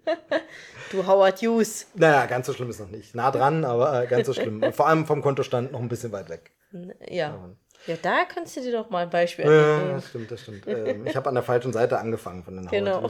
Du 0.90 1.06
Howard 1.06 1.42
Hughes. 1.42 1.86
Naja, 1.94 2.24
ganz 2.24 2.46
so 2.46 2.54
schlimm 2.54 2.70
ist 2.70 2.80
noch 2.80 2.88
nicht. 2.88 3.14
Nah 3.14 3.30
dran, 3.30 3.66
aber 3.66 4.02
äh, 4.02 4.06
ganz 4.06 4.26
so 4.26 4.32
schlimm. 4.32 4.72
Vor 4.72 4.88
allem 4.88 5.04
vom 5.04 5.20
Kontostand 5.20 5.72
noch 5.72 5.80
ein 5.80 5.88
bisschen 5.88 6.10
weit 6.12 6.30
weg. 6.30 6.52
Ja. 7.06 7.28
Ja, 7.34 7.50
da 8.02 8.24
kannst 8.24 8.56
du 8.56 8.60
dir 8.60 8.72
doch 8.72 8.90
mal 8.90 9.04
ein 9.04 9.10
Beispiel 9.10 9.46
Ja, 9.46 9.94
das 9.94 10.08
stimmt, 10.08 10.30
das 10.30 10.42
stimmt. 10.42 10.66
ähm, 10.66 11.06
ich 11.06 11.16
habe 11.16 11.28
an 11.28 11.34
der 11.34 11.42
falschen 11.42 11.72
Seite 11.72 11.98
angefangen 11.98 12.44
von 12.44 12.56
den 12.56 12.66
genau. 12.68 13.08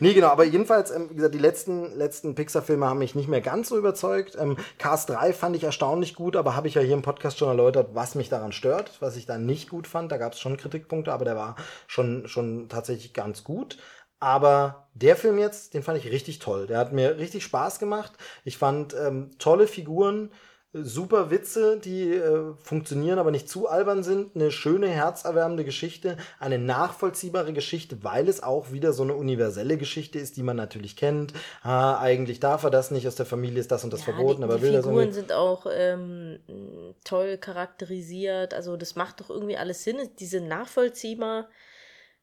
Nee, 0.00 0.14
genau, 0.14 0.28
aber 0.28 0.44
jedenfalls, 0.44 0.90
ähm, 0.90 1.10
wie 1.10 1.14
gesagt, 1.14 1.34
die 1.34 1.38
letzten, 1.38 1.96
letzten 1.96 2.34
Pixar-Filme 2.34 2.86
haben 2.86 2.98
mich 2.98 3.14
nicht 3.14 3.28
mehr 3.28 3.40
ganz 3.40 3.68
so 3.68 3.78
überzeugt. 3.78 4.36
Ähm, 4.38 4.56
Cars 4.78 5.06
3 5.06 5.32
fand 5.32 5.56
ich 5.56 5.64
erstaunlich 5.64 6.14
gut, 6.14 6.36
aber 6.36 6.54
habe 6.54 6.68
ich 6.68 6.74
ja 6.74 6.82
hier 6.82 6.94
im 6.94 7.02
Podcast 7.02 7.38
schon 7.38 7.48
erläutert, 7.48 7.90
was 7.94 8.14
mich 8.14 8.28
daran 8.28 8.52
stört, 8.52 8.92
was 9.00 9.16
ich 9.16 9.26
da 9.26 9.38
nicht 9.38 9.70
gut 9.70 9.86
fand. 9.86 10.12
Da 10.12 10.16
gab 10.18 10.34
es 10.34 10.40
schon 10.40 10.56
Kritikpunkte, 10.56 11.12
aber 11.12 11.24
der 11.24 11.36
war 11.36 11.56
schon, 11.86 12.28
schon 12.28 12.68
tatsächlich 12.68 13.14
ganz 13.14 13.44
gut. 13.44 13.78
Aber 14.20 14.88
der 14.94 15.16
Film 15.16 15.38
jetzt, 15.38 15.74
den 15.74 15.82
fand 15.82 15.98
ich 15.98 16.10
richtig 16.10 16.38
toll. 16.38 16.66
Der 16.66 16.78
hat 16.78 16.92
mir 16.92 17.18
richtig 17.18 17.44
Spaß 17.44 17.78
gemacht. 17.78 18.12
Ich 18.44 18.56
fand 18.56 18.94
ähm, 18.94 19.30
tolle 19.38 19.66
Figuren 19.66 20.30
super 20.74 21.30
Witze, 21.30 21.78
die 21.78 22.12
äh, 22.12 22.52
funktionieren, 22.60 23.20
aber 23.20 23.30
nicht 23.30 23.48
zu 23.48 23.68
albern 23.68 24.02
sind. 24.02 24.34
Eine 24.34 24.50
schöne, 24.50 24.88
herzerwärmende 24.88 25.64
Geschichte, 25.64 26.16
eine 26.40 26.58
nachvollziehbare 26.58 27.52
Geschichte, 27.52 28.02
weil 28.02 28.28
es 28.28 28.42
auch 28.42 28.72
wieder 28.72 28.92
so 28.92 29.04
eine 29.04 29.14
universelle 29.14 29.78
Geschichte 29.78 30.18
ist, 30.18 30.36
die 30.36 30.42
man 30.42 30.56
natürlich 30.56 30.96
kennt. 30.96 31.32
Ah, 31.62 31.98
eigentlich 32.00 32.40
darf 32.40 32.64
er 32.64 32.70
das 32.70 32.90
nicht, 32.90 33.06
aus 33.06 33.14
der 33.14 33.26
Familie 33.26 33.60
ist 33.60 33.70
das 33.70 33.84
und 33.84 33.92
das 33.92 34.00
ja, 34.00 34.12
verboten, 34.12 34.38
die, 34.38 34.44
aber 34.44 34.56
die 34.56 34.62
will 34.62 34.72
das 34.72 34.84
Figuren 34.84 35.12
sind 35.12 35.32
auch 35.32 35.66
ähm, 35.70 36.40
toll 37.04 37.38
charakterisiert, 37.38 38.52
also 38.52 38.76
das 38.76 38.96
macht 38.96 39.20
doch 39.20 39.30
irgendwie 39.30 39.56
alles 39.56 39.84
Sinn, 39.84 39.98
diese 40.18 40.40
nachvollziehbar. 40.40 41.48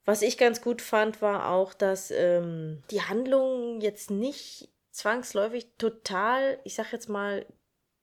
Was 0.03 0.23
ich 0.23 0.37
ganz 0.37 0.61
gut 0.61 0.81
fand, 0.81 1.21
war 1.21 1.51
auch, 1.51 1.73
dass 1.73 2.11
ähm, 2.11 2.83
die 2.91 3.01
Handlung 3.01 3.79
jetzt 3.79 4.11
nicht 4.11 4.69
zwangsläufig 4.91 5.67
total, 5.77 6.59
ich 6.63 6.75
sag 6.75 6.91
jetzt 6.91 7.07
mal, 7.07 7.45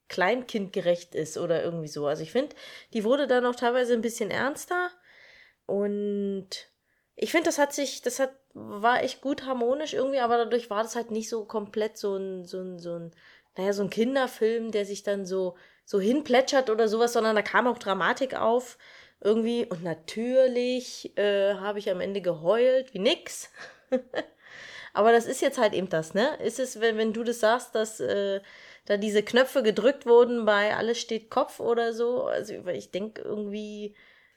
kleinkindgerecht 0.08 1.14
ist 1.14 1.38
oder 1.38 1.62
irgendwie 1.62 1.88
so. 1.88 2.06
Also 2.06 2.22
ich 2.22 2.32
finde, 2.32 2.54
die 2.92 3.04
wurde 3.04 3.26
dann 3.26 3.46
auch 3.46 3.56
teilweise 3.56 3.94
ein 3.94 4.00
bisschen 4.00 4.30
ernster 4.30 4.90
und 5.66 6.48
ich 7.16 7.32
finde, 7.32 7.46
das 7.46 7.58
hat 7.58 7.72
sich, 7.72 8.00
das 8.02 8.20
hat, 8.20 8.30
war 8.54 9.02
echt 9.02 9.20
gut 9.20 9.44
harmonisch 9.44 9.92
irgendwie, 9.92 10.20
aber 10.20 10.38
dadurch 10.38 10.70
war 10.70 10.82
das 10.82 10.96
halt 10.96 11.10
nicht 11.10 11.28
so 11.28 11.44
komplett 11.44 11.98
so 11.98 12.16
ein, 12.16 12.44
so 12.44 12.60
ein, 12.60 12.78
so 12.78 12.94
ein, 12.94 13.10
naja, 13.56 13.72
so 13.72 13.82
ein 13.82 13.90
Kinderfilm, 13.90 14.70
der 14.70 14.84
sich 14.84 15.02
dann 15.02 15.26
so, 15.26 15.56
so 15.84 16.00
hinplätschert 16.00 16.70
oder 16.70 16.86
sowas, 16.86 17.12
sondern 17.12 17.34
da 17.34 17.42
kam 17.42 17.66
auch 17.66 17.78
Dramatik 17.78 18.34
auf 18.34 18.78
irgendwie 19.20 19.66
und 19.66 19.82
natürlich 19.82 21.16
äh, 21.18 21.54
habe 21.54 21.80
ich 21.80 21.90
am 21.90 22.00
Ende 22.00 22.20
geheult, 22.20 22.94
wie 22.94 23.00
nix. 23.00 23.50
aber 24.94 25.12
das 25.12 25.26
ist 25.26 25.40
jetzt 25.40 25.58
halt 25.58 25.74
eben 25.74 25.88
das, 25.88 26.14
ne? 26.14 26.36
Ist 26.42 26.60
es, 26.60 26.80
wenn, 26.80 26.96
wenn 26.98 27.12
du 27.12 27.24
das 27.24 27.40
sagst, 27.40 27.74
dass 27.74 28.00
äh, 28.00 28.40
da 28.88 28.96
diese 28.96 29.22
Knöpfe 29.22 29.62
gedrückt 29.62 30.06
wurden 30.06 30.46
bei 30.46 30.74
Alles 30.74 30.98
steht 30.98 31.30
Kopf 31.30 31.60
oder 31.60 31.92
so. 31.92 32.24
Also 32.24 32.54
ich 32.72 32.90
denke 32.90 33.20
irgendwie, 33.20 33.94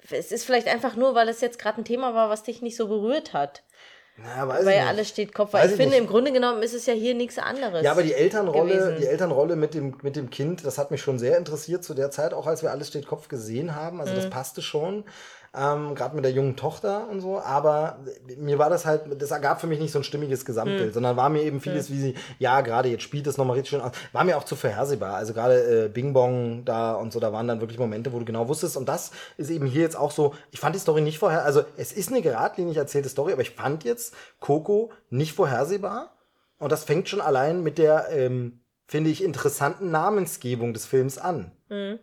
es 0.09 0.31
ist 0.31 0.43
vielleicht 0.43 0.67
einfach 0.67 0.95
nur, 0.97 1.15
weil 1.15 1.29
es 1.29 1.39
jetzt 1.39 1.57
gerade 1.57 1.81
ein 1.81 1.85
Thema 1.85 2.13
war, 2.13 2.29
was 2.29 2.43
dich 2.43 2.61
nicht 2.61 2.75
so 2.75 2.89
berührt 2.89 3.33
hat. 3.33 3.63
Na, 4.17 4.45
weiß 4.47 4.65
Weil 4.65 4.79
alles 4.79 5.07
steht 5.07 5.33
Kopf. 5.33 5.53
Weil 5.53 5.65
ich, 5.65 5.71
ich 5.71 5.77
finde, 5.77 5.95
nicht. 5.95 6.01
im 6.01 6.07
Grunde 6.07 6.33
genommen 6.33 6.61
ist 6.63 6.73
es 6.73 6.85
ja 6.85 6.93
hier 6.93 7.15
nichts 7.15 7.39
anderes. 7.39 7.83
Ja, 7.83 7.91
aber 7.91 8.03
die 8.03 8.13
Elternrolle, 8.13 8.75
gewesen. 8.75 8.97
die 8.99 9.07
Elternrolle 9.07 9.55
mit 9.55 9.73
dem, 9.73 9.97
mit 10.01 10.17
dem 10.17 10.29
Kind, 10.29 10.65
das 10.65 10.77
hat 10.77 10.91
mich 10.91 11.01
schon 11.01 11.17
sehr 11.17 11.37
interessiert 11.37 11.85
zu 11.85 11.93
der 11.93 12.11
Zeit, 12.11 12.33
auch 12.33 12.45
als 12.45 12.61
wir 12.61 12.71
alles 12.71 12.89
steht 12.89 13.07
Kopf 13.07 13.29
gesehen 13.29 13.73
haben. 13.73 14.01
Also 14.01 14.11
mhm. 14.11 14.17
das 14.17 14.29
passte 14.29 14.61
schon 14.61 15.05
ähm, 15.53 15.95
gerade 15.95 16.15
mit 16.15 16.23
der 16.23 16.31
jungen 16.31 16.55
Tochter 16.55 17.09
und 17.09 17.19
so, 17.19 17.39
aber 17.39 17.99
mir 18.37 18.57
war 18.57 18.69
das 18.69 18.85
halt, 18.85 19.21
das 19.21 19.31
ergab 19.31 19.59
für 19.59 19.67
mich 19.67 19.79
nicht 19.79 19.91
so 19.91 19.99
ein 19.99 20.05
stimmiges 20.05 20.45
Gesamtbild, 20.45 20.89
mhm. 20.89 20.93
sondern 20.93 21.17
war 21.17 21.29
mir 21.29 21.43
eben 21.43 21.59
vieles 21.59 21.89
mhm. 21.89 21.93
wie 21.93 21.99
sie, 21.99 22.15
ja, 22.39 22.61
gerade 22.61 22.87
jetzt 22.87 23.03
spielt 23.03 23.27
es 23.27 23.37
nochmal 23.37 23.57
richtig 23.57 23.71
schön 23.71 23.81
aus, 23.81 23.91
war 24.13 24.23
mir 24.23 24.37
auch 24.37 24.45
zu 24.45 24.55
vorhersehbar. 24.55 25.15
Also 25.15 25.33
gerade 25.33 25.85
äh, 25.85 25.89
Bing 25.89 26.13
Bong 26.13 26.63
da 26.63 26.93
und 26.93 27.11
so, 27.11 27.19
da 27.19 27.33
waren 27.33 27.49
dann 27.49 27.59
wirklich 27.59 27.79
Momente, 27.79 28.13
wo 28.13 28.19
du 28.19 28.25
genau 28.25 28.47
wusstest 28.47 28.77
und 28.77 28.87
das 28.87 29.11
ist 29.35 29.49
eben 29.49 29.65
hier 29.65 29.81
jetzt 29.81 29.97
auch 29.97 30.11
so, 30.11 30.33
ich 30.51 30.59
fand 30.59 30.73
die 30.73 30.79
Story 30.79 31.01
nicht 31.01 31.19
vorher, 31.19 31.43
also 31.43 31.63
es 31.75 31.91
ist 31.91 32.09
eine 32.09 32.21
geradlinig 32.21 32.77
erzählte 32.77 33.09
Story, 33.09 33.33
aber 33.33 33.41
ich 33.41 33.51
fand 33.51 33.83
jetzt 33.83 34.13
Coco 34.39 34.91
nicht 35.09 35.33
vorhersehbar 35.33 36.15
und 36.59 36.71
das 36.71 36.85
fängt 36.85 37.09
schon 37.09 37.19
allein 37.19 37.61
mit 37.61 37.77
der, 37.77 38.07
ähm, 38.11 38.61
finde 38.87 39.09
ich, 39.09 39.21
interessanten 39.21 39.91
Namensgebung 39.91 40.73
des 40.73 40.85
Films 40.85 41.17
an. 41.17 41.51
Mhm. 41.67 41.99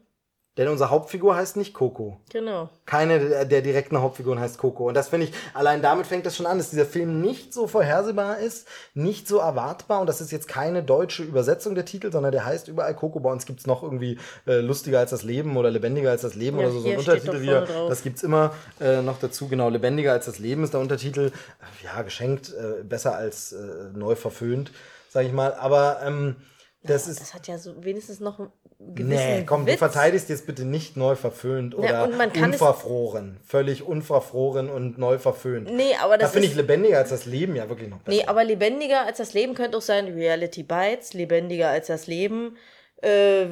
Denn 0.59 0.67
unsere 0.67 0.91
Hauptfigur 0.91 1.37
heißt 1.37 1.57
nicht 1.57 1.73
Coco. 1.73 2.21
Genau. 2.31 2.69
Keine 2.85 3.21
der, 3.21 3.45
der 3.45 3.63
direkten 3.63 4.01
Hauptfiguren 4.03 4.41
heißt 4.41 4.59
Coco. 4.59 4.89
Und 4.89 4.95
das 4.95 5.09
finde 5.09 5.27
ich, 5.27 5.33
allein 5.55 5.83
damit 5.83 6.09
fängt 6.09 6.27
das 6.27 6.37
schon 6.37 6.47
an, 6.47 6.59
dass 6.59 6.71
dieser 6.71 6.85
Film 6.85 7.21
nicht 7.21 7.55
so 7.55 7.69
vorhersehbar 7.69 8.39
ist, 8.39 8.67
nicht 8.93 9.29
so 9.29 9.39
erwartbar. 9.39 10.01
Und 10.01 10.09
das 10.09 10.21
ist 10.21 10.33
jetzt 10.33 10.49
keine 10.49 10.83
deutsche 10.83 11.23
Übersetzung 11.23 11.77
der 11.77 11.85
Titel, 11.85 12.11
sondern 12.11 12.33
der 12.33 12.45
heißt 12.45 12.67
überall 12.67 12.97
Coco. 12.97 13.21
Bei 13.21 13.31
uns 13.31 13.47
gibt's 13.47 13.69
noch 13.69 13.85
irgendwie 13.85 14.19
äh, 14.49 14.59
lustiger 14.59 14.99
als 14.99 15.11
das 15.11 15.23
Leben 15.23 15.57
oder 15.57 15.71
lebendiger 15.71 16.11
als 16.11 16.23
das 16.23 16.35
Leben 16.35 16.59
ja, 16.59 16.65
oder 16.65 16.73
so, 16.73 16.81
so 16.81 16.89
ein 16.89 16.99
Untertitel 16.99 17.41
wieder. 17.41 17.65
Das 17.89 18.03
gibt's 18.03 18.25
immer 18.25 18.53
äh, 18.81 19.01
noch 19.01 19.21
dazu. 19.21 19.47
Genau, 19.47 19.69
lebendiger 19.69 20.11
als 20.11 20.27
das 20.27 20.41
Leben 20.41 20.65
ist 20.65 20.75
der 20.75 20.81
Untertitel. 20.81 21.31
Ja, 21.85 22.03
geschenkt, 22.03 22.53
äh, 22.53 22.83
besser 22.83 23.15
als 23.15 23.53
äh, 23.53 23.93
neu 23.95 24.17
verföhnt, 24.17 24.73
sag 25.09 25.25
ich 25.25 25.33
mal. 25.33 25.55
Aber 25.55 26.01
ähm, 26.05 26.35
das 26.83 27.07
ja, 27.07 27.13
ist. 27.13 27.21
Das 27.21 27.35
hat 27.35 27.47
ja 27.49 27.59
so 27.59 27.85
wenigstens 27.85 28.21
noch 28.21 28.51
Nee, 28.81 29.43
komm, 29.45 29.67
Witz. 29.67 29.73
du 29.73 29.79
verteidigst 29.79 30.29
jetzt 30.29 30.47
bitte 30.47 30.65
nicht 30.65 30.97
neu 30.97 31.17
verföhnt 31.17 31.75
ja, 31.75 32.05
oder 32.07 32.31
unverfroren. 32.41 33.39
Völlig 33.45 33.83
unverfroren 33.83 34.71
und 34.71 34.99
neu 34.99 35.19
verföhnt. 35.19 35.73
Nee, 35.73 35.97
aber 36.01 36.17
das 36.17 36.29
da 36.31 36.33
finde 36.33 36.47
ich 36.47 36.55
lebendiger 36.55 36.99
als 36.99 37.11
das 37.11 37.27
Leben 37.27 37.57
ja 37.57 37.69
wirklich 37.69 37.89
noch 37.89 37.99
besser. 37.99 38.17
Nee, 38.17 38.27
aber 38.27 38.45
lebendiger 38.45 39.05
als 39.05 39.19
das 39.19 39.35
Leben 39.35 39.55
könnte 39.55 39.79
auch 39.79 39.83
sein 39.83 40.07
Reality 40.07 40.63
Bites, 40.63 41.13
lebendiger 41.13 41.71
als 41.71 41.89
das 41.89 42.07
Leben 42.07 42.57
äh, 43.01 43.47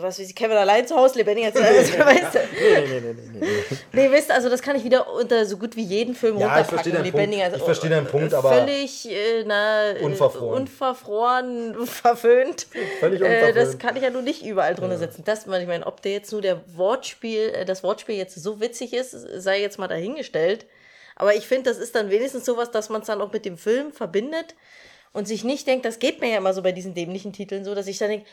was 0.00 0.18
weiß 0.18 0.26
ich, 0.30 0.34
Kevin 0.34 0.56
allein 0.56 0.86
zu 0.86 0.96
Hause, 0.96 1.18
lebendiger 1.18 1.52
zu 1.52 1.62
Hause, 1.62 1.98
weißt 1.98 2.34
du? 2.34 2.38
Nee, 2.38 2.86
nee, 2.86 3.00
nee, 3.00 3.14
nee, 3.14 3.38
nee. 3.40 3.76
Nee, 3.92 4.10
wisst 4.10 4.30
also 4.30 4.48
das 4.48 4.62
kann 4.62 4.76
ich 4.76 4.84
wieder 4.84 5.12
unter 5.12 5.44
so 5.44 5.58
gut 5.58 5.76
wie 5.76 5.82
jeden 5.82 6.14
Film 6.14 6.38
ja, 6.38 6.60
ich 6.60 6.66
verstehe. 6.66 6.94
Punkt. 6.94 7.06
Ich 7.54 7.62
verstehe 7.62 7.90
deinen 7.90 8.06
Punkt, 8.06 8.32
aber 8.32 8.50
völlig, 8.50 9.10
äh, 9.10 9.44
na, 9.44 9.92
unverfroren. 10.00 10.62
unverfroren, 10.62 11.86
verföhnt. 11.86 12.66
Völlig 13.00 13.20
unverfroren. 13.20 13.50
Äh, 13.50 13.52
das 13.52 13.78
kann 13.78 13.96
ich 13.96 14.02
ja 14.02 14.10
nur 14.10 14.22
nicht 14.22 14.42
überall 14.42 14.74
drunter 14.74 14.94
ja. 14.94 15.00
setzen. 15.00 15.22
Das, 15.24 15.40
ich 15.40 15.66
meine, 15.66 15.86
ob 15.86 16.00
der 16.00 16.12
jetzt 16.12 16.32
nur 16.32 16.40
der 16.40 16.62
Wortspiel, 16.74 17.50
äh, 17.54 17.64
das 17.66 17.82
Wortspiel 17.82 18.16
jetzt 18.16 18.42
so 18.42 18.60
witzig 18.60 18.94
ist, 18.94 19.10
sei 19.10 19.60
jetzt 19.60 19.78
mal 19.78 19.88
dahingestellt. 19.88 20.64
Aber 21.16 21.34
ich 21.34 21.46
finde, 21.46 21.68
das 21.68 21.78
ist 21.78 21.94
dann 21.94 22.08
wenigstens 22.08 22.46
sowas, 22.46 22.70
dass 22.70 22.88
man 22.88 23.02
es 23.02 23.06
dann 23.08 23.20
auch 23.20 23.32
mit 23.32 23.44
dem 23.44 23.58
Film 23.58 23.92
verbindet 23.92 24.54
und 25.12 25.28
sich 25.28 25.44
nicht 25.44 25.66
denkt, 25.66 25.84
das 25.84 25.98
geht 25.98 26.22
mir 26.22 26.30
ja 26.30 26.38
immer 26.38 26.54
so 26.54 26.62
bei 26.62 26.72
diesen 26.72 26.94
dämlichen 26.94 27.34
Titeln 27.34 27.66
so, 27.66 27.74
dass 27.74 27.86
ich 27.86 27.98
dann 27.98 28.08
denke, 28.08 28.26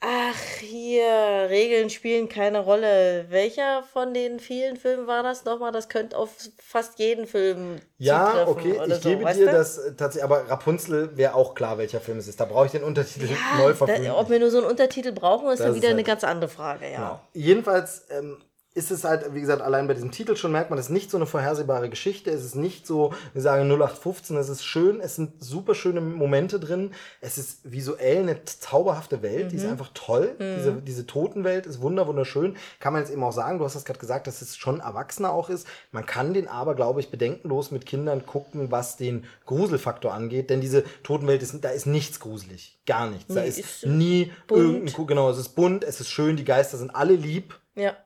Ach, 0.00 0.36
hier, 0.60 1.46
Regeln 1.48 1.90
spielen 1.90 2.28
keine 2.28 2.60
Rolle. 2.60 3.26
Welcher 3.30 3.82
von 3.82 4.14
den 4.14 4.38
vielen 4.38 4.76
Filmen 4.76 5.08
war 5.08 5.24
das 5.24 5.44
nochmal? 5.44 5.72
Das 5.72 5.88
könnte 5.88 6.16
auf 6.16 6.30
fast 6.56 7.00
jeden 7.00 7.26
Film 7.26 7.80
Ja, 7.98 8.46
okay, 8.46 8.80
ich 8.86 8.94
so, 8.94 9.08
gebe 9.08 9.24
dir 9.34 9.46
du? 9.46 9.52
das 9.52 9.80
tatsächlich, 9.96 10.22
aber 10.22 10.48
Rapunzel 10.48 11.16
wäre 11.16 11.34
auch 11.34 11.54
klar, 11.56 11.78
welcher 11.78 12.00
Film 12.00 12.18
es 12.18 12.28
ist. 12.28 12.38
Da 12.38 12.44
brauche 12.44 12.66
ich 12.66 12.72
den 12.72 12.84
Untertitel 12.84 13.26
ja, 13.26 13.58
neu 13.58 13.74
verfilmen. 13.74 14.12
Ob 14.12 14.30
wir 14.30 14.38
nur 14.38 14.52
so 14.52 14.58
einen 14.58 14.68
Untertitel 14.68 15.10
brauchen, 15.10 15.48
ist 15.48 15.58
das 15.58 15.66
dann 15.66 15.74
wieder 15.74 15.88
ist 15.88 15.88
halt 15.88 15.94
eine 15.94 16.04
ganz 16.04 16.22
andere 16.22 16.50
Frage, 16.50 16.84
ja. 16.92 16.96
Genau. 16.96 17.20
Jedenfalls, 17.32 18.06
ähm, 18.10 18.38
ist 18.74 18.90
es 18.90 19.04
halt, 19.04 19.34
wie 19.34 19.40
gesagt, 19.40 19.62
allein 19.62 19.88
bei 19.88 19.94
diesem 19.94 20.10
Titel 20.10 20.36
schon 20.36 20.52
merkt 20.52 20.70
man, 20.70 20.78
es 20.78 20.86
ist 20.86 20.92
nicht 20.92 21.10
so 21.10 21.16
eine 21.16 21.26
vorhersehbare 21.26 21.88
Geschichte, 21.88 22.30
es 22.30 22.44
ist 22.44 22.54
nicht 22.54 22.86
so, 22.86 23.12
wir 23.32 23.42
sagen 23.42 23.68
0815, 23.68 24.36
es 24.36 24.48
ist 24.48 24.64
schön, 24.64 25.00
es 25.00 25.16
sind 25.16 25.42
super 25.42 25.74
schöne 25.74 26.00
Momente 26.00 26.60
drin, 26.60 26.92
es 27.20 27.38
ist 27.38 27.60
visuell 27.64 28.18
eine 28.18 28.44
zauberhafte 28.44 29.22
Welt, 29.22 29.46
mhm. 29.46 29.48
die 29.48 29.56
ist 29.56 29.64
mhm. 29.64 29.72
einfach 29.72 29.90
toll, 29.94 30.36
mhm. 30.38 30.56
diese, 30.56 30.72
diese 30.82 31.06
Totenwelt 31.06 31.66
ist 31.66 31.80
wunder 31.80 32.06
wunderschön, 32.06 32.56
kann 32.78 32.92
man 32.92 33.02
jetzt 33.02 33.10
eben 33.10 33.24
auch 33.24 33.32
sagen, 33.32 33.58
du 33.58 33.64
hast 33.64 33.74
das 33.74 33.84
gerade 33.84 33.98
gesagt, 33.98 34.26
dass 34.26 34.42
es 34.42 34.56
schon 34.56 34.80
erwachsener 34.80 35.32
auch 35.32 35.48
ist, 35.48 35.66
man 35.90 36.06
kann 36.06 36.32
den 36.32 36.46
aber, 36.46 36.74
glaube 36.74 37.00
ich, 37.00 37.10
bedenkenlos 37.10 37.70
mit 37.70 37.84
Kindern 37.84 38.26
gucken, 38.26 38.70
was 38.70 38.96
den 38.96 39.24
Gruselfaktor 39.46 40.12
angeht, 40.12 40.50
denn 40.50 40.60
diese 40.60 40.84
Totenwelt 41.02 41.42
ist, 41.42 41.64
da 41.64 41.70
ist 41.70 41.86
nichts 41.86 42.20
gruselig, 42.20 42.78
gar 42.86 43.10
nichts, 43.10 43.30
nee, 43.30 43.34
da 43.34 43.42
ist, 43.42 43.58
ist 43.58 43.86
nie 43.86 44.30
bunt. 44.46 44.60
irgendein, 44.60 45.06
genau, 45.06 45.30
es 45.30 45.38
ist 45.38 45.50
bunt, 45.50 45.84
es 45.84 46.00
ist 46.00 46.10
schön, 46.10 46.36
die 46.36 46.44
Geister 46.44 46.76
sind 46.76 46.94
alle 46.94 47.14
lieb. 47.14 47.58
Ja 47.74 47.96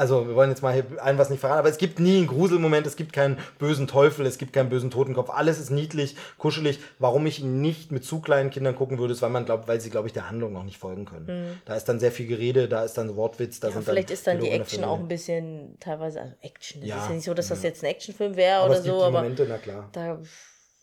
also 0.00 0.26
wir 0.26 0.34
wollen 0.34 0.48
jetzt 0.48 0.62
mal 0.62 0.72
hier 0.72 0.86
ein 1.02 1.18
was 1.18 1.28
nicht 1.28 1.40
verraten, 1.40 1.58
aber 1.58 1.68
es 1.68 1.76
gibt 1.76 2.00
nie 2.00 2.16
einen 2.16 2.26
Gruselmoment, 2.26 2.86
es 2.86 2.96
gibt 2.96 3.12
keinen 3.12 3.38
bösen 3.58 3.86
Teufel, 3.86 4.24
es 4.24 4.38
gibt 4.38 4.54
keinen 4.54 4.70
bösen 4.70 4.90
Totenkopf, 4.90 5.28
alles 5.28 5.60
ist 5.60 5.68
niedlich, 5.68 6.16
kuschelig. 6.38 6.80
Warum 6.98 7.26
ich 7.26 7.40
ihn 7.40 7.60
nicht 7.60 7.92
mit 7.92 8.02
zu 8.02 8.20
kleinen 8.20 8.48
Kindern 8.48 8.74
gucken 8.74 8.98
würde, 8.98 9.12
ist, 9.12 9.20
weil 9.20 9.28
man 9.28 9.44
glaubt, 9.44 9.68
weil 9.68 9.78
sie, 9.78 9.90
glaube 9.90 10.06
ich, 10.06 10.14
der 10.14 10.30
Handlung 10.30 10.54
noch 10.54 10.64
nicht 10.64 10.78
folgen 10.78 11.04
können. 11.04 11.26
Mhm. 11.26 11.60
Da 11.66 11.74
ist 11.74 11.84
dann 11.84 12.00
sehr 12.00 12.12
viel 12.12 12.26
Gerede, 12.26 12.66
da 12.66 12.82
ist 12.82 12.94
dann 12.94 13.14
Wortwitz, 13.14 13.60
da 13.60 13.68
ja, 13.68 13.74
sind 13.74 13.84
vielleicht 13.84 14.08
dann 14.08 14.14
ist 14.14 14.26
dann 14.26 14.40
die 14.40 14.48
Action 14.48 14.84
auch 14.84 14.98
ein 14.98 15.08
bisschen 15.08 15.76
teilweise, 15.80 16.22
also 16.22 16.34
Action, 16.40 16.80
das 16.80 16.88
ja, 16.88 16.96
ist 16.96 17.08
ja 17.08 17.14
nicht 17.14 17.24
so, 17.24 17.34
dass 17.34 17.48
das 17.48 17.62
jetzt 17.62 17.84
ein 17.84 17.90
Actionfilm 17.90 18.36
wäre 18.36 18.64
oder 18.64 18.80
so, 18.80 19.02
aber 19.02 19.20
Momente, 19.20 19.44
na 19.46 19.58
klar. 19.58 19.90
da 19.92 20.18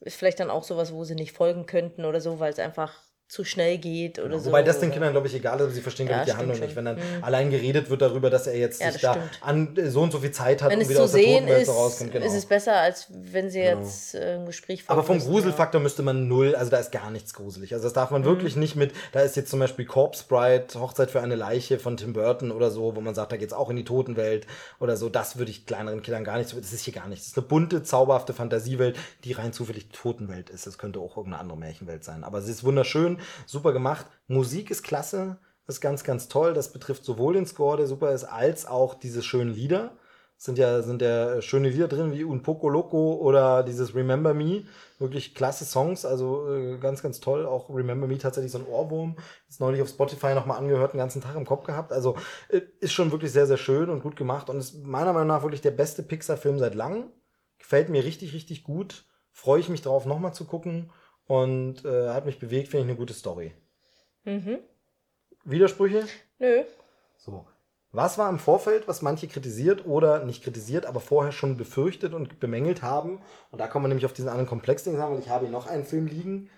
ist 0.02 0.16
vielleicht 0.16 0.40
dann 0.40 0.52
auch 0.52 0.64
sowas, 0.64 0.94
wo 0.94 1.04
sie 1.04 1.16
nicht 1.16 1.32
folgen 1.32 1.66
könnten 1.66 2.06
oder 2.06 2.22
so, 2.22 2.40
weil 2.40 2.54
es 2.54 2.60
einfach 2.60 2.94
zu 3.28 3.44
schnell 3.44 3.78
geht 3.78 4.20
oder 4.20 4.30
genau. 4.30 4.40
so. 4.40 4.46
Wobei 4.48 4.64
das 4.64 4.80
den 4.80 4.90
Kindern, 4.92 5.12
glaube 5.12 5.28
ich, 5.28 5.36
egal 5.36 5.58
ist, 5.58 5.64
aber 5.64 5.72
sie 5.72 5.82
verstehen, 5.82 6.08
ja, 6.08 6.24
die 6.24 6.32
Handlung 6.32 6.56
schon. 6.56 6.66
nicht. 6.66 6.78
Wenn 6.78 6.86
dann 6.86 6.96
mhm. 6.96 7.24
allein 7.24 7.50
geredet 7.50 7.90
wird 7.90 8.02
darüber, 8.02 8.30
dass 8.30 8.48
er 8.48 8.58
jetzt 8.58 8.82
ja, 8.82 8.92
sich 8.92 9.02
da 9.02 9.18
an 9.42 9.76
so 9.88 10.02
und 10.02 10.12
so 10.12 10.20
viel 10.20 10.32
Zeit 10.32 10.62
hat, 10.62 10.72
wenn 10.72 10.82
um 10.82 10.88
wieder 10.88 11.04
aus 11.04 11.12
der 11.12 11.24
Totenwelt 11.24 11.62
ist, 11.64 11.70
rauskommt. 11.70 12.14
Genau. 12.14 12.26
ist 12.26 12.34
es 12.34 12.46
besser, 12.46 12.76
als 12.76 13.08
wenn 13.10 13.50
sie 13.50 13.60
genau. 13.60 13.82
jetzt 13.82 14.16
äh, 14.16 14.36
ein 14.36 14.46
Gespräch 14.46 14.86
Aber 14.88 15.04
vom 15.04 15.20
Gruselfaktor 15.20 15.82
ja. 15.82 15.84
müsste 15.84 16.04
man 16.04 16.30
null, 16.30 16.56
also 16.56 16.72
da 16.72 16.78
ist 16.78 16.94
gar 16.94 17.12
nichts 17.12 17.34
gruselig. 17.34 17.74
Also 17.74 17.84
das 17.84 17.94
darf 17.94 18.12
man 18.12 18.22
mhm. 18.22 18.26
wirklich 18.28 18.56
nicht 18.56 18.78
mit, 18.78 18.94
da 19.12 19.20
ist 19.20 19.36
jetzt 19.36 19.50
zum 19.50 19.60
Beispiel 19.60 19.86
Corpse 19.86 20.24
Bride, 20.30 20.68
Hochzeit 20.76 21.12
für 21.12 21.20
eine 21.20 21.36
Leiche 21.36 21.80
von 21.80 21.98
Tim 21.98 22.14
Burton 22.14 22.52
oder 22.52 22.72
so, 22.72 22.96
wo 22.96 23.02
man 23.02 23.14
sagt, 23.14 23.34
da 23.34 23.38
geht's 23.38 23.54
auch 23.54 23.70
in 23.70 23.76
die 23.76 23.84
Totenwelt 23.84 24.48
oder 24.80 24.96
so. 24.96 25.10
Das 25.10 25.38
würde 25.38 25.52
ich 25.52 25.66
kleineren 25.66 26.02
Kindern 26.02 26.24
gar 26.24 26.38
nicht, 26.38 26.56
das 26.58 26.72
ist 26.72 26.86
hier 26.86 26.94
gar 26.94 27.10
nichts. 27.10 27.26
Das 27.26 27.32
ist 27.34 27.38
eine 27.38 27.48
bunte, 27.48 27.84
zauberhafte 27.84 28.34
Fantasiewelt, 28.34 28.98
die 29.26 29.34
rein 29.34 29.52
zufällig 29.52 29.90
Totenwelt 29.90 30.50
ist. 30.50 30.66
Das 30.66 30.78
könnte 30.78 31.00
auch 31.00 31.18
irgendeine 31.18 31.42
andere 31.42 31.58
Märchenwelt 31.58 32.06
sein. 32.06 32.24
Aber 32.24 32.42
sie 32.42 32.52
ist 32.52 32.64
wunderschön, 32.64 33.17
super 33.46 33.74
gemacht. 33.74 34.06
Musik 34.28 34.72
ist 34.72 34.84
klasse, 34.84 35.38
ist 35.68 35.82
ganz, 35.82 36.04
ganz 36.04 36.28
toll. 36.28 36.54
Das 36.54 36.72
betrifft 36.72 37.04
sowohl 37.04 37.34
den 37.34 37.46
Score, 37.46 37.78
der 37.78 37.88
super 37.88 38.12
ist, 38.12 38.24
als 38.24 38.66
auch 38.66 38.96
diese 38.96 39.22
schönen 39.22 39.54
Lieder. 39.54 39.92
Sind 40.40 40.60
ja, 40.60 40.84
sind 40.84 41.02
ja 41.02 41.42
schöne 41.42 41.70
Lieder 41.70 41.88
drin, 41.88 42.12
wie 42.14 42.24
Un 42.24 42.44
Poco 42.44 42.70
Loco 42.70 43.16
oder 43.16 43.64
dieses 43.64 43.96
Remember 43.96 44.36
Me. 44.36 44.66
Wirklich 45.00 45.34
klasse 45.34 45.66
Songs, 45.66 46.06
also 46.06 46.54
äh, 46.54 46.78
ganz, 46.78 47.02
ganz 47.02 47.20
toll. 47.20 47.48
Auch 47.48 47.72
Remember 47.72 48.06
Me 48.06 48.20
tatsächlich 48.20 48.52
so 48.52 48.60
ein 48.60 48.68
Ohrwurm. 48.68 49.16
Ist 49.50 49.60
neulich 49.60 49.82
auf 49.82 49.90
Spotify 49.90 50.36
nochmal 50.36 50.60
angehört, 50.60 50.94
den 50.94 51.00
ganzen 51.00 51.24
Tag 51.24 51.36
im 51.36 51.46
Kopf 51.46 51.66
gehabt. 51.66 51.92
Also 51.92 52.16
äh, 52.50 52.62
ist 52.80 52.94
schon 52.94 53.12
wirklich 53.12 53.32
sehr, 53.32 53.48
sehr 53.48 53.58
schön 53.58 53.90
und 53.90 54.04
gut 54.04 54.16
gemacht 54.16 54.52
und 54.52 54.58
ist 54.60 54.86
meiner 54.86 55.12
Meinung 55.12 55.30
nach 55.30 55.42
wirklich 55.42 55.62
der 55.62 55.72
beste 55.72 56.04
Pixar-Film 56.04 56.60
seit 56.60 56.76
langem. 56.76 57.12
Gefällt 57.58 57.90
mir 57.90 58.04
richtig, 58.04 58.34
richtig 58.34 58.64
gut. 58.64 59.06
Freue 59.32 59.60
ich 59.60 59.70
mich 59.70 59.82
drauf, 59.82 60.06
nochmal 60.06 60.36
zu 60.36 60.46
gucken 60.46 60.92
und 61.28 61.86
äh, 61.86 62.10
hat 62.10 62.26
mich 62.26 62.40
bewegt, 62.40 62.70
finde 62.70 62.86
ich 62.86 62.90
eine 62.90 62.98
gute 62.98 63.14
Story. 63.14 63.52
Mhm. 64.24 64.60
Widersprüche? 65.44 66.06
Nö. 66.40 66.64
So. 67.18 67.46
Was 67.92 68.18
war 68.18 68.30
im 68.30 68.38
Vorfeld, 68.38 68.88
was 68.88 69.02
manche 69.02 69.28
kritisiert 69.28 69.86
oder 69.86 70.24
nicht 70.26 70.44
kritisiert, 70.44 70.86
aber 70.86 71.00
vorher 71.00 71.32
schon 71.32 71.56
befürchtet 71.58 72.14
und 72.14 72.40
bemängelt 72.40 72.82
haben? 72.82 73.22
Und 73.50 73.60
da 73.60 73.68
kommen 73.68 73.86
wir 73.86 73.90
nämlich 73.90 74.06
auf 74.06 74.14
diesen 74.14 74.28
anderen 74.28 74.48
Komplex, 74.48 74.84
den 74.84 74.98
haben, 74.98 75.14
weil 75.16 75.22
ich 75.22 75.30
habe 75.30 75.46
hier 75.46 75.52
noch 75.54 75.68
einen 75.68 75.86
Film 75.86 76.06
liegen, 76.06 76.50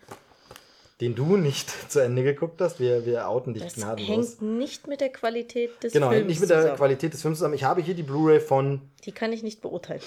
den 1.01 1.13
du 1.15 1.37
nicht 1.37 1.69
zu 1.91 1.99
Ende 1.99 2.23
geguckt 2.23 2.59
hast. 2.61 2.79
Wir, 2.79 3.05
wir 3.05 3.29
outen 3.29 3.53
dich 3.53 3.63
Das 3.63 3.75
gnadenlos. 3.75 4.39
hängt 4.39 4.41
nicht 4.41 4.87
mit 4.87 5.01
der 5.01 5.09
Qualität 5.11 5.71
des 5.83 5.93
Genau, 5.93 6.09
Films 6.09 6.27
nicht 6.27 6.41
mit 6.41 6.49
der 6.49 6.57
zusammen. 6.61 6.77
Qualität 6.77 7.13
des 7.13 7.21
Films 7.21 7.37
zusammen. 7.37 7.53
Ich 7.53 7.63
habe 7.63 7.81
hier 7.81 7.93
die 7.93 8.03
Blu-ray 8.03 8.39
von 8.39 8.81
Die 9.05 9.11
kann 9.11 9.31
ich 9.31 9.43
nicht 9.43 9.61
beurteilen. 9.61 10.01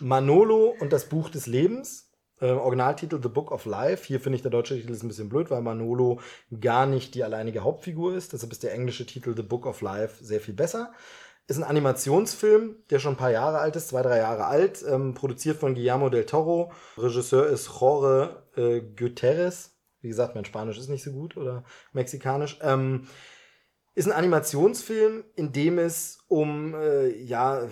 Manolo 0.00 0.74
und 0.80 0.92
das 0.92 1.06
Buch 1.06 1.30
des 1.30 1.46
Lebens. 1.46 2.09
Äh, 2.40 2.50
Originaltitel 2.52 3.20
The 3.22 3.28
Book 3.28 3.50
of 3.52 3.66
Life. 3.66 4.06
Hier 4.06 4.20
finde 4.20 4.36
ich 4.36 4.42
der 4.42 4.50
deutsche 4.50 4.74
Titel 4.74 4.92
ist 4.92 5.02
ein 5.02 5.08
bisschen 5.08 5.28
blöd, 5.28 5.50
weil 5.50 5.60
Manolo 5.60 6.20
gar 6.60 6.86
nicht 6.86 7.14
die 7.14 7.24
alleinige 7.24 7.60
Hauptfigur 7.60 8.14
ist. 8.14 8.32
Deshalb 8.32 8.52
ist 8.52 8.62
der 8.62 8.72
englische 8.72 9.06
Titel 9.06 9.34
The 9.36 9.42
Book 9.42 9.66
of 9.66 9.80
Life 9.82 10.24
sehr 10.24 10.40
viel 10.40 10.54
besser. 10.54 10.92
Ist 11.46 11.58
ein 11.58 11.64
Animationsfilm, 11.64 12.76
der 12.90 12.98
schon 12.98 13.14
ein 13.14 13.18
paar 13.18 13.32
Jahre 13.32 13.58
alt 13.58 13.76
ist, 13.76 13.88
zwei, 13.88 14.02
drei 14.02 14.18
Jahre 14.18 14.46
alt, 14.46 14.84
ähm, 14.88 15.14
produziert 15.14 15.56
von 15.58 15.74
Guillermo 15.74 16.08
del 16.08 16.24
Toro. 16.24 16.72
Regisseur 16.96 17.46
ist 17.48 17.68
Jorge 17.80 18.42
äh, 18.56 18.80
Guterres. 18.80 19.76
Wie 20.00 20.08
gesagt, 20.08 20.34
mein 20.34 20.44
Spanisch 20.44 20.78
ist 20.78 20.88
nicht 20.88 21.02
so 21.02 21.10
gut 21.10 21.36
oder 21.36 21.64
mexikanisch. 21.92 22.58
Ähm, 22.62 23.08
ist 23.94 24.06
ein 24.06 24.12
Animationsfilm, 24.16 25.24
in 25.34 25.52
dem 25.52 25.78
es 25.78 26.20
um, 26.28 26.74
äh, 26.74 27.08
ja, 27.18 27.68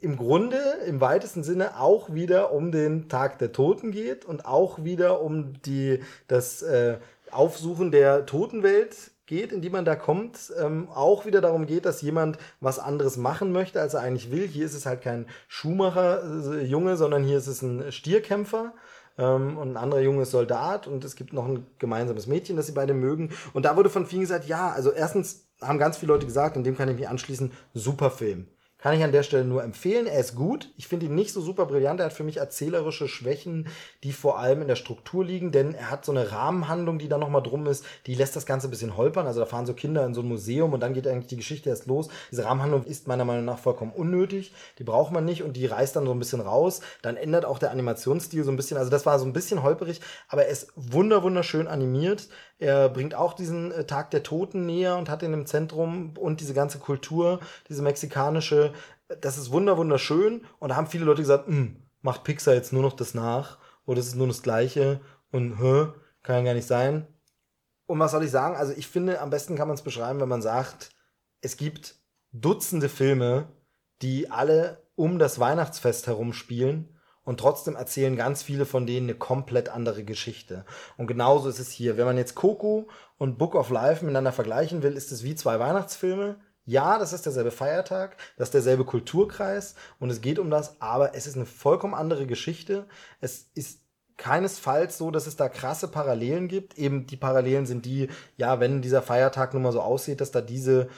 im 0.00 0.16
Grunde, 0.16 0.58
im 0.86 1.00
weitesten 1.00 1.42
Sinne 1.42 1.80
auch 1.80 2.12
wieder 2.12 2.52
um 2.52 2.70
den 2.70 3.08
Tag 3.08 3.38
der 3.38 3.52
Toten 3.52 3.90
geht 3.90 4.24
und 4.24 4.44
auch 4.44 4.84
wieder 4.84 5.20
um 5.22 5.60
die, 5.62 6.00
das 6.28 6.62
äh, 6.62 6.98
Aufsuchen 7.30 7.90
der 7.90 8.26
Totenwelt 8.26 9.10
geht, 9.26 9.52
in 9.52 9.60
die 9.60 9.70
man 9.70 9.84
da 9.84 9.96
kommt, 9.96 10.52
ähm, 10.60 10.88
auch 10.88 11.26
wieder 11.26 11.40
darum 11.40 11.66
geht, 11.66 11.84
dass 11.84 12.02
jemand 12.02 12.38
was 12.60 12.78
anderes 12.78 13.16
machen 13.16 13.52
möchte, 13.52 13.80
als 13.80 13.94
er 13.94 14.00
eigentlich 14.00 14.30
will. 14.30 14.46
Hier 14.46 14.64
ist 14.64 14.74
es 14.74 14.86
halt 14.86 15.02
kein 15.02 15.26
Schuhmacher-Junge, 15.48 16.96
sondern 16.96 17.24
hier 17.24 17.38
ist 17.38 17.48
es 17.48 17.62
ein 17.62 17.90
Stierkämpfer 17.90 18.72
ähm, 19.18 19.58
und 19.58 19.72
ein 19.72 19.76
anderer 19.76 20.00
Junge 20.00 20.22
ist 20.22 20.30
Soldat 20.30 20.86
und 20.86 21.04
es 21.04 21.16
gibt 21.16 21.32
noch 21.32 21.46
ein 21.46 21.66
gemeinsames 21.78 22.26
Mädchen, 22.26 22.56
das 22.56 22.66
sie 22.66 22.72
beide 22.72 22.94
mögen. 22.94 23.30
Und 23.52 23.64
da 23.64 23.76
wurde 23.76 23.90
von 23.90 24.06
vielen 24.06 24.22
gesagt, 24.22 24.46
ja, 24.46 24.70
also 24.70 24.92
erstens 24.92 25.46
haben 25.60 25.78
ganz 25.78 25.96
viele 25.96 26.12
Leute 26.12 26.26
gesagt, 26.26 26.56
und 26.56 26.64
dem 26.64 26.76
kann 26.76 26.88
ich 26.88 26.96
mich 26.96 27.08
anschließen, 27.08 27.50
super 27.74 28.10
Film. 28.10 28.46
Kann 28.78 28.94
ich 28.94 29.02
an 29.02 29.12
der 29.12 29.22
Stelle 29.22 29.44
nur 29.44 29.64
empfehlen. 29.64 30.06
Er 30.06 30.20
ist 30.20 30.34
gut. 30.34 30.70
Ich 30.76 30.86
finde 30.86 31.06
ihn 31.06 31.14
nicht 31.14 31.32
so 31.32 31.40
super 31.40 31.64
brillant. 31.64 31.98
Er 31.98 32.06
hat 32.06 32.12
für 32.12 32.24
mich 32.24 32.36
erzählerische 32.36 33.08
Schwächen, 33.08 33.68
die 34.04 34.12
vor 34.12 34.38
allem 34.38 34.60
in 34.60 34.68
der 34.68 34.76
Struktur 34.76 35.24
liegen, 35.24 35.50
denn 35.50 35.74
er 35.74 35.90
hat 35.90 36.04
so 36.04 36.12
eine 36.12 36.30
Rahmenhandlung, 36.30 36.98
die 36.98 37.08
da 37.08 37.16
nochmal 37.16 37.42
drum 37.42 37.66
ist, 37.66 37.86
die 38.06 38.14
lässt 38.14 38.36
das 38.36 38.44
Ganze 38.44 38.68
ein 38.68 38.70
bisschen 38.70 38.96
holpern. 38.96 39.26
Also 39.26 39.40
da 39.40 39.46
fahren 39.46 39.64
so 39.64 39.72
Kinder 39.72 40.04
in 40.04 40.12
so 40.12 40.20
ein 40.20 40.28
Museum 40.28 40.74
und 40.74 40.80
dann 40.80 40.92
geht 40.92 41.08
eigentlich 41.08 41.26
die 41.26 41.36
Geschichte 41.36 41.70
erst 41.70 41.86
los. 41.86 42.08
Diese 42.30 42.44
Rahmenhandlung 42.44 42.84
ist 42.84 43.08
meiner 43.08 43.24
Meinung 43.24 43.46
nach 43.46 43.58
vollkommen 43.58 43.92
unnötig. 43.92 44.52
Die 44.78 44.84
braucht 44.84 45.10
man 45.10 45.24
nicht 45.24 45.42
und 45.42 45.56
die 45.56 45.66
reißt 45.66 45.96
dann 45.96 46.04
so 46.04 46.12
ein 46.12 46.18
bisschen 46.18 46.42
raus. 46.42 46.82
Dann 47.00 47.16
ändert 47.16 47.46
auch 47.46 47.58
der 47.58 47.70
Animationsstil 47.70 48.44
so 48.44 48.50
ein 48.50 48.56
bisschen. 48.56 48.76
Also 48.76 48.90
das 48.90 49.06
war 49.06 49.18
so 49.18 49.24
ein 49.24 49.32
bisschen 49.32 49.62
holperig, 49.62 50.02
aber 50.28 50.44
er 50.44 50.50
ist 50.50 50.70
wunder, 50.76 51.22
wunderschön 51.22 51.66
animiert. 51.66 52.28
Er 52.58 52.88
bringt 52.88 53.14
auch 53.14 53.34
diesen 53.34 53.70
äh, 53.72 53.84
Tag 53.84 54.10
der 54.10 54.22
Toten 54.22 54.66
näher 54.66 54.96
und 54.96 55.10
hat 55.10 55.22
ihn 55.22 55.32
im 55.32 55.46
Zentrum 55.46 56.14
und 56.16 56.40
diese 56.40 56.54
ganze 56.54 56.78
Kultur, 56.78 57.40
diese 57.68 57.82
mexikanische, 57.82 58.72
das 59.20 59.38
ist 59.38 59.50
wunder, 59.50 59.76
wunderschön. 59.76 60.44
Und 60.58 60.70
da 60.70 60.76
haben 60.76 60.86
viele 60.86 61.04
Leute 61.04 61.22
gesagt, 61.22 61.46
"Hm, 61.48 61.76
macht 62.02 62.24
Pixar 62.24 62.54
jetzt 62.54 62.72
nur 62.72 62.82
noch 62.82 62.94
das 62.94 63.14
nach 63.14 63.58
oder 63.84 64.00
es 64.00 64.06
ist 64.06 64.16
nur 64.16 64.28
das 64.28 64.42
Gleiche 64.42 65.00
und 65.30 65.58
hä, 65.60 65.88
kann 66.22 66.36
ja 66.36 66.42
gar 66.42 66.54
nicht 66.54 66.66
sein. 66.66 67.06
Und 67.86 67.98
was 67.98 68.10
soll 68.10 68.24
ich 68.24 68.30
sagen? 68.30 68.56
Also 68.56 68.72
ich 68.76 68.88
finde, 68.88 69.20
am 69.20 69.30
besten 69.30 69.54
kann 69.56 69.68
man 69.68 69.76
es 69.76 69.82
beschreiben, 69.82 70.20
wenn 70.20 70.28
man 70.28 70.42
sagt, 70.42 70.90
es 71.40 71.56
gibt 71.56 71.96
Dutzende 72.32 72.88
Filme, 72.88 73.48
die 74.02 74.30
alle 74.30 74.82
um 74.94 75.18
das 75.18 75.38
Weihnachtsfest 75.38 76.06
herum 76.06 76.32
spielen 76.32 76.95
und 77.26 77.40
trotzdem 77.40 77.76
erzählen 77.76 78.16
ganz 78.16 78.42
viele 78.42 78.64
von 78.64 78.86
denen 78.86 79.10
eine 79.10 79.18
komplett 79.18 79.68
andere 79.68 80.04
Geschichte. 80.04 80.64
Und 80.96 81.08
genauso 81.08 81.50
ist 81.50 81.58
es 81.58 81.70
hier. 81.70 81.98
Wenn 81.98 82.06
man 82.06 82.16
jetzt 82.16 82.36
Coco 82.36 82.88
und 83.18 83.36
Book 83.36 83.54
of 83.54 83.68
Life 83.68 84.02
miteinander 84.02 84.32
vergleichen 84.32 84.82
will, 84.82 84.94
ist 84.94 85.12
es 85.12 85.24
wie 85.24 85.34
zwei 85.34 85.58
Weihnachtsfilme. 85.58 86.36
Ja, 86.64 86.98
das 86.98 87.12
ist 87.12 87.26
derselbe 87.26 87.50
Feiertag, 87.50 88.16
das 88.36 88.48
ist 88.48 88.54
derselbe 88.54 88.84
Kulturkreis 88.84 89.74
und 90.00 90.10
es 90.10 90.20
geht 90.20 90.38
um 90.38 90.50
das, 90.50 90.80
aber 90.80 91.14
es 91.14 91.26
ist 91.26 91.36
eine 91.36 91.46
vollkommen 91.46 91.94
andere 91.94 92.26
Geschichte. 92.26 92.86
Es 93.20 93.50
ist 93.54 93.82
keinesfalls 94.16 94.96
so, 94.96 95.10
dass 95.10 95.26
es 95.26 95.36
da 95.36 95.48
krasse 95.48 95.88
Parallelen 95.88 96.48
gibt. 96.48 96.78
Eben 96.78 97.06
die 97.06 97.16
Parallelen 97.16 97.66
sind 97.66 97.84
die, 97.86 98.08
ja, 98.36 98.60
wenn 98.60 98.82
dieser 98.82 99.02
Feiertag 99.02 99.52
nun 99.52 99.62
mal 99.62 99.72
so 99.72 99.80
aussieht, 99.80 100.20
dass 100.20 100.30
da 100.30 100.40
diese 100.40 100.88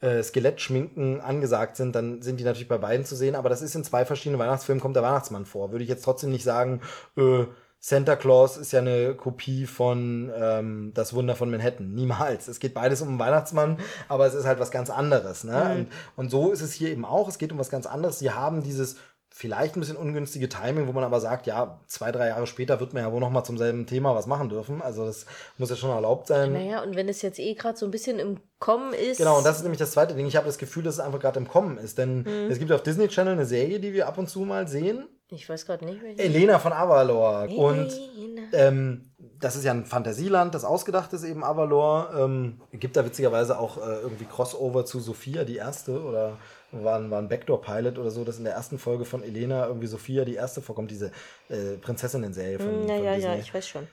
äh, 0.00 0.22
Skelettschminken 0.22 1.20
angesagt 1.20 1.76
sind, 1.76 1.94
dann 1.94 2.22
sind 2.22 2.38
die 2.38 2.44
natürlich 2.44 2.68
bei 2.68 2.78
beiden 2.78 3.04
zu 3.04 3.16
sehen. 3.16 3.34
Aber 3.34 3.48
das 3.48 3.62
ist 3.62 3.74
in 3.74 3.84
zwei 3.84 4.04
verschiedenen 4.04 4.38
Weihnachtsfilmen, 4.38 4.80
kommt 4.80 4.96
der 4.96 5.02
Weihnachtsmann 5.02 5.46
vor. 5.46 5.72
Würde 5.72 5.82
ich 5.82 5.90
jetzt 5.90 6.04
trotzdem 6.04 6.30
nicht 6.30 6.44
sagen, 6.44 6.80
äh, 7.16 7.44
Santa 7.80 8.16
Claus 8.16 8.56
ist 8.56 8.72
ja 8.72 8.80
eine 8.80 9.14
Kopie 9.14 9.66
von 9.66 10.32
ähm, 10.34 10.92
Das 10.94 11.14
Wunder 11.14 11.36
von 11.36 11.50
Manhattan. 11.50 11.94
Niemals. 11.94 12.48
Es 12.48 12.58
geht 12.58 12.74
beides 12.74 13.02
um 13.02 13.08
einen 13.08 13.18
Weihnachtsmann, 13.20 13.78
aber 14.08 14.26
es 14.26 14.34
ist 14.34 14.46
halt 14.46 14.58
was 14.58 14.72
ganz 14.72 14.90
anderes. 14.90 15.44
Ne? 15.44 15.74
Und, 15.76 15.88
und 16.16 16.30
so 16.30 16.50
ist 16.50 16.60
es 16.60 16.72
hier 16.72 16.90
eben 16.90 17.04
auch. 17.04 17.28
Es 17.28 17.38
geht 17.38 17.52
um 17.52 17.58
was 17.58 17.70
ganz 17.70 17.86
anderes. 17.86 18.18
Sie 18.18 18.32
haben 18.32 18.64
dieses 18.64 18.96
vielleicht 19.38 19.76
ein 19.76 19.80
bisschen 19.80 19.96
ungünstige 19.96 20.48
Timing, 20.48 20.88
wo 20.88 20.92
man 20.92 21.04
aber 21.04 21.20
sagt, 21.20 21.46
ja, 21.46 21.78
zwei, 21.86 22.10
drei 22.10 22.26
Jahre 22.28 22.48
später 22.48 22.80
wird 22.80 22.92
man 22.92 23.04
ja 23.04 23.12
wohl 23.12 23.20
noch 23.20 23.30
mal 23.30 23.44
zum 23.44 23.56
selben 23.56 23.86
Thema 23.86 24.12
was 24.12 24.26
machen 24.26 24.48
dürfen. 24.48 24.82
Also 24.82 25.06
das 25.06 25.26
muss 25.58 25.70
ja 25.70 25.76
schon 25.76 25.90
erlaubt 25.90 26.26
sein. 26.26 26.52
Naja, 26.52 26.82
und 26.82 26.96
wenn 26.96 27.08
es 27.08 27.22
jetzt 27.22 27.38
eh 27.38 27.54
gerade 27.54 27.78
so 27.78 27.86
ein 27.86 27.92
bisschen 27.92 28.18
im 28.18 28.40
Kommen 28.58 28.92
ist. 28.92 29.18
Genau, 29.18 29.38
und 29.38 29.46
das 29.46 29.58
ist 29.58 29.62
nämlich 29.62 29.78
das 29.78 29.92
zweite 29.92 30.14
Ding. 30.14 30.26
Ich 30.26 30.34
habe 30.34 30.46
das 30.46 30.58
Gefühl, 30.58 30.82
dass 30.82 30.94
es 30.94 31.00
einfach 31.00 31.20
gerade 31.20 31.38
im 31.38 31.46
Kommen 31.46 31.78
ist. 31.78 31.98
Denn 31.98 32.22
Mhm. 32.22 32.50
es 32.50 32.58
gibt 32.58 32.72
auf 32.72 32.82
Disney 32.82 33.06
Channel 33.06 33.34
eine 33.34 33.46
Serie, 33.46 33.78
die 33.78 33.92
wir 33.92 34.08
ab 34.08 34.18
und 34.18 34.28
zu 34.28 34.40
mal 34.40 34.66
sehen. 34.66 35.06
Ich 35.30 35.48
weiß 35.48 35.66
gerade 35.66 35.84
nicht, 35.84 36.02
welche. 36.02 36.20
Elena 36.20 36.58
von 36.58 36.72
Avalor. 36.72 37.48
Und 37.56 37.92
Elena. 37.92 38.42
ähm, 38.54 39.04
das 39.38 39.54
ist 39.54 39.62
ja 39.64 39.70
ein 39.70 39.84
Fantasieland, 39.84 40.52
das 40.54 40.64
ausgedacht 40.64 41.12
ist 41.12 41.22
eben 41.22 41.44
Avalor. 41.44 42.10
Ähm, 42.18 42.60
gibt 42.72 42.96
da 42.96 43.04
witzigerweise 43.04 43.56
auch 43.56 43.76
äh, 43.76 44.00
irgendwie 44.00 44.24
Crossover 44.24 44.84
zu 44.84 44.98
Sophia, 44.98 45.44
die 45.44 45.56
erste, 45.56 46.02
oder 46.02 46.38
war 46.72 46.98
ein, 46.98 47.10
war 47.10 47.18
ein 47.18 47.28
Backdoor-Pilot 47.28 47.98
oder 47.98 48.10
so, 48.10 48.24
dass 48.24 48.38
in 48.38 48.44
der 48.44 48.54
ersten 48.54 48.78
Folge 48.78 49.04
von 49.04 49.22
Elena 49.22 49.66
irgendwie 49.66 49.86
Sophia 49.86 50.24
die 50.24 50.34
erste 50.34 50.60
vorkommt, 50.60 50.90
diese 50.90 51.10
äh, 51.48 51.76
Prinzessinnen-Serie 51.80 52.58
von, 52.58 52.88
ja, 52.88 52.96
von 52.96 53.04
ja, 53.04 53.14
Disney. 53.14 53.30
ja, 53.30 53.36
ich 53.38 53.54
weiß 53.54 53.68
schon. 53.68 53.88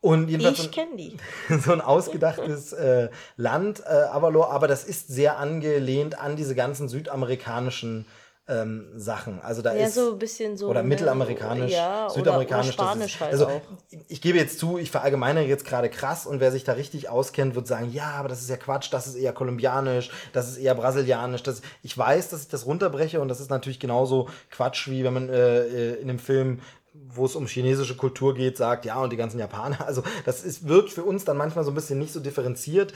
Und 0.00 0.28
jedenfalls 0.28 0.60
Ich 0.60 0.70
kenne 0.70 0.96
die. 0.96 1.16
so 1.60 1.72
ein 1.72 1.80
ausgedachtes 1.80 2.72
äh, 2.72 3.08
Land, 3.36 3.80
äh, 3.80 3.88
Avalor, 3.88 4.50
aber 4.50 4.68
das 4.68 4.84
ist 4.84 5.08
sehr 5.08 5.38
angelehnt 5.38 6.18
an 6.18 6.36
diese 6.36 6.54
ganzen 6.54 6.88
südamerikanischen 6.88 8.06
ähm, 8.48 8.86
Sachen. 8.96 9.40
Also 9.42 9.60
da 9.62 9.74
Ja, 9.74 9.86
ist 9.86 9.94
so 9.94 10.12
ein 10.12 10.18
bisschen 10.18 10.56
so. 10.56 10.68
oder 10.68 10.82
mittelamerikanisch, 10.82 11.72
ja, 11.72 12.08
südamerikanisch. 12.08 12.74
Oder, 12.74 12.82
oder 12.92 12.94
das 12.96 13.04
ist- 13.06 13.12
Spanisch 13.12 13.20
halt 13.20 13.32
also 13.32 13.46
auch. 13.48 13.60
ich 14.08 14.20
gebe 14.22 14.38
jetzt 14.38 14.58
zu, 14.58 14.78
ich 14.78 14.90
verallgemeinere 14.90 15.44
jetzt 15.44 15.64
gerade 15.66 15.88
krass 15.90 16.26
und 16.26 16.40
wer 16.40 16.50
sich 16.50 16.64
da 16.64 16.72
richtig 16.72 17.08
auskennt, 17.10 17.54
wird 17.54 17.66
sagen, 17.66 17.92
ja, 17.92 18.12
aber 18.12 18.28
das 18.28 18.40
ist 18.40 18.48
ja 18.48 18.56
Quatsch, 18.56 18.92
das 18.92 19.06
ist 19.06 19.16
eher 19.16 19.32
kolumbianisch, 19.32 20.10
das 20.32 20.48
ist 20.48 20.56
eher 20.56 20.74
brasilianisch. 20.74 21.42
Das, 21.42 21.60
ich 21.82 21.96
weiß, 21.96 22.30
dass 22.30 22.42
ich 22.42 22.48
das 22.48 22.64
runterbreche 22.66 23.20
und 23.20 23.28
das 23.28 23.40
ist 23.40 23.50
natürlich 23.50 23.80
genauso 23.80 24.28
Quatsch, 24.50 24.88
wie 24.88 25.04
wenn 25.04 25.12
man 25.12 25.28
äh, 25.28 25.60
äh, 25.60 25.94
in 26.00 26.08
einem 26.08 26.18
Film 26.18 26.60
wo 27.10 27.26
es 27.26 27.36
um 27.36 27.46
chinesische 27.46 27.96
Kultur 27.96 28.34
geht, 28.34 28.56
sagt, 28.56 28.84
ja, 28.84 29.00
und 29.00 29.12
die 29.12 29.16
ganzen 29.16 29.38
Japaner. 29.38 29.78
Also 29.86 30.02
das 30.24 30.42
ist, 30.42 30.66
wirkt 30.66 30.90
für 30.90 31.04
uns 31.04 31.24
dann 31.24 31.36
manchmal 31.36 31.64
so 31.64 31.70
ein 31.70 31.74
bisschen 31.74 31.98
nicht 31.98 32.12
so 32.12 32.18
differenziert. 32.18 32.92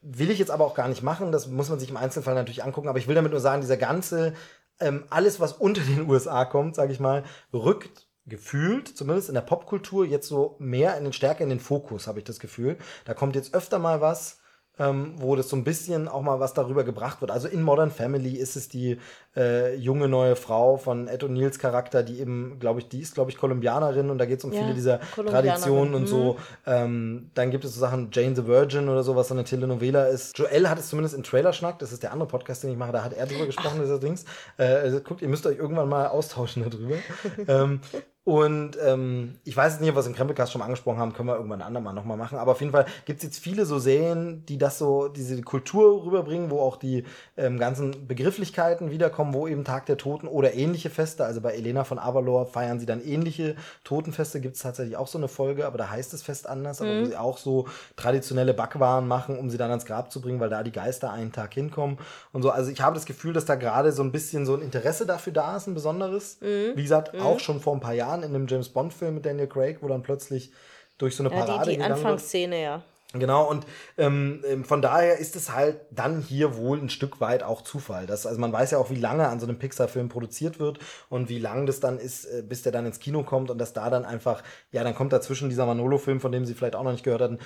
Will 0.00 0.30
ich 0.30 0.38
jetzt 0.38 0.50
aber 0.50 0.64
auch 0.64 0.74
gar 0.74 0.88
nicht 0.88 1.02
machen, 1.02 1.30
das 1.30 1.46
muss 1.48 1.68
man 1.68 1.78
sich 1.78 1.90
im 1.90 1.98
Einzelfall 1.98 2.34
natürlich 2.34 2.64
angucken, 2.64 2.88
aber 2.88 2.98
ich 2.98 3.06
will 3.06 3.14
damit 3.14 3.32
nur 3.32 3.40
sagen, 3.40 3.60
dieser 3.60 3.76
ganze, 3.76 4.32
ähm, 4.80 5.04
alles, 5.10 5.40
was 5.40 5.52
unter 5.52 5.82
den 5.82 6.08
USA 6.08 6.44
kommt, 6.44 6.74
sage 6.74 6.92
ich 6.92 7.00
mal, 7.00 7.24
rückt 7.52 8.08
gefühlt, 8.26 8.88
zumindest 8.88 9.28
in 9.28 9.34
der 9.34 9.42
Popkultur, 9.42 10.06
jetzt 10.06 10.28
so 10.28 10.56
mehr 10.58 10.96
in 10.96 11.04
den 11.04 11.12
stärker 11.12 11.44
in 11.44 11.50
den 11.50 11.60
Fokus, 11.60 12.06
habe 12.06 12.20
ich 12.20 12.24
das 12.24 12.40
Gefühl. 12.40 12.78
Da 13.04 13.12
kommt 13.12 13.36
jetzt 13.36 13.54
öfter 13.54 13.78
mal 13.78 14.00
was, 14.00 14.40
ähm, 14.78 15.14
wo 15.18 15.36
das 15.36 15.48
so 15.48 15.56
ein 15.56 15.64
bisschen 15.64 16.08
auch 16.08 16.22
mal 16.22 16.40
was 16.40 16.52
darüber 16.52 16.82
gebracht 16.82 17.20
wird. 17.20 17.30
Also 17.30 17.46
in 17.46 17.62
Modern 17.62 17.90
Family 17.90 18.32
ist 18.32 18.56
es 18.56 18.68
die 18.68 18.98
äh, 19.36 19.76
junge 19.76 20.08
neue 20.08 20.34
Frau 20.34 20.76
von 20.76 21.06
Ed 21.06 21.22
O'Neills 21.22 21.58
Charakter, 21.58 22.02
die 22.02 22.20
eben, 22.20 22.58
glaube 22.58 22.80
ich, 22.80 22.88
die 22.88 23.00
ist, 23.00 23.14
glaube 23.14 23.30
ich, 23.30 23.36
Kolumbianerin 23.36 24.10
und 24.10 24.18
da 24.18 24.26
geht 24.26 24.38
es 24.38 24.44
um 24.44 24.52
ja, 24.52 24.60
viele 24.60 24.74
dieser 24.74 25.00
Traditionen 25.00 25.94
und 25.94 26.02
mhm. 26.02 26.06
so. 26.06 26.36
Ähm, 26.66 27.30
dann 27.34 27.50
gibt 27.50 27.64
es 27.64 27.74
so 27.74 27.80
Sachen, 27.80 28.08
Jane 28.12 28.34
the 28.34 28.46
Virgin 28.46 28.88
oder 28.88 29.04
so, 29.04 29.14
was 29.14 29.28
so 29.28 29.34
eine 29.34 29.44
Telenovela 29.44 30.06
ist. 30.06 30.36
Joel 30.36 30.68
hat 30.68 30.78
es 30.78 30.88
zumindest 30.88 31.14
in 31.14 31.22
Trailerschnack, 31.22 31.78
das 31.78 31.92
ist 31.92 32.02
der 32.02 32.12
andere 32.12 32.28
Podcast, 32.28 32.64
den 32.64 32.70
ich 32.70 32.76
mache, 32.76 32.92
da 32.92 33.04
hat 33.04 33.12
er 33.12 33.26
drüber 33.26 33.46
gesprochen, 33.46 33.80
dieser 33.80 33.98
Dings. 34.00 34.24
Äh, 34.56 34.64
also, 34.64 35.00
guckt, 35.00 35.22
ihr 35.22 35.28
müsst 35.28 35.46
euch 35.46 35.58
irgendwann 35.58 35.88
mal 35.88 36.08
austauschen 36.08 36.64
darüber. 36.68 36.96
ähm, 37.48 37.80
und 38.24 38.78
ähm, 38.82 39.34
ich 39.44 39.54
weiß 39.54 39.74
jetzt 39.74 39.80
nicht, 39.82 39.94
was 39.94 40.06
wir 40.06 40.10
im 40.10 40.16
Krempelcast 40.16 40.50
schon 40.50 40.60
mal 40.60 40.64
angesprochen 40.64 40.98
haben, 40.98 41.12
können 41.12 41.28
wir 41.28 41.36
irgendwann 41.36 41.60
ein 41.60 41.66
andermal 41.66 41.92
nochmal 41.92 42.16
machen. 42.16 42.38
Aber 42.38 42.52
auf 42.52 42.60
jeden 42.60 42.72
Fall 42.72 42.86
gibt 43.04 43.18
es 43.18 43.24
jetzt 43.24 43.38
viele 43.38 43.66
so 43.66 43.78
Serien, 43.78 44.46
die 44.46 44.56
das 44.56 44.78
so, 44.78 45.08
diese 45.08 45.40
Kultur 45.42 46.06
rüberbringen, 46.06 46.50
wo 46.50 46.60
auch 46.60 46.76
die 46.76 47.04
ähm, 47.36 47.58
ganzen 47.58 48.06
Begrifflichkeiten 48.06 48.90
wiederkommen, 48.90 49.34
wo 49.34 49.46
eben 49.46 49.62
Tag 49.64 49.84
der 49.84 49.98
Toten 49.98 50.26
oder 50.26 50.54
ähnliche 50.54 50.88
Feste, 50.88 51.26
also 51.26 51.42
bei 51.42 51.52
Elena 51.52 51.84
von 51.84 51.98
Avalor 51.98 52.46
feiern 52.46 52.80
sie 52.80 52.86
dann 52.86 53.04
ähnliche 53.04 53.56
Totenfeste, 53.84 54.40
gibt 54.40 54.56
es 54.56 54.62
tatsächlich 54.62 54.96
auch 54.96 55.08
so 55.08 55.18
eine 55.18 55.28
Folge, 55.28 55.66
aber 55.66 55.76
da 55.76 55.90
heißt 55.90 56.14
das 56.14 56.22
Fest 56.22 56.48
anders, 56.48 56.80
aber 56.80 56.92
mhm. 56.92 57.00
wo 57.02 57.04
sie 57.04 57.16
auch 57.18 57.36
so 57.36 57.68
traditionelle 57.96 58.54
Backwaren 58.54 59.06
machen, 59.06 59.38
um 59.38 59.50
sie 59.50 59.58
dann 59.58 59.68
ans 59.68 59.84
Grab 59.84 60.10
zu 60.10 60.22
bringen, 60.22 60.40
weil 60.40 60.48
da 60.48 60.62
die 60.62 60.72
Geister 60.72 61.12
einen 61.12 61.32
Tag 61.32 61.52
hinkommen 61.52 61.98
und 62.32 62.40
so. 62.40 62.48
Also 62.48 62.70
ich 62.70 62.80
habe 62.80 62.94
das 62.94 63.04
Gefühl, 63.04 63.34
dass 63.34 63.44
da 63.44 63.54
gerade 63.56 63.92
so 63.92 64.02
ein 64.02 64.12
bisschen 64.12 64.46
so 64.46 64.54
ein 64.54 64.62
Interesse 64.62 65.04
dafür 65.04 65.34
da 65.34 65.58
ist, 65.58 65.66
ein 65.66 65.74
besonderes. 65.74 66.38
Mhm. 66.40 66.72
Wie 66.74 66.82
gesagt, 66.82 67.12
mhm. 67.12 67.20
auch 67.20 67.38
schon 67.38 67.60
vor 67.60 67.74
ein 67.74 67.80
paar 67.80 67.92
Jahren 67.92 68.13
Jahren 68.14 68.22
in 68.22 68.34
einem 68.34 68.46
James 68.46 68.68
Bond-Film 68.68 69.14
mit 69.14 69.26
Daniel 69.26 69.48
Craig, 69.48 69.78
wo 69.80 69.88
dann 69.88 70.02
plötzlich 70.02 70.52
durch 70.98 71.16
so 71.16 71.24
eine 71.24 71.34
ja, 71.34 71.44
Parade. 71.44 71.70
Die, 71.70 71.76
die 71.76 71.82
Anfangsszene, 71.82 72.62
ja. 72.62 72.82
Genau, 73.16 73.48
und 73.48 73.64
ähm, 73.96 74.42
ähm, 74.44 74.64
von 74.64 74.82
daher 74.82 75.18
ist 75.18 75.36
es 75.36 75.52
halt 75.52 75.78
dann 75.92 76.20
hier 76.20 76.56
wohl 76.56 76.80
ein 76.80 76.88
Stück 76.88 77.20
weit 77.20 77.44
auch 77.44 77.62
Zufall. 77.62 78.06
Das, 78.06 78.26
also 78.26 78.40
man 78.40 78.52
weiß 78.52 78.72
ja 78.72 78.78
auch, 78.78 78.90
wie 78.90 78.96
lange 78.96 79.28
an 79.28 79.38
so 79.38 79.46
einem 79.46 79.56
Pixar-Film 79.56 80.08
produziert 80.08 80.58
wird 80.58 80.80
und 81.10 81.28
wie 81.28 81.38
lang 81.38 81.66
das 81.66 81.78
dann 81.78 82.00
ist, 82.00 82.24
äh, 82.24 82.42
bis 82.42 82.62
der 82.62 82.72
dann 82.72 82.86
ins 82.86 82.98
Kino 82.98 83.22
kommt 83.22 83.50
und 83.50 83.58
dass 83.58 83.72
da 83.72 83.88
dann 83.88 84.04
einfach, 84.04 84.42
ja, 84.72 84.82
dann 84.82 84.96
kommt 84.96 85.12
dazwischen 85.12 85.48
dieser 85.48 85.64
Manolo-Film, 85.64 86.20
von 86.20 86.32
dem 86.32 86.44
Sie 86.44 86.54
vielleicht 86.54 86.74
auch 86.74 86.82
noch 86.82 86.90
nicht 86.90 87.04
gehört 87.04 87.20
hatten. 87.20 87.38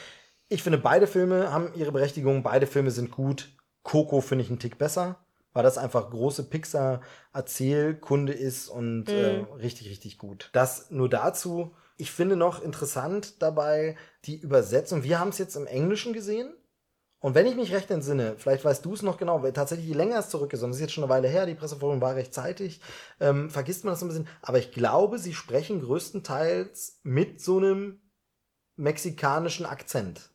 Ich 0.48 0.62
finde, 0.62 0.78
beide 0.78 1.06
Filme 1.06 1.52
haben 1.52 1.70
ihre 1.74 1.92
Berechtigung, 1.92 2.42
beide 2.42 2.66
Filme 2.66 2.90
sind 2.90 3.10
gut. 3.10 3.50
Coco 3.82 4.22
finde 4.22 4.44
ich 4.44 4.50
einen 4.50 4.58
Tick 4.58 4.78
besser 4.78 5.18
weil 5.58 5.64
das 5.64 5.76
einfach 5.76 6.08
große 6.08 6.44
Pixar-Erzählkunde 6.44 8.32
ist 8.32 8.68
und 8.68 9.06
mhm. 9.06 9.12
äh, 9.12 9.44
richtig, 9.56 9.90
richtig 9.90 10.16
gut. 10.16 10.50
Das 10.52 10.92
nur 10.92 11.08
dazu. 11.08 11.74
Ich 11.96 12.12
finde 12.12 12.36
noch 12.36 12.62
interessant 12.62 13.42
dabei 13.42 13.96
die 14.24 14.38
Übersetzung. 14.38 15.02
Wir 15.02 15.18
haben 15.18 15.30
es 15.30 15.38
jetzt 15.38 15.56
im 15.56 15.66
Englischen 15.66 16.12
gesehen. 16.12 16.54
Und 17.18 17.34
wenn 17.34 17.44
ich 17.44 17.56
mich 17.56 17.74
recht 17.74 17.90
entsinne, 17.90 18.36
vielleicht 18.38 18.64
weißt 18.64 18.84
du 18.84 18.94
es 18.94 19.02
noch 19.02 19.16
genau, 19.16 19.42
weil 19.42 19.52
tatsächlich 19.52 19.88
je 19.88 19.94
länger 19.94 20.20
es 20.20 20.28
zurück 20.28 20.52
ist, 20.52 20.62
und 20.62 20.70
das 20.70 20.76
ist 20.76 20.82
jetzt 20.82 20.92
schon 20.92 21.02
eine 21.02 21.12
Weile 21.12 21.26
her, 21.26 21.44
die 21.44 21.56
Pressevorführung 21.56 22.00
war 22.00 22.14
recht 22.14 22.32
zeitig, 22.32 22.80
ähm, 23.18 23.50
vergisst 23.50 23.84
man 23.84 23.94
das 23.94 24.02
ein 24.02 24.06
bisschen. 24.06 24.28
Aber 24.42 24.58
ich 24.58 24.70
glaube, 24.70 25.18
sie 25.18 25.34
sprechen 25.34 25.80
größtenteils 25.80 27.00
mit 27.02 27.40
so 27.40 27.56
einem 27.56 28.00
mexikanischen 28.76 29.66
Akzent 29.66 30.30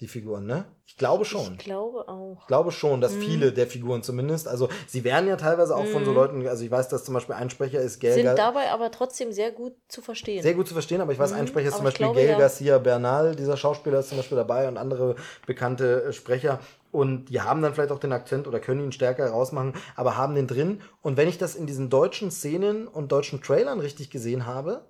die 0.00 0.08
Figuren, 0.08 0.44
ne? 0.44 0.66
Ich 0.84 0.98
glaube 0.98 1.24
schon. 1.24 1.54
Ich 1.54 1.64
glaube 1.64 2.06
auch. 2.06 2.40
Ich 2.42 2.46
glaube 2.46 2.70
schon, 2.70 3.00
dass 3.00 3.14
mhm. 3.14 3.22
viele 3.22 3.52
der 3.52 3.66
Figuren 3.66 4.02
zumindest, 4.02 4.46
also 4.46 4.68
sie 4.86 5.04
werden 5.04 5.26
ja 5.26 5.36
teilweise 5.36 5.74
auch 5.74 5.84
mhm. 5.84 5.92
von 5.92 6.04
so 6.04 6.10
mhm. 6.10 6.16
Leuten, 6.16 6.46
also 6.46 6.64
ich 6.64 6.70
weiß, 6.70 6.88
dass 6.88 7.04
zum 7.04 7.14
Beispiel 7.14 7.34
ein 7.34 7.48
Sprecher 7.48 7.80
ist 7.80 7.98
Gail 7.98 8.12
Sind 8.12 8.38
dabei 8.38 8.70
aber 8.70 8.90
trotzdem 8.90 9.32
sehr 9.32 9.52
gut 9.52 9.74
zu 9.88 10.02
verstehen. 10.02 10.42
Sehr 10.42 10.52
gut 10.52 10.68
zu 10.68 10.74
verstehen, 10.74 11.00
aber 11.00 11.12
ich 11.12 11.18
weiß, 11.18 11.32
mhm. 11.32 11.38
ein 11.38 11.46
Sprecher 11.46 11.68
ist 11.68 11.76
zum 11.76 11.84
Beispiel 11.84 12.06
glaube, 12.06 12.20
Gail 12.20 12.30
ja. 12.30 12.38
Garcia 12.38 12.78
Bernal, 12.78 13.34
dieser 13.36 13.56
Schauspieler 13.56 14.00
ist 14.00 14.10
zum 14.10 14.18
Beispiel 14.18 14.36
dabei 14.36 14.68
und 14.68 14.76
andere 14.76 15.16
bekannte 15.46 16.04
äh, 16.04 16.12
Sprecher. 16.12 16.60
Und 16.92 17.30
die 17.30 17.40
haben 17.40 17.62
dann 17.62 17.74
vielleicht 17.74 17.90
auch 17.90 17.98
den 17.98 18.12
Akzent 18.12 18.46
oder 18.46 18.60
können 18.60 18.82
ihn 18.82 18.92
stärker 18.92 19.24
herausmachen, 19.24 19.74
aber 19.96 20.16
haben 20.16 20.34
den 20.34 20.46
drin. 20.46 20.82
Und 21.00 21.16
wenn 21.16 21.28
ich 21.28 21.38
das 21.38 21.54
in 21.54 21.66
diesen 21.66 21.88
deutschen 21.88 22.30
Szenen 22.30 22.86
und 22.86 23.12
deutschen 23.12 23.42
Trailern 23.42 23.80
richtig 23.80 24.10
gesehen 24.10 24.46
habe, 24.46 24.86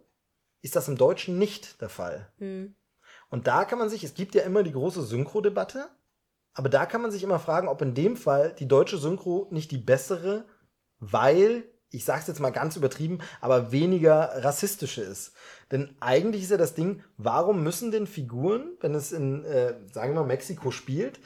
ist 0.63 0.75
das 0.75 0.89
im 0.89 0.97
Deutschen 0.97 1.39
nicht 1.39 1.81
der 1.81 1.89
Fall. 1.89 2.29
Mhm. 2.39 2.75
Und 3.29 3.47
da 3.47 3.65
kann 3.65 3.79
man 3.79 3.89
sich, 3.89 4.05
es 4.05 4.15
gibt 4.15 4.35
ja 4.35 4.43
immer 4.43 4.63
die 4.63 4.73
große 4.73 5.03
Synchro-Debatte, 5.03 5.89
aber 6.55 6.69
da 6.69 6.87
kann 6.87 7.03
man 7.03 7.11
sich 7.11 7.23
immer 7.23 7.39
fragen, 7.39 7.69
ob 7.69 7.83
in 7.83 7.95
dem 7.95 8.17
Fall 8.17 8.55
die 8.59 8.69
deutsche 8.69 8.99
Synchro 8.99 9.47
nicht 9.51 9.71
die 9.71 9.79
bessere, 9.79 10.45
weil, 10.99 11.65
ich 11.91 12.05
sag's 12.05 12.27
jetzt 12.29 12.41
mal 12.41 12.51
ganz 12.51 12.77
übertrieben, 12.77 13.19
aber 13.41 13.73
weniger 13.73 14.43
rassistische 14.43 15.03
ist. 15.03 15.35
Denn 15.71 15.97
eigentlich 16.01 16.45
ist 16.45 16.51
ja 16.51 16.57
das 16.57 16.75
Ding, 16.75 17.03
warum 17.19 17.63
müssen 17.63 17.91
denn 17.91 18.07
Figuren, 18.07 18.73
wenn 18.81 18.95
es 18.95 19.13
in, 19.13 19.45
äh, 19.45 19.75
sagen 19.93 20.15
wir 20.15 20.21
mal, 20.21 20.27
Mexiko 20.27 20.71
spielt, 20.71 21.21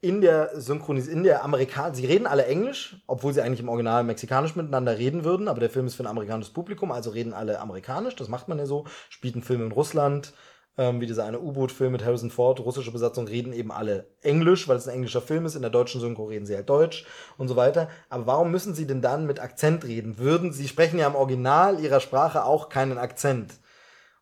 in 0.00 0.20
der 0.20 0.60
Synchronis, 0.60 1.08
in 1.08 1.22
der 1.22 1.42
Amerikan, 1.42 1.94
sie 1.94 2.06
reden 2.06 2.26
alle 2.26 2.44
Englisch, 2.44 3.02
obwohl 3.06 3.32
sie 3.32 3.40
eigentlich 3.40 3.60
im 3.60 3.68
Original 3.68 4.04
mexikanisch 4.04 4.54
miteinander 4.54 4.98
reden 4.98 5.24
würden, 5.24 5.48
aber 5.48 5.60
der 5.60 5.70
Film 5.70 5.86
ist 5.86 5.94
für 5.94 6.02
ein 6.02 6.08
amerikanisches 6.08 6.52
Publikum, 6.52 6.92
also 6.92 7.10
reden 7.10 7.32
alle 7.32 7.60
amerikanisch, 7.60 8.14
das 8.14 8.28
macht 8.28 8.46
man 8.46 8.58
ja 8.58 8.66
so, 8.66 8.84
spielt 9.08 9.34
einen 9.34 9.42
Film 9.42 9.62
in 9.62 9.72
Russland, 9.72 10.34
ähm, 10.78 11.00
wie 11.00 11.06
dieser 11.06 11.24
eine 11.24 11.40
U-Boot-Film 11.40 11.92
mit 11.92 12.04
Harrison 12.04 12.30
Ford, 12.30 12.60
russische 12.60 12.92
Besatzung, 12.92 13.26
reden 13.26 13.52
eben 13.52 13.72
alle 13.72 14.06
Englisch, 14.22 14.68
weil 14.68 14.76
es 14.76 14.86
ein 14.86 14.94
englischer 14.94 15.22
Film 15.22 15.46
ist. 15.46 15.54
In 15.54 15.62
der 15.62 15.70
deutschen 15.70 16.00
Synchro 16.00 16.24
reden 16.24 16.46
sie 16.46 16.54
halt 16.54 16.68
Deutsch 16.68 17.06
und 17.38 17.48
so 17.48 17.56
weiter. 17.56 17.88
Aber 18.08 18.26
warum 18.26 18.50
müssen 18.50 18.74
sie 18.74 18.86
denn 18.86 19.00
dann 19.00 19.26
mit 19.26 19.40
Akzent 19.40 19.84
reden? 19.84 20.18
Würden, 20.18 20.52
sie 20.52 20.68
sprechen 20.68 20.98
ja 20.98 21.06
im 21.06 21.14
Original 21.14 21.80
ihrer 21.80 22.00
Sprache 22.00 22.44
auch 22.44 22.68
keinen 22.68 22.98
Akzent. 22.98 23.54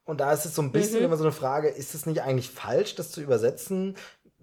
Und 0.05 0.21
da 0.21 0.33
ist 0.33 0.45
es 0.45 0.55
so 0.55 0.63
ein 0.63 0.71
bisschen 0.71 0.99
mhm. 1.01 1.07
immer 1.07 1.17
so 1.17 1.25
eine 1.25 1.33
Frage, 1.33 1.69
ist 1.69 1.95
es 1.95 2.07
nicht 2.07 2.23
eigentlich 2.23 2.51
falsch, 2.51 2.95
das 2.95 3.11
zu 3.11 3.23
übersetzen? 3.23 3.97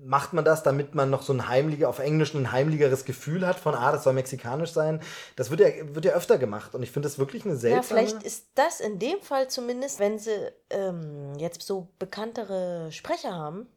Macht 0.03 0.33
man 0.33 0.43
das, 0.43 0.63
damit 0.63 0.95
man 0.95 1.09
noch 1.09 1.21
so 1.21 1.33
ein 1.33 1.47
heimlicher, 1.47 1.87
auf 1.89 1.99
Englisch 1.99 2.33
ein 2.33 2.51
heimlicheres 2.51 3.05
Gefühl 3.05 3.45
hat 3.45 3.59
von, 3.59 3.75
ah, 3.75 3.91
das 3.91 4.03
soll 4.03 4.13
mexikanisch 4.13 4.71
sein. 4.71 5.01
Das 5.35 5.49
wird 5.49 5.59
ja, 5.59 5.67
wird 5.93 6.05
ja 6.05 6.13
öfter 6.13 6.37
gemacht 6.37 6.73
und 6.75 6.83
ich 6.83 6.91
finde 6.91 7.07
das 7.07 7.19
wirklich 7.19 7.45
eine 7.45 7.55
seltsame... 7.55 8.01
Ja, 8.01 8.07
vielleicht 8.07 8.23
ist 8.23 8.47
das 8.55 8.79
in 8.79 8.99
dem 8.99 9.21
Fall 9.21 9.49
zumindest, 9.49 9.99
wenn 9.99 10.17
sie 10.17 10.51
ähm, 10.69 11.33
jetzt 11.37 11.61
so 11.61 11.89
bekanntere 11.99 12.91
Sprecher 12.91 13.33
haben, 13.33 13.67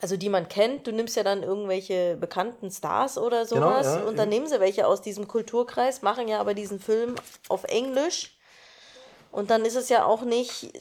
also 0.00 0.16
die 0.16 0.28
man 0.28 0.48
kennt, 0.48 0.86
du 0.86 0.92
nimmst 0.92 1.16
ja 1.16 1.22
dann 1.22 1.42
irgendwelche 1.42 2.16
bekannten 2.16 2.70
Stars 2.70 3.16
oder 3.16 3.46
sowas 3.46 3.86
genau, 3.86 3.98
ja, 3.98 4.04
und 4.04 4.18
dann 4.18 4.28
nehmen 4.28 4.46
sie 4.46 4.60
welche 4.60 4.86
aus 4.86 5.00
diesem 5.00 5.28
Kulturkreis, 5.28 6.02
machen 6.02 6.28
ja 6.28 6.40
aber 6.40 6.54
diesen 6.54 6.80
Film 6.80 7.14
auf 7.48 7.64
Englisch 7.64 8.36
und 9.30 9.50
dann 9.50 9.64
ist 9.64 9.76
es 9.76 9.88
ja 9.88 10.04
auch 10.04 10.22
nicht 10.22 10.72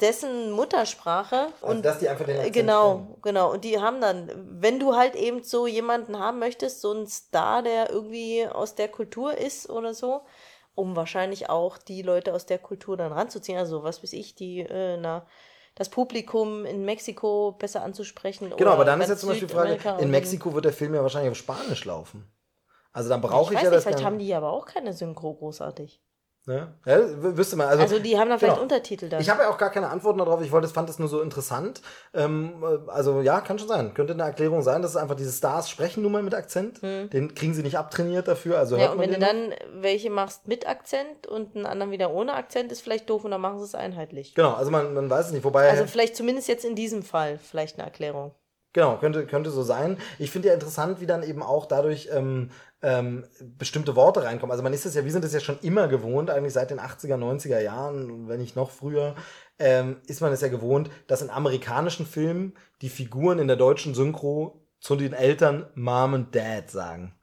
dessen 0.00 0.50
Muttersprache. 0.52 1.48
Also 1.60 1.66
und 1.66 1.84
dass 1.84 1.98
die 1.98 2.08
einfach 2.08 2.26
den 2.26 2.36
Akzent 2.36 2.54
Genau, 2.54 2.94
kennen. 2.96 3.16
genau. 3.22 3.52
Und 3.52 3.64
die 3.64 3.80
haben 3.80 4.00
dann, 4.00 4.30
wenn 4.60 4.78
du 4.78 4.94
halt 4.94 5.14
eben 5.14 5.42
so 5.42 5.66
jemanden 5.66 6.18
haben 6.18 6.38
möchtest, 6.38 6.80
so 6.80 6.92
einen 6.92 7.06
Star, 7.06 7.62
der 7.62 7.90
irgendwie 7.90 8.46
aus 8.46 8.74
der 8.74 8.88
Kultur 8.88 9.36
ist 9.36 9.70
oder 9.70 9.94
so, 9.94 10.22
um 10.74 10.96
wahrscheinlich 10.96 11.48
auch 11.48 11.78
die 11.78 12.02
Leute 12.02 12.34
aus 12.34 12.46
der 12.46 12.58
Kultur 12.58 12.96
dann 12.96 13.12
ranzuziehen. 13.12 13.58
Also 13.58 13.82
was 13.82 14.02
weiß 14.02 14.12
ich, 14.12 14.34
die, 14.34 14.60
äh, 14.60 14.96
na, 14.98 15.26
das 15.74 15.90
Publikum 15.90 16.64
in 16.64 16.84
Mexiko 16.84 17.52
besser 17.52 17.82
anzusprechen. 17.82 18.52
Genau, 18.56 18.70
aber 18.70 18.84
dann 18.84 19.00
ist 19.00 19.08
jetzt 19.10 19.20
zum 19.20 19.28
Beispiel 19.28 19.48
die 19.48 19.54
Frage, 19.54 19.78
in 20.02 20.10
Mexiko 20.10 20.54
wird 20.54 20.64
der 20.64 20.72
Film 20.72 20.94
ja 20.94 21.02
wahrscheinlich 21.02 21.30
auf 21.30 21.36
Spanisch 21.36 21.84
laufen. 21.84 22.30
Also 22.92 23.10
dann 23.10 23.20
brauche 23.20 23.52
ich, 23.52 23.58
ich 23.58 23.64
ja 23.64 23.70
nicht, 23.70 23.76
das. 23.76 23.84
Vielleicht 23.84 24.04
haben 24.04 24.18
die 24.18 24.34
aber 24.34 24.50
auch 24.50 24.64
keine 24.64 24.94
Synchro 24.94 25.34
großartig. 25.34 26.00
Ne? 26.48 26.72
Ja, 26.86 27.00
wüsste 27.36 27.56
man. 27.56 27.66
Also, 27.66 27.82
also 27.82 27.98
die 27.98 28.16
haben 28.16 28.30
da 28.30 28.38
vielleicht 28.38 28.54
genau. 28.54 28.62
Untertitel 28.62 29.08
dann. 29.08 29.20
Ich 29.20 29.28
habe 29.28 29.42
ja 29.42 29.50
auch 29.50 29.58
gar 29.58 29.70
keine 29.70 29.88
Antworten 29.90 30.20
darauf. 30.20 30.40
Ich 30.42 30.52
wollte, 30.52 30.68
fand 30.68 30.88
es 30.88 31.00
nur 31.00 31.08
so 31.08 31.20
interessant. 31.20 31.82
Ähm, 32.14 32.62
äh, 32.62 32.88
also 32.88 33.20
ja, 33.20 33.40
kann 33.40 33.58
schon 33.58 33.66
sein. 33.66 33.94
Könnte 33.94 34.12
eine 34.12 34.22
Erklärung 34.22 34.62
sein, 34.62 34.80
dass 34.80 34.92
es 34.92 34.96
einfach 34.96 35.16
diese 35.16 35.32
Stars 35.32 35.68
sprechen 35.68 36.04
nun 36.04 36.12
mal 36.12 36.22
mit 36.22 36.34
Akzent. 36.34 36.80
Hm. 36.82 37.10
Den 37.10 37.34
kriegen 37.34 37.52
sie 37.52 37.64
nicht 37.64 37.76
abtrainiert 37.76 38.28
dafür. 38.28 38.58
Also 38.58 38.76
ja, 38.76 38.92
und 38.92 39.00
wenn 39.00 39.10
du 39.10 39.18
dann 39.18 39.54
welche 39.72 40.08
machst 40.08 40.46
mit 40.46 40.68
Akzent 40.68 41.26
und 41.26 41.56
einen 41.56 41.66
anderen 41.66 41.90
wieder 41.90 42.12
ohne 42.12 42.34
Akzent, 42.34 42.70
ist 42.70 42.80
vielleicht 42.80 43.10
doof 43.10 43.24
und 43.24 43.32
dann 43.32 43.40
machen 43.40 43.58
sie 43.58 43.64
es 43.64 43.74
einheitlich. 43.74 44.36
Genau, 44.36 44.52
also 44.52 44.70
man, 44.70 44.94
man 44.94 45.10
weiß 45.10 45.26
es 45.26 45.32
nicht. 45.32 45.42
Wobei. 45.42 45.68
Also 45.68 45.86
vielleicht 45.86 46.14
zumindest 46.14 46.46
jetzt 46.46 46.64
in 46.64 46.76
diesem 46.76 47.02
Fall 47.02 47.40
vielleicht 47.42 47.76
eine 47.76 47.86
Erklärung. 47.86 48.30
Genau, 48.76 48.98
könnte, 48.98 49.24
könnte 49.24 49.48
so 49.48 49.62
sein. 49.62 49.96
Ich 50.18 50.30
finde 50.30 50.48
ja 50.48 50.54
interessant, 50.54 51.00
wie 51.00 51.06
dann 51.06 51.22
eben 51.22 51.42
auch 51.42 51.64
dadurch 51.64 52.10
ähm, 52.12 52.50
ähm, 52.82 53.24
bestimmte 53.40 53.96
Worte 53.96 54.22
reinkommen. 54.22 54.50
Also 54.50 54.62
man 54.62 54.74
ist 54.74 54.84
es 54.84 54.94
ja, 54.94 55.02
wir 55.02 55.12
sind 55.12 55.24
es 55.24 55.32
ja 55.32 55.40
schon 55.40 55.58
immer 55.62 55.88
gewohnt, 55.88 56.28
eigentlich 56.28 56.52
seit 56.52 56.70
den 56.70 56.78
80er, 56.78 57.16
90er 57.16 57.58
Jahren, 57.58 58.28
wenn 58.28 58.38
nicht 58.38 58.54
noch 58.54 58.70
früher, 58.70 59.14
ähm, 59.58 59.96
ist 60.08 60.20
man 60.20 60.30
es 60.30 60.42
ja 60.42 60.48
gewohnt, 60.48 60.90
dass 61.06 61.22
in 61.22 61.30
amerikanischen 61.30 62.04
Filmen 62.04 62.52
die 62.82 62.90
Figuren 62.90 63.38
in 63.38 63.48
der 63.48 63.56
deutschen 63.56 63.94
Synchro 63.94 64.60
zu 64.78 64.94
den 64.94 65.14
Eltern 65.14 65.64
Mom 65.74 66.12
und 66.12 66.34
Dad 66.34 66.70
sagen. 66.70 67.14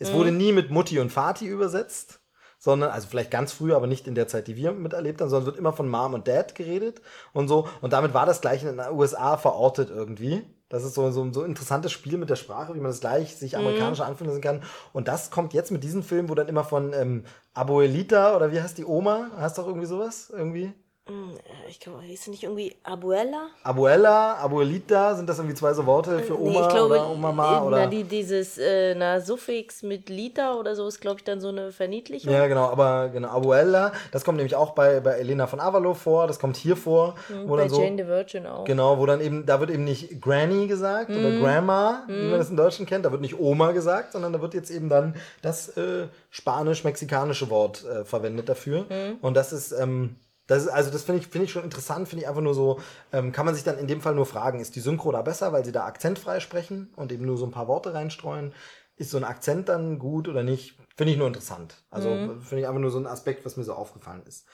Es 0.00 0.10
mhm. 0.10 0.14
wurde 0.14 0.32
nie 0.32 0.50
mit 0.50 0.72
Mutti 0.72 0.98
und 0.98 1.12
Vati 1.12 1.46
übersetzt, 1.46 2.17
sondern, 2.58 2.90
also 2.90 3.08
vielleicht 3.08 3.30
ganz 3.30 3.52
früh, 3.52 3.72
aber 3.72 3.86
nicht 3.86 4.06
in 4.06 4.14
der 4.14 4.28
Zeit, 4.28 4.48
die 4.48 4.56
wir 4.56 4.72
miterlebt 4.72 5.20
haben, 5.20 5.30
sondern 5.30 5.48
es 5.48 5.54
wird 5.54 5.58
immer 5.58 5.72
von 5.72 5.88
Mom 5.88 6.14
und 6.14 6.26
Dad 6.28 6.54
geredet 6.54 7.00
und 7.32 7.48
so. 7.48 7.68
Und 7.80 7.92
damit 7.92 8.14
war 8.14 8.26
das 8.26 8.40
gleich 8.40 8.62
in 8.62 8.76
den 8.76 8.80
USA 8.90 9.36
verortet 9.36 9.90
irgendwie. 9.90 10.44
Das 10.68 10.84
ist 10.84 10.94
so, 10.94 11.10
so, 11.10 11.32
so 11.32 11.40
ein 11.40 11.46
interessantes 11.46 11.92
Spiel 11.92 12.18
mit 12.18 12.28
der 12.28 12.36
Sprache, 12.36 12.74
wie 12.74 12.80
man 12.80 12.90
das 12.90 13.00
gleich 13.00 13.36
sich 13.36 13.56
amerikanisch 13.56 14.00
mhm. 14.00 14.04
anfühlen 14.04 14.30
lassen 14.30 14.42
kann. 14.42 14.62
Und 14.92 15.08
das 15.08 15.30
kommt 15.30 15.54
jetzt 15.54 15.70
mit 15.70 15.82
diesem 15.82 16.02
Film, 16.02 16.28
wo 16.28 16.34
dann 16.34 16.48
immer 16.48 16.64
von 16.64 16.92
ähm, 16.92 17.24
Abuelita 17.54 18.36
oder 18.36 18.52
wie 18.52 18.60
heißt 18.60 18.76
die 18.76 18.84
Oma? 18.84 19.30
Hast 19.36 19.56
du 19.56 19.62
auch 19.62 19.66
irgendwie 19.66 19.86
sowas? 19.86 20.30
Irgendwie? 20.30 20.74
Hm, 21.08 21.30
ich 21.66 21.80
glaube, 21.80 22.06
ist 22.06 22.28
nicht 22.28 22.42
irgendwie 22.42 22.76
Abuela? 22.82 23.48
Abuela, 23.62 24.34
Abuelita, 24.34 25.14
sind 25.14 25.26
das 25.26 25.38
irgendwie 25.38 25.54
zwei 25.54 25.72
so 25.72 25.86
Worte 25.86 26.18
für 26.18 26.38
Oma 26.38 26.50
nee, 26.50 26.60
ich 26.60 26.68
glaube, 26.68 26.94
oder 26.96 27.10
Oma 27.10 27.62
oder? 27.62 27.76
Na, 27.78 27.86
die, 27.86 28.04
dieses 28.04 28.58
äh, 28.58 28.94
na, 28.94 29.18
Suffix 29.18 29.82
mit 29.82 30.10
Lita 30.10 30.54
oder 30.56 30.76
so 30.76 30.86
ist, 30.86 31.00
glaube 31.00 31.16
ich, 31.18 31.24
dann 31.24 31.40
so 31.40 31.48
eine 31.48 31.72
Verniedlichung. 31.72 32.30
Ja, 32.30 32.46
genau, 32.46 32.66
aber 32.66 33.08
genau, 33.08 33.28
Abuela, 33.28 33.92
das 34.12 34.22
kommt 34.22 34.36
nämlich 34.36 34.54
auch 34.54 34.72
bei, 34.72 35.00
bei 35.00 35.12
Elena 35.12 35.46
von 35.46 35.60
Avalo 35.60 35.94
vor, 35.94 36.26
das 36.26 36.38
kommt 36.38 36.58
hier 36.58 36.76
vor. 36.76 37.14
Mhm, 37.30 37.48
bei 37.48 37.68
so, 37.70 37.80
Jane 37.80 37.96
the 38.02 38.06
Virgin 38.06 38.46
auch. 38.46 38.64
Genau, 38.64 38.98
wo 38.98 39.06
dann 39.06 39.22
eben, 39.22 39.46
da 39.46 39.60
wird 39.60 39.70
eben 39.70 39.84
nicht 39.84 40.20
Granny 40.20 40.66
gesagt 40.66 41.08
mhm. 41.08 41.20
oder 41.20 41.40
Grandma, 41.40 42.04
mhm. 42.06 42.12
wie 42.12 42.28
man 42.28 42.38
das 42.38 42.50
in 42.50 42.56
Deutschland 42.58 42.86
kennt, 42.86 43.06
da 43.06 43.12
wird 43.12 43.22
nicht 43.22 43.40
Oma 43.40 43.72
gesagt, 43.72 44.12
sondern 44.12 44.34
da 44.34 44.42
wird 44.42 44.52
jetzt 44.52 44.70
eben 44.70 44.90
dann 44.90 45.14
das 45.40 45.70
äh, 45.78 46.08
spanisch-mexikanische 46.28 47.48
Wort 47.48 47.86
äh, 47.86 48.04
verwendet 48.04 48.50
dafür. 48.50 48.84
Und 49.22 49.34
das 49.38 49.54
ist, 49.54 49.72
ähm, 49.72 50.16
das 50.48 50.64
ist, 50.64 50.68
also 50.70 50.90
das 50.90 51.04
finde 51.04 51.20
ich, 51.20 51.28
finde 51.28 51.44
ich 51.44 51.52
schon 51.52 51.62
interessant, 51.62 52.08
finde 52.08 52.22
ich 52.22 52.28
einfach 52.28 52.40
nur 52.40 52.54
so, 52.54 52.80
ähm, 53.12 53.32
kann 53.32 53.46
man 53.46 53.54
sich 53.54 53.64
dann 53.64 53.78
in 53.78 53.86
dem 53.86 54.00
Fall 54.00 54.14
nur 54.14 54.26
fragen, 54.26 54.60
ist 54.60 54.74
die 54.74 54.80
Synchro 54.80 55.12
da 55.12 55.22
besser, 55.22 55.52
weil 55.52 55.64
sie 55.64 55.72
da 55.72 55.84
akzentfrei 55.84 56.40
sprechen 56.40 56.90
und 56.96 57.12
eben 57.12 57.26
nur 57.26 57.36
so 57.36 57.44
ein 57.44 57.52
paar 57.52 57.68
Worte 57.68 57.94
reinstreuen? 57.94 58.52
Ist 58.96 59.10
so 59.10 59.18
ein 59.18 59.24
Akzent 59.24 59.68
dann 59.68 59.98
gut 59.98 60.26
oder 60.26 60.42
nicht? 60.42 60.78
Finde 60.96 61.12
ich 61.12 61.18
nur 61.18 61.28
interessant. 61.28 61.84
Also 61.90 62.10
mhm. 62.10 62.40
finde 62.40 62.62
ich 62.62 62.66
einfach 62.66 62.80
nur 62.80 62.90
so 62.90 62.98
ein 62.98 63.06
Aspekt, 63.06 63.44
was 63.44 63.56
mir 63.56 63.62
so 63.62 63.74
aufgefallen 63.74 64.22
ist. 64.26 64.46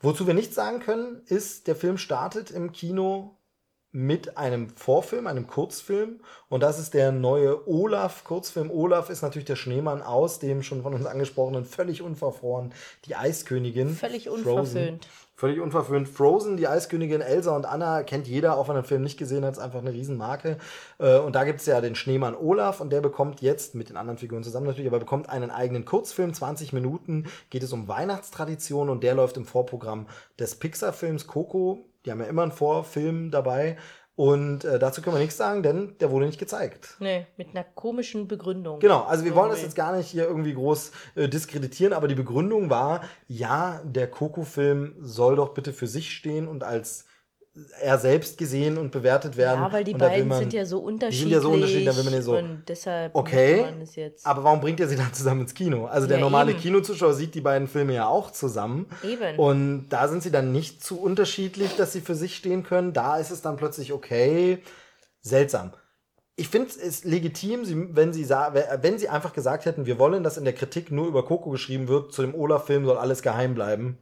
Wozu 0.00 0.26
wir 0.26 0.34
nichts 0.34 0.56
sagen 0.56 0.80
können, 0.80 1.22
ist, 1.26 1.68
der 1.68 1.76
Film 1.76 1.96
startet 1.96 2.50
im 2.50 2.72
Kino 2.72 3.38
mit 3.94 4.36
einem 4.36 4.70
Vorfilm, 4.70 5.28
einem 5.28 5.46
Kurzfilm. 5.46 6.18
Und 6.48 6.64
das 6.64 6.80
ist 6.80 6.94
der 6.94 7.12
neue 7.12 7.68
Olaf-Kurzfilm. 7.68 8.68
Olaf 8.68 9.08
ist 9.08 9.22
natürlich 9.22 9.44
der 9.44 9.54
Schneemann 9.54 10.02
aus 10.02 10.40
dem 10.40 10.64
schon 10.64 10.82
von 10.82 10.94
uns 10.94 11.06
angesprochenen, 11.06 11.64
völlig 11.64 12.02
unverfroren, 12.02 12.74
die 13.04 13.14
Eiskönigin. 13.14 13.90
Völlig 13.90 14.28
unverföhnt. 14.28 15.06
Völlig 15.36 15.60
unverföhnt. 15.60 16.08
Frozen, 16.08 16.56
die 16.56 16.66
Eiskönigin 16.66 17.20
Elsa 17.20 17.54
und 17.54 17.66
Anna 17.66 18.02
kennt 18.02 18.26
jeder, 18.26 18.56
auch 18.58 18.68
wenn 18.68 18.74
er 18.74 18.82
den 18.82 18.88
Film 18.88 19.02
nicht 19.02 19.16
gesehen 19.16 19.44
hat, 19.44 19.52
ist 19.52 19.58
einfach 19.60 19.78
eine 19.78 19.92
Riesenmarke. 19.92 20.58
Äh, 20.98 21.18
und 21.18 21.36
da 21.36 21.44
gibt 21.44 21.60
es 21.60 21.66
ja 21.66 21.80
den 21.80 21.94
Schneemann 21.94 22.34
Olaf 22.34 22.80
und 22.80 22.90
der 22.90 23.00
bekommt 23.00 23.42
jetzt, 23.42 23.76
mit 23.76 23.90
den 23.90 23.96
anderen 23.96 24.18
Figuren 24.18 24.42
zusammen 24.42 24.66
natürlich, 24.66 24.88
aber 24.88 24.98
bekommt 24.98 25.28
einen 25.28 25.52
eigenen 25.52 25.84
Kurzfilm, 25.84 26.34
20 26.34 26.72
Minuten, 26.72 27.26
geht 27.50 27.62
es 27.62 27.72
um 27.72 27.86
Weihnachtstradition 27.86 28.88
und 28.88 29.04
der 29.04 29.14
läuft 29.14 29.36
im 29.36 29.44
Vorprogramm 29.44 30.08
des 30.36 30.56
Pixar-Films 30.56 31.28
Coco 31.28 31.84
die 32.04 32.10
haben 32.10 32.20
ja 32.20 32.26
immer 32.26 32.42
einen 32.42 32.52
Vorfilm 32.52 33.30
dabei. 33.30 33.76
Und 34.16 34.64
äh, 34.64 34.78
dazu 34.78 35.02
können 35.02 35.16
wir 35.16 35.20
nichts 35.20 35.36
sagen, 35.36 35.64
denn 35.64 35.96
der 35.98 36.10
wurde 36.12 36.26
nicht 36.26 36.38
gezeigt. 36.38 36.96
Nee, 37.00 37.26
mit 37.36 37.48
einer 37.50 37.64
komischen 37.64 38.28
Begründung. 38.28 38.78
Genau, 38.78 39.02
also 39.02 39.24
wir 39.24 39.34
wollen 39.34 39.50
das 39.50 39.62
jetzt 39.62 39.74
gar 39.74 39.96
nicht 39.96 40.06
hier 40.06 40.24
irgendwie 40.24 40.54
groß 40.54 40.92
äh, 41.16 41.28
diskreditieren, 41.28 41.92
aber 41.92 42.06
die 42.06 42.14
Begründung 42.14 42.70
war, 42.70 43.02
ja, 43.26 43.80
der 43.84 44.08
Coco-Film 44.08 44.94
soll 45.00 45.34
doch 45.34 45.52
bitte 45.52 45.72
für 45.72 45.88
sich 45.88 46.12
stehen 46.12 46.46
und 46.46 46.62
als 46.62 47.06
er 47.80 47.98
selbst 47.98 48.36
gesehen 48.36 48.78
und 48.78 48.90
bewertet 48.90 49.36
werden. 49.36 49.60
Ja, 49.60 49.72
weil 49.72 49.84
die 49.84 49.94
beiden 49.94 50.28
man, 50.28 50.40
sind 50.40 50.52
ja 50.52 50.66
so 50.66 50.80
unterschiedlich. 50.80 51.18
Die 51.18 51.22
sind 51.22 51.32
ja 51.32 51.40
so 51.40 51.50
unterschiedlich, 51.52 51.84
da 51.84 51.96
will 51.96 52.04
man 52.04 52.14
ja 52.14 52.22
so. 52.22 52.36
Und 52.36 52.64
deshalb 52.66 53.14
okay, 53.14 53.64
aber 54.24 54.42
warum 54.42 54.60
bringt 54.60 54.80
er 54.80 54.88
sie 54.88 54.96
dann 54.96 55.12
zusammen 55.14 55.42
ins 55.42 55.54
Kino? 55.54 55.86
Also 55.86 56.08
der 56.08 56.18
ja, 56.18 56.24
normale 56.24 56.50
eben. 56.50 56.60
Kinozuschauer 56.60 57.14
sieht 57.14 57.34
die 57.34 57.40
beiden 57.40 57.68
Filme 57.68 57.94
ja 57.94 58.08
auch 58.08 58.32
zusammen. 58.32 58.86
Eben. 59.04 59.38
Und 59.38 59.88
da 59.88 60.08
sind 60.08 60.24
sie 60.24 60.32
dann 60.32 60.50
nicht 60.50 60.82
zu 60.82 61.00
unterschiedlich, 61.00 61.76
dass 61.76 61.92
sie 61.92 62.00
für 62.00 62.16
sich 62.16 62.34
stehen 62.34 62.64
können. 62.64 62.92
Da 62.92 63.18
ist 63.18 63.30
es 63.30 63.40
dann 63.40 63.56
plötzlich 63.56 63.92
okay. 63.92 64.58
Seltsam. 65.20 65.72
Ich 66.36 66.48
finde 66.48 66.70
es 66.84 67.04
legitim, 67.04 67.62
wenn 67.94 68.12
sie, 68.12 68.28
wenn 68.28 68.98
sie 68.98 69.08
einfach 69.08 69.32
gesagt 69.32 69.64
hätten, 69.64 69.86
wir 69.86 70.00
wollen, 70.00 70.24
dass 70.24 70.36
in 70.36 70.44
der 70.44 70.52
Kritik 70.52 70.90
nur 70.90 71.06
über 71.06 71.24
Coco 71.24 71.50
geschrieben 71.50 71.86
wird, 71.86 72.12
zu 72.12 72.22
dem 72.22 72.34
Olaf-Film 72.34 72.84
soll 72.84 72.98
alles 72.98 73.22
geheim 73.22 73.54
bleiben. 73.54 73.98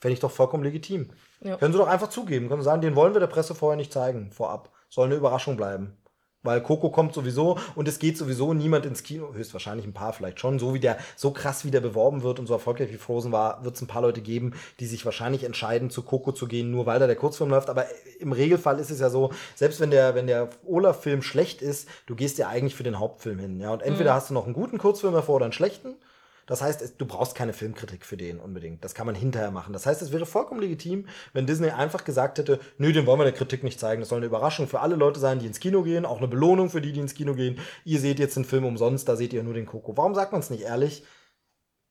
Fände 0.00 0.14
ich 0.14 0.20
doch 0.20 0.30
vollkommen 0.30 0.64
legitim. 0.64 1.10
Ja. 1.40 1.56
Können 1.56 1.72
sie 1.72 1.78
doch 1.78 1.88
einfach 1.88 2.08
zugeben. 2.08 2.48
Können 2.48 2.62
sie 2.62 2.66
sagen, 2.66 2.82
den 2.82 2.96
wollen 2.96 3.14
wir 3.14 3.20
der 3.20 3.26
Presse 3.26 3.54
vorher 3.54 3.76
nicht 3.76 3.92
zeigen, 3.92 4.32
vorab. 4.32 4.70
Soll 4.88 5.06
eine 5.06 5.16
Überraschung 5.16 5.56
bleiben. 5.56 5.96
Weil 6.44 6.62
Coco 6.62 6.90
kommt 6.90 7.14
sowieso 7.14 7.58
und 7.74 7.88
es 7.88 7.98
geht 7.98 8.18
sowieso 8.18 8.52
niemand 8.52 8.84
ins 8.84 9.02
Kino, 9.02 9.32
höchstwahrscheinlich 9.32 9.86
ein 9.86 9.94
paar 9.94 10.12
vielleicht 10.12 10.38
schon, 10.38 10.58
so 10.58 10.74
wie 10.74 10.78
der, 10.78 10.98
so 11.16 11.30
krass 11.30 11.64
wie 11.64 11.70
der 11.70 11.80
beworben 11.80 12.22
wird 12.22 12.38
und 12.38 12.46
so 12.46 12.52
erfolgreich 12.52 12.92
wie 12.92 12.98
Frozen 12.98 13.32
war, 13.32 13.64
wird 13.64 13.76
es 13.76 13.82
ein 13.82 13.86
paar 13.86 14.02
Leute 14.02 14.20
geben, 14.20 14.52
die 14.78 14.84
sich 14.84 15.06
wahrscheinlich 15.06 15.44
entscheiden, 15.44 15.88
zu 15.88 16.02
Coco 16.02 16.32
zu 16.32 16.46
gehen, 16.46 16.70
nur 16.70 16.84
weil 16.84 17.00
da 17.00 17.06
der 17.06 17.16
Kurzfilm 17.16 17.48
läuft. 17.48 17.70
Aber 17.70 17.86
im 18.20 18.32
Regelfall 18.32 18.78
ist 18.78 18.90
es 18.90 19.00
ja 19.00 19.08
so, 19.08 19.32
selbst 19.54 19.80
wenn 19.80 19.90
der, 19.90 20.14
wenn 20.14 20.26
der 20.26 20.50
Olaf-Film 20.66 21.22
schlecht 21.22 21.62
ist, 21.62 21.88
du 22.04 22.14
gehst 22.14 22.36
ja 22.36 22.48
eigentlich 22.48 22.74
für 22.74 22.82
den 22.82 22.98
Hauptfilm 22.98 23.38
hin. 23.38 23.58
Ja, 23.58 23.72
und 23.72 23.82
entweder 23.82 24.12
mhm. 24.12 24.16
hast 24.16 24.28
du 24.28 24.34
noch 24.34 24.44
einen 24.44 24.52
guten 24.52 24.76
Kurzfilm 24.76 25.14
davor 25.14 25.36
oder 25.36 25.46
einen 25.46 25.52
schlechten. 25.54 25.96
Das 26.46 26.60
heißt, 26.60 26.94
du 26.98 27.06
brauchst 27.06 27.34
keine 27.34 27.52
Filmkritik 27.52 28.04
für 28.04 28.16
den 28.16 28.38
unbedingt. 28.38 28.84
Das 28.84 28.94
kann 28.94 29.06
man 29.06 29.14
hinterher 29.14 29.50
machen. 29.50 29.72
Das 29.72 29.86
heißt, 29.86 30.02
es 30.02 30.12
wäre 30.12 30.26
vollkommen 30.26 30.60
legitim, 30.60 31.06
wenn 31.32 31.46
Disney 31.46 31.70
einfach 31.70 32.04
gesagt 32.04 32.38
hätte, 32.38 32.60
nö, 32.78 32.92
den 32.92 33.06
wollen 33.06 33.20
wir 33.20 33.24
der 33.24 33.32
Kritik 33.32 33.62
nicht 33.64 33.80
zeigen. 33.80 34.00
Das 34.00 34.10
soll 34.10 34.18
eine 34.18 34.26
Überraschung 34.26 34.68
für 34.68 34.80
alle 34.80 34.96
Leute 34.96 35.20
sein, 35.20 35.38
die 35.38 35.46
ins 35.46 35.60
Kino 35.60 35.82
gehen, 35.82 36.04
auch 36.04 36.18
eine 36.18 36.28
Belohnung 36.28 36.68
für 36.70 36.80
die, 36.80 36.92
die 36.92 37.00
ins 37.00 37.14
Kino 37.14 37.34
gehen. 37.34 37.58
Ihr 37.84 38.00
seht 38.00 38.18
jetzt 38.18 38.36
den 38.36 38.44
Film 38.44 38.64
umsonst, 38.64 39.08
da 39.08 39.16
seht 39.16 39.32
ihr 39.32 39.42
nur 39.42 39.54
den 39.54 39.66
Coco. 39.66 39.96
Warum 39.96 40.14
sagt 40.14 40.32
man 40.32 40.40
es 40.40 40.50
nicht 40.50 40.62
ehrlich? 40.62 41.04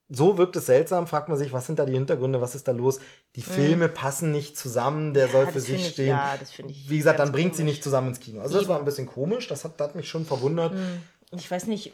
So 0.10 0.38
wirkt 0.38 0.56
es 0.58 0.68
seltsam, 0.68 1.08
fragt 1.08 1.30
man 1.30 1.38
sich, 1.38 1.54
was 1.54 1.66
sind 1.66 1.80
da 1.80 1.86
die 1.86 1.94
Hintergründe, 1.94 2.40
was 2.40 2.54
ist 2.54 2.68
da 2.68 2.72
los? 2.72 3.00
Die 3.36 3.40
mhm. 3.40 3.46
Filme 3.46 3.88
mhm. 3.88 3.94
passen 3.94 4.32
nicht 4.32 4.58
zusammen, 4.58 5.16
der 5.16 5.28
ja, 5.28 5.32
soll 5.32 5.48
für 5.48 5.62
sich 5.62 5.82
ich, 5.82 5.88
stehen. 5.94 6.10
Ja, 6.10 6.36
ich. 6.42 6.90
Wie 6.90 6.98
gesagt, 6.98 7.20
dann 7.20 7.32
bringt 7.32 7.52
komisch. 7.52 7.58
sie 7.58 7.64
nicht 7.64 7.84
zusammen 7.84 8.10
ins 8.10 8.20
Kino. 8.20 8.42
Also 8.42 8.60
das 8.60 8.68
war 8.68 8.78
ein 8.78 8.86
bisschen 8.86 9.08
komisch, 9.08 9.48
das 9.48 9.64
hat, 9.64 9.80
das 9.80 9.90
hat 9.90 9.96
mich 9.96 10.08
schon 10.08 10.26
verwundert. 10.26 10.74
Mhm 10.74 11.02
ich 11.36 11.50
weiß 11.50 11.68
nicht, 11.68 11.92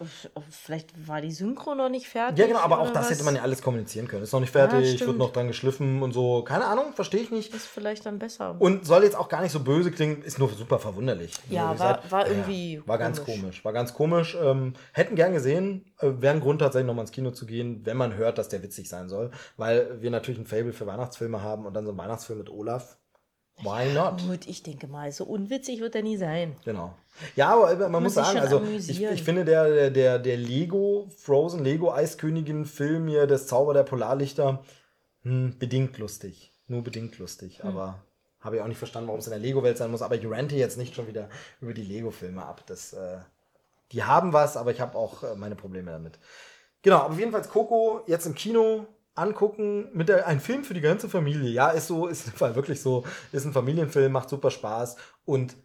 vielleicht 0.50 1.08
war 1.08 1.22
die 1.22 1.32
Synchro 1.32 1.76
noch 1.76 1.90
nicht 1.90 2.08
fertig. 2.08 2.40
Ja, 2.40 2.48
genau, 2.48 2.60
aber 2.60 2.80
auch 2.80 2.92
das 2.92 3.06
was? 3.06 3.12
hätte 3.12 3.24
man 3.24 3.36
ja 3.36 3.42
alles 3.42 3.62
kommunizieren 3.62 4.08
können. 4.08 4.24
Ist 4.24 4.34
noch 4.34 4.40
nicht 4.40 4.52
fertig, 4.52 5.00
ja, 5.00 5.08
wird 5.08 5.18
noch 5.18 5.32
dran 5.32 5.48
geschliffen 5.48 6.02
und 6.04 6.14
so. 6.14 6.44
Keine 6.44 6.66
Ahnung, 6.66 6.94
verstehe 6.94 7.22
ich 7.22 7.32
nicht. 7.32 7.54
Ist 7.54 7.68
vielleicht 7.68 8.06
dann 8.06 8.20
besser. 8.20 8.56
Und 8.60 8.86
soll 8.86 9.04
jetzt 9.04 9.16
auch 9.16 9.30
gar 9.30 9.42
nicht 9.42 9.52
so 9.52 9.62
böse 9.62 9.92
klingen, 9.92 10.22
ist 10.22 10.40
nur 10.40 10.50
super 10.50 10.80
verwunderlich. 10.80 11.34
Ja, 11.50 11.66
war, 11.66 11.74
gesagt, 11.74 12.12
war 12.12 12.28
irgendwie. 12.28 12.76
Ja, 12.76 12.82
war 12.88 12.98
ganz 12.98 13.24
komisch. 13.24 13.66
War 13.66 13.74
ganz 13.74 13.94
komisch. 13.94 14.38
Ähm, 14.42 14.74
hätten 14.94 15.16
gern 15.16 15.34
gesehen, 15.34 15.86
äh, 16.00 16.12
wäre 16.20 16.36
ein 16.36 16.42
Grund 16.42 16.60
tatsächlich 16.60 16.88
nochmal 16.88 17.04
ins 17.04 17.12
Kino 17.12 17.32
zu 17.32 17.46
gehen, 17.46 17.86
wenn 17.86 17.98
man 17.98 18.16
hört, 18.16 18.38
dass 18.38 18.50
der 18.50 18.62
witzig 18.64 18.90
sein 18.90 19.10
soll. 19.10 19.32
Weil 19.58 20.02
wir 20.02 20.12
natürlich 20.12 20.40
ein 20.40 20.46
Fable 20.46 20.74
für 20.74 20.86
Weihnachtsfilme 20.86 21.42
haben 21.42 21.66
und 21.66 21.74
dann 21.74 21.86
so 21.86 21.92
ein 21.92 21.98
Weihnachtsfilm 21.98 22.40
mit 22.40 22.50
Olaf 22.50 22.99
Why 23.62 23.94
not? 23.94 24.22
Gut, 24.26 24.48
ich 24.48 24.64
denke 24.64 24.88
mal, 24.88 25.12
so 25.12 25.26
unwitzig 25.26 25.80
wird 25.80 25.96
er 25.96 26.02
nie 26.02 26.18
sein. 26.18 26.56
Genau. 26.66 26.94
Ja, 27.36 27.54
aber 27.54 27.76
man, 27.76 27.92
man 27.92 28.04
muss 28.04 28.14
sagen, 28.14 28.40
also 28.40 28.64
ich, 28.64 29.02
ich, 29.02 29.24
finde 29.24 29.44
der, 29.44 29.90
der, 29.90 30.20
der 30.20 30.38
Lego 30.38 31.10
Frozen, 31.18 31.64
Lego 31.64 31.92
Eiskönigin 31.92 32.66
Film 32.66 33.08
hier, 33.08 33.28
das 33.28 33.48
Zauber 33.48 33.74
der 33.74 33.84
Polarlichter, 33.84 34.64
hm, 35.24 35.58
bedingt 35.60 35.98
lustig. 35.98 36.54
Nur 36.68 36.84
bedingt 36.84 37.18
lustig. 37.20 37.62
Hm. 37.62 37.70
Aber 37.70 38.04
habe 38.40 38.56
ich 38.56 38.62
auch 38.62 38.68
nicht 38.68 38.78
verstanden, 38.78 39.08
warum 39.08 39.20
es 39.20 39.28
in 39.28 39.32
der 39.32 39.40
Lego-Welt 39.40 39.78
sein 39.78 39.92
muss. 39.92 40.02
Aber 40.02 40.16
ich 40.16 40.30
rente 40.30 40.56
jetzt 40.56 40.78
nicht 40.78 40.96
schon 40.96 41.08
wieder 41.08 41.30
über 41.60 41.74
die 41.74 41.84
Lego-Filme 41.84 42.46
ab. 42.46 42.64
Das, 42.68 42.94
äh, 42.94 43.18
die 43.92 44.04
haben 44.04 44.34
was, 44.34 44.56
aber 44.56 44.72
ich 44.72 44.80
habe 44.80 44.98
auch 44.98 45.24
äh, 45.24 45.36
meine 45.36 45.56
Probleme 45.56 45.92
damit. 45.92 46.20
Genau, 46.82 47.00
aber 47.00 47.16
jedenfalls 47.16 47.50
Coco 47.50 48.02
jetzt 48.08 48.26
im 48.26 48.36
Kino 48.36 48.88
angucken 49.20 49.90
mit 49.94 50.10
der, 50.10 50.28
ein 50.28 50.40
Film 50.40 50.64
für 50.64 50.74
die 50.74 50.82
ganze 50.82 51.10
Familie. 51.10 51.50
Ja, 51.50 51.70
ist 51.70 51.88
so, 51.88 52.08
ist 52.08 52.30
Fall 52.30 52.56
wirklich 52.56 52.82
so, 52.82 53.06
ist 53.32 53.46
ein 53.46 53.54
Familienfilm, 53.54 54.12
macht 54.12 54.30
super 54.30 54.52
Spaß 54.52 54.98
und 55.26 55.56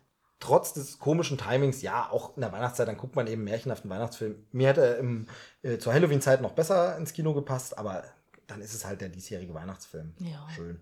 trotz 0.41 0.75
des 0.75 0.99
komischen 0.99 1.39
Timings, 1.39 1.81
ja, 1.83 2.09
auch 2.11 2.37
in 2.37 2.43
der 2.43 2.53
Weihnachtszeit, 2.53 2.87
dann 2.87 2.99
guckt 2.99 3.17
man 3.17 3.27
eben 3.27 3.45
märchenhaften 3.45 3.89
Weihnachtsfilm. 3.89 4.37
Mir 4.53 4.69
hätte 4.69 4.85
er 4.85 4.99
im, 4.99 5.27
äh, 5.63 5.79
zur 5.79 5.95
Halloween-Zeit 5.95 6.43
noch 6.43 6.53
besser 6.53 6.97
ins 6.99 7.13
Kino 7.15 7.33
gepasst, 7.33 7.79
aber 7.79 8.05
dann 8.47 8.61
ist 8.61 8.75
es 8.75 8.85
halt 8.85 9.01
der 9.01 9.09
diesjährige 9.09 9.55
Weihnachtsfilm. 9.55 10.13
Ja. 10.19 10.47
Schön. 10.55 10.81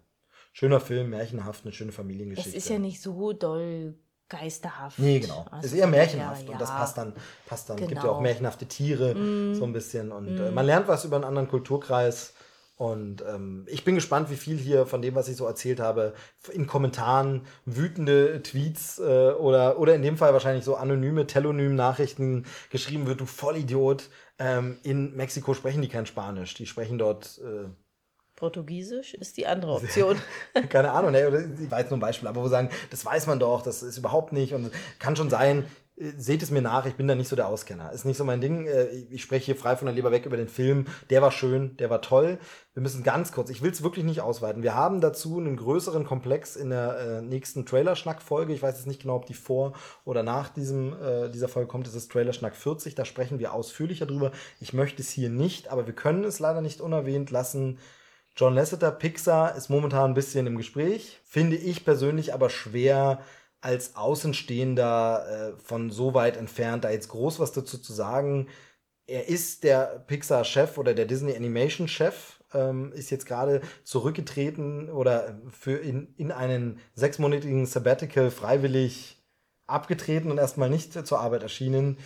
Schöner 0.53 0.81
Film, 0.81 1.11
märchenhaft, 1.11 1.65
eine 1.65 1.73
schöne 1.73 1.93
Familiengeschichte. 1.93 2.51
Es 2.51 2.65
ist 2.65 2.69
ja 2.69 2.79
nicht 2.79 3.01
so 3.01 3.33
doll 3.33 3.95
geisterhaft. 4.29 4.99
Nee, 4.99 5.21
genau. 5.21 5.47
Also 5.51 5.67
ist 5.67 5.75
eher 5.75 5.87
märchenhaft 5.87 6.47
ja, 6.47 6.53
und 6.53 6.61
das 6.61 6.71
passt 6.71 6.99
dann, 6.99 7.13
passt 7.47 7.71
dann. 7.71 7.77
Genau. 7.77 7.89
Gibt 7.89 8.03
ja 8.03 8.09
auch 8.09 8.15
genau. 8.15 8.23
märchenhafte 8.23 8.67
Tiere, 8.67 9.15
mm. 9.15 9.55
so 9.55 9.65
ein 9.65 9.73
bisschen. 9.73 10.11
Und 10.11 10.35
mm. 10.35 10.41
äh, 10.41 10.51
man 10.51 10.67
lernt 10.67 10.89
was 10.89 11.05
über 11.05 11.17
einen 11.17 11.25
anderen 11.25 11.49
Kulturkreis. 11.49 12.35
Und 12.83 13.23
ähm, 13.33 13.65
ich 13.69 13.85
bin 13.85 13.95
gespannt, 13.95 14.29
wie 14.29 14.35
viel 14.35 14.59
hier 14.59 14.87
von 14.87 15.03
dem, 15.03 15.15
was 15.15 15.29
ich 15.29 15.37
so 15.37 15.47
erzählt 15.47 15.79
habe, 15.79 16.15
in 16.53 16.67
Kommentaren 16.67 17.43
wütende 17.65 18.43
Tweets 18.43 18.99
äh, 18.99 19.31
oder, 19.35 19.79
oder 19.79 19.95
in 19.95 20.03
dem 20.03 20.17
Fall 20.17 20.33
wahrscheinlich 20.33 20.65
so 20.65 20.75
anonyme 20.75 21.29
Telonym-Nachrichten 21.29 22.45
geschrieben 22.71 23.07
wird, 23.07 23.21
du 23.21 23.27
Vollidiot. 23.27 24.11
Ähm, 24.41 24.79
in 24.83 25.15
Mexiko 25.15 25.55
sprechen 25.55 25.81
die 25.81 25.87
kein 25.87 26.07
Spanisch, 26.07 26.55
die 26.55 26.67
sprechen 26.67 26.99
dort 26.99 27.41
äh, 27.45 27.69
Portugiesisch 28.35 29.15
ist 29.15 29.37
die 29.37 29.47
andere 29.47 29.73
Option. 29.75 30.21
Keine 30.69 30.91
Ahnung, 30.91 31.13
ne? 31.13 31.55
ich 31.63 31.71
war 31.71 31.79
jetzt 31.79 31.91
nur 31.91 31.99
ein 31.99 32.01
Beispiel, 32.01 32.27
aber 32.27 32.43
wo 32.43 32.49
sagen, 32.49 32.69
das 32.91 33.05
weiß 33.05 33.29
man 33.29 33.39
doch, 33.39 33.63
das 33.63 33.85
ist 33.85 33.97
überhaupt 33.97 34.33
nicht 34.33 34.55
und 34.55 34.73
kann 34.99 35.15
schon 35.15 35.31
sein, 35.31 35.67
seht 35.97 36.43
es 36.43 36.51
mir 36.51 36.63
nach, 36.63 36.87
ich 36.87 36.95
bin 36.95 37.07
da 37.07 37.15
nicht 37.15 37.29
so 37.29 37.37
der 37.37 37.49
Auskenner. 37.49 37.93
Ist 37.93 38.05
nicht 38.05 38.17
so 38.17 38.25
mein 38.25 38.41
Ding. 38.41 38.67
Äh, 38.67 38.87
ich 39.11 39.23
spreche 39.23 39.47
hier 39.47 39.57
frei 39.57 39.77
von 39.77 39.87
der 39.87 39.95
Leber 39.95 40.11
weg 40.11 40.25
über 40.25 40.37
den 40.37 40.49
Film. 40.49 40.87
Der 41.11 41.21
war 41.21 41.31
schön, 41.31 41.77
der 41.77 41.91
war 41.91 42.01
toll. 42.01 42.39
Wir 42.73 42.83
müssen 42.83 43.03
ganz 43.03 43.33
kurz, 43.33 43.51
ich 43.51 43.63
will 43.63 43.71
es 43.71 43.83
wirklich 43.83 44.05
nicht 44.05 44.23
ausweiten. 44.23 44.63
Wir 44.63 44.75
haben 44.75 45.03
dazu 45.03 45.39
einen 45.39 45.57
größeren 45.57 46.05
Komplex 46.05 46.57
in 46.57 46.71
der 46.71 46.99
äh, 46.99 47.23
nächsten 47.23 47.67
Trailerschnack-Folge. 47.67 48.55
Ich 48.55 48.63
weiß 48.63 48.77
jetzt 48.77 48.87
nicht 48.87 49.03
genau, 49.03 49.17
ob 49.17 49.27
die 49.27 49.35
vor 49.35 49.75
oder 50.05 50.23
nach 50.23 50.49
diesem, 50.49 50.95
äh, 50.95 51.31
dieser 51.31 51.49
Folge 51.49 51.69
kommt. 51.69 51.87
Es 51.87 51.95
ist 51.95 52.11
Trailerschnack 52.11 52.57
40. 52.57 52.95
Da 52.95 53.05
sprechen 53.05 53.39
wir 53.39 53.53
ausführlicher 53.53 54.07
drüber. 54.07 54.33
Ich 54.61 54.73
möchte 54.73 55.03
es 55.03 55.11
hier 55.11 55.29
nicht, 55.29 55.69
aber 55.69 55.87
wir 55.87 55.95
können 55.95 56.25
es 56.25 56.39
leider 56.39 56.63
nicht 56.63 56.81
unerwähnt 56.81 57.31
lassen. 57.31 57.79
John 58.35 58.55
Lasseter, 58.55 58.91
Pixar 58.91 59.55
ist 59.57 59.69
momentan 59.69 60.13
ein 60.13 60.15
bisschen 60.15 60.47
im 60.47 60.57
Gespräch. 60.57 61.21
Finde 61.23 61.57
ich 61.57 61.85
persönlich 61.85 62.33
aber 62.33 62.49
schwer, 62.49 63.21
als 63.63 63.97
Außenstehender 63.97 65.55
äh, 65.57 65.61
von 65.63 65.91
so 65.91 66.15
weit 66.15 66.37
entfernt, 66.37 66.85
da 66.85 66.91
jetzt 66.91 67.09
groß 67.09 67.41
was 67.41 67.53
dazu 67.53 67.79
zu 67.79 67.93
sagen. 67.93 68.49
Er 69.07 69.29
ist 69.29 69.65
der 69.65 70.05
Pixar-Chef 70.07 70.79
oder 70.79 70.95
der 70.95 71.07
Disney 71.07 71.35
Animation-Chef, 71.35 72.41
ähm, 72.55 72.93
ist 72.93 73.11
jetzt 73.11 73.27
gerade 73.27 73.63
zurückgetreten 73.85 74.91
oder 74.91 75.39
für 75.49 75.79
in, 75.79 76.13
in 76.17 76.33
einen 76.33 76.81
sechsmonatigen 76.95 77.67
Sabbatical 77.67 78.31
freiwillig 78.31 79.23
abgetreten 79.67 80.31
und 80.31 80.39
erstmal 80.39 80.69
nicht 80.69 81.07
zur 81.07 81.21
Arbeit 81.21 81.45
erschienen, 81.45 81.99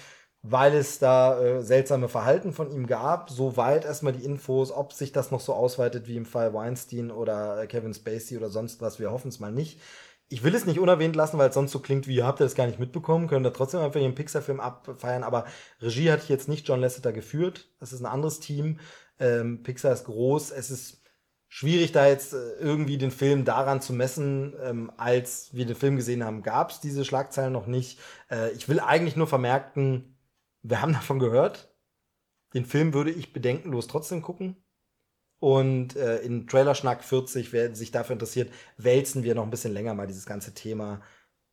weil 0.42 0.74
es 0.74 0.98
da 0.98 1.40
äh, 1.40 1.62
seltsame 1.62 2.08
Verhalten 2.08 2.52
von 2.52 2.70
ihm 2.70 2.86
gab. 2.86 3.30
Soweit 3.30 3.86
erstmal 3.86 4.12
die 4.12 4.24
Infos, 4.24 4.70
ob 4.72 4.92
sich 4.92 5.10
das 5.12 5.30
noch 5.30 5.40
so 5.40 5.54
ausweitet 5.54 6.06
wie 6.06 6.16
im 6.16 6.26
Fall 6.26 6.52
Weinstein 6.52 7.10
oder 7.10 7.66
Kevin 7.66 7.94
Spacey 7.94 8.36
oder 8.36 8.50
sonst 8.50 8.82
was. 8.82 9.00
Wir 9.00 9.10
hoffen 9.10 9.28
es 9.28 9.40
mal 9.40 9.52
nicht 9.52 9.80
ich 10.28 10.42
will 10.42 10.54
es 10.54 10.66
nicht 10.66 10.80
unerwähnt 10.80 11.14
lassen, 11.16 11.38
weil 11.38 11.48
es 11.48 11.54
sonst 11.54 11.72
so 11.72 11.78
klingt, 11.78 12.08
wie 12.08 12.22
habt 12.22 12.40
ihr 12.40 12.44
das 12.44 12.54
gar 12.54 12.66
nicht 12.66 12.80
mitbekommen, 12.80 13.28
können 13.28 13.44
da 13.44 13.50
trotzdem 13.50 13.80
einfach 13.80 14.00
den 14.00 14.14
Pixar-Film 14.14 14.60
abfeiern, 14.60 15.22
aber 15.22 15.46
Regie 15.80 16.10
hat 16.10 16.28
jetzt 16.28 16.48
nicht 16.48 16.66
John 16.68 16.80
Lasseter 16.80 17.12
geführt, 17.12 17.68
das 17.78 17.92
ist 17.92 18.00
ein 18.00 18.06
anderes 18.06 18.40
Team, 18.40 18.80
ähm, 19.18 19.62
Pixar 19.62 19.92
ist 19.92 20.04
groß, 20.04 20.50
es 20.50 20.70
ist 20.70 21.02
schwierig 21.48 21.92
da 21.92 22.06
jetzt 22.06 22.34
äh, 22.34 22.52
irgendwie 22.58 22.98
den 22.98 23.10
Film 23.10 23.44
daran 23.44 23.80
zu 23.80 23.92
messen, 23.92 24.54
ähm, 24.62 24.92
als 24.96 25.54
wir 25.54 25.66
den 25.66 25.76
Film 25.76 25.96
gesehen 25.96 26.24
haben, 26.24 26.42
gab 26.42 26.70
es 26.70 26.80
diese 26.80 27.04
Schlagzeilen 27.04 27.52
noch 27.52 27.66
nicht. 27.66 27.98
Äh, 28.30 28.50
ich 28.52 28.68
will 28.68 28.80
eigentlich 28.80 29.16
nur 29.16 29.26
vermerken, 29.26 30.18
wir 30.62 30.82
haben 30.82 30.92
davon 30.94 31.18
gehört, 31.18 31.74
den 32.54 32.64
Film 32.64 32.94
würde 32.94 33.10
ich 33.10 33.32
bedenkenlos 33.32 33.86
trotzdem 33.86 34.22
gucken. 34.22 34.56
Und 35.38 35.96
äh, 35.96 36.18
in 36.18 36.46
Trailerschnack 36.46 37.04
40, 37.04 37.52
wer 37.52 37.74
sich 37.74 37.90
dafür 37.90 38.14
interessiert, 38.14 38.50
wälzen 38.78 39.22
wir 39.22 39.34
noch 39.34 39.44
ein 39.44 39.50
bisschen 39.50 39.74
länger 39.74 39.94
mal 39.94 40.06
dieses 40.06 40.26
ganze 40.26 40.54
Thema. 40.54 41.02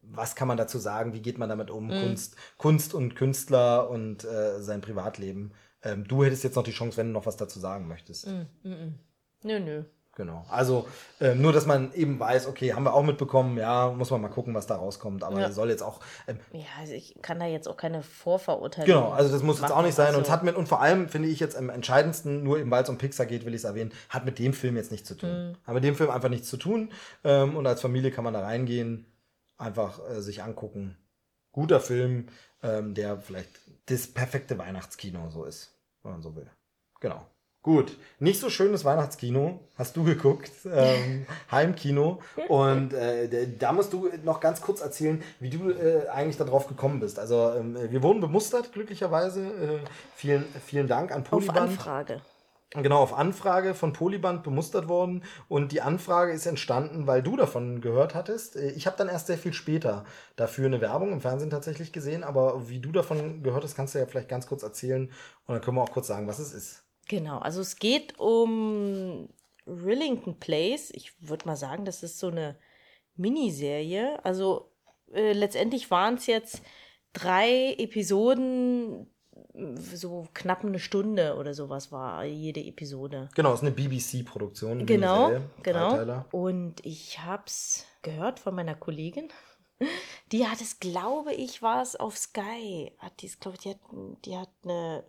Was 0.02 0.36
kann 0.36 0.48
man 0.48 0.58
dazu 0.58 0.80
sagen? 0.80 1.14
Wie 1.14 1.22
geht 1.22 1.38
man 1.38 1.50
damit 1.50 1.70
um? 1.70 1.88
Mm. 1.88 2.02
Kunst, 2.02 2.36
Kunst 2.58 2.94
und 2.94 3.16
Künstler 3.16 3.90
und 3.90 4.24
äh, 4.24 4.62
sein 4.62 4.82
Privatleben. 4.82 5.54
Ähm, 5.82 6.08
du 6.08 6.24
hättest 6.24 6.44
jetzt 6.44 6.56
noch 6.56 6.64
die 6.64 6.72
Chance, 6.72 6.98
wenn 6.98 7.08
du 7.08 7.14
noch 7.14 7.26
was 7.26 7.38
dazu 7.38 7.60
sagen 7.60 7.88
möchtest. 7.88 8.28
Mm, 8.28 8.70
mm, 8.70 9.00
nö, 9.44 9.60
nö. 9.60 9.84
Genau. 10.16 10.46
Also 10.48 10.88
äh, 11.20 11.34
nur, 11.34 11.54
dass 11.54 11.66
man 11.66 11.92
eben 11.94 12.20
weiß, 12.20 12.46
okay, 12.46 12.74
haben 12.74 12.84
wir 12.84 12.94
auch 12.94 13.02
mitbekommen, 13.02 13.58
ja, 13.58 13.90
muss 13.90 14.12
man 14.12 14.22
mal 14.22 14.30
gucken, 14.30 14.54
was 14.54 14.68
da 14.68 14.76
rauskommt. 14.76 15.24
Aber 15.24 15.40
ja. 15.40 15.52
soll 15.52 15.70
jetzt 15.70 15.82
auch. 15.82 16.02
Ähm, 16.28 16.40
ja, 16.52 16.66
also 16.80 16.94
ich 16.94 17.16
kann 17.24 17.40
da 17.40 17.48
jetzt 17.48 17.68
auch 17.68 17.78
keine 17.78 18.04
Vorverurteilung. 18.04 18.86
Genau, 18.86 19.10
also 19.10 19.32
das 19.32 19.42
muss 19.42 19.60
jetzt 19.60 19.72
auch 19.72 19.82
nicht 19.82 19.96
sein. 19.96 20.08
Also. 20.08 20.20
Und 20.20 20.26
es 20.26 20.32
hat 20.32 20.44
mit, 20.44 20.56
und 20.56 20.68
vor 20.68 20.82
allem 20.82 21.10
finde 21.10 21.30
ich 21.30 21.40
jetzt 21.40 21.56
am 21.56 21.70
entscheidendsten, 21.70 22.44
nur 22.44 22.60
eben 22.60 22.70
weil 22.70 22.84
es 22.84 22.90
um 22.90 23.00
Pixar 23.00 23.26
geht, 23.26 23.44
will 23.46 23.56
ich 23.56 23.62
es 23.62 23.64
erwähnen, 23.64 23.92
hat 24.10 24.24
mit 24.24 24.38
dem 24.38 24.54
Film 24.54 24.76
jetzt 24.78 24.92
nichts 24.92 25.08
zu 25.08 25.16
tun. 25.16 25.50
Mhm. 25.50 25.58
Hat 25.66 25.74
mit 25.74 25.84
dem 25.84 25.96
Film 25.96 26.12
einfach 26.12 26.30
nichts 26.30 26.48
zu 26.48 26.58
tun. 26.58 26.92
Ähm, 27.24 27.56
und 27.56 27.66
als 27.66 27.82
Familie 27.82 28.12
kann 28.12 28.24
man 28.24 28.36
da 28.36 28.42
reingehen, 28.42 29.08
einfach 29.58 30.00
äh, 30.12 30.22
sich 30.22 30.44
angucken. 30.44 30.96
Guter 31.52 31.80
Film, 31.80 32.28
ähm, 32.62 32.94
der 32.94 33.18
vielleicht 33.18 33.50
das 33.88 34.06
perfekte 34.06 34.60
Weihnachtskino 34.60 35.32
so 35.32 35.44
ist, 35.46 35.76
wenn 36.04 36.12
man 36.12 36.22
so 36.22 36.36
will. 36.36 36.50
Genau. 37.00 37.26
Gut, 37.64 37.98
nicht 38.20 38.42
so 38.42 38.50
schönes 38.50 38.84
Weihnachtskino 38.84 39.62
hast 39.78 39.96
du 39.96 40.04
geguckt, 40.04 40.52
ähm, 40.70 41.26
Heimkino. 41.52 42.20
Und 42.50 42.94
äh, 42.94 43.48
da 43.58 43.72
musst 43.72 43.94
du 43.94 44.10
noch 44.26 44.42
ganz 44.42 44.60
kurz 44.60 44.82
erzählen, 44.82 45.24
wie 45.40 45.50
du 45.50 45.70
äh, 45.70 46.10
eigentlich 46.10 46.36
darauf 46.36 46.68
gekommen 46.68 47.00
bist. 47.00 47.20
Also 47.20 47.54
ähm, 47.58 47.78
wir 47.90 48.04
wurden 48.04 48.20
bemustert, 48.20 48.74
glücklicherweise. 48.74 49.42
Äh, 49.42 49.80
vielen, 50.14 50.44
vielen 50.66 50.88
Dank 50.88 51.14
an 51.14 51.24
Polyband. 51.24 51.58
Auf 51.58 51.64
Anfrage. 51.70 52.22
Genau, 52.72 53.02
auf 53.02 53.14
Anfrage 53.14 53.76
von 53.76 53.94
Polyband 53.94 54.44
bemustert 54.44 54.90
worden. 54.90 55.24
Und 55.48 55.72
die 55.72 55.82
Anfrage 55.82 56.34
ist 56.34 56.46
entstanden, 56.46 57.08
weil 57.08 57.24
du 57.24 57.38
davon 57.38 57.80
gehört 57.80 58.14
hattest. 58.14 58.58
Äh, 58.58 58.72
ich 58.72 58.88
habe 58.88 58.98
dann 58.98 59.08
erst 59.08 59.28
sehr 59.28 59.38
viel 59.38 59.54
später 59.54 60.04
dafür 60.36 60.66
eine 60.66 60.82
Werbung 60.82 61.14
im 61.14 61.22
Fernsehen 61.22 61.50
tatsächlich 61.50 61.94
gesehen. 61.94 62.26
Aber 62.26 62.68
wie 62.68 62.80
du 62.80 62.92
davon 62.92 63.42
gehört 63.42 63.64
hast, 63.64 63.76
kannst 63.76 63.96
du 63.96 64.00
ja 64.00 64.06
vielleicht 64.06 64.28
ganz 64.28 64.48
kurz 64.48 64.64
erzählen. 64.64 65.10
Und 65.48 65.56
dann 65.56 65.62
können 65.62 65.78
wir 65.78 65.82
auch 65.84 65.94
kurz 65.94 66.08
sagen, 66.08 66.28
was 66.28 66.40
es 66.40 66.54
ist. 66.54 66.83
Genau, 67.08 67.40
also 67.40 67.62
es 67.62 67.78
geht 67.78 68.20
um 68.20 69.30
Rillington 69.68 70.40
Place. 70.40 70.92
Ich 70.92 71.14
würde 71.20 71.46
mal 71.46 71.56
sagen, 71.56 71.86
das 71.86 72.04
ist 72.04 72.20
so 72.20 72.28
eine 72.28 72.58
Miniserie. 73.16 74.24
Also 74.24 74.72
äh, 75.12 75.34
letztendlich 75.34 75.92
waren 75.92 76.16
es 76.16 76.28
jetzt 76.28 76.62
drei 77.14 77.76
Episoden, 77.78 79.08
so 79.76 80.28
knapp 80.34 80.64
eine 80.64 80.80
Stunde 80.80 81.36
oder 81.36 81.54
sowas 81.54 81.92
war 81.92 82.24
jede 82.26 82.62
Episode. 82.62 83.30
Genau, 83.36 83.54
es 83.54 83.62
ist 83.62 83.68
eine 83.68 83.76
BBC-Produktion. 83.76 84.86
Genau, 84.86 85.32
genau. 85.62 86.26
Und 86.32 86.84
ich 86.86 87.20
habe 87.20 87.44
es 87.46 87.86
gehört 88.02 88.40
von 88.40 88.56
meiner 88.56 88.76
Kollegin. 88.76 89.30
Die 90.32 90.48
hat 90.48 90.62
es, 90.62 90.80
glaube 90.80 91.34
ich, 91.34 91.62
war 91.62 91.82
es 91.82 91.96
auf 91.96 92.18
Sky. 92.18 92.92
Hat 92.98 93.22
die, 93.22 93.28
glaube 93.40 93.58
ich, 93.58 93.64
die 93.64 93.70
hat, 93.70 93.80
die 94.26 94.38
hat 94.38 94.50
eine 94.64 95.04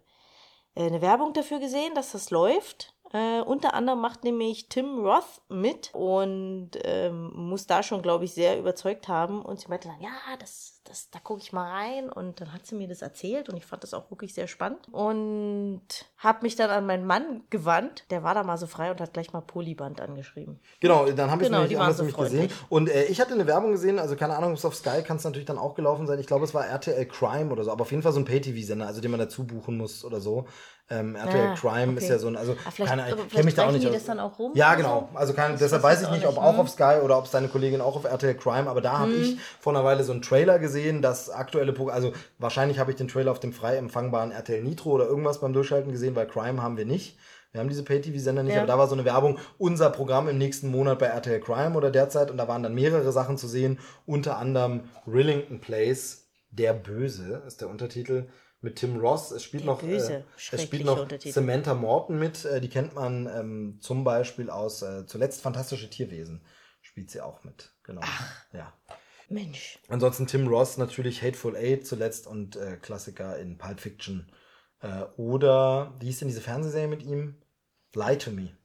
eine 0.77 1.01
Werbung 1.01 1.33
dafür 1.33 1.61
gesehen, 1.61 1.95
dass 1.95 2.13
das 2.13 2.31
läuft. 2.31 2.95
Äh, 3.13 3.43
unter 3.43 3.75
anderem 3.75 4.01
macht 4.01 4.25
nämlich 4.25 4.69
Tim 4.69 4.99
Roth 4.99 5.41
mit 5.49 5.91
und 5.95 6.71
ähm, 6.83 7.31
muss 7.33 7.67
da 7.67 7.83
schon, 7.83 8.03
glaube 8.03 8.25
ich, 8.25 8.35
sehr 8.35 8.59
überzeugt 8.59 9.07
haben. 9.07 9.43
Und 9.43 9.61
sie 9.61 9.69
meinte 9.69 9.89
dann, 9.89 10.01
ja, 10.01 10.11
das, 10.41 10.74
das, 10.85 11.11
da 11.11 11.19
gucke 11.19 11.41
ich 11.41 11.53
mal 11.53 11.71
rein. 11.71 12.11
Und 12.11 12.41
dann 12.41 12.53
hat 12.53 12.67
sie 12.67 12.75
mir 12.75 12.89
das 12.89 13.03
erzählt 13.03 13.49
und 13.49 13.57
ich 13.57 13.67
fand 13.67 13.83
das 13.83 13.95
auch 13.95 14.11
wirklich 14.11 14.35
sehr 14.35 14.47
spannend. 14.47 14.87
Und 14.93 15.83
habe 16.19 16.39
mich 16.43 16.57
dann 16.57 16.71
an 16.71 16.87
meinen 16.87 17.07
Mann 17.07 17.43
gewandt. 17.51 18.05
Der 18.11 18.23
war 18.23 18.35
da 18.35 18.43
mal 18.45 18.59
so 18.59 18.67
frei 18.67 18.91
und 18.91 19.01
hat 19.01 19.13
gleich 19.13 19.33
mal 19.33 19.41
Polyband 19.41 20.01
angeschrieben. 20.01 20.61
Genau, 20.81 21.07
dann 21.07 21.31
habe 21.31 21.43
ich 21.43 21.49
genau, 21.49 21.63
nämlich, 21.63 21.79
so 21.97 22.03
nämlich 22.03 22.17
gesehen. 22.17 22.51
Und 22.69 22.89
äh, 22.89 23.05
ich 23.05 23.21
hatte 23.21 23.35
eine 23.35 23.47
Werbung 23.47 23.73
gesehen, 23.73 23.99
also 23.99 24.17
keine 24.17 24.37
Ahnung, 24.37 24.59
auf 24.63 24.75
Sky 24.75 25.03
kann 25.03 25.17
es 25.17 25.25
natürlich 25.25 25.47
dann 25.47 25.59
auch 25.59 25.75
gelaufen 25.75 26.07
sein. 26.07 26.19
Ich 26.19 26.27
glaube, 26.27 26.45
es 26.45 26.55
war 26.55 26.67
RTL 26.67 27.07
Crime 27.07 27.51
oder 27.51 27.65
so, 27.65 27.73
aber 27.73 27.83
auf 27.83 27.91
jeden 27.91 28.03
Fall 28.03 28.13
so 28.13 28.21
ein 28.21 28.25
Pay-TV-Sender, 28.25 28.87
also 28.87 29.01
den 29.01 29.11
man 29.11 29.21
dazu 29.21 29.47
buchen 29.47 29.77
muss 29.77 30.05
oder 30.05 30.21
so. 30.21 30.47
Ähm, 30.91 31.17
RTL 31.17 31.47
ah, 31.47 31.55
Crime 31.55 31.93
okay. 31.93 32.05
ist 32.05 32.11
ja 32.11 32.19
so 32.19 32.27
ein, 32.27 32.37
also 32.37 32.57
ah, 32.63 32.85
keine, 32.85 33.09
ich 33.09 33.29
kenne 33.31 33.45
mich 33.45 33.55
da 33.55 33.67
auch 33.67 33.73
nicht. 33.73 33.87
Die 33.87 33.91
das 33.91 34.05
dann 34.05 34.21
auch 34.21 34.39
rum 34.39 34.53
ja, 34.55 34.75
genau. 34.75 35.09
Also 35.15 35.33
kann, 35.33 35.57
deshalb 35.59 35.83
weiß 35.83 36.03
ich 36.03 36.11
nicht, 36.11 36.27
ob 36.27 36.37
auch 36.37 36.59
auf 36.59 36.69
Sky 36.69 36.99
oder 37.03 37.17
ob 37.17 37.25
es 37.25 37.31
deine 37.31 37.49
Kollegin 37.49 37.81
auch 37.81 37.97
auf 37.97 38.05
RTL 38.05 38.35
Crime, 38.35 38.69
aber 38.69 38.83
da 38.83 38.99
habe 38.99 39.13
hm. 39.13 39.23
ich 39.23 39.39
vor 39.61 39.75
einer 39.75 39.83
Weile 39.83 40.05
so 40.05 40.13
einen 40.13 40.21
Trailer 40.21 40.59
gesehen, 40.59 40.74
das 41.03 41.31
aktuelle 41.31 41.73
Programm, 41.73 41.95
also 41.95 42.13
wahrscheinlich 42.39 42.79
habe 42.79 42.91
ich 42.91 42.97
den 42.97 43.09
Trailer 43.09 43.31
auf 43.31 43.41
dem 43.41 43.53
frei 43.53 43.77
empfangbaren 43.77 44.33
RTL 44.33 44.63
Nitro 44.63 44.91
oder 44.91 45.07
irgendwas 45.07 45.41
beim 45.41 45.53
Durchschalten 45.53 45.93
gesehen, 45.93 46.15
weil 46.17 46.27
Crime 46.27 46.63
haben 46.63 46.77
wir 46.77 46.87
nicht. 46.87 47.19
Wir 47.53 47.61
haben 47.61 47.69
diese 47.69 47.85
Pay-TV-Sender 47.85 48.43
nicht, 48.43 48.55
ja. 48.55 48.63
aber 48.63 48.67
da 48.67 48.79
war 48.79 48.89
so 48.89 48.95
eine 48.95 49.05
Werbung, 49.05 49.39
unser 49.59 49.91
Programm 49.91 50.29
im 50.29 50.39
nächsten 50.39 50.69
Monat 50.71 50.99
bei 50.99 51.07
RTL 51.07 51.41
Crime 51.41 51.77
oder 51.77 51.91
derzeit 51.91 52.31
und 52.33 52.37
da 52.37 52.49
waren 52.49 52.65
dann 52.65 52.75
mehrere 52.75 53.13
Sachen 53.13 53.39
zu 53.39 53.47
sehen, 53.47 53.79
unter 54.07 54.39
anderem 54.39 54.89
Rillington 55.07 55.61
Place, 55.61 56.27
der 56.51 56.73
Böse 56.73 57.43
ist 57.47 57.61
der 57.61 57.69
Untertitel 57.69 58.29
mit 58.65 58.77
Tim 58.77 58.97
Ross. 58.97 59.31
Es 59.31 59.45
spielt 59.45 59.65
noch, 59.65 59.81
böse, 59.81 60.15
äh, 60.15 60.23
es 60.53 60.63
spielt 60.63 60.85
noch 60.85 61.07
Samantha 61.21 61.75
Morton 61.75 62.19
mit. 62.19 62.45
Äh, 62.45 62.61
die 62.61 62.69
kennt 62.69 62.95
man 62.95 63.27
ähm, 63.27 63.79
zum 63.81 64.03
Beispiel 64.03 64.51
aus 64.51 64.83
äh, 64.83 65.07
zuletzt 65.07 65.43
Fantastische 65.43 65.89
Tierwesen. 65.89 66.43
Spielt 66.81 67.11
sie 67.11 67.21
auch 67.21 67.45
mit. 67.45 67.71
Genau. 67.85 68.01
Ach, 68.03 68.33
ja. 68.53 68.73
Mensch. 69.29 69.79
Ansonsten 69.89 70.27
Tim 70.27 70.49
Ross 70.49 70.77
natürlich 70.77 71.23
Hateful 71.23 71.57
Eight 71.57 71.87
zuletzt 71.87 72.27
und 72.27 72.57
äh, 72.57 72.77
Klassiker 72.77 73.39
in 73.39 73.59
Pulp 73.59 73.81
Fiction. 73.81 74.31
Äh, 74.81 75.05
oder, 75.17 75.95
wie 76.01 76.07
hieß 76.07 76.21
denn 76.21 76.29
diese 76.29 76.41
Fernsehserie 76.41 76.89
mit 76.89 77.03
ihm? 77.03 77.41
Lie 77.95 78.19
to 78.19 78.31
Me. 78.31 78.57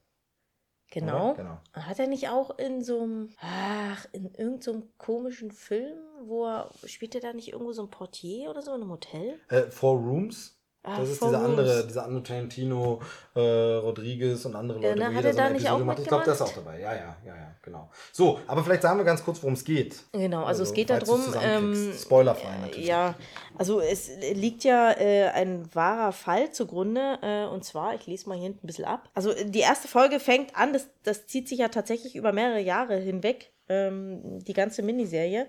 Genau. 0.90 1.34
genau. 1.34 1.60
Hat 1.72 2.00
er 2.00 2.08
nicht 2.08 2.28
auch 2.28 2.58
in 2.58 2.82
so 2.82 3.02
einem, 3.02 3.30
ach, 3.40 4.06
in 4.12 4.24
irgendeinem 4.34 4.60
so 4.60 4.88
komischen 4.98 5.52
Film, 5.52 5.98
wo 6.24 6.46
er, 6.46 6.70
spielt 6.84 7.14
er 7.14 7.20
da 7.20 7.32
nicht 7.32 7.52
irgendwo 7.52 7.72
so 7.72 7.84
ein 7.84 7.90
Portier 7.90 8.50
oder 8.50 8.60
so 8.60 8.74
in 8.74 8.82
einem 8.82 8.90
Hotel? 8.90 9.38
Äh, 9.48 9.70
Four 9.70 9.98
Rooms. 9.98 10.59
Ah, 10.82 10.98
das 10.98 11.10
ist 11.10 11.22
dieser 11.22 11.42
andere, 11.42 11.86
dieser 11.86 12.04
andere 12.06 12.22
Tarantino, 12.22 13.02
äh, 13.34 13.40
Rodriguez 13.40 14.46
und 14.46 14.56
andere 14.56 14.78
Leute. 14.78 14.98
Ja, 14.98 15.12
hat 15.12 15.24
er 15.24 15.34
da 15.34 15.50
nicht 15.50 15.68
auch 15.68 15.78
Ich 15.98 16.08
glaube, 16.08 16.24
der 16.24 16.32
ist 16.32 16.40
auch 16.40 16.54
dabei. 16.54 16.80
Ja, 16.80 16.94
ja, 16.94 17.16
ja, 17.26 17.36
ja, 17.36 17.54
genau. 17.60 17.90
So, 18.12 18.40
aber 18.46 18.64
vielleicht 18.64 18.80
sagen 18.80 18.98
wir 18.98 19.04
ganz 19.04 19.22
kurz, 19.22 19.42
worum 19.42 19.52
es 19.52 19.64
geht. 19.64 19.96
Genau, 20.12 20.38
also, 20.38 20.48
also 20.48 20.62
es 20.62 20.72
geht 20.72 20.88
darum. 20.88 21.20
Ähm, 21.42 21.92
Spoilerfrei 21.92 22.56
natürlich. 22.62 22.86
Ja, 22.86 23.14
also 23.58 23.80
es 23.80 24.10
liegt 24.32 24.64
ja 24.64 24.92
äh, 24.92 25.28
ein 25.28 25.68
wahrer 25.74 26.12
Fall 26.12 26.50
zugrunde. 26.52 27.18
Äh, 27.20 27.44
und 27.44 27.62
zwar, 27.62 27.94
ich 27.94 28.06
lese 28.06 28.26
mal 28.30 28.36
hier 28.36 28.44
hinten 28.44 28.64
ein 28.64 28.66
bisschen 28.66 28.86
ab. 28.86 29.10
Also 29.12 29.34
die 29.34 29.60
erste 29.60 29.86
Folge 29.86 30.18
fängt 30.18 30.56
an, 30.56 30.72
das, 30.72 30.88
das 31.02 31.26
zieht 31.26 31.46
sich 31.46 31.58
ja 31.58 31.68
tatsächlich 31.68 32.16
über 32.16 32.32
mehrere 32.32 32.60
Jahre 32.60 32.96
hinweg, 32.96 33.52
ähm, 33.68 34.38
die 34.44 34.54
ganze 34.54 34.82
Miniserie. 34.82 35.46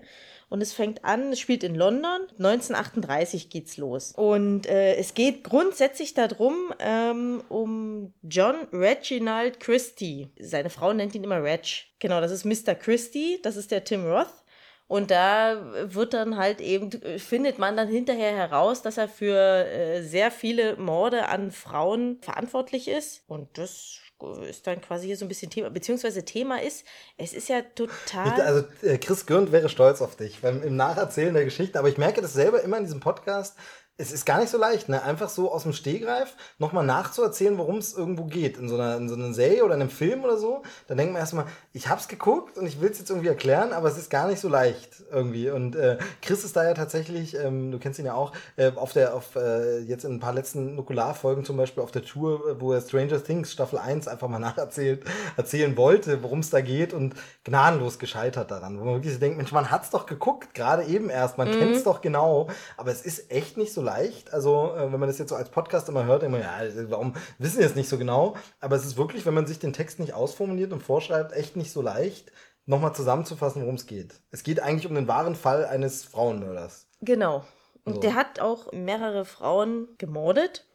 Und 0.52 0.60
es 0.60 0.74
fängt 0.74 1.02
an, 1.02 1.32
es 1.32 1.40
spielt 1.40 1.64
in 1.64 1.74
London. 1.74 2.26
1938 2.36 3.48
geht's 3.48 3.78
los. 3.78 4.12
Und 4.14 4.66
äh, 4.66 4.96
es 4.96 5.14
geht 5.14 5.44
grundsätzlich 5.44 6.12
darum, 6.12 6.74
ähm, 6.78 7.42
um 7.48 8.12
John 8.20 8.56
Reginald 8.70 9.60
Christie. 9.60 10.28
Seine 10.38 10.68
Frau 10.68 10.92
nennt 10.92 11.14
ihn 11.14 11.24
immer 11.24 11.42
Reg. 11.42 11.86
Genau, 12.00 12.20
das 12.20 12.30
ist 12.32 12.44
Mr. 12.44 12.74
Christie, 12.74 13.40
das 13.42 13.56
ist 13.56 13.70
der 13.70 13.84
Tim 13.84 14.04
Roth. 14.04 14.44
Und 14.88 15.10
da 15.10 15.88
wird 15.90 16.12
dann 16.12 16.36
halt 16.36 16.60
eben, 16.60 16.90
findet 17.18 17.58
man 17.58 17.74
dann 17.74 17.88
hinterher 17.88 18.36
heraus, 18.36 18.82
dass 18.82 18.98
er 18.98 19.08
für 19.08 19.38
äh, 19.38 20.02
sehr 20.02 20.30
viele 20.30 20.76
Morde 20.76 21.28
an 21.28 21.50
Frauen 21.50 22.18
verantwortlich 22.20 22.88
ist. 22.88 23.24
Und 23.26 23.56
das 23.56 24.02
ist 24.48 24.66
dann 24.66 24.80
quasi 24.80 25.06
hier 25.06 25.16
so 25.16 25.24
ein 25.24 25.28
bisschen 25.28 25.50
Thema, 25.50 25.70
beziehungsweise 25.70 26.24
Thema 26.24 26.62
ist, 26.62 26.84
es 27.16 27.32
ist 27.32 27.48
ja 27.48 27.62
total. 27.62 28.40
Also 28.40 28.64
äh, 28.82 28.98
Chris 28.98 29.26
Gürnt 29.26 29.52
wäre 29.52 29.68
stolz 29.68 30.00
auf 30.00 30.16
dich 30.16 30.40
beim, 30.40 30.62
im 30.62 30.76
Nacherzählen 30.76 31.34
der 31.34 31.44
Geschichte, 31.44 31.78
aber 31.78 31.88
ich 31.88 31.98
merke 31.98 32.22
das 32.22 32.32
selber 32.32 32.62
immer 32.62 32.78
in 32.78 32.84
diesem 32.84 33.00
Podcast, 33.00 33.56
es 34.02 34.10
ist 34.10 34.26
gar 34.26 34.40
nicht 34.40 34.50
so 34.50 34.58
leicht, 34.58 34.88
ne? 34.88 35.00
Einfach 35.02 35.28
so 35.28 35.52
aus 35.52 35.62
dem 35.62 35.72
Stehgreif 35.72 36.34
nochmal 36.58 36.84
nachzuerzählen, 36.84 37.56
worum 37.56 37.76
es 37.76 37.94
irgendwo 37.94 38.24
geht. 38.24 38.58
In 38.58 38.68
so, 38.68 38.74
einer, 38.74 38.96
in 38.96 39.08
so 39.08 39.14
einer 39.14 39.32
Serie 39.32 39.64
oder 39.64 39.76
in 39.76 39.80
einem 39.80 39.90
Film 39.90 40.24
oder 40.24 40.36
so. 40.36 40.62
Dann 40.88 40.98
denkt 40.98 41.12
man 41.12 41.20
erstmal, 41.20 41.46
ich 41.72 41.88
hab's 41.88 42.08
geguckt 42.08 42.58
und 42.58 42.66
ich 42.66 42.80
will 42.80 42.90
es 42.90 42.98
jetzt 42.98 43.10
irgendwie 43.10 43.28
erklären, 43.28 43.72
aber 43.72 43.88
es 43.88 43.96
ist 43.96 44.10
gar 44.10 44.26
nicht 44.26 44.40
so 44.40 44.48
leicht 44.48 45.04
irgendwie. 45.12 45.50
Und 45.50 45.76
äh, 45.76 45.98
Chris 46.20 46.42
ist 46.44 46.56
da 46.56 46.64
ja 46.64 46.74
tatsächlich, 46.74 47.36
ähm, 47.36 47.70
du 47.70 47.78
kennst 47.78 48.00
ihn 48.00 48.06
ja 48.06 48.14
auch, 48.14 48.32
äh, 48.56 48.72
auf 48.74 48.92
der, 48.92 49.14
auf 49.14 49.36
äh, 49.36 49.78
jetzt 49.78 50.04
in 50.04 50.14
ein 50.14 50.20
paar 50.20 50.34
letzten 50.34 50.74
Nukularfolgen 50.74 51.44
zum 51.44 51.56
Beispiel 51.56 51.82
auf 51.84 51.92
der 51.92 52.02
Tour, 52.04 52.60
wo 52.60 52.72
er 52.72 52.80
Stranger 52.80 53.22
Things 53.22 53.52
Staffel 53.52 53.78
1 53.78 54.08
einfach 54.08 54.26
mal 54.26 54.38
nacherzählt, 54.40 55.04
erzählen 55.36 55.76
wollte, 55.76 56.24
worum 56.24 56.40
es 56.40 56.50
da 56.50 56.60
geht 56.60 56.92
und 56.92 57.14
gnadenlos 57.44 58.00
gescheitert 58.00 58.50
daran. 58.50 58.80
Wo 58.80 58.84
man 58.84 58.94
wirklich 58.94 59.14
so 59.14 59.20
denkt, 59.20 59.36
Mensch, 59.36 59.52
man 59.52 59.70
hat's 59.70 59.90
doch 59.90 60.06
geguckt, 60.06 60.54
gerade 60.54 60.82
eben 60.84 61.08
erst, 61.08 61.38
man 61.38 61.48
mhm. 61.48 61.58
kennt's 61.60 61.84
doch 61.84 62.00
genau, 62.00 62.48
aber 62.76 62.90
es 62.90 63.02
ist 63.02 63.30
echt 63.30 63.56
nicht 63.56 63.72
so 63.72 63.80
leicht. 63.80 63.91
Also, 64.32 64.74
äh, 64.76 64.92
wenn 64.92 65.00
man 65.00 65.08
das 65.08 65.18
jetzt 65.18 65.30
so 65.30 65.34
als 65.34 65.50
Podcast 65.50 65.88
immer 65.88 66.04
hört, 66.04 66.22
immer, 66.22 66.40
ja, 66.40 66.60
warum 66.88 67.14
wissen 67.38 67.60
wir 67.60 67.66
es 67.66 67.74
nicht 67.74 67.88
so 67.88 67.98
genau? 67.98 68.36
Aber 68.60 68.76
es 68.76 68.84
ist 68.84 68.96
wirklich, 68.96 69.26
wenn 69.26 69.34
man 69.34 69.46
sich 69.46 69.58
den 69.58 69.72
Text 69.72 69.98
nicht 69.98 70.14
ausformuliert 70.14 70.72
und 70.72 70.82
vorschreibt, 70.82 71.32
echt 71.32 71.56
nicht 71.56 71.72
so 71.72 71.82
leicht, 71.82 72.32
nochmal 72.66 72.94
zusammenzufassen, 72.94 73.62
worum 73.62 73.74
es 73.74 73.86
geht. 73.86 74.14
Es 74.30 74.42
geht 74.42 74.60
eigentlich 74.60 74.86
um 74.86 74.94
den 74.94 75.08
wahren 75.08 75.34
Fall 75.34 75.64
eines 75.64 76.04
Frauenmörders. 76.04 76.86
Genau. 77.00 77.44
Und 77.84 77.94
so. 77.94 78.00
der 78.00 78.14
hat 78.14 78.40
auch 78.40 78.72
mehrere 78.72 79.24
Frauen 79.24 79.88
gemordet. 79.98 80.66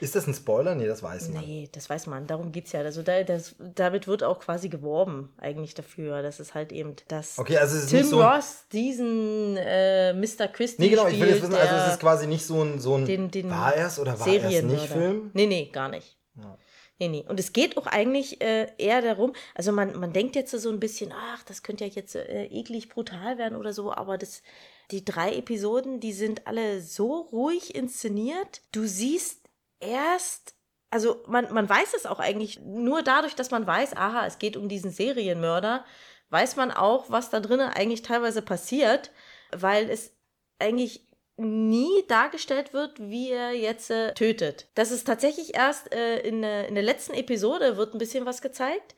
Ist 0.00 0.14
das 0.14 0.26
ein 0.26 0.34
Spoiler? 0.34 0.74
Nee, 0.74 0.86
das 0.86 1.02
weiß 1.02 1.30
man. 1.30 1.44
Nee, 1.44 1.68
das 1.72 1.88
weiß 1.88 2.06
man. 2.06 2.26
Darum 2.26 2.52
geht 2.52 2.66
es 2.66 2.72
ja. 2.72 2.80
Also 2.80 3.02
da, 3.02 3.22
das, 3.22 3.54
damit 3.58 4.06
wird 4.06 4.22
auch 4.22 4.40
quasi 4.40 4.68
geworben, 4.68 5.32
eigentlich 5.38 5.74
dafür. 5.74 6.22
Das 6.22 6.40
ist 6.40 6.54
halt 6.54 6.72
eben 6.72 6.96
das. 7.08 7.38
Okay, 7.38 7.58
also 7.58 7.76
es 7.76 7.84
ist 7.84 7.90
Tim 7.90 8.00
nicht 8.00 8.10
so 8.10 8.22
Ross 8.22 8.64
diesen 8.72 9.56
äh, 9.56 10.12
Mr. 10.12 10.48
Christie. 10.48 10.82
Nee, 10.82 10.88
genau, 10.88 11.06
ich 11.06 11.20
will 11.20 11.28
jetzt 11.28 11.42
wissen, 11.42 11.54
also 11.54 11.74
es 11.74 11.92
ist 11.92 12.00
quasi 12.00 12.26
nicht 12.26 12.44
so 12.44 12.62
ein, 12.62 12.78
so 12.78 12.96
ein 12.96 13.04
den, 13.04 13.30
den 13.30 13.50
war 13.50 13.74
er 13.74 13.86
es 13.86 13.98
oder 13.98 14.18
war 14.18 14.26
er 14.26 14.44
es 14.44 14.62
nicht 14.62 14.86
Film? 14.86 15.30
Nee, 15.34 15.46
nee, 15.46 15.70
gar 15.72 15.88
nicht. 15.88 16.16
Ja. 16.36 16.58
Nee, 16.98 17.08
nee. 17.08 17.24
Und 17.28 17.40
es 17.40 17.52
geht 17.52 17.76
auch 17.76 17.86
eigentlich 17.86 18.40
äh, 18.40 18.68
eher 18.78 19.02
darum, 19.02 19.32
also 19.54 19.72
man, 19.72 19.98
man 19.98 20.12
denkt 20.12 20.36
jetzt 20.36 20.52
so 20.52 20.68
ein 20.70 20.78
bisschen, 20.78 21.12
ach, 21.12 21.42
das 21.42 21.62
könnte 21.62 21.84
ja 21.84 21.90
jetzt 21.92 22.14
äh, 22.14 22.44
eklig 22.46 22.88
brutal 22.88 23.36
werden 23.36 23.56
oder 23.56 23.72
so, 23.72 23.92
aber 23.92 24.16
das, 24.16 24.42
die 24.90 25.04
drei 25.04 25.34
Episoden, 25.34 25.98
die 25.98 26.12
sind 26.12 26.46
alle 26.46 26.80
so 26.80 27.16
ruhig 27.32 27.74
inszeniert. 27.74 28.62
Du 28.70 28.86
siehst 28.86 29.40
erst, 29.84 30.54
also 30.90 31.22
man, 31.26 31.52
man 31.52 31.68
weiß 31.68 31.94
es 31.94 32.06
auch 32.06 32.20
eigentlich 32.20 32.60
nur 32.60 33.02
dadurch, 33.02 33.34
dass 33.34 33.50
man 33.50 33.66
weiß, 33.66 33.96
aha, 33.96 34.26
es 34.26 34.38
geht 34.38 34.56
um 34.56 34.68
diesen 34.68 34.90
Serienmörder, 34.90 35.84
weiß 36.30 36.56
man 36.56 36.70
auch, 36.70 37.10
was 37.10 37.30
da 37.30 37.40
drinnen 37.40 37.70
eigentlich 37.70 38.02
teilweise 38.02 38.42
passiert, 38.42 39.10
weil 39.52 39.90
es 39.90 40.12
eigentlich 40.58 41.06
nie 41.36 42.04
dargestellt 42.06 42.72
wird, 42.72 42.98
wie 43.00 43.30
er 43.30 43.52
jetzt 43.52 43.90
äh, 43.90 44.14
tötet. 44.14 44.68
Das 44.74 44.92
ist 44.92 45.04
tatsächlich 45.04 45.54
erst 45.54 45.92
äh, 45.92 46.20
in, 46.20 46.42
in 46.44 46.74
der 46.74 46.84
letzten 46.84 47.14
Episode 47.14 47.76
wird 47.76 47.94
ein 47.94 47.98
bisschen 47.98 48.24
was 48.24 48.40
gezeigt 48.40 48.94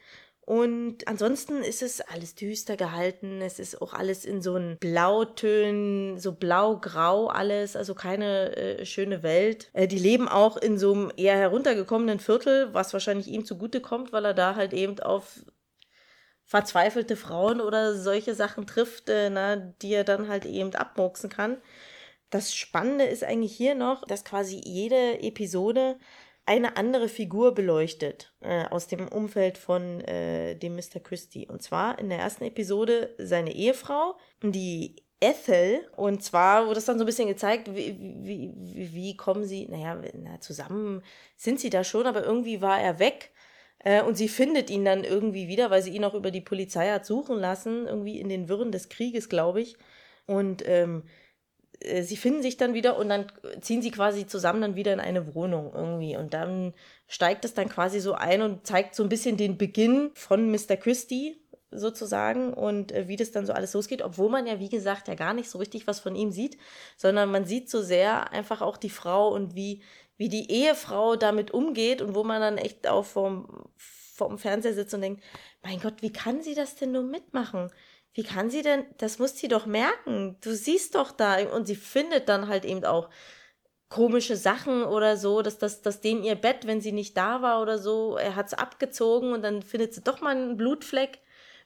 und 0.46 1.08
ansonsten 1.08 1.60
ist 1.60 1.82
es 1.82 2.00
alles 2.00 2.36
düster 2.36 2.76
gehalten. 2.76 3.42
Es 3.42 3.58
ist 3.58 3.82
auch 3.82 3.92
alles 3.92 4.24
in 4.24 4.40
so 4.40 4.54
einen 4.54 4.78
Blautönen, 4.78 6.20
so 6.20 6.32
blau-grau 6.36 7.26
alles, 7.26 7.74
also 7.74 7.96
keine 7.96 8.56
äh, 8.56 8.86
schöne 8.86 9.24
Welt. 9.24 9.70
Äh, 9.72 9.88
die 9.88 9.98
leben 9.98 10.28
auch 10.28 10.56
in 10.56 10.78
so 10.78 10.92
einem 10.92 11.12
eher 11.16 11.36
heruntergekommenen 11.36 12.20
Viertel, 12.20 12.72
was 12.72 12.92
wahrscheinlich 12.92 13.26
ihm 13.26 13.44
zugute 13.44 13.80
kommt, 13.80 14.12
weil 14.12 14.24
er 14.24 14.34
da 14.34 14.54
halt 14.54 14.72
eben 14.72 15.00
auf 15.00 15.44
verzweifelte 16.44 17.16
Frauen 17.16 17.60
oder 17.60 17.96
solche 17.96 18.36
Sachen 18.36 18.68
trifft, 18.68 19.08
äh, 19.08 19.30
na, 19.30 19.56
die 19.56 19.94
er 19.94 20.04
dann 20.04 20.28
halt 20.28 20.44
eben 20.44 20.72
abmurksen 20.76 21.28
kann. 21.28 21.56
Das 22.30 22.54
Spannende 22.54 23.04
ist 23.06 23.24
eigentlich 23.24 23.56
hier 23.56 23.74
noch, 23.74 24.04
dass 24.06 24.24
quasi 24.24 24.60
jede 24.64 25.20
Episode 25.22 25.98
eine 26.46 26.76
andere 26.76 27.08
Figur 27.08 27.54
beleuchtet 27.54 28.32
äh, 28.40 28.64
aus 28.66 28.86
dem 28.86 29.08
Umfeld 29.08 29.58
von 29.58 30.00
äh, 30.02 30.54
dem 30.54 30.76
Mr. 30.76 31.00
Christie. 31.02 31.46
Und 31.48 31.62
zwar 31.62 31.98
in 31.98 32.08
der 32.08 32.18
ersten 32.18 32.44
Episode 32.44 33.14
seine 33.18 33.52
Ehefrau, 33.52 34.16
die 34.42 34.96
Ethel. 35.20 35.86
Und 35.96 36.22
zwar 36.22 36.66
wurde 36.66 36.78
es 36.78 36.84
dann 36.84 36.98
so 36.98 37.04
ein 37.04 37.06
bisschen 37.06 37.28
gezeigt, 37.28 37.74
wie, 37.74 37.98
wie, 37.98 38.52
wie, 38.92 39.16
kommen 39.16 39.44
sie, 39.44 39.66
naja, 39.66 40.00
na, 40.14 40.40
zusammen 40.40 41.02
sind 41.36 41.58
sie 41.58 41.70
da 41.70 41.84
schon, 41.84 42.06
aber 42.06 42.24
irgendwie 42.24 42.60
war 42.60 42.80
er 42.80 42.98
weg. 42.98 43.32
Äh, 43.80 44.02
und 44.02 44.16
sie 44.16 44.28
findet 44.28 44.70
ihn 44.70 44.84
dann 44.84 45.04
irgendwie 45.04 45.48
wieder, 45.48 45.70
weil 45.70 45.82
sie 45.82 45.94
ihn 45.94 46.04
auch 46.04 46.14
über 46.14 46.30
die 46.30 46.40
Polizei 46.40 46.90
hat 46.90 47.06
suchen 47.06 47.38
lassen, 47.38 47.86
irgendwie 47.86 48.20
in 48.20 48.28
den 48.28 48.48
Wirren 48.48 48.72
des 48.72 48.88
Krieges, 48.88 49.28
glaube 49.28 49.60
ich. 49.60 49.76
Und 50.26 50.62
ähm, 50.66 51.04
äh, 51.80 52.02
sie 52.02 52.16
finden 52.16 52.42
sich 52.42 52.56
dann 52.56 52.74
wieder 52.74 52.96
und 52.96 53.08
dann 53.08 53.26
ziehen 53.60 53.82
sie 53.82 53.90
quasi 53.90 54.26
zusammen 54.26 54.60
dann 54.60 54.76
wieder 54.76 54.92
in 54.92 55.00
eine 55.00 55.34
Wohnung 55.34 55.72
irgendwie. 55.74 56.16
Und 56.16 56.34
dann 56.34 56.74
steigt 57.08 57.44
es 57.44 57.54
dann 57.54 57.68
quasi 57.68 58.00
so 58.00 58.14
ein 58.14 58.42
und 58.42 58.66
zeigt 58.66 58.94
so 58.94 59.02
ein 59.02 59.08
bisschen 59.08 59.36
den 59.36 59.58
Beginn 59.58 60.10
von 60.14 60.50
Mr. 60.50 60.76
Christie 60.76 61.40
sozusagen 61.70 62.54
und 62.54 62.92
äh, 62.92 63.08
wie 63.08 63.16
das 63.16 63.32
dann 63.32 63.46
so 63.46 63.52
alles 63.52 63.74
losgeht, 63.74 64.02
obwohl 64.02 64.30
man 64.30 64.46
ja, 64.46 64.60
wie 64.60 64.68
gesagt, 64.68 65.08
ja 65.08 65.14
gar 65.14 65.34
nicht 65.34 65.50
so 65.50 65.58
richtig 65.58 65.86
was 65.86 66.00
von 66.00 66.14
ihm 66.14 66.30
sieht, 66.30 66.56
sondern 66.96 67.30
man 67.30 67.44
sieht 67.44 67.70
so 67.70 67.82
sehr 67.82 68.32
einfach 68.32 68.62
auch 68.62 68.76
die 68.76 68.90
Frau 68.90 69.28
und 69.28 69.54
wie, 69.54 69.82
wie 70.16 70.28
die 70.28 70.50
Ehefrau 70.50 71.16
damit 71.16 71.50
umgeht 71.50 72.02
und 72.02 72.14
wo 72.14 72.24
man 72.24 72.40
dann 72.40 72.58
echt 72.58 72.86
auch 72.86 73.04
vorm, 73.04 73.68
vorm 73.76 74.38
Fernseher 74.38 74.74
sitzt 74.74 74.94
und 74.94 75.02
denkt, 75.02 75.22
mein 75.62 75.80
Gott, 75.80 76.02
wie 76.02 76.12
kann 76.12 76.42
sie 76.42 76.54
das 76.54 76.76
denn 76.76 76.92
nur 76.92 77.02
mitmachen? 77.02 77.70
Wie 78.16 78.24
kann 78.24 78.48
sie 78.48 78.62
denn, 78.62 78.86
das 78.96 79.18
muss 79.18 79.36
sie 79.36 79.46
doch 79.46 79.66
merken. 79.66 80.38
Du 80.40 80.54
siehst 80.54 80.94
doch 80.94 81.12
da 81.12 81.38
und 81.50 81.66
sie 81.66 81.76
findet 81.76 82.30
dann 82.30 82.48
halt 82.48 82.64
eben 82.64 82.82
auch 82.86 83.10
komische 83.90 84.36
Sachen 84.36 84.84
oder 84.84 85.18
so, 85.18 85.42
dass 85.42 85.58
das, 85.58 85.82
dass 85.82 86.00
dem 86.00 86.22
ihr 86.22 86.34
Bett, 86.34 86.66
wenn 86.66 86.80
sie 86.80 86.92
nicht 86.92 87.14
da 87.14 87.42
war 87.42 87.60
oder 87.60 87.78
so, 87.78 88.16
er 88.16 88.34
hat 88.34 88.46
es 88.46 88.54
abgezogen 88.54 89.32
und 89.34 89.42
dann 89.42 89.60
findet 89.62 89.92
sie 89.92 90.00
doch 90.00 90.22
mal 90.22 90.34
einen 90.34 90.56
Blutfleck 90.56 91.18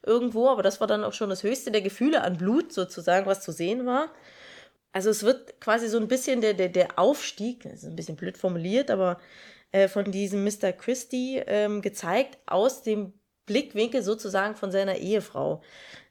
irgendwo, 0.05 0.49
aber 0.49 0.65
das 0.65 0.81
war 0.81 0.89
dann 0.89 1.05
auch 1.05 1.13
schon 1.13 1.31
das 1.31 1.45
höchste 1.45 1.71
der 1.71 1.83
Gefühle 1.83 2.23
an 2.23 2.37
Blut 2.37 2.73
sozusagen, 2.73 3.27
was 3.27 3.43
zu 3.45 3.53
sehen 3.53 3.87
war. 3.87 4.13
Also 4.91 5.09
es 5.11 5.23
wird 5.23 5.61
quasi 5.61 5.89
so 5.89 5.99
ein 5.99 6.09
bisschen 6.09 6.41
der, 6.41 6.55
der, 6.55 6.69
der 6.69 6.99
Aufstieg, 6.99 7.63
das 7.63 7.75
ist 7.75 7.85
ein 7.85 7.95
bisschen 7.95 8.17
blöd 8.17 8.37
formuliert, 8.37 8.91
aber 8.91 9.21
äh, 9.71 9.87
von 9.87 10.11
diesem 10.11 10.43
Mr. 10.43 10.73
Christie 10.73 11.41
ähm, 11.47 11.81
gezeigt 11.81 12.39
aus 12.47 12.83
dem 12.83 13.13
Blickwinkel 13.47 14.03
sozusagen 14.03 14.57
von 14.57 14.71
seiner 14.71 14.97
Ehefrau. 14.97 15.63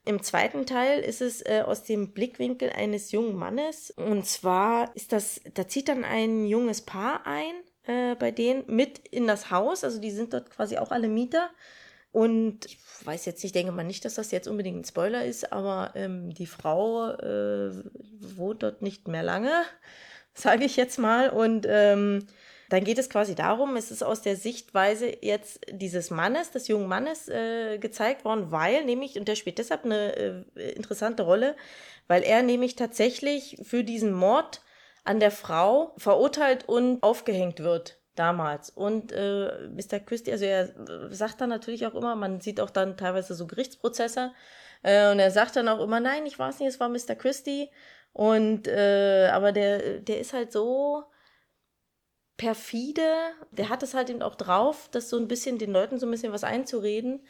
Im 0.10 0.24
zweiten 0.24 0.66
Teil 0.66 1.02
ist 1.02 1.22
es 1.22 1.46
äh, 1.46 1.62
aus 1.64 1.84
dem 1.84 2.14
Blickwinkel 2.14 2.72
eines 2.72 3.12
jungen 3.12 3.36
Mannes. 3.36 3.92
Und 3.92 4.26
zwar 4.26 4.90
ist 4.96 5.12
das, 5.12 5.40
da 5.54 5.68
zieht 5.68 5.88
dann 5.88 6.04
ein 6.04 6.48
junges 6.48 6.82
Paar 6.82 7.28
ein, 7.28 7.54
äh, 7.84 8.16
bei 8.16 8.32
denen 8.32 8.64
mit 8.66 8.98
in 9.10 9.28
das 9.28 9.52
Haus. 9.52 9.84
Also 9.84 10.02
die 10.02 10.10
sind 10.10 10.34
dort 10.34 10.50
quasi 10.50 10.80
auch 10.80 10.90
alle 10.90 11.10
Mieter. 11.10 11.52
Und 12.12 12.66
ich 12.66 12.80
weiß 13.04 13.28
jetzt 13.28 13.44
nicht, 13.44 13.54
denke 13.54 13.72
mal 13.72 13.84
nicht, 13.84 14.04
dass 14.04 14.16
das 14.16 14.32
jetzt 14.32 14.48
unbedingt 14.48 14.80
ein 14.82 14.84
Spoiler 14.84 15.26
ist, 15.26 15.54
aber 15.54 15.92
ähm, 15.94 16.34
die 16.34 16.48
Frau 16.48 17.12
äh, 17.12 17.72
wohnt 18.20 18.64
dort 18.64 18.82
nicht 18.82 19.08
mehr 19.08 19.22
lange, 19.22 19.62
sage 20.34 20.66
ich 20.66 20.76
jetzt 20.76 20.98
mal. 20.98 21.30
Und 21.30 21.68
ähm, 21.70 22.26
dann 22.70 22.84
geht 22.84 22.98
es 23.00 23.10
quasi 23.10 23.36
darum, 23.36 23.76
es 23.76 23.92
ist 23.92 24.04
aus 24.04 24.22
der 24.22 24.36
Sichtweise 24.36 25.12
jetzt 25.22 25.62
dieses 25.72 26.12
Mannes, 26.12 26.52
des 26.52 26.68
jungen 26.68 26.88
Mannes, 26.88 27.28
äh, 27.28 27.78
gezeigt 27.80 28.26
worden, 28.26 28.52
weil 28.52 28.86
nämlich, 28.86 29.18
und 29.18 29.28
der 29.28 29.36
spielt 29.36 29.58
deshalb 29.58 29.86
eine 29.86 30.46
äh, 30.56 30.72
interessante 30.72 31.24
Rolle, 31.24 31.56
weil 32.08 32.24
er 32.24 32.42
nämlich 32.42 32.76
tatsächlich 32.76 33.58
für 33.64 33.84
diesen 33.84 34.14
Mord 34.14 34.62
an 35.04 35.20
der 35.20 35.32
Frau 35.32 35.94
verurteilt 35.98 36.68
und 36.68 37.02
aufgehängt 37.04 37.60
wird 37.60 38.00
damals. 38.16 38.70
Und 38.70 39.12
äh, 39.12 39.70
Mr. 39.70 40.00
Christie, 40.00 40.32
also 40.32 40.46
er 40.46 40.70
sagt 41.10 41.42
dann 41.42 41.50
natürlich 41.50 41.88
auch 41.88 41.96
immer, 41.96 42.16
man 42.16 42.42
sieht 42.42 42.60
auch 42.60 42.70
dann 42.70 42.98
teilweise 42.98 43.34
so 43.34 43.48
Gerichtsprozesse, 43.48 44.32
äh, 44.84 45.12
und 45.12 45.20
er 45.20 45.32
sagt 45.32 45.56
dann 45.56 45.68
auch 45.68 45.80
immer, 45.80 46.00
nein, 46.00 46.26
ich 46.26 46.38
weiß 46.38 46.60
nicht, 46.60 46.70
es 46.70 46.80
war 46.80 46.90
Mr. 46.90 47.16
Christie. 47.16 47.70
Und 48.14 48.68
äh, 48.68 49.30
aber 49.32 49.52
der, 49.52 50.00
der 50.00 50.20
ist 50.20 50.34
halt 50.34 50.52
so 50.52 51.04
perfide, 52.40 53.04
der 53.52 53.70
hat 53.70 53.84
es 53.84 53.94
halt 53.94 54.10
eben 54.10 54.22
auch 54.22 54.36
drauf, 54.36 54.88
das 54.92 55.10
so 55.10 55.18
ein 55.18 55.28
bisschen 55.28 55.60
den 55.60 55.72
Leuten 55.72 56.00
so 56.00 56.08
ein 56.08 56.12
bisschen 56.12 56.32
was 56.32 56.46
einzureden. 56.46 57.22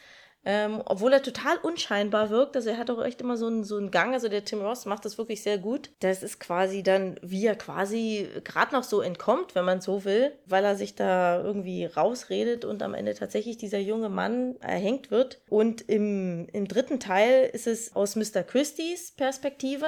Ähm, 0.46 0.82
obwohl 0.86 1.12
er 1.12 1.22
total 1.22 1.58
unscheinbar 1.58 2.30
wirkt. 2.30 2.56
Also 2.56 2.70
er 2.70 2.78
hat 2.78 2.90
auch 2.90 3.04
echt 3.04 3.20
immer 3.20 3.36
so 3.36 3.48
einen, 3.48 3.66
so 3.66 3.76
einen 3.76 3.92
Gang. 3.92 4.14
Also 4.14 4.30
der 4.30 4.46
Tim 4.46 4.62
Ross 4.62 4.86
macht 4.86 5.04
das 5.04 5.18
wirklich 5.18 5.44
sehr 5.44 5.58
gut. 5.58 5.90
Das 6.00 6.24
ist 6.24 6.40
quasi 6.40 6.82
dann, 6.82 7.20
wie 7.22 7.46
er 7.46 7.58
quasi 7.58 8.30
gerade 8.46 8.74
noch 8.74 8.84
so 8.84 9.02
entkommt, 9.02 9.54
wenn 9.54 9.66
man 9.66 9.82
so 9.82 10.06
will, 10.06 10.32
weil 10.46 10.64
er 10.64 10.78
sich 10.78 10.96
da 10.96 11.44
irgendwie 11.44 11.86
rausredet 11.86 12.64
und 12.64 12.82
am 12.84 12.94
Ende 12.94 13.16
tatsächlich 13.16 13.58
dieser 13.58 13.80
junge 13.80 14.08
Mann 14.08 14.56
erhängt 14.62 15.12
wird. 15.12 15.42
Und 15.50 15.82
im, 15.90 16.48
im 16.54 16.70
dritten 16.70 17.02
Teil 17.02 17.50
ist 17.52 17.68
es 17.68 17.94
aus 17.94 18.16
Mr. 18.16 18.44
Christie's 18.44 19.12
Perspektive, 19.12 19.88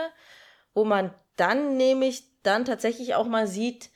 wo 0.73 0.83
man 0.83 1.13
dann 1.37 1.77
nämlich 1.77 2.25
dann 2.43 2.65
tatsächlich 2.65 3.15
auch 3.15 3.27
mal 3.27 3.47
sieht, 3.47 3.89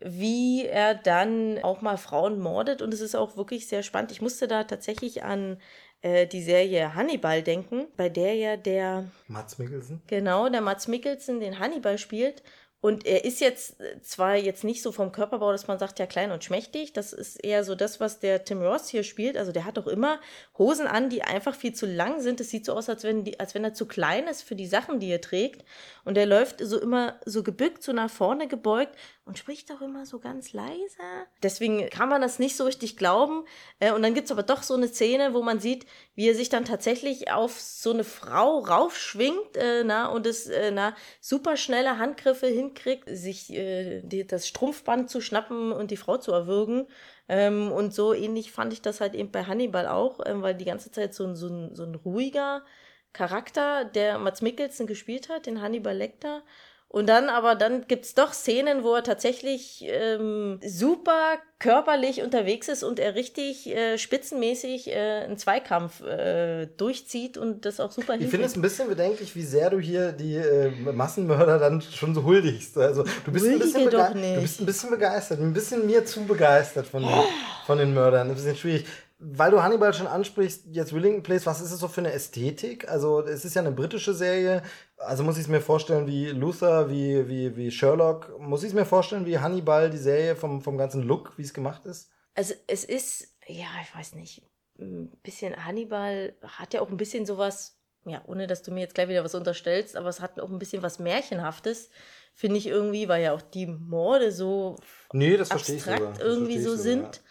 wie 0.00 0.66
er 0.66 0.94
dann 0.94 1.58
auch 1.62 1.80
mal 1.80 1.96
Frauen 1.96 2.38
mordet. 2.38 2.82
Und 2.82 2.92
es 2.92 3.00
ist 3.00 3.14
auch 3.14 3.36
wirklich 3.36 3.66
sehr 3.68 3.82
spannend. 3.82 4.12
Ich 4.12 4.22
musste 4.22 4.48
da 4.48 4.64
tatsächlich 4.64 5.22
an 5.22 5.58
äh, 6.02 6.26
die 6.26 6.42
Serie 6.42 6.94
Hannibal 6.94 7.42
denken, 7.42 7.86
bei 7.96 8.08
der 8.08 8.34
ja 8.34 8.56
der 8.56 9.06
Mats 9.28 9.58
Mikkelsen. 9.58 10.02
Genau, 10.06 10.48
der 10.48 10.60
Mats 10.60 10.88
Mikkelsen 10.88 11.40
den 11.40 11.58
Hannibal 11.58 11.98
spielt. 11.98 12.42
Und 12.80 13.06
er 13.06 13.24
ist 13.24 13.40
jetzt 13.40 13.80
äh, 13.80 14.00
zwar 14.02 14.36
jetzt 14.36 14.62
nicht 14.62 14.82
so 14.82 14.92
vom 14.92 15.10
Körperbau, 15.10 15.50
dass 15.50 15.66
man 15.66 15.78
sagt, 15.78 15.98
ja, 15.98 16.06
klein 16.06 16.30
und 16.30 16.44
schmächtig. 16.44 16.92
Das 16.92 17.12
ist 17.12 17.36
eher 17.36 17.64
so 17.64 17.74
das, 17.74 18.00
was 18.00 18.20
der 18.20 18.44
Tim 18.44 18.62
Ross 18.62 18.88
hier 18.88 19.02
spielt. 19.02 19.36
Also 19.36 19.50
der 19.50 19.64
hat 19.64 19.76
doch 19.76 19.86
immer 19.86 20.20
Hosen 20.58 20.86
an, 20.86 21.08
die 21.08 21.22
einfach 21.22 21.54
viel 21.54 21.74
zu 21.74 21.86
lang 21.86 22.20
sind. 22.20 22.40
Es 22.40 22.50
sieht 22.50 22.66
so 22.66 22.74
aus, 22.74 22.88
als 22.88 23.02
wenn, 23.02 23.24
die, 23.24 23.40
als 23.40 23.54
wenn 23.54 23.64
er 23.64 23.74
zu 23.74 23.86
klein 23.86 24.28
ist 24.28 24.42
für 24.42 24.54
die 24.54 24.66
Sachen, 24.66 25.00
die 25.00 25.10
er 25.10 25.20
trägt. 25.20 25.64
Und 26.04 26.18
er 26.18 26.26
läuft 26.26 26.60
so 26.60 26.78
immer 26.78 27.18
so 27.24 27.42
gebückt, 27.42 27.82
so 27.82 27.92
nach 27.92 28.10
vorne 28.10 28.46
gebeugt 28.46 28.94
und 29.24 29.38
spricht 29.38 29.72
auch 29.72 29.80
immer 29.80 30.06
so 30.06 30.20
ganz 30.20 30.52
leise. 30.52 31.02
Deswegen 31.42 31.90
kann 31.90 32.08
man 32.08 32.20
das 32.20 32.38
nicht 32.38 32.56
so 32.56 32.64
richtig 32.64 32.96
glauben. 32.96 33.44
Äh, 33.80 33.92
und 33.92 34.02
dann 34.02 34.14
gibt's 34.14 34.30
aber 34.30 34.44
doch 34.44 34.62
so 34.62 34.74
eine 34.74 34.86
Szene, 34.86 35.34
wo 35.34 35.42
man 35.42 35.58
sieht, 35.58 35.86
wie 36.14 36.28
er 36.28 36.34
sich 36.34 36.50
dann 36.50 36.64
tatsächlich 36.64 37.32
auf 37.32 37.58
so 37.60 37.90
eine 37.90 38.04
Frau 38.04 38.60
raufschwingt 38.60 39.56
äh, 39.56 39.82
na, 39.82 40.06
und 40.08 40.26
es 40.26 40.48
na, 40.72 40.94
super 41.20 41.56
schnelle 41.56 41.98
Handgriffe 41.98 42.46
hinkriegt, 42.66 43.08
sich 43.08 43.52
äh, 43.52 44.02
das 44.24 44.46
Strumpfband 44.48 45.10
zu 45.10 45.20
schnappen 45.20 45.72
und 45.72 45.90
die 45.90 45.96
Frau 45.96 46.16
zu 46.16 46.32
erwürgen. 46.32 46.86
Ähm, 47.28 47.72
und 47.72 47.94
so 47.94 48.14
ähnlich 48.14 48.52
fand 48.52 48.72
ich 48.72 48.82
das 48.82 49.00
halt 49.00 49.14
eben 49.14 49.30
bei 49.30 49.44
Hannibal 49.44 49.86
auch, 49.86 50.20
ähm, 50.24 50.42
weil 50.42 50.54
die 50.54 50.64
ganze 50.64 50.90
Zeit 50.90 51.14
so 51.14 51.24
ein, 51.24 51.36
so 51.36 51.48
ein, 51.48 51.74
so 51.74 51.84
ein 51.84 51.94
ruhiger 51.94 52.64
Charakter, 53.12 53.84
der 53.84 54.18
Mats 54.18 54.42
Mikkelsen 54.42 54.86
gespielt 54.86 55.28
hat, 55.28 55.46
den 55.46 55.62
Hannibal 55.62 55.96
Lecter, 55.96 56.42
und 56.88 57.08
dann 57.08 57.28
aber, 57.28 57.56
dann 57.56 57.86
gibt's 57.88 58.14
doch 58.14 58.32
Szenen, 58.32 58.84
wo 58.84 58.94
er 58.94 59.02
tatsächlich 59.02 59.84
ähm, 59.86 60.60
super 60.64 61.36
körperlich 61.58 62.22
unterwegs 62.22 62.68
ist 62.68 62.84
und 62.84 63.00
er 63.00 63.14
richtig 63.14 63.66
äh, 63.66 63.98
spitzenmäßig 63.98 64.88
äh, 64.88 65.24
einen 65.24 65.36
Zweikampf 65.36 66.02
äh, 66.02 66.66
durchzieht 66.76 67.38
und 67.38 67.64
das 67.64 67.80
auch 67.80 67.90
super 67.90 68.14
Ich 68.14 68.28
finde 68.28 68.46
es 68.46 68.56
ein 68.56 68.62
bisschen 68.62 68.88
bedenklich, 68.88 69.34
wie 69.34 69.42
sehr 69.42 69.70
du 69.70 69.80
hier 69.80 70.12
die 70.12 70.36
äh, 70.36 70.70
Massenmörder 70.70 71.58
dann 71.58 71.80
schon 71.80 72.14
so 72.14 72.22
huldigst. 72.22 72.78
Also 72.78 73.04
du 73.24 73.32
bist, 73.32 73.46
ein 73.46 73.58
bisschen 73.58 73.90
du 73.90 74.40
bist 74.40 74.60
ein 74.60 74.66
bisschen 74.66 74.90
begeistert, 74.90 75.40
ein 75.40 75.52
bisschen 75.52 75.86
mir 75.86 76.04
zu 76.04 76.24
begeistert 76.24 76.86
von, 76.86 77.04
oh. 77.04 77.24
von 77.66 77.78
den 77.78 77.94
Mördern. 77.94 78.28
Ein 78.28 78.34
bisschen 78.34 78.56
schwierig 78.56 78.86
weil 79.18 79.50
du 79.50 79.62
Hannibal 79.62 79.94
schon 79.94 80.06
ansprichst, 80.06 80.66
jetzt 80.70 80.92
Willington 80.92 81.22
Place, 81.22 81.46
was 81.46 81.60
ist 81.60 81.72
es 81.72 81.80
so 81.80 81.88
für 81.88 82.02
eine 82.02 82.12
Ästhetik? 82.12 82.88
Also 82.88 83.20
es 83.22 83.44
ist 83.44 83.54
ja 83.54 83.62
eine 83.62 83.72
britische 83.72 84.12
Serie, 84.12 84.62
also 84.98 85.22
muss 85.22 85.36
ich 85.36 85.44
es 85.44 85.48
mir 85.48 85.60
vorstellen 85.60 86.06
wie 86.06 86.26
Luther, 86.26 86.90
wie, 86.90 87.26
wie, 87.28 87.56
wie 87.56 87.70
Sherlock, 87.70 88.38
muss 88.38 88.62
ich 88.62 88.70
es 88.70 88.74
mir 88.74 88.84
vorstellen 88.84 89.24
wie 89.24 89.38
Hannibal, 89.38 89.90
die 89.90 89.96
Serie 89.98 90.36
vom, 90.36 90.60
vom 90.60 90.76
ganzen 90.76 91.02
Look, 91.02 91.32
wie 91.38 91.42
es 91.42 91.54
gemacht 91.54 91.86
ist? 91.86 92.10
Also 92.34 92.54
es 92.66 92.84
ist, 92.84 93.28
ja, 93.46 93.68
ich 93.82 93.94
weiß 93.94 94.14
nicht, 94.14 94.42
ein 94.78 95.10
bisschen 95.22 95.64
Hannibal 95.64 96.34
hat 96.42 96.74
ja 96.74 96.82
auch 96.82 96.90
ein 96.90 96.98
bisschen 96.98 97.24
sowas, 97.24 97.78
ja, 98.04 98.22
ohne 98.26 98.46
dass 98.46 98.62
du 98.62 98.70
mir 98.70 98.80
jetzt 98.80 98.94
gleich 98.94 99.08
wieder 99.08 99.24
was 99.24 99.34
unterstellst, 99.34 99.96
aber 99.96 100.10
es 100.10 100.20
hat 100.20 100.38
auch 100.38 100.50
ein 100.50 100.58
bisschen 100.58 100.82
was 100.82 100.98
Märchenhaftes, 100.98 101.88
finde 102.34 102.58
ich 102.58 102.66
irgendwie, 102.66 103.08
weil 103.08 103.22
ja 103.22 103.32
auch 103.32 103.40
die 103.40 103.66
Morde 103.66 104.30
so 104.30 104.76
nee, 105.12 105.38
das 105.38 105.50
abstrakt 105.50 106.18
ich 106.18 106.22
irgendwie 106.22 106.60
so 106.60 106.76
sind. 106.76 107.16
Ja. 107.16 107.22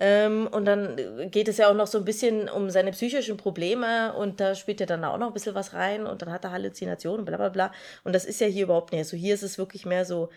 Ähm, 0.00 0.46
und 0.46 0.64
dann 0.64 0.96
geht 1.30 1.48
es 1.48 1.56
ja 1.56 1.68
auch 1.68 1.74
noch 1.74 1.88
so 1.88 1.98
ein 1.98 2.04
bisschen 2.04 2.48
um 2.48 2.70
seine 2.70 2.92
psychischen 2.92 3.36
Probleme 3.36 4.14
und 4.14 4.40
da 4.40 4.54
spielt 4.54 4.80
ja 4.80 4.86
dann 4.86 5.04
auch 5.04 5.18
noch 5.18 5.28
ein 5.28 5.32
bisschen 5.32 5.56
was 5.56 5.72
rein 5.72 6.06
und 6.06 6.22
dann 6.22 6.30
hat 6.30 6.44
er 6.44 6.52
Halluzinationen 6.52 7.20
und 7.20 7.24
bla 7.24 7.36
bla 7.36 7.48
bla. 7.48 7.72
Und 8.04 8.14
das 8.14 8.24
ist 8.24 8.40
ja 8.40 8.46
hier 8.46 8.64
überhaupt 8.64 8.92
nicht. 8.92 9.06
So 9.06 9.16
also 9.16 9.16
hier 9.16 9.34
ist 9.34 9.42
es 9.42 9.58
wirklich 9.58 9.86
mehr 9.86 10.04
so, 10.04 10.30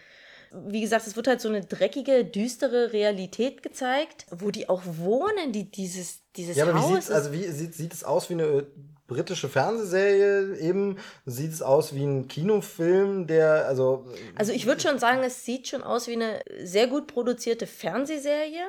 wie 0.52 0.82
gesagt, 0.82 1.06
es 1.06 1.16
wird 1.16 1.28
halt 1.28 1.42
so 1.42 1.50
eine 1.50 1.62
dreckige, 1.62 2.26
düstere 2.26 2.92
Realität 2.92 3.62
gezeigt, 3.62 4.26
wo 4.32 4.50
die 4.50 4.68
auch 4.68 4.82
wohnen, 4.86 5.52
die 5.54 5.70
dieses, 5.70 6.22
dieses 6.36 6.58
ja, 6.58 6.66
aber 6.66 6.82
Haus. 6.82 6.90
Wie 6.90 6.96
sieht's, 6.96 7.12
also 7.12 7.32
wie 7.32 7.44
sieht, 7.44 7.76
sieht 7.76 7.94
es 7.94 8.04
aus 8.04 8.30
wie 8.30 8.34
eine 8.34 8.66
britische 9.06 9.48
Fernsehserie 9.48 10.58
eben? 10.58 10.98
Sieht 11.26 11.52
es 11.52 11.62
aus 11.62 11.94
wie 11.94 12.04
ein 12.04 12.28
Kinofilm, 12.28 13.28
der, 13.28 13.68
also. 13.68 14.08
Also 14.36 14.54
ich 14.54 14.66
würde 14.66 14.82
schon 14.82 15.00
sagen, 15.00 15.22
es 15.24 15.46
sieht 15.46 15.68
schon 15.68 15.84
aus 15.84 16.08
wie 16.08 16.14
eine 16.14 16.42
sehr 16.64 16.88
gut 16.88 17.08
produzierte 17.08 17.68
Fernsehserie 17.68 18.64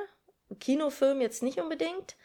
Kinofilm 0.59 1.21
jetzt 1.21 1.43
nicht 1.43 1.59
unbedingt. 1.59 2.17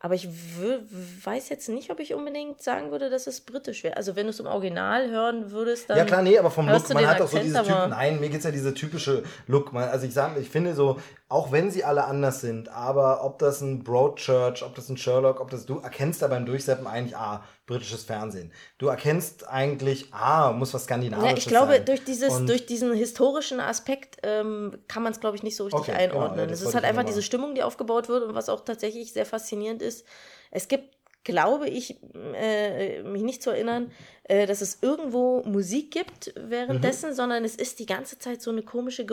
Aber 0.00 0.14
ich 0.14 0.28
weiß 0.28 1.48
jetzt 1.48 1.70
nicht, 1.70 1.90
ob 1.90 1.98
ich 1.98 2.12
unbedingt 2.12 2.62
sagen 2.62 2.90
würde, 2.90 3.08
dass 3.08 3.26
es 3.26 3.40
britisch 3.40 3.84
wäre. 3.84 3.96
Also 3.96 4.16
wenn 4.16 4.26
du 4.26 4.30
es 4.30 4.40
im 4.40 4.44
Original 4.44 5.10
hören 5.10 5.50
würdest, 5.50 5.88
dann. 5.88 5.96
Ja 5.96 6.04
klar, 6.04 6.20
nee, 6.20 6.36
aber 6.38 6.50
vom 6.50 6.68
Look, 6.68 6.92
man 6.92 7.06
hat 7.06 7.22
Akzent, 7.22 7.22
auch 7.22 7.32
so 7.32 7.38
diese 7.38 7.62
Typen. 7.62 7.90
Nein, 7.90 8.20
mir 8.20 8.28
geht 8.28 8.40
es 8.40 8.44
ja 8.44 8.50
diese 8.50 8.74
typische 8.74 9.22
Look. 9.46 9.72
Also 9.72 10.06
ich 10.06 10.12
sage, 10.12 10.38
ich 10.40 10.50
finde 10.50 10.74
so, 10.74 11.00
auch 11.28 11.52
wenn 11.52 11.70
sie 11.70 11.84
alle 11.84 12.04
anders 12.04 12.40
sind, 12.40 12.68
aber 12.68 13.24
ob 13.24 13.38
das 13.38 13.60
ein 13.62 13.82
Broadchurch, 13.82 14.62
ob 14.62 14.74
das 14.74 14.88
ein 14.90 14.96
Sherlock, 14.96 15.40
ob 15.40 15.50
das, 15.50 15.64
du 15.64 15.78
erkennst 15.78 16.20
da 16.20 16.28
beim 16.28 16.44
Durchseppen 16.44 16.86
eigentlich, 16.86 17.16
ah, 17.16 17.42
britisches 17.66 18.04
Fernsehen. 18.04 18.52
Du 18.76 18.88
erkennst 18.88 19.48
eigentlich, 19.48 20.12
ah, 20.12 20.52
muss 20.52 20.74
was 20.74 20.84
Skandinavisches 20.84 21.24
sein. 21.24 21.34
Ja, 21.34 21.38
ich 21.38 21.46
glaube, 21.46 21.72
sein. 21.76 21.84
durch 21.86 22.04
dieses, 22.04 22.44
durch 22.44 22.66
diesen 22.66 22.92
historischen 22.92 23.58
Aspekt 23.58 24.18
ähm, 24.22 24.76
kann 24.86 25.02
man 25.02 25.12
es, 25.12 25.20
glaube 25.20 25.36
ich, 25.36 25.42
nicht 25.42 25.56
so 25.56 25.64
richtig 25.64 25.80
okay, 25.80 25.92
einordnen. 25.92 26.36
Genau, 26.36 26.46
ja, 26.48 26.52
es 26.52 26.60
ist 26.60 26.74
halt 26.74 26.84
einfach 26.84 27.04
diese 27.04 27.22
Stimmung, 27.22 27.54
die 27.54 27.62
aufgebaut 27.62 28.08
wird 28.08 28.22
und 28.22 28.34
was 28.34 28.50
auch 28.50 28.60
tatsächlich 28.60 29.12
sehr 29.12 29.26
faszinierend 29.26 29.80
ist. 29.80 30.04
Es 30.50 30.68
gibt 30.68 30.94
glaube 31.24 31.70
ich, 31.70 31.96
äh, 32.34 33.02
mich 33.02 33.22
nicht 33.22 33.42
zu 33.42 33.48
erinnern, 33.48 33.90
äh, 34.24 34.46
dass 34.46 34.60
es 34.60 34.82
irgendwo 34.82 35.42
Musik 35.44 35.90
gibt 35.90 36.34
währenddessen, 36.36 37.10
mhm. 37.10 37.14
sondern 37.14 37.44
es 37.46 37.56
ist 37.56 37.78
die 37.78 37.86
ganze 37.86 38.18
Zeit 38.18 38.42
so 38.42 38.50
eine 38.50 38.62
komische 38.62 39.06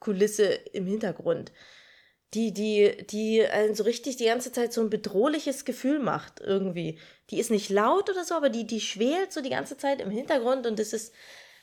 Geräuschkulisse 0.00 0.44
im 0.72 0.86
Hintergrund 0.86 1.52
die, 2.34 2.52
die, 2.52 3.06
die 3.06 3.40
äh, 3.40 3.74
so 3.74 3.84
richtig 3.84 4.16
die 4.16 4.26
ganze 4.26 4.52
Zeit 4.52 4.72
so 4.72 4.80
ein 4.80 4.90
bedrohliches 4.90 5.64
Gefühl 5.64 5.98
macht, 5.98 6.40
irgendwie. 6.40 6.98
Die 7.30 7.38
ist 7.38 7.50
nicht 7.50 7.70
laut 7.70 8.10
oder 8.10 8.24
so, 8.24 8.34
aber 8.34 8.50
die, 8.50 8.66
die 8.66 8.80
schwelt 8.80 9.32
so 9.32 9.40
die 9.40 9.50
ganze 9.50 9.76
Zeit 9.76 10.00
im 10.00 10.10
Hintergrund 10.10 10.66
und 10.66 10.78
es 10.78 10.92
ist, 10.92 11.14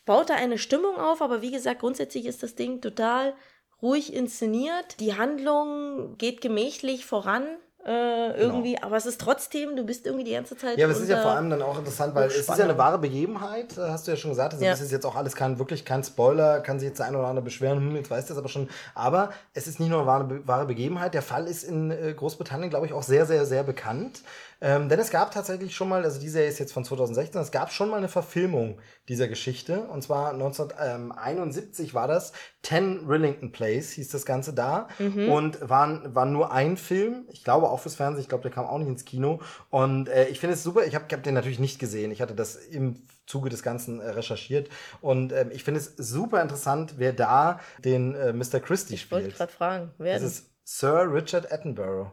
baut 0.05 0.29
da 0.29 0.35
eine 0.35 0.57
Stimmung 0.57 0.95
auf, 0.95 1.21
aber 1.21 1.41
wie 1.41 1.51
gesagt, 1.51 1.81
grundsätzlich 1.81 2.25
ist 2.25 2.43
das 2.43 2.55
Ding 2.55 2.81
total 2.81 3.35
ruhig 3.81 4.13
inszeniert. 4.13 4.99
Die 4.99 5.15
Handlung 5.15 6.17
geht 6.17 6.41
gemächlich 6.41 7.05
voran. 7.05 7.45
Äh, 7.85 8.39
irgendwie, 8.39 8.75
genau. 8.75 8.87
aber 8.87 8.95
es 8.95 9.05
ist 9.05 9.19
trotzdem, 9.19 9.75
du 9.75 9.83
bist 9.83 10.05
irgendwie 10.05 10.23
die 10.23 10.31
ganze 10.31 10.55
Zeit. 10.55 10.77
Ja, 10.77 10.85
aber 10.85 10.93
es 10.93 11.01
ist 11.01 11.09
ja 11.09 11.21
vor 11.21 11.31
allem 11.31 11.49
dann 11.49 11.61
auch 11.61 11.77
interessant, 11.77 12.15
weil 12.15 12.27
es 12.27 12.37
ist 12.37 12.47
ja 12.47 12.63
eine 12.63 12.77
wahre 12.77 12.97
Begebenheit, 12.97 13.77
äh, 13.77 13.81
hast 13.81 14.07
du 14.07 14.11
ja 14.11 14.17
schon 14.17 14.31
gesagt. 14.31 14.53
Also 14.53 14.63
ja. 14.63 14.71
das 14.71 14.79
ist 14.79 14.93
jetzt 14.93 15.05
auch 15.05 15.17
alles 15.17 15.35
kein, 15.35 15.59
wirklich 15.59 15.83
kein 15.83 16.01
Spoiler, 16.01 16.61
kann 16.61 16.79
sich 16.79 16.87
jetzt 16.87 16.99
der 16.99 17.07
eine 17.07 17.17
oder 17.17 17.27
andere 17.27 17.43
beschweren, 17.43 17.79
hm, 17.79 17.95
jetzt 17.97 18.09
weißt 18.09 18.29
du 18.29 18.33
das 18.33 18.39
aber 18.39 18.47
schon. 18.47 18.69
Aber 18.95 19.31
es 19.53 19.67
ist 19.67 19.81
nicht 19.81 19.89
nur 19.89 19.99
eine 19.99 20.07
wahre, 20.07 20.47
wahre 20.47 20.65
Begebenheit. 20.65 21.13
Der 21.13 21.21
Fall 21.21 21.45
ist 21.45 21.63
in 21.63 21.91
äh, 21.91 22.13
Großbritannien, 22.15 22.69
glaube 22.69 22.85
ich, 22.85 22.93
auch 22.93 23.03
sehr, 23.03 23.25
sehr, 23.25 23.45
sehr 23.45 23.63
bekannt. 23.63 24.21
Ähm, 24.63 24.87
denn 24.87 24.97
es 24.97 25.09
gab 25.09 25.31
tatsächlich 25.31 25.75
schon 25.75 25.89
mal, 25.89 26.05
also 26.05 26.21
die 26.21 26.29
Serie 26.29 26.47
ist 26.47 26.57
jetzt 26.57 26.71
von 26.71 26.85
2016, 26.85 27.41
es 27.41 27.51
gab 27.51 27.73
schon 27.73 27.89
mal 27.89 27.97
eine 27.97 28.07
Verfilmung 28.07 28.79
dieser 29.09 29.27
Geschichte. 29.27 29.81
Und 29.81 30.03
zwar 30.03 30.31
1971 30.31 31.93
war 31.93 32.07
das. 32.07 32.31
Ten 32.61 33.05
Rillington 33.05 33.51
Place 33.51 33.91
hieß 33.91 34.07
das 34.07 34.25
Ganze 34.25 34.53
da. 34.53 34.87
Mhm. 34.99 35.29
Und 35.29 35.69
war, 35.69 36.15
war 36.15 36.25
nur 36.25 36.53
ein 36.53 36.77
Film. 36.77 37.25
Ich 37.29 37.43
glaube 37.43 37.69
auch 37.69 37.81
fürs 37.81 37.95
Fernsehen. 37.95 38.21
Ich 38.21 38.29
glaube, 38.29 38.43
der 38.43 38.51
kam 38.51 38.65
auch 38.65 38.77
nicht 38.77 38.87
ins 38.87 39.03
Kino. 39.03 39.41
Und 39.69 40.07
äh, 40.07 40.29
ich 40.29 40.39
finde 40.39 40.53
es 40.53 40.63
super. 40.63 40.85
Ich 40.85 40.95
habe 40.95 41.05
hab 41.11 41.23
den 41.23 41.33
natürlich 41.33 41.59
nicht 41.59 41.77
gesehen. 41.77 42.11
Ich 42.11 42.21
hatte 42.21 42.33
das 42.33 42.55
im 42.55 43.05
Zuge 43.25 43.49
des 43.49 43.63
Ganzen 43.63 43.99
äh, 43.99 44.11
recherchiert. 44.11 44.69
Und 45.01 45.33
äh, 45.33 45.49
ich 45.51 45.65
finde 45.65 45.81
es 45.81 45.93
super 45.97 46.41
interessant, 46.41 46.93
wer 46.95 47.11
da 47.11 47.59
den 47.83 48.15
äh, 48.15 48.31
Mr. 48.31 48.61
Christie 48.61 48.93
ich 48.93 49.01
spielt. 49.01 49.23
Ich 49.23 49.25
wollte 49.25 49.37
gerade 49.37 49.51
fragen, 49.51 49.91
wer 49.97 50.13
Das 50.13 50.23
ist 50.23 50.45
Sir 50.63 51.13
Richard 51.13 51.51
Attenborough. 51.51 52.11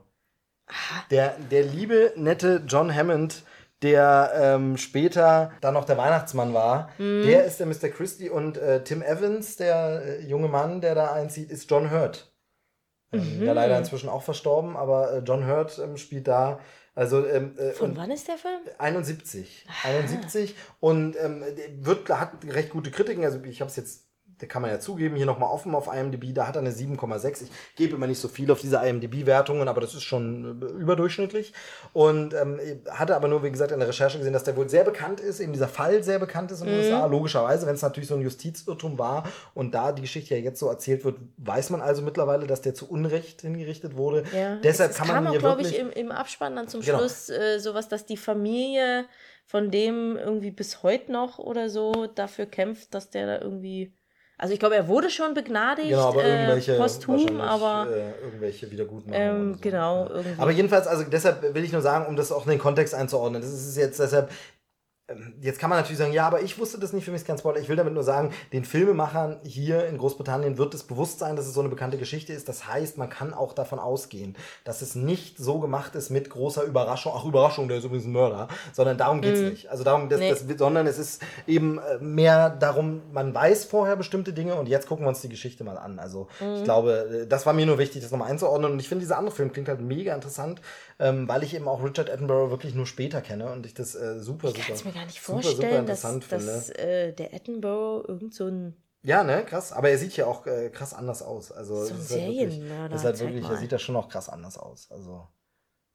Der, 1.10 1.36
der 1.50 1.62
liebe, 1.64 2.12
nette 2.16 2.62
John 2.66 2.94
Hammond, 2.94 3.44
der 3.82 4.32
ähm, 4.34 4.76
später 4.76 5.52
dann 5.60 5.74
noch 5.74 5.84
der 5.84 5.96
Weihnachtsmann 5.96 6.52
war, 6.52 6.90
mhm. 6.98 7.22
der 7.24 7.44
ist 7.44 7.60
der 7.60 7.66
Mr. 7.66 7.88
Christie 7.88 8.28
und 8.28 8.58
äh, 8.58 8.84
Tim 8.84 9.02
Evans, 9.02 9.56
der 9.56 10.02
äh, 10.04 10.22
junge 10.22 10.48
Mann, 10.48 10.80
der 10.80 10.94
da 10.94 11.12
einzieht, 11.12 11.50
ist 11.50 11.70
John 11.70 11.90
Hurt. 11.90 12.32
Ähm, 13.12 13.38
mhm. 13.38 13.44
Der 13.44 13.54
leider 13.54 13.78
inzwischen 13.78 14.08
auch 14.08 14.22
verstorben, 14.22 14.76
aber 14.76 15.12
äh, 15.12 15.18
John 15.20 15.46
Hurt 15.46 15.78
ähm, 15.78 15.96
spielt 15.96 16.28
da. 16.28 16.60
Also, 16.94 17.26
ähm, 17.26 17.56
äh, 17.56 17.72
Von 17.72 17.96
wann 17.96 18.10
ist 18.10 18.28
der 18.28 18.36
Film? 18.36 18.60
71. 18.78 19.66
Ah. 19.68 19.88
71 19.88 20.54
und 20.80 21.16
ähm, 21.16 21.42
wird, 21.78 22.08
hat 22.10 22.32
recht 22.44 22.70
gute 22.70 22.90
Kritiken. 22.90 23.24
Also 23.24 23.42
ich 23.44 23.60
habe 23.60 23.70
es 23.70 23.76
jetzt 23.76 24.09
da 24.40 24.46
kann 24.46 24.62
man 24.62 24.70
ja 24.70 24.80
zugeben, 24.80 25.16
hier 25.16 25.26
nochmal 25.26 25.50
offen 25.50 25.74
auf 25.74 25.92
IMDb, 25.92 26.34
da 26.34 26.46
hat 26.46 26.56
er 26.56 26.62
eine 26.62 26.70
7,6. 26.70 27.42
Ich 27.42 27.50
gebe 27.76 27.96
immer 27.96 28.06
nicht 28.06 28.18
so 28.18 28.28
viel 28.28 28.50
auf 28.50 28.60
diese 28.60 28.76
IMDb-Wertungen, 28.76 29.68
aber 29.68 29.82
das 29.82 29.94
ist 29.94 30.02
schon 30.02 30.62
äh, 30.62 30.80
überdurchschnittlich. 30.80 31.52
Und 31.92 32.32
ähm, 32.32 32.58
hatte 32.88 33.14
aber 33.14 33.28
nur, 33.28 33.42
wie 33.42 33.50
gesagt, 33.50 33.72
in 33.72 33.78
der 33.78 33.88
Recherche 33.88 34.16
gesehen, 34.16 34.32
dass 34.32 34.44
der 34.44 34.56
wohl 34.56 34.68
sehr 34.70 34.84
bekannt 34.84 35.20
ist, 35.20 35.40
eben 35.40 35.52
dieser 35.52 35.68
Fall 35.68 36.02
sehr 36.02 36.18
bekannt 36.18 36.50
ist 36.52 36.60
in 36.62 36.68
den 36.68 36.76
mhm. 36.76 36.84
USA. 36.84 37.06
Logischerweise, 37.06 37.66
wenn 37.66 37.74
es 37.74 37.82
natürlich 37.82 38.08
so 38.08 38.14
ein 38.14 38.22
Justizirrtum 38.22 38.98
war 38.98 39.24
und 39.54 39.74
da 39.74 39.92
die 39.92 40.02
Geschichte 40.02 40.34
ja 40.34 40.40
jetzt 40.40 40.58
so 40.58 40.68
erzählt 40.68 41.04
wird, 41.04 41.18
weiß 41.36 41.70
man 41.70 41.82
also 41.82 42.00
mittlerweile, 42.00 42.46
dass 42.46 42.62
der 42.62 42.74
zu 42.74 42.88
Unrecht 42.88 43.42
hingerichtet 43.42 43.96
wurde. 43.96 44.24
Ja. 44.34 44.56
Deshalb 44.56 44.90
es, 44.90 44.96
es 44.96 45.02
kann 45.02 45.14
man 45.14 45.24
kam 45.24 45.34
auch, 45.34 45.38
glaube 45.38 45.62
ich, 45.62 45.78
im, 45.78 45.90
im 45.90 46.10
Abspann 46.10 46.56
dann 46.56 46.68
zum 46.68 46.80
genau. 46.80 46.98
Schluss 46.98 47.28
äh, 47.28 47.58
sowas, 47.58 47.88
dass 47.88 48.06
die 48.06 48.16
Familie 48.16 49.04
von 49.50 49.72
dem 49.72 50.16
irgendwie 50.16 50.52
bis 50.52 50.84
heute 50.84 51.10
noch 51.10 51.40
oder 51.40 51.68
so 51.68 52.06
dafür 52.06 52.46
kämpft, 52.46 52.94
dass 52.94 53.10
der 53.10 53.26
da 53.26 53.44
irgendwie 53.44 53.92
also 54.40 54.54
ich 54.54 54.58
glaube, 54.58 54.74
er 54.74 54.88
wurde 54.88 55.10
schon 55.10 55.34
begnadigt, 55.34 55.90
genau, 55.90 56.08
aber 56.08 56.24
irgendwelche, 56.24 56.74
äh, 56.74 56.78
posthum, 56.78 57.40
aber 57.42 57.90
äh, 57.90 58.24
irgendwelche 58.24 58.70
Wiedergutmachungen. 58.70 59.36
Ähm, 59.38 59.54
so. 59.54 59.60
Genau. 59.60 60.08
Ja. 60.08 60.22
Aber 60.38 60.50
jedenfalls, 60.50 60.86
also 60.86 61.04
deshalb 61.04 61.54
will 61.54 61.62
ich 61.62 61.72
nur 61.72 61.82
sagen, 61.82 62.06
um 62.06 62.16
das 62.16 62.32
auch 62.32 62.46
in 62.46 62.52
den 62.52 62.58
Kontext 62.58 62.94
einzuordnen. 62.94 63.42
Das 63.42 63.52
ist 63.52 63.76
jetzt 63.76 64.00
deshalb 64.00 64.30
Jetzt 65.40 65.58
kann 65.58 65.70
man 65.70 65.78
natürlich 65.78 65.98
sagen, 65.98 66.12
ja, 66.12 66.26
aber 66.26 66.42
ich 66.42 66.58
wusste 66.58 66.78
das 66.78 66.92
nicht, 66.92 67.04
für 67.04 67.10
mich 67.10 67.22
ist 67.22 67.26
kein 67.26 67.38
Spoiler. 67.38 67.58
Ich 67.58 67.68
will 67.68 67.76
damit 67.76 67.94
nur 67.94 68.02
sagen, 68.02 68.32
den 68.52 68.64
Filmemachern 68.64 69.38
hier 69.44 69.86
in 69.86 69.98
Großbritannien 69.98 70.58
wird 70.58 70.74
es 70.74 70.82
bewusst 70.82 71.18
sein, 71.18 71.36
dass 71.36 71.46
es 71.46 71.54
so 71.54 71.60
eine 71.60 71.68
bekannte 71.68 71.98
Geschichte 71.98 72.32
ist. 72.32 72.48
Das 72.48 72.66
heißt, 72.66 72.98
man 72.98 73.10
kann 73.10 73.34
auch 73.34 73.52
davon 73.52 73.78
ausgehen, 73.78 74.36
dass 74.64 74.82
es 74.82 74.94
nicht 74.94 75.38
so 75.38 75.58
gemacht 75.58 75.94
ist 75.94 76.10
mit 76.10 76.30
großer 76.30 76.62
Überraschung. 76.64 77.12
Ach, 77.16 77.24
Überraschung, 77.24 77.68
der 77.68 77.78
ist 77.78 77.84
übrigens 77.84 78.06
ein 78.06 78.12
Mörder. 78.12 78.48
Sondern 78.72 78.98
darum 78.98 79.20
geht's 79.20 79.40
mm. 79.40 79.44
nicht. 79.44 79.70
Also 79.70 79.84
darum, 79.84 80.08
das, 80.08 80.20
nee. 80.20 80.30
das, 80.30 80.44
sondern 80.58 80.86
es 80.86 80.98
ist 80.98 81.22
eben 81.46 81.78
äh, 81.78 81.98
mehr 81.98 82.50
darum, 82.50 83.02
man 83.12 83.34
weiß 83.34 83.64
vorher 83.64 83.96
bestimmte 83.96 84.32
Dinge 84.32 84.54
und 84.54 84.68
jetzt 84.68 84.86
gucken 84.86 85.04
wir 85.04 85.08
uns 85.08 85.20
die 85.20 85.28
Geschichte 85.28 85.64
mal 85.64 85.78
an. 85.78 85.98
Also 85.98 86.28
mm. 86.40 86.56
ich 86.56 86.64
glaube, 86.64 87.22
äh, 87.22 87.26
das 87.26 87.46
war 87.46 87.52
mir 87.52 87.66
nur 87.66 87.78
wichtig, 87.78 88.02
das 88.02 88.10
nochmal 88.10 88.30
einzuordnen. 88.30 88.72
Und 88.72 88.80
ich 88.80 88.88
finde, 88.88 89.02
dieser 89.02 89.18
andere 89.18 89.34
Film 89.34 89.52
klingt 89.52 89.68
halt 89.68 89.80
mega 89.80 90.14
interessant, 90.14 90.60
ähm, 91.00 91.26
weil 91.26 91.42
ich 91.42 91.54
eben 91.54 91.66
auch 91.66 91.82
Richard 91.82 92.10
Attenborough 92.10 92.50
wirklich 92.50 92.74
nur 92.74 92.86
später 92.86 93.20
kenne 93.20 93.50
und 93.50 93.66
ich 93.66 93.74
das 93.74 93.94
äh, 93.94 94.20
super, 94.20 94.52
ich 94.54 94.62
super. 94.62 94.84
mir 94.84 94.92
gar 94.94 95.06
nicht 95.06 95.20
vorstellen, 95.20 95.86
super, 95.86 95.96
super 95.96 96.18
dass, 96.28 96.44
dass 96.44 96.70
äh, 96.70 97.12
der 97.12 97.34
Attenborough 97.34 98.08
irgend 98.08 98.34
so 98.34 98.46
ein 98.46 98.76
ja, 99.02 99.24
ne, 99.24 99.44
krass. 99.46 99.72
Aber 99.72 99.88
er 99.88 99.96
sieht 99.96 100.14
ja 100.18 100.26
auch 100.26 100.46
äh, 100.46 100.68
krass 100.68 100.92
anders 100.92 101.22
aus. 101.22 101.52
Also, 101.52 101.86
so 101.86 101.94
ein 101.94 102.00
Serienmörder. 102.02 102.94
Ist 102.94 103.04
halt 103.04 103.18
wirklich, 103.18 103.48
er 103.48 103.56
sieht 103.56 103.72
ja 103.72 103.78
schon 103.78 103.96
auch 103.96 104.10
krass 104.10 104.28
anders 104.28 104.58
aus. 104.58 104.90
Also. 104.90 105.26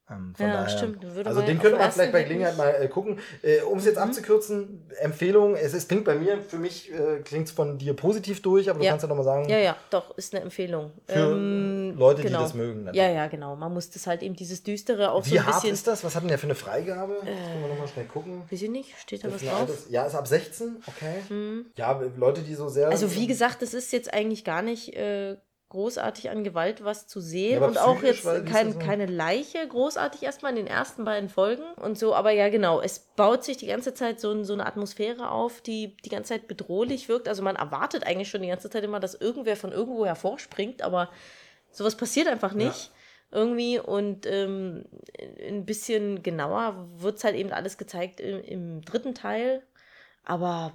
Ähm, 0.08 0.34
ja, 0.38 0.48
daher, 0.48 0.70
stimmt. 0.70 1.02
Würde 1.02 1.28
also 1.28 1.42
den 1.42 1.60
könnte 1.60 1.80
man 1.80 1.92
vielleicht 1.92 2.12
bei 2.12 2.22
Gelegenheit 2.24 2.56
mal 2.58 2.70
äh, 2.70 2.88
gucken. 2.88 3.20
Äh, 3.42 3.62
um 3.62 3.80
es 3.80 3.86
jetzt 3.86 3.96
mhm. 3.96 4.04
abzukürzen, 4.04 4.88
Empfehlung, 5.00 5.56
es, 5.56 5.74
es 5.74 5.88
klingt 5.88 6.06
bei 6.06 6.14
mir, 6.14 6.44
für 6.44 6.60
mich 6.60 6.94
äh, 6.94 7.22
klingt 7.24 7.48
es 7.48 7.52
von 7.52 7.80
dir 7.80 7.96
positiv 7.96 8.44
durch, 8.44 8.70
aber 8.70 8.80
du 8.80 8.86
kannst 8.86 9.02
ja 9.02 9.10
nochmal 9.10 9.26
sagen. 9.26 9.50
Ja, 9.50 9.58
ja, 9.58 9.76
doch, 9.90 10.16
ist 10.16 10.36
eine 10.36 10.44
Empfehlung. 10.44 10.92
Für 11.08 11.32
ähm, 11.32 11.98
Leute, 11.98 12.22
genau. 12.22 12.38
die 12.38 12.44
das 12.44 12.54
mögen. 12.54 12.84
Natürlich. 12.84 13.02
Ja, 13.02 13.12
ja, 13.12 13.28
genau. 13.28 13.56
Man 13.56 13.74
muss 13.74 13.90
das 13.90 14.06
halt 14.06 14.22
eben 14.22 14.36
dieses 14.36 14.62
Düstere 14.62 15.12
auch 15.12 15.26
Wie 15.26 15.30
so 15.30 15.36
ein 15.38 15.46
hart 15.48 15.56
bisschen... 15.56 15.74
ist 15.74 15.88
das? 15.88 16.04
Was 16.04 16.14
hat 16.16 16.22
denn 16.22 16.30
der 16.30 16.38
für 16.38 16.48
eine 16.48 16.56
Freigabe? 16.56 17.14
Äh, 17.14 17.26
können 17.26 17.62
wir 17.62 17.70
nochmal 17.70 17.88
schnell 17.88 18.06
gucken. 18.06 18.44
Weiß 18.50 18.62
ich 18.62 18.70
nicht, 18.70 18.94
steht 19.00 19.24
da 19.24 19.34
was 19.34 19.42
drauf? 19.42 19.62
Altes, 19.62 19.88
ja, 19.90 20.06
ist 20.06 20.14
ab 20.14 20.28
16, 20.28 20.84
okay. 20.86 21.16
Mhm. 21.30 21.66
Ja, 21.78 22.00
Leute, 22.16 22.42
die 22.42 22.54
so 22.54 22.70
sehr... 22.70 22.90
Also 22.90 23.16
wie 23.16 23.26
gesagt, 23.26 23.64
das 23.64 23.74
ist 23.74 23.92
jetzt 23.92 24.14
eigentlich 24.14 24.44
gar 24.44 24.62
nicht... 24.62 24.96
Großartig 25.70 26.30
an 26.30 26.44
Gewalt 26.44 26.84
was 26.84 27.08
zu 27.08 27.20
sehen 27.20 27.62
ja, 27.62 27.68
und 27.68 27.78
auch 27.78 28.02
jetzt 28.04 28.24
kein, 28.46 28.74
so. 28.74 28.80
keine 28.80 29.08
Leiche 29.08 29.68
großartig 29.68 30.24
erstmal 30.24 30.52
in 30.52 30.58
den 30.58 30.68
ersten 30.68 31.04
beiden 31.06 31.28
Folgen 31.28 31.64
und 31.82 31.98
so, 31.98 32.14
aber 32.14 32.32
ja 32.32 32.50
genau, 32.50 32.82
es 32.82 33.00
baut 33.00 33.44
sich 33.44 33.58
die 33.58 33.68
ganze 33.68 33.94
Zeit 33.94 34.20
so, 34.20 34.44
so 34.44 34.54
eine 34.54 34.66
Atmosphäre 34.66 35.32
auf, 35.32 35.62
die 35.62 35.98
die 36.06 36.10
ganze 36.10 36.30
Zeit 36.30 36.48
bedrohlich 36.48 37.10
wirkt, 37.10 37.28
also 37.28 37.42
man 37.42 37.56
erwartet 37.56 38.06
eigentlich 38.06 38.30
schon 38.30 38.44
die 38.44 38.50
ganze 38.50 38.70
Zeit 38.70 38.84
immer, 38.84 39.00
dass 39.00 39.16
irgendwer 39.16 39.58
von 39.58 39.72
irgendwo 39.72 40.06
hervorspringt, 40.06 40.84
aber 40.84 41.10
sowas 41.72 41.98
passiert 41.98 42.28
einfach 42.28 42.54
nicht. 42.54 42.86
Ja 42.86 42.92
irgendwie 43.32 43.80
und 43.80 44.26
ähm, 44.28 44.86
ein 45.46 45.66
bisschen 45.66 46.24
genauer 46.24 46.88
wird 46.96 47.18
es 47.18 47.24
halt 47.24 47.36
eben 47.36 47.52
alles 47.52 47.78
gezeigt 47.78 48.20
im, 48.20 48.42
im 48.42 48.82
dritten 48.82 49.14
Teil, 49.14 49.62
aber 50.24 50.74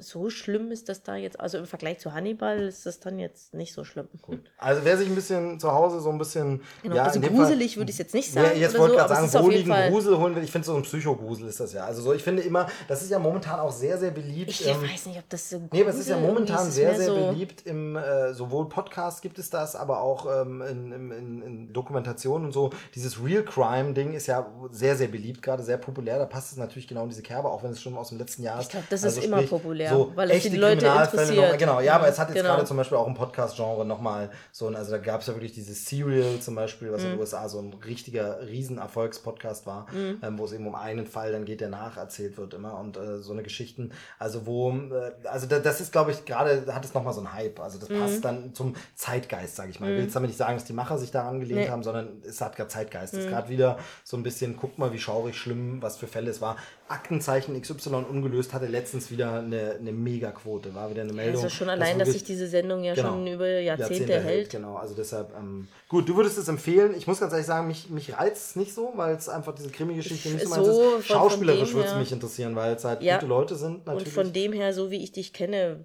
so 0.00 0.30
schlimm 0.30 0.70
ist 0.70 0.88
das 0.88 1.02
da 1.02 1.16
jetzt, 1.16 1.40
also 1.40 1.58
im 1.58 1.66
Vergleich 1.66 1.98
zu 1.98 2.12
Hannibal 2.12 2.60
ist 2.60 2.86
das 2.86 3.00
dann 3.00 3.18
jetzt 3.18 3.54
nicht 3.54 3.72
so 3.72 3.84
schlimm. 3.84 4.08
Gut. 4.20 4.40
Also 4.58 4.82
wer 4.84 4.96
sich 4.96 5.08
ein 5.08 5.14
bisschen 5.14 5.58
zu 5.58 5.72
Hause 5.72 6.00
so 6.00 6.10
ein 6.10 6.18
bisschen. 6.18 6.62
Genau, 6.82 6.96
ja, 6.96 7.04
also 7.04 7.20
gruselig 7.20 7.76
würde 7.76 7.90
ich 7.90 7.94
es 7.94 7.98
jetzt 7.98 8.14
nicht 8.14 8.32
sagen. 8.32 8.50
Ja, 8.54 8.60
jetzt 8.60 8.78
wollte 8.78 8.94
so, 8.94 8.98
gerade 8.98 9.26
sagen, 9.26 9.44
wohligen 9.44 9.70
Grusel 9.90 10.18
holen 10.18 10.36
will. 10.36 10.44
Ich 10.44 10.52
finde 10.52 10.66
so 10.66 10.76
ein 10.76 10.82
Psychogrusel 10.82 11.48
ist 11.48 11.60
das 11.60 11.72
ja. 11.72 11.84
Also 11.84 12.02
so, 12.02 12.12
ich 12.12 12.22
finde 12.22 12.42
immer, 12.42 12.66
das 12.88 13.02
ist 13.02 13.10
ja 13.10 13.18
momentan 13.18 13.60
auch 13.60 13.72
sehr, 13.72 13.98
sehr 13.98 14.10
beliebt. 14.10 14.50
Ich 14.50 14.66
ähm, 14.66 14.82
weiß 14.82 15.06
nicht, 15.06 15.18
ob 15.18 15.28
das 15.28 15.48
so 15.48 15.62
Nee, 15.70 15.80
aber 15.80 15.90
es 15.90 15.98
ist 15.98 16.08
ja 16.08 16.18
momentan 16.18 16.68
ist 16.68 16.74
sehr, 16.74 16.94
sehr 16.94 17.06
so 17.06 17.28
beliebt 17.28 17.66
im, 17.66 17.96
äh, 17.96 18.34
sowohl 18.34 18.68
Podcast 18.68 19.22
gibt 19.22 19.38
es 19.38 19.50
das, 19.50 19.76
aber 19.76 20.00
auch 20.00 20.26
ähm, 20.42 20.62
in, 20.62 20.92
in, 20.92 21.10
in, 21.10 21.42
in 21.42 21.72
Dokumentationen 21.72 22.46
und 22.46 22.52
so. 22.52 22.70
Dieses 22.94 23.22
Real 23.22 23.44
Crime-Ding 23.44 24.12
ist 24.12 24.26
ja 24.26 24.46
sehr, 24.70 24.96
sehr 24.96 25.08
beliebt, 25.08 25.42
gerade 25.42 25.62
sehr 25.62 25.78
populär. 25.78 26.18
Da 26.18 26.26
passt 26.26 26.52
es 26.52 26.58
natürlich 26.58 26.88
genau 26.88 27.04
in 27.04 27.08
diese 27.08 27.22
Kerbe, 27.22 27.48
auch 27.48 27.62
wenn 27.62 27.70
es 27.70 27.80
schon 27.80 27.96
aus 27.96 28.10
dem 28.10 28.18
letzten 28.18 28.42
Jahr 28.42 28.60
ist. 28.60 28.66
Ich 28.66 28.70
glaube, 28.70 28.86
das 28.90 29.04
also 29.04 29.20
ist 29.20 29.21
immer 29.24 29.42
populär, 29.42 29.90
so 29.90 30.12
weil 30.14 30.30
es 30.30 30.42
die 30.42 30.56
Leute 30.56 30.86
interessiert. 30.86 31.52
Noch, 31.52 31.58
genau, 31.58 31.80
ja, 31.80 31.94
aber 31.94 32.08
es 32.08 32.18
hat 32.18 32.28
jetzt 32.28 32.38
genau. 32.38 32.54
gerade 32.54 32.66
zum 32.66 32.76
Beispiel 32.76 32.98
auch 32.98 33.06
im 33.06 33.14
Podcast-Genre 33.14 33.84
nochmal 33.84 34.30
so, 34.50 34.68
also 34.68 34.90
da 34.90 34.98
gab 34.98 35.20
es 35.20 35.26
ja 35.26 35.34
wirklich 35.34 35.52
dieses 35.52 35.86
Serial 35.86 36.40
zum 36.40 36.54
Beispiel, 36.54 36.92
was 36.92 37.00
mhm. 37.00 37.06
in 37.06 37.12
den 37.12 37.20
USA 37.20 37.48
so 37.48 37.58
ein 37.58 37.74
richtiger 37.84 38.46
Riesenerfolgspodcast 38.46 39.66
war, 39.66 39.86
mhm. 39.92 40.18
ähm, 40.22 40.38
wo 40.38 40.44
es 40.44 40.52
eben 40.52 40.66
um 40.66 40.74
einen 40.74 41.06
Fall 41.06 41.32
dann 41.32 41.44
geht, 41.44 41.60
der 41.60 41.68
nacherzählt 41.68 42.36
wird 42.36 42.54
immer 42.54 42.78
und 42.78 42.96
äh, 42.96 43.18
so 43.18 43.32
eine 43.32 43.42
Geschichten, 43.42 43.92
also 44.18 44.46
wo, 44.46 44.70
äh, 44.70 45.12
also 45.28 45.46
da, 45.46 45.58
das 45.58 45.80
ist 45.80 45.92
glaube 45.92 46.12
ich 46.12 46.24
gerade, 46.24 46.64
hat 46.72 46.84
es 46.84 46.94
nochmal 46.94 47.12
so 47.12 47.20
ein 47.20 47.32
Hype, 47.32 47.60
also 47.60 47.78
das 47.78 47.88
mhm. 47.88 48.00
passt 48.00 48.24
dann 48.24 48.54
zum 48.54 48.74
Zeitgeist, 48.94 49.56
sage 49.56 49.70
ich 49.70 49.80
mal. 49.80 49.86
Ich 49.86 49.92
will 49.92 49.98
mhm. 49.98 50.04
jetzt 50.04 50.16
damit 50.16 50.28
nicht 50.28 50.38
sagen, 50.38 50.54
dass 50.54 50.64
die 50.64 50.72
Macher 50.72 50.98
sich 50.98 51.10
da 51.10 51.28
angelehnt 51.28 51.60
nee. 51.60 51.68
haben, 51.68 51.82
sondern 51.82 52.22
es 52.26 52.40
hat 52.40 52.56
gerade 52.56 52.68
Zeitgeist. 52.68 53.14
Es 53.14 53.20
ist 53.20 53.26
mhm. 53.26 53.30
gerade 53.30 53.48
wieder 53.48 53.78
so 54.04 54.16
ein 54.16 54.22
bisschen, 54.22 54.56
guck 54.56 54.78
mal, 54.78 54.92
wie 54.92 54.98
schaurig, 54.98 55.36
schlimm, 55.36 55.82
was 55.82 55.96
für 55.96 56.06
Fälle 56.06 56.30
es 56.30 56.40
war. 56.40 56.56
Aktenzeichen 56.92 57.60
XY 57.60 58.04
ungelöst 58.08 58.52
hatte 58.52 58.66
letztens 58.66 59.10
wieder 59.10 59.40
eine, 59.40 59.76
eine 59.80 59.92
Megaquote, 59.92 60.74
war 60.74 60.90
wieder 60.90 61.02
eine 61.02 61.12
Meldung. 61.12 61.42
Also 61.42 61.54
schon 61.54 61.68
allein, 61.68 61.98
dass 61.98 62.12
sich 62.12 62.22
diese 62.22 62.46
Sendung 62.46 62.84
ja 62.84 62.94
genau, 62.94 63.10
schon 63.10 63.26
über 63.26 63.48
Jahrzehnte, 63.60 63.92
Jahrzehnte 63.92 64.12
hält. 64.12 64.24
hält. 64.24 64.50
Genau, 64.50 64.76
also 64.76 64.94
deshalb, 64.94 65.34
ähm, 65.36 65.68
gut, 65.88 66.08
du 66.08 66.16
würdest 66.16 66.38
es 66.38 66.48
empfehlen. 66.48 66.94
Ich 66.96 67.06
muss 67.06 67.18
ganz 67.18 67.32
ehrlich 67.32 67.46
sagen, 67.46 67.66
mich, 67.66 67.90
mich 67.90 68.16
reizt 68.16 68.50
es 68.50 68.56
nicht 68.56 68.74
so, 68.74 68.92
weil 68.94 69.16
es 69.16 69.28
einfach 69.28 69.54
diese 69.54 69.70
Krimi-Geschichte 69.70 70.28
nicht 70.28 70.46
so 70.46 70.50
meins 70.50 70.68
ist. 70.68 71.06
Schauspielerisch 71.06 71.72
würde 71.72 71.88
es 71.88 71.96
mich 71.96 72.12
interessieren, 72.12 72.54
weil 72.54 72.74
es 72.74 72.84
halt 72.84 73.02
ja. 73.02 73.16
gute 73.16 73.26
Leute 73.26 73.56
sind. 73.56 73.86
Natürlich. 73.86 74.08
Und 74.08 74.12
von 74.12 74.32
dem 74.32 74.52
her, 74.52 74.74
so 74.74 74.90
wie 74.90 75.02
ich 75.02 75.12
dich 75.12 75.32
kenne 75.32 75.84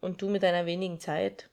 und 0.00 0.20
du 0.20 0.28
mit 0.28 0.42
deiner 0.42 0.66
wenigen 0.66 1.00
Zeit. 1.00 1.48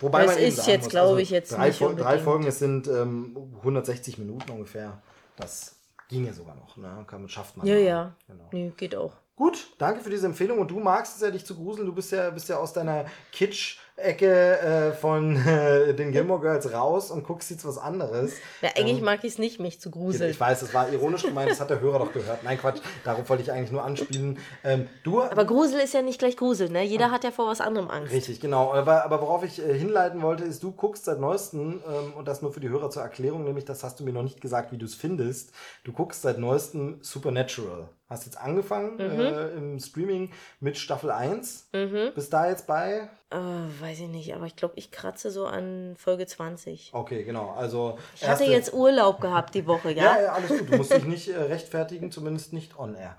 Wobei 0.00 0.26
das 0.26 0.36
ist 0.36 0.66
jetzt, 0.66 0.90
glaube 0.90 1.10
also 1.10 1.18
ich, 1.18 1.30
jetzt 1.30 1.52
drei, 1.52 1.68
nicht 1.68 1.80
drei 1.80 2.18
Folgen, 2.18 2.44
es 2.46 2.58
sind 2.58 2.88
ähm, 2.88 3.36
160 3.58 4.18
Minuten 4.18 4.50
ungefähr. 4.50 5.00
Das 5.36 5.76
Ginge 6.12 6.32
sogar 6.34 6.54
noch, 6.54 6.76
ne? 6.76 7.04
Kann, 7.06 7.26
schafft 7.28 7.56
man. 7.56 7.66
Ja, 7.66 7.74
mal. 7.74 7.82
ja. 7.82 8.14
Genau. 8.26 8.48
Nee, 8.52 8.72
geht 8.76 8.94
auch. 8.94 9.14
Gut, 9.34 9.74
danke 9.78 10.02
für 10.02 10.10
diese 10.10 10.26
Empfehlung. 10.26 10.58
Und 10.58 10.70
du 10.70 10.78
magst 10.78 11.16
es 11.16 11.22
ja, 11.22 11.30
dich 11.30 11.44
zu 11.44 11.56
gruseln. 11.56 11.86
Du 11.86 11.94
bist 11.94 12.12
ja, 12.12 12.28
bist 12.30 12.48
ja 12.50 12.58
aus 12.58 12.72
deiner 12.74 13.06
Kitsch- 13.34 13.78
Ecke 13.96 14.58
äh, 14.58 14.92
von 14.92 15.36
äh, 15.46 15.94
den 15.94 16.12
Gilmore 16.12 16.40
Girls 16.40 16.72
raus 16.72 17.10
und 17.10 17.24
guckst 17.24 17.50
jetzt 17.50 17.66
was 17.66 17.78
anderes. 17.78 18.34
Ja, 18.60 18.70
eigentlich 18.76 18.98
ähm, 18.98 19.04
mag 19.04 19.20
ich 19.22 19.32
es 19.32 19.38
nicht, 19.38 19.60
mich 19.60 19.80
zu 19.80 19.90
gruseln. 19.90 20.30
Ich 20.30 20.40
weiß, 20.40 20.60
das 20.60 20.72
war 20.72 20.90
ironisch 20.90 21.22
gemeint, 21.22 21.50
das 21.50 21.60
hat 21.60 21.70
der 21.70 21.80
Hörer 21.80 21.98
doch 21.98 22.12
gehört. 22.12 22.42
Nein, 22.42 22.58
Quatsch, 22.58 22.80
darauf 23.04 23.28
wollte 23.28 23.42
ich 23.42 23.52
eigentlich 23.52 23.70
nur 23.70 23.84
anspielen. 23.84 24.38
Ähm, 24.64 24.88
du, 25.02 25.22
aber 25.22 25.44
Grusel 25.44 25.80
ist 25.80 25.94
ja 25.94 26.02
nicht 26.02 26.18
gleich 26.18 26.36
Grusel, 26.36 26.70
ne? 26.70 26.82
Jeder 26.82 27.10
hat 27.10 27.24
ja 27.24 27.30
vor 27.30 27.46
was 27.48 27.60
anderem 27.60 27.88
Angst. 27.88 28.12
Richtig, 28.12 28.40
genau. 28.40 28.72
Aber, 28.72 29.04
aber 29.04 29.20
worauf 29.20 29.44
ich 29.44 29.60
äh, 29.60 29.78
hinleiten 29.78 30.22
wollte, 30.22 30.44
ist, 30.44 30.62
du 30.62 30.72
guckst 30.72 31.04
seit 31.04 31.20
neuestem, 31.20 31.82
ähm, 31.86 32.14
und 32.14 32.28
das 32.28 32.42
nur 32.42 32.52
für 32.52 32.60
die 32.60 32.68
Hörer 32.68 32.90
zur 32.90 33.02
Erklärung, 33.02 33.44
nämlich 33.44 33.64
das 33.64 33.84
hast 33.84 34.00
du 34.00 34.04
mir 34.04 34.12
noch 34.12 34.22
nicht 34.22 34.40
gesagt, 34.40 34.72
wie 34.72 34.78
du 34.78 34.86
es 34.86 34.94
findest. 34.94 35.52
Du 35.84 35.92
guckst 35.92 36.22
seit 36.22 36.38
neuestem 36.38 36.98
Supernatural. 37.02 37.88
Hast 38.08 38.26
jetzt 38.26 38.38
angefangen 38.38 38.94
mhm. 38.94 39.00
äh, 39.00 39.48
im 39.52 39.78
Streaming 39.78 40.30
mit 40.60 40.76
Staffel 40.76 41.10
1. 41.10 41.68
Mhm. 41.72 42.12
Bist 42.14 42.32
da 42.32 42.48
jetzt 42.48 42.66
bei? 42.66 43.08
Äh, 43.32 43.80
weiß 43.82 44.00
ich 44.00 44.08
nicht, 44.08 44.34
aber 44.34 44.44
ich 44.44 44.56
glaube, 44.56 44.74
ich 44.76 44.90
kratze 44.90 45.30
so 45.30 45.46
an 45.46 45.94
Folge 45.96 46.26
20. 46.26 46.90
Okay, 46.92 47.24
genau. 47.24 47.54
Also 47.56 47.98
ich 48.14 48.28
hatte 48.28 48.44
jetzt 48.44 48.74
Urlaub 48.74 49.22
gehabt 49.22 49.54
die 49.54 49.66
Woche, 49.66 49.90
ja? 49.92 50.16
ja, 50.16 50.22
ja, 50.22 50.32
alles 50.32 50.50
gut. 50.50 50.70
Du 50.70 50.76
musst 50.76 50.92
dich 50.92 51.04
nicht 51.04 51.28
äh, 51.28 51.38
rechtfertigen, 51.38 52.10
zumindest 52.10 52.52
nicht 52.52 52.78
on 52.78 52.94
air. 52.94 53.16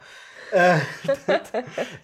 Äh, 0.52 0.78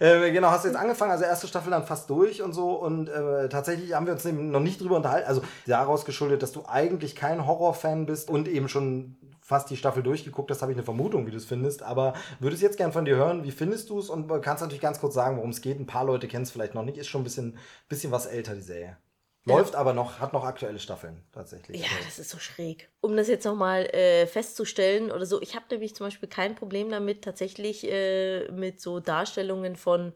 äh, 0.00 0.32
genau, 0.32 0.50
hast 0.50 0.64
du 0.64 0.68
jetzt 0.70 0.76
angefangen, 0.76 1.12
also 1.12 1.24
erste 1.24 1.46
Staffel 1.46 1.70
dann 1.70 1.84
fast 1.84 2.10
durch 2.10 2.42
und 2.42 2.52
so 2.52 2.72
und 2.72 3.08
äh, 3.08 3.48
tatsächlich 3.48 3.94
haben 3.94 4.06
wir 4.06 4.12
uns 4.12 4.26
eben 4.26 4.50
noch 4.50 4.58
nicht 4.58 4.80
drüber 4.80 4.96
unterhalten, 4.96 5.28
also 5.28 5.42
daraus 5.66 6.04
geschuldet, 6.04 6.42
dass 6.42 6.50
du 6.50 6.64
eigentlich 6.66 7.14
kein 7.14 7.46
Horrorfan 7.46 8.06
bist 8.06 8.28
und 8.28 8.48
eben 8.48 8.68
schon 8.68 9.16
fast 9.50 9.68
die 9.68 9.76
Staffel 9.76 10.04
durchgeguckt 10.04 10.48
hast, 10.52 10.62
habe 10.62 10.70
ich 10.70 10.78
eine 10.78 10.84
Vermutung, 10.84 11.26
wie 11.26 11.32
du 11.32 11.36
es 11.36 11.44
findest. 11.44 11.82
Aber 11.82 12.14
würde 12.38 12.54
es 12.54 12.62
jetzt 12.62 12.76
gern 12.76 12.92
von 12.92 13.04
dir 13.04 13.16
hören, 13.16 13.42
wie 13.42 13.50
findest 13.50 13.90
du 13.90 13.98
es? 13.98 14.08
Und 14.08 14.28
kannst 14.42 14.62
natürlich 14.62 14.80
ganz 14.80 15.00
kurz 15.00 15.14
sagen, 15.14 15.36
worum 15.38 15.50
es 15.50 15.60
geht. 15.60 15.80
Ein 15.80 15.86
paar 15.86 16.04
Leute 16.04 16.28
kennen 16.28 16.44
es 16.44 16.52
vielleicht 16.52 16.76
noch 16.76 16.84
nicht. 16.84 16.96
Ist 16.96 17.08
schon 17.08 17.22
ein 17.22 17.24
bisschen, 17.24 17.58
bisschen 17.88 18.12
was 18.12 18.26
älter, 18.26 18.54
die 18.54 18.60
Serie. 18.60 18.96
Läuft 19.44 19.72
ja. 19.72 19.80
aber 19.80 19.92
noch, 19.92 20.20
hat 20.20 20.32
noch 20.32 20.44
aktuelle 20.44 20.78
Staffeln 20.78 21.24
tatsächlich. 21.32 21.80
Ja, 21.80 21.88
das 22.04 22.20
ist 22.20 22.30
so 22.30 22.38
schräg. 22.38 22.90
Um 23.00 23.16
das 23.16 23.26
jetzt 23.26 23.44
nochmal 23.44 23.86
äh, 23.86 24.28
festzustellen 24.28 25.10
oder 25.10 25.26
so, 25.26 25.42
ich 25.42 25.56
habe 25.56 25.64
nämlich 25.72 25.96
zum 25.96 26.06
Beispiel 26.06 26.28
kein 26.28 26.54
Problem 26.54 26.88
damit, 26.88 27.22
tatsächlich 27.22 27.90
äh, 27.90 28.52
mit 28.52 28.80
so 28.80 29.00
Darstellungen 29.00 29.74
von 29.74 30.12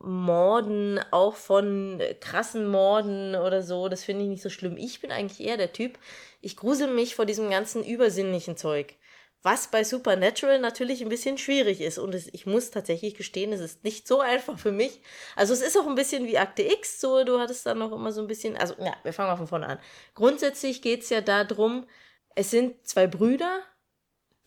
Morden, 0.00 0.98
auch 1.12 1.36
von 1.36 2.02
krassen 2.20 2.66
Morden 2.66 3.36
oder 3.36 3.62
so, 3.62 3.88
das 3.88 4.02
finde 4.02 4.24
ich 4.24 4.30
nicht 4.30 4.42
so 4.42 4.50
schlimm. 4.50 4.76
Ich 4.76 5.00
bin 5.00 5.12
eigentlich 5.12 5.46
eher 5.46 5.56
der 5.56 5.72
Typ, 5.72 5.96
ich 6.42 6.56
grusel 6.56 6.88
mich 6.88 7.14
vor 7.14 7.24
diesem 7.24 7.48
ganzen 7.48 7.84
übersinnlichen 7.84 8.56
Zeug. 8.56 8.94
Was 9.44 9.68
bei 9.68 9.82
Supernatural 9.82 10.60
natürlich 10.60 11.02
ein 11.02 11.08
bisschen 11.08 11.36
schwierig 11.38 11.80
ist. 11.80 11.98
Und 11.98 12.14
es, 12.14 12.28
ich 12.32 12.46
muss 12.46 12.70
tatsächlich 12.70 13.14
gestehen, 13.14 13.52
es 13.52 13.60
ist 13.60 13.82
nicht 13.82 14.06
so 14.06 14.20
einfach 14.20 14.58
für 14.58 14.70
mich. 14.70 15.00
Also 15.34 15.52
es 15.52 15.62
ist 15.62 15.76
auch 15.76 15.86
ein 15.86 15.96
bisschen 15.96 16.26
wie 16.26 16.38
Akte 16.38 16.62
X, 16.62 17.00
so 17.00 17.24
du 17.24 17.40
hattest 17.40 17.66
dann 17.66 17.78
noch 17.78 17.90
immer 17.90 18.12
so 18.12 18.20
ein 18.20 18.28
bisschen. 18.28 18.56
Also, 18.56 18.74
ja, 18.78 18.94
wir 19.02 19.12
fangen 19.12 19.30
mal 19.30 19.36
von 19.36 19.48
vorne 19.48 19.66
an. 19.66 19.78
Grundsätzlich 20.14 20.82
geht's 20.82 21.10
ja 21.10 21.20
darum, 21.20 21.86
es 22.36 22.50
sind 22.50 22.86
zwei 22.86 23.06
Brüder, 23.06 23.62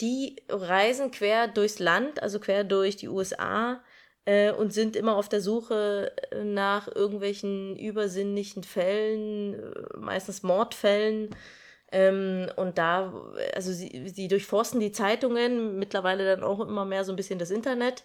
die 0.02 0.38
reisen 0.50 1.12
quer 1.12 1.48
durchs 1.48 1.80
Land, 1.80 2.22
also 2.22 2.40
quer 2.40 2.64
durch 2.64 2.96
die 2.96 3.10
USA 3.10 3.84
äh, 4.26 4.52
und 4.52 4.74
sind 4.74 4.96
immer 4.96 5.16
auf 5.16 5.30
der 5.30 5.42
Suche 5.42 6.14
nach 6.44 6.88
irgendwelchen 6.88 7.78
übersinnlichen 7.78 8.64
Fällen, 8.64 9.56
äh, 9.56 9.98
meistens 9.98 10.44
Mordfällen 10.44 11.36
ähm, 11.92 12.50
und 12.56 12.78
da, 12.78 13.14
also 13.54 13.72
sie, 13.72 14.10
sie 14.10 14.28
durchforsten 14.28 14.80
die 14.80 14.92
Zeitungen, 14.92 15.78
mittlerweile 15.78 16.26
dann 16.26 16.44
auch 16.44 16.60
immer 16.60 16.86
mehr 16.86 17.04
so 17.04 17.14
ein 17.14 17.16
bisschen 17.16 17.40
das 17.40 17.52
Internet. 17.52 18.04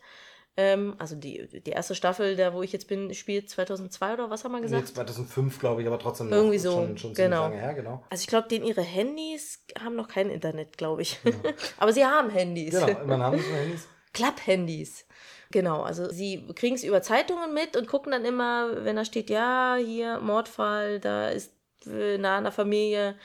Ähm, 0.57 0.94
also 0.98 1.15
die, 1.16 1.48
die 1.65 1.70
erste 1.70 1.94
Staffel, 1.94 2.36
da 2.36 2.52
wo 2.52 2.62
ich 2.62 2.73
jetzt 2.73 2.89
bin, 2.89 3.15
spielt 3.15 3.48
2002 3.48 4.15
oder 4.15 4.31
was 4.31 4.44
haben 4.44 4.52
wir 4.52 4.61
gesagt? 4.61 4.89
Nee, 4.89 4.94
2005, 4.94 5.59
glaube 5.59 5.81
ich, 5.81 5.86
aber 5.86 5.98
trotzdem 5.98 6.32
Irgendwie 6.32 6.59
so, 6.59 6.73
schon, 6.73 6.98
schon 6.98 7.15
genau. 7.15 7.43
lange 7.43 7.57
her, 7.57 7.74
genau. 7.74 8.05
Also 8.11 8.23
ich 8.23 8.27
glaube, 8.27 8.48
denen 8.48 8.66
ihre 8.66 8.82
Handys 8.82 9.65
haben 9.82 9.97
noch 9.97 10.09
kein 10.09 10.28
Internet, 10.28 10.77
glaube 10.77 11.02
ich. 11.02 11.19
Ja. 11.24 11.32
aber 11.78 11.93
sie 11.93 12.05
haben 12.05 12.31
Handys. 12.31 12.74
Genau, 12.74 13.05
man 13.07 13.23
haben 13.23 13.39
sie 13.39 13.44
Handys. 13.44 13.89
Klapp-Handys. 14.12 15.07
Genau, 15.52 15.82
also 15.82 16.11
sie 16.11 16.47
kriegen 16.55 16.74
es 16.74 16.85
über 16.85 17.01
Zeitungen 17.01 17.55
mit 17.55 17.77
und 17.77 17.86
gucken 17.86 18.12
dann 18.12 18.24
immer, 18.24 18.85
wenn 18.85 18.97
da 18.97 19.05
steht, 19.05 19.31
ja, 19.31 19.77
hier 19.78 20.19
Mordfall, 20.19 21.01
da 21.01 21.28
ist 21.28 21.52
äh, 21.86 22.19
nah 22.19 22.39
an 22.39 22.44
der 22.44 22.52
Familie 22.52 23.16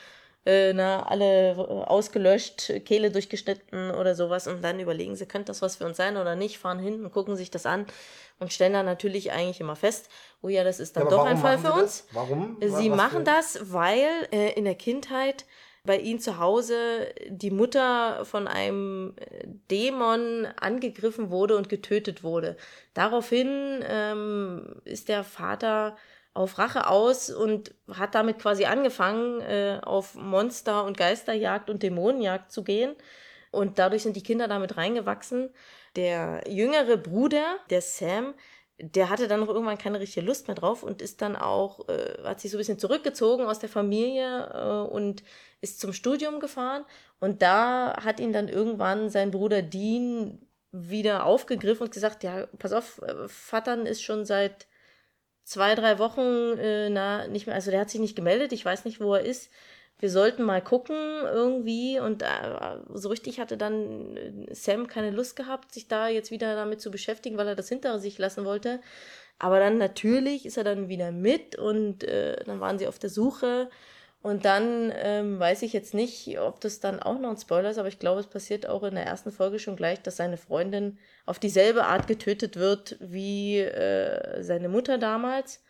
äh, 0.46 0.74
na, 0.74 1.04
alle 1.04 1.52
äh, 1.52 1.56
ausgelöscht, 1.56 2.72
Kehle 2.86 3.12
durchgeschnitten 3.12 3.92
oder 3.92 4.16
sowas 4.16 4.48
und 4.48 4.64
dann 4.64 4.80
überlegen 4.80 5.16
sie, 5.16 5.26
könnte 5.26 5.48
das 5.48 5.62
was 5.62 5.78
für 5.78 5.86
uns 5.86 5.98
sein 5.98 6.18
oder 6.18 6.36
nicht, 6.36 6.60
fahren 6.60 6.80
hin 6.80 7.04
und 7.04 7.12
gucken 7.12 7.36
sich 7.36 7.52
das 7.52 7.66
an 7.66 7.86
und 8.40 8.54
stellen 8.54 8.74
dann 8.74 8.86
natürlich 8.86 9.32
eigentlich 9.32 9.60
immer 9.60 9.76
fest, 9.76 10.10
oh 10.42 10.50
ja, 10.50 10.64
das 10.64 10.80
ist 10.80 10.96
dann 10.96 11.06
ja, 11.06 11.10
doch 11.10 11.26
ein 11.26 11.38
Fall 11.38 11.58
für 11.58 11.74
uns. 11.74 12.06
Das? 12.06 12.16
Warum? 12.16 12.58
Sie 12.62 12.92
was 12.92 12.98
machen 12.98 13.26
das, 13.26 13.74
weil 13.74 14.08
äh, 14.32 14.54
in 14.54 14.66
der 14.66 14.76
Kindheit 14.76 15.46
bei 15.86 15.98
ihnen 15.98 16.20
zu 16.20 16.40
Hause 16.40 17.14
die 17.28 17.52
Mutter 17.52 18.26
von 18.26 18.48
einem 18.48 19.14
äh, 19.18 19.48
Dämon 19.72 20.48
angegriffen 20.60 21.30
wurde 21.30 21.58
und 21.58 21.70
getötet 21.70 22.24
wurde. 22.24 22.58
Daraufhin 22.94 23.84
ähm, 23.88 24.82
ist 24.84 25.10
der 25.10 25.24
Vater 25.24 25.96
auf 26.36 26.60
Rache 26.60 26.88
aus 26.88 27.30
und 27.30 27.74
hat 27.94 28.14
damit 28.14 28.40
quasi 28.40 28.66
angefangen, 28.66 29.40
äh, 29.42 29.80
auf 29.82 30.16
Monster- 30.16 30.84
und 30.84 30.98
Geisterjagd 30.98 31.70
und 31.70 31.82
Dämonenjagd 31.82 32.52
zu 32.52 32.64
gehen. 32.64 32.94
Und 33.52 33.80
dadurch 33.80 34.04
sind 34.04 34.18
die 34.18 34.24
Kinder 34.24 34.50
damit 34.50 34.76
reingewachsen. 34.76 35.50
Der 35.96 36.44
jüngere 36.46 36.98
Bruder, 36.98 37.56
der 37.70 37.82
Sam, 37.82 38.34
der 38.78 39.10
hatte 39.10 39.30
dann 39.30 39.40
noch 39.40 39.48
irgendwann 39.48 39.78
keine 39.78 40.02
richtige 40.02 40.26
Lust 40.26 40.50
mehr 40.50 40.56
drauf 40.56 40.84
und 40.84 41.02
ist 41.02 41.22
dann 41.22 41.38
auch, 41.38 41.88
äh, 41.88 42.22
hat 42.26 42.42
sich 42.42 42.52
so 42.52 42.58
ein 42.58 42.60
bisschen 42.60 42.80
zurückgezogen 42.80 43.46
aus 43.46 43.60
der 43.60 43.70
Familie 43.70 44.50
äh, 44.54 44.92
und 44.92 45.24
ist 45.62 45.80
zum 45.80 45.94
Studium 45.94 46.42
gefahren. 46.42 46.84
Und 47.22 47.42
da 47.42 47.96
hat 48.04 48.20
ihn 48.20 48.34
dann 48.34 48.50
irgendwann 48.50 49.10
sein 49.10 49.32
Bruder 49.32 49.62
Dean 49.62 50.46
wieder 50.74 51.26
aufgegriffen 51.26 51.84
und 51.84 51.94
gesagt, 51.94 52.26
ja, 52.26 52.48
pass 52.60 52.74
auf, 52.74 53.02
äh, 53.04 53.30
Vatern 53.30 53.86
ist 53.86 54.04
schon 54.04 54.26
seit 54.26 54.68
zwei, 55.46 55.76
drei 55.76 56.00
Wochen 56.00 56.58
äh, 56.58 56.90
na, 56.90 57.28
nicht 57.28 57.48
mehr, 57.48 57.56
also 57.56 57.72
der 57.72 57.80
hat 57.80 57.90
sich 57.90 58.02
nicht 58.02 58.16
gemeldet, 58.16 58.52
ich 58.52 58.66
weiß 58.66 58.84
nicht, 58.84 59.00
wo 59.00 59.14
er 59.14 59.24
ist. 59.24 59.50
Wir 59.98 60.10
sollten 60.10 60.44
mal 60.44 60.62
gucken 60.62 60.98
irgendwie 61.24 62.00
und 62.00 62.22
äh, 62.22 62.28
so 62.94 63.08
richtig 63.08 63.40
hatte 63.40 63.56
dann 63.56 64.18
äh, 64.18 64.54
Sam 64.54 64.88
keine 64.88 65.12
Lust 65.12 65.38
gehabt, 65.38 65.74
sich 65.74 65.88
da 65.88 66.10
jetzt 66.10 66.32
wieder 66.32 66.56
damit 66.56 66.82
zu 66.82 66.92
beschäftigen, 66.92 67.38
weil 67.38 67.48
er 67.48 67.56
das 67.56 67.70
hinter 67.70 68.00
sich 68.00 68.18
lassen 68.18 68.44
wollte. 68.44 68.82
Aber 69.40 69.60
dann 69.60 69.78
natürlich 69.78 70.46
ist 70.46 70.58
er 70.58 70.64
dann 70.66 70.90
wieder 70.90 71.12
mit 71.12 71.58
und 71.58 72.04
äh, 72.04 72.44
dann 72.44 72.60
waren 72.60 72.78
sie 72.78 72.88
auf 72.88 73.00
der 73.00 73.10
Suche 73.10 73.70
und 74.26 74.44
dann 74.44 74.92
ähm, 74.96 75.38
weiß 75.38 75.62
ich 75.62 75.72
jetzt 75.72 75.94
nicht, 75.94 76.40
ob 76.40 76.60
das 76.60 76.80
dann 76.80 77.00
auch 77.00 77.20
noch 77.20 77.30
ein 77.30 77.38
Spoiler 77.38 77.70
ist, 77.70 77.78
aber 77.78 77.90
ich 77.90 78.00
glaube, 78.00 78.22
es 78.22 78.26
passiert 78.26 78.68
auch 78.68 78.82
in 78.82 78.96
der 78.96 79.06
ersten 79.06 79.32
Folge 79.32 79.60
schon 79.60 79.76
gleich, 79.76 80.02
dass 80.02 80.16
seine 80.16 80.38
Freundin 80.38 80.98
auf 81.28 81.38
dieselbe 81.38 81.84
Art 81.84 82.08
getötet 82.08 82.56
wird 82.56 82.98
wie 83.00 83.60
äh, 83.60 84.42
seine 84.42 84.68
Mutter 84.68 84.98
damals. 84.98 85.64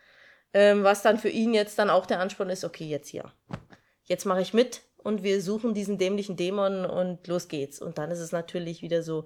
Ähm, 0.54 0.86
was 0.86 1.02
dann 1.02 1.20
für 1.20 1.28
ihn 1.28 1.54
jetzt 1.54 1.78
dann 1.80 1.90
auch 1.90 2.06
der 2.06 2.22
Ansporn 2.22 2.50
ist, 2.50 2.64
okay, 2.64 2.86
jetzt 2.86 3.10
hier. 3.10 3.30
Jetzt 4.06 4.24
mache 4.24 4.42
ich 4.42 4.54
mit 4.54 4.84
und 5.04 5.22
wir 5.22 5.42
suchen 5.42 5.74
diesen 5.74 5.98
dämlichen 5.98 6.38
Dämon 6.38 6.86
und 6.86 7.28
los 7.28 7.50
geht's. 7.50 7.82
Und 7.82 7.98
dann 7.98 8.10
ist 8.10 8.20
es 8.20 8.32
natürlich 8.32 8.82
wieder 8.82 9.04
so, 9.04 9.26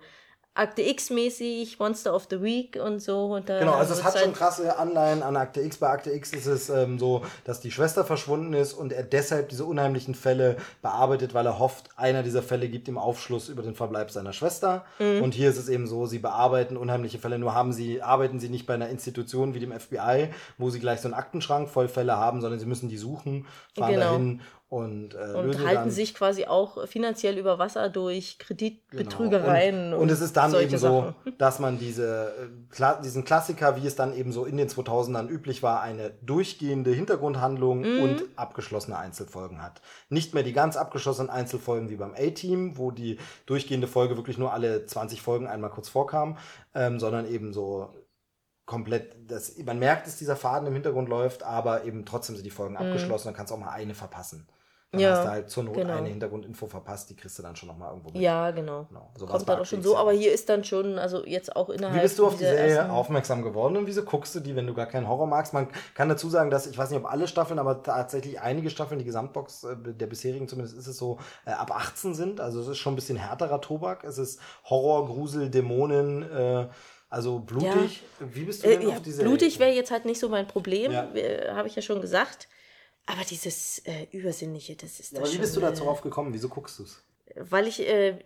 Akte 0.56 0.82
X-mäßig, 0.82 1.80
Monster 1.80 2.14
of 2.14 2.28
the 2.30 2.42
Week 2.42 2.78
und 2.84 3.00
so. 3.00 3.36
Und 3.36 3.46
genau, 3.46 3.76
also 3.76 3.94
es 3.94 4.04
hat 4.04 4.20
schon 4.20 4.34
krasse 4.34 4.78
Anleihen 4.78 5.24
an 5.24 5.38
Akte 5.38 5.62
X. 5.62 5.78
Bei 5.78 5.88
Akte 5.88 6.12
X 6.12 6.34
ist 6.34 6.48
es 6.48 6.70
ähm, 6.70 7.00
so, 7.00 7.24
dass 7.46 7.62
die 7.62 7.72
Schwester 7.72 8.04
verschwunden 8.04 8.54
ist 8.54 8.74
und 8.74 8.92
er 8.92 9.04
deshalb 9.04 9.50
diese 9.50 9.64
unheimlichen 9.64 10.16
Fälle 10.16 10.58
bearbeitet, 10.82 11.34
weil 11.34 11.46
er 11.46 11.60
hofft, 11.60 11.90
einer 11.96 12.24
dieser 12.24 12.44
Fälle 12.44 12.68
gibt 12.68 12.90
ihm 12.90 12.98
Aufschluss 12.98 13.48
über 13.48 13.62
den 13.62 13.74
Verbleib 13.74 14.12
seiner 14.12 14.34
Schwester. 14.34 14.86
Mhm. 14.98 15.22
Und 15.22 15.34
hier 15.34 15.50
ist 15.50 15.58
es 15.58 15.70
eben 15.70 15.88
so, 15.88 16.08
sie 16.08 16.20
bearbeiten 16.20 16.76
unheimliche 16.76 17.20
Fälle, 17.20 17.40
nur 17.40 17.54
haben 17.54 17.72
sie, 17.72 18.02
arbeiten 18.02 18.40
sie 18.40 18.50
nicht 18.50 18.66
bei 18.66 18.74
einer 18.74 18.90
Institution 18.90 19.54
wie 19.54 19.60
dem 19.60 19.72
FBI, 19.72 20.30
wo 20.58 20.70
sie 20.70 20.80
gleich 20.80 21.00
so 21.00 21.08
einen 21.08 21.14
Aktenschrank 21.14 21.70
voll 21.70 21.88
Fälle 21.88 22.18
haben, 22.18 22.42
sondern 22.42 22.60
sie 22.60 22.66
müssen 22.66 22.90
die 22.90 22.98
suchen, 22.98 23.46
fahren 23.78 23.94
genau. 23.94 24.06
dahin 24.08 24.42
und, 24.70 25.16
äh, 25.16 25.34
und 25.34 25.66
halten 25.66 25.76
dann, 25.76 25.92
sich 25.92 26.14
quasi 26.14 26.46
auch 26.46 26.88
finanziell 26.88 27.40
über 27.40 27.58
Wasser 27.58 27.90
durch 27.90 28.38
Kreditbetrügereien. 28.38 29.76
Genau. 29.76 29.96
Und, 29.96 30.04
und, 30.04 30.12
es 30.12 30.22
ist 30.22 30.38
dann 30.38 30.54
eben 30.54 30.78
so, 30.78 31.16
dass 31.40 31.58
man 31.58 31.80
diese, 31.80 32.52
äh, 32.80 33.02
diesen 33.04 33.26
Klassiker, 33.26 33.76
wie 33.82 33.88
es 33.88 33.96
dann 33.96 34.14
eben 34.16 34.32
so 34.32 34.46
in 34.46 34.58
den 34.58 34.70
2000ern 34.70 35.28
üblich 35.28 35.64
war, 35.64 35.82
eine 35.82 36.12
durchgehende 36.22 36.92
Hintergrundhandlung 36.92 37.82
mhm. 37.82 38.04
und 38.04 38.24
abgeschlossene 38.36 38.96
Einzelfolgen 38.96 39.64
hat. 39.64 39.82
Nicht 40.10 40.36
mehr 40.36 40.44
die 40.44 40.54
ganz 40.54 40.78
abgeschlossenen 40.78 41.32
Einzelfolgen 41.32 41.90
wie 41.90 41.96
beim 41.96 42.14
A-Team, 42.14 42.78
wo 42.78 42.92
die 42.92 43.18
durchgehende 43.48 43.88
Folge 43.88 44.18
wirklich 44.18 44.38
nur 44.38 44.54
alle 44.54 44.86
20 44.86 45.24
Folgen 45.24 45.48
einmal 45.48 45.72
kurz 45.72 45.90
vorkam, 45.90 46.38
ähm, 46.76 47.00
sondern 47.00 47.28
eben 47.28 47.54
so 47.54 47.90
komplett, 48.68 49.16
das, 49.28 49.58
man 49.58 49.80
merkt, 49.80 50.06
dass 50.06 50.18
dieser 50.18 50.36
Faden 50.36 50.68
im 50.68 50.74
Hintergrund 50.76 51.10
läuft, 51.10 51.42
aber 51.42 51.86
eben 51.86 52.06
trotzdem 52.06 52.36
sind 52.36 52.46
die 52.46 52.52
Folgen 52.52 52.76
mhm. 52.76 52.82
abgeschlossen, 52.82 53.30
dann 53.30 53.34
kannst 53.36 53.50
du 53.50 53.56
auch 53.56 53.60
mal 53.60 53.72
eine 53.72 53.96
verpassen. 53.96 54.48
Dann 54.92 55.02
ja, 55.02 55.12
hast 55.12 55.24
du 55.24 55.30
halt 55.30 55.50
zur 55.52 55.64
Not 55.66 55.76
genau. 55.76 55.98
eine 55.98 56.08
Hintergrundinfo 56.08 56.66
verpasst, 56.66 57.12
die 57.12 57.16
kriegst 57.16 57.38
du 57.38 57.44
dann 57.44 57.56
schon 57.56 57.70
nochmal 57.70 57.90
irgendwo 57.90 58.10
mit. 58.10 58.20
Ja, 58.20 58.50
genau. 58.50 58.86
genau. 58.90 59.12
So 59.16 59.28
Kommt 59.28 59.48
dann 59.48 59.60
auch 59.60 59.66
schon 59.66 59.84
so, 59.84 59.96
aber 59.96 60.14
hier 60.14 60.34
ist 60.34 60.50
dann 60.50 60.64
schon, 60.64 60.98
also 60.98 61.24
jetzt 61.28 61.56
auch 61.56 61.70
innerhalb. 61.70 61.96
Wie 61.96 62.02
bist 62.02 62.18
du 62.18 62.26
auf 62.26 62.38
die 62.38 62.44
Serie 62.46 62.92
aufmerksam 62.92 63.44
geworden 63.44 63.78
und 63.78 63.86
wieso 63.86 64.02
guckst 64.02 64.34
du 64.34 64.40
die, 64.40 64.56
wenn 64.56 64.66
du 64.66 64.74
gar 64.74 64.88
keinen 64.88 65.08
Horror 65.08 65.28
magst? 65.28 65.54
Man 65.54 65.68
kann 65.94 66.10
dazu 66.10 66.28
sagen, 66.28 66.50
dass, 66.50 66.66
ich 66.66 66.76
weiß 66.76 66.90
nicht, 66.90 67.00
ob 67.00 67.12
alle 67.12 67.28
Staffeln, 67.28 67.60
aber 67.60 67.84
tatsächlich 67.84 68.42
einige 68.42 68.72
Staffeln, 68.72 68.98
die 68.98 69.06
Gesamtbox 69.06 69.64
äh, 69.66 69.76
der 69.78 70.08
bisherigen 70.08 70.48
zumindest 70.48 70.76
ist 70.76 70.88
es 70.88 70.98
so, 70.98 71.20
äh, 71.46 71.52
ab 71.52 71.70
18 71.70 72.16
sind. 72.16 72.42
Also 72.42 72.60
es 72.60 72.68
ist 72.68 72.80
schon 72.80 72.94
ein 72.94 72.96
bisschen 72.96 73.18
härterer 73.18 73.62
Tobak. 73.62 74.04
Es 74.04 74.18
ist 74.18 74.40
Horror, 74.66 75.06
Grusel, 75.06 75.52
Dämonen, 75.52 76.24
äh, 76.24 76.68
also 77.12 77.38
blutig. 77.38 78.02
Ja. 78.20 78.28
Wie 78.34 78.44
bist 78.44 78.64
du 78.64 78.70
denn 78.70 78.82
äh, 78.82 78.88
auf 78.88 79.04
diese 79.04 79.22
Blutig 79.22 79.60
wäre 79.60 79.72
jetzt 79.72 79.92
halt 79.92 80.06
nicht 80.06 80.20
so 80.20 80.30
mein 80.30 80.48
Problem, 80.48 80.92
ja. 80.92 81.08
habe 81.54 81.68
ich 81.68 81.76
ja 81.76 81.84
schon 81.84 82.02
gesagt. 82.02 82.48
Aber 83.10 83.24
dieses 83.24 83.80
äh, 83.86 84.06
Übersinnliche, 84.12 84.76
das 84.76 85.00
ist. 85.00 85.14
Ja, 85.14 85.20
aber 85.20 85.32
wie 85.32 85.40
bist 85.40 85.56
du 85.56 85.60
da 85.60 85.72
drauf 85.72 86.02
gekommen? 86.02 86.32
Wieso 86.32 86.48
guckst 86.48 86.78
du 86.78 86.84
es? 86.84 87.04
Weil 87.36 87.66
ich 87.66 87.80
äh, 87.80 88.20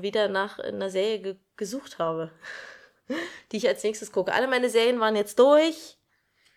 wieder 0.00 0.28
nach 0.28 0.58
einer 0.58 0.88
Serie 0.88 1.20
ge 1.20 1.36
gesucht 1.56 1.98
habe, 1.98 2.30
die 3.52 3.58
ich 3.58 3.68
als 3.68 3.84
nächstes 3.84 4.12
gucke. 4.12 4.32
Alle 4.32 4.48
meine 4.48 4.70
Serien 4.70 4.98
waren 4.98 5.14
jetzt 5.14 5.38
durch. 5.38 5.98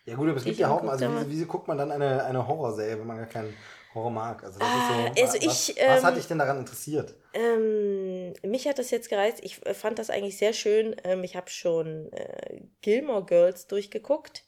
Ja 0.06 0.14
gut, 0.14 0.28
aber 0.28 0.38
es 0.38 0.44
gibt 0.44 0.58
ja 0.58 0.70
Haufen. 0.70 0.88
Also 0.88 1.04
wie, 1.06 1.30
wieso 1.30 1.44
guckt 1.44 1.68
man 1.68 1.76
dann 1.76 1.92
eine, 1.92 2.24
eine 2.24 2.48
Horrorserie, 2.48 2.98
wenn 2.98 3.06
man 3.06 3.18
gar 3.18 3.26
keinen 3.26 3.54
Horror 3.92 4.12
mag? 4.12 4.42
Also, 4.42 4.58
das 4.58 4.66
ah, 4.66 4.74
ist 4.74 4.88
so, 4.88 4.94
ah, 4.94 5.26
also 5.26 5.46
was, 5.46 5.68
ich, 5.68 5.78
ähm, 5.78 5.88
was 5.90 6.04
hat 6.04 6.16
dich 6.16 6.26
denn 6.26 6.38
daran 6.38 6.58
interessiert? 6.58 7.16
Ähm, 7.34 8.32
mich 8.42 8.66
hat 8.66 8.78
das 8.78 8.90
jetzt 8.90 9.10
gereizt. 9.10 9.40
Ich 9.42 9.64
äh, 9.66 9.74
fand 9.74 9.98
das 9.98 10.08
eigentlich 10.08 10.38
sehr 10.38 10.54
schön. 10.54 10.96
Ähm, 11.04 11.22
ich 11.22 11.36
habe 11.36 11.50
schon 11.50 12.10
äh, 12.14 12.62
Gilmore 12.80 13.26
Girls 13.26 13.66
durchgeguckt 13.66 14.44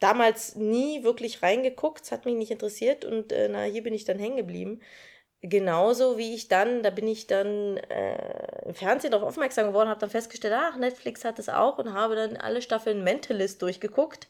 damals 0.00 0.54
nie 0.56 1.02
wirklich 1.02 1.42
reingeguckt, 1.42 2.04
es 2.04 2.12
hat 2.12 2.24
mich 2.24 2.36
nicht 2.36 2.50
interessiert 2.50 3.04
und 3.04 3.32
äh, 3.32 3.48
na, 3.48 3.62
hier 3.64 3.82
bin 3.82 3.94
ich 3.94 4.04
dann 4.04 4.18
hängen 4.18 4.36
geblieben. 4.36 4.80
Genauso 5.40 6.18
wie 6.18 6.34
ich 6.34 6.48
dann, 6.48 6.82
da 6.82 6.90
bin 6.90 7.06
ich 7.06 7.28
dann 7.28 7.76
äh, 7.76 8.66
im 8.66 8.74
Fernsehen 8.74 9.12
darauf 9.12 9.28
aufmerksam 9.28 9.68
geworden, 9.68 9.88
habe 9.88 10.00
dann 10.00 10.10
festgestellt, 10.10 10.54
ach, 10.56 10.76
Netflix 10.76 11.24
hat 11.24 11.38
es 11.38 11.48
auch 11.48 11.78
und 11.78 11.92
habe 11.92 12.16
dann 12.16 12.36
alle 12.36 12.60
Staffeln 12.60 13.04
Mentalist 13.04 13.62
durchgeguckt. 13.62 14.28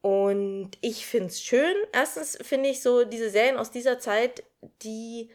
Und 0.00 0.70
ich 0.80 1.06
finde 1.06 1.28
es 1.28 1.42
schön. 1.42 1.74
Erstens 1.92 2.38
finde 2.40 2.70
ich 2.70 2.80
so 2.80 3.04
diese 3.04 3.28
Serien 3.28 3.58
aus 3.58 3.70
dieser 3.70 3.98
Zeit, 3.98 4.44
die 4.82 5.30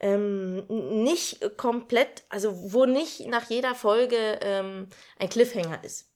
ähm, 0.00 0.64
nicht 1.02 1.56
komplett, 1.58 2.24
also 2.28 2.72
wo 2.72 2.86
nicht 2.86 3.26
nach 3.26 3.50
jeder 3.50 3.74
Folge 3.74 4.38
ähm, 4.42 4.88
ein 5.18 5.28
Cliffhanger 5.28 5.82
ist 5.84 6.13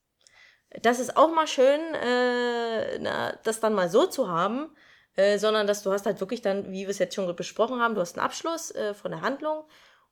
das 0.83 1.01
ist 1.01 1.17
auch 1.17 1.33
mal 1.33 1.47
schön, 1.47 1.81
äh, 1.95 2.99
na, 2.99 3.33
das 3.45 3.61
dann 3.61 3.75
mal 3.75 3.89
so 3.89 4.07
zu 4.07 4.29
haben, 4.29 4.69
äh, 5.17 5.39
sondern 5.39 5.67
dass 5.67 5.83
du 5.83 5.93
hast 5.93 6.07
halt 6.07 6.21
wirklich 6.21 6.43
dann, 6.43 6.71
wie 6.73 6.83
wir 6.83 6.91
es 6.91 6.99
jetzt 6.99 7.15
schon 7.15 7.35
besprochen 7.35 7.81
haben, 7.81 7.95
du 7.95 8.01
hast 8.01 8.19
einen 8.19 8.27
Abschluss 8.27 8.71
äh, 8.73 8.95
von 8.95 9.11
der 9.11 9.23
Handlung 9.23 9.65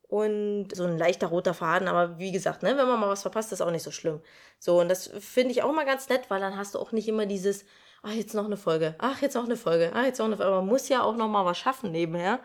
und 0.09 0.69
so 0.75 0.85
ein 0.85 0.99
leichter 0.99 1.29
roter 1.29 1.55
Faden, 1.55 1.89
aber 1.89 2.19
wie 2.19 2.33
gesagt, 2.33 2.63
ne, 2.63 2.77
wenn 2.77 2.89
man 2.89 3.01
mal 3.01 3.09
was 3.09 3.23
verpasst, 3.23 3.53
ist 3.53 3.61
auch 3.61 3.71
nicht 3.71 3.83
so 3.83 3.91
schlimm. 3.91 4.21
So, 4.59 4.81
und 4.81 4.89
das 4.89 5.09
finde 5.19 5.53
ich 5.53 5.63
auch 5.63 5.73
mal 5.73 5.85
ganz 5.85 6.09
nett, 6.09 6.31
weil 6.31 6.41
dann 6.41 6.57
hast 6.57 6.75
du 6.75 6.79
auch 6.79 6.93
nicht 6.93 7.09
immer 7.09 7.27
dieses, 7.27 7.65
ach, 8.03 8.13
jetzt 8.13 8.35
noch 8.35 8.45
eine 8.47 8.57
Folge, 8.57 8.95
ach, 8.99 9.21
jetzt 9.21 9.35
noch 9.35 9.45
eine 9.45 9.57
Folge, 9.57 9.91
ach, 9.95 10.05
jetzt 10.05 10.19
noch 10.19 10.27
eine 10.27 10.37
Folge. 10.37 10.49
Aber 10.53 10.63
man 10.63 10.69
muss 10.69 10.89
ja 10.89 11.03
auch 11.03 11.17
noch 11.17 11.29
mal 11.29 11.45
was 11.45 11.59
schaffen 11.59 11.91
nebenher. 11.91 12.41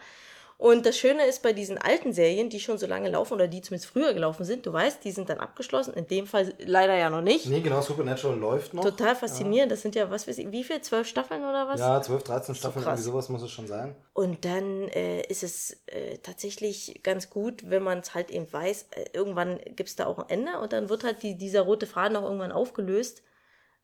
Und 0.62 0.86
das 0.86 0.96
Schöne 0.96 1.26
ist 1.26 1.42
bei 1.42 1.54
diesen 1.54 1.80
alten 1.80 2.14
Serien, 2.14 2.52
die 2.52 2.60
schon 2.60 2.78
so 2.78 2.86
lange 2.86 3.10
laufen 3.10 3.34
oder 3.34 3.48
die 3.48 3.64
zumindest 3.64 3.92
früher 3.92 4.14
gelaufen 4.14 4.46
sind, 4.46 4.64
du 4.68 4.72
weißt, 4.72 5.04
die 5.04 5.12
sind 5.12 5.28
dann 5.28 5.40
abgeschlossen. 5.40 5.96
In 5.96 6.06
dem 6.06 6.28
Fall 6.28 6.54
leider 6.60 6.96
ja 6.96 7.10
noch 7.10 7.24
nicht. 7.24 7.48
Nee, 7.48 7.62
genau, 7.62 7.82
Supernatural 7.82 8.38
läuft 8.38 8.76
noch. 8.76 8.84
Total 8.84 9.16
faszinierend. 9.16 9.72
Ja. 9.72 9.74
Das 9.74 9.82
sind 9.82 9.96
ja, 9.96 10.12
was 10.12 10.28
weiß 10.28 10.38
ich, 10.38 10.52
wie 10.52 10.64
viel? 10.64 10.80
Zwölf 10.82 11.08
Staffeln 11.08 11.42
oder 11.42 11.68
was? 11.68 11.80
Ja, 11.80 12.00
zwölf, 12.04 12.22
dreizehn 12.22 12.54
Staffeln, 12.54 12.86
irgendwie 12.86 13.02
sowas 13.02 13.30
muss 13.30 13.42
es 13.42 13.50
schon 13.50 13.66
sein. 13.66 13.96
Und 14.14 14.46
dann 14.46 14.88
äh, 14.90 15.24
ist 15.24 15.42
es 15.42 15.82
äh, 15.88 16.20
tatsächlich 16.20 17.02
ganz 17.02 17.32
gut, 17.32 17.68
wenn 17.68 17.82
man 17.82 17.98
es 17.98 18.14
halt 18.14 18.30
eben 18.30 18.54
weiß, 18.54 18.86
äh, 18.92 19.06
irgendwann 19.14 19.58
gibt 19.76 19.90
es 19.90 19.96
da 19.96 20.06
auch 20.06 20.20
ein 20.20 20.30
Ende 20.30 20.60
und 20.60 20.74
dann 20.74 20.90
wird 20.90 21.04
halt 21.04 21.24
die, 21.24 21.40
dieser 21.40 21.62
rote 21.62 21.88
Faden 21.88 22.16
auch 22.16 22.26
irgendwann 22.26 22.52
aufgelöst, 22.52 23.24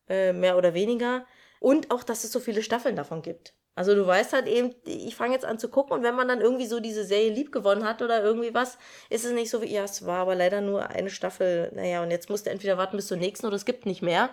äh, 0.08 0.32
mehr 0.32 0.56
oder 0.56 0.74
weniger. 0.74 1.26
Und 1.58 1.90
auch, 1.90 2.04
dass 2.04 2.22
es 2.22 2.30
so 2.30 2.38
viele 2.38 2.62
Staffeln 2.62 2.94
davon 2.94 3.22
gibt. 3.22 3.57
Also 3.78 3.94
du 3.94 4.04
weißt 4.04 4.32
halt 4.32 4.48
eben, 4.48 4.74
ich 4.84 5.14
fange 5.14 5.34
jetzt 5.34 5.44
an 5.44 5.60
zu 5.60 5.68
gucken 5.68 5.92
und 5.96 6.02
wenn 6.02 6.16
man 6.16 6.26
dann 6.26 6.40
irgendwie 6.40 6.66
so 6.66 6.80
diese 6.80 7.04
Serie 7.04 7.30
lieb 7.30 7.52
gewonnen 7.52 7.84
hat 7.84 8.02
oder 8.02 8.24
irgendwie 8.24 8.52
was, 8.52 8.76
ist 9.08 9.24
es 9.24 9.30
nicht 9.30 9.50
so 9.50 9.62
wie, 9.62 9.72
ja, 9.72 9.84
es 9.84 10.04
war 10.04 10.18
aber 10.18 10.34
leider 10.34 10.60
nur 10.60 10.88
eine 10.90 11.10
Staffel, 11.10 11.70
naja, 11.72 12.02
und 12.02 12.10
jetzt 12.10 12.28
musst 12.28 12.46
du 12.46 12.50
entweder 12.50 12.76
warten 12.76 12.96
bis 12.96 13.06
zur 13.06 13.18
nächsten 13.18 13.46
oder 13.46 13.54
es 13.54 13.64
gibt 13.64 13.86
nicht 13.86 14.02
mehr. 14.02 14.30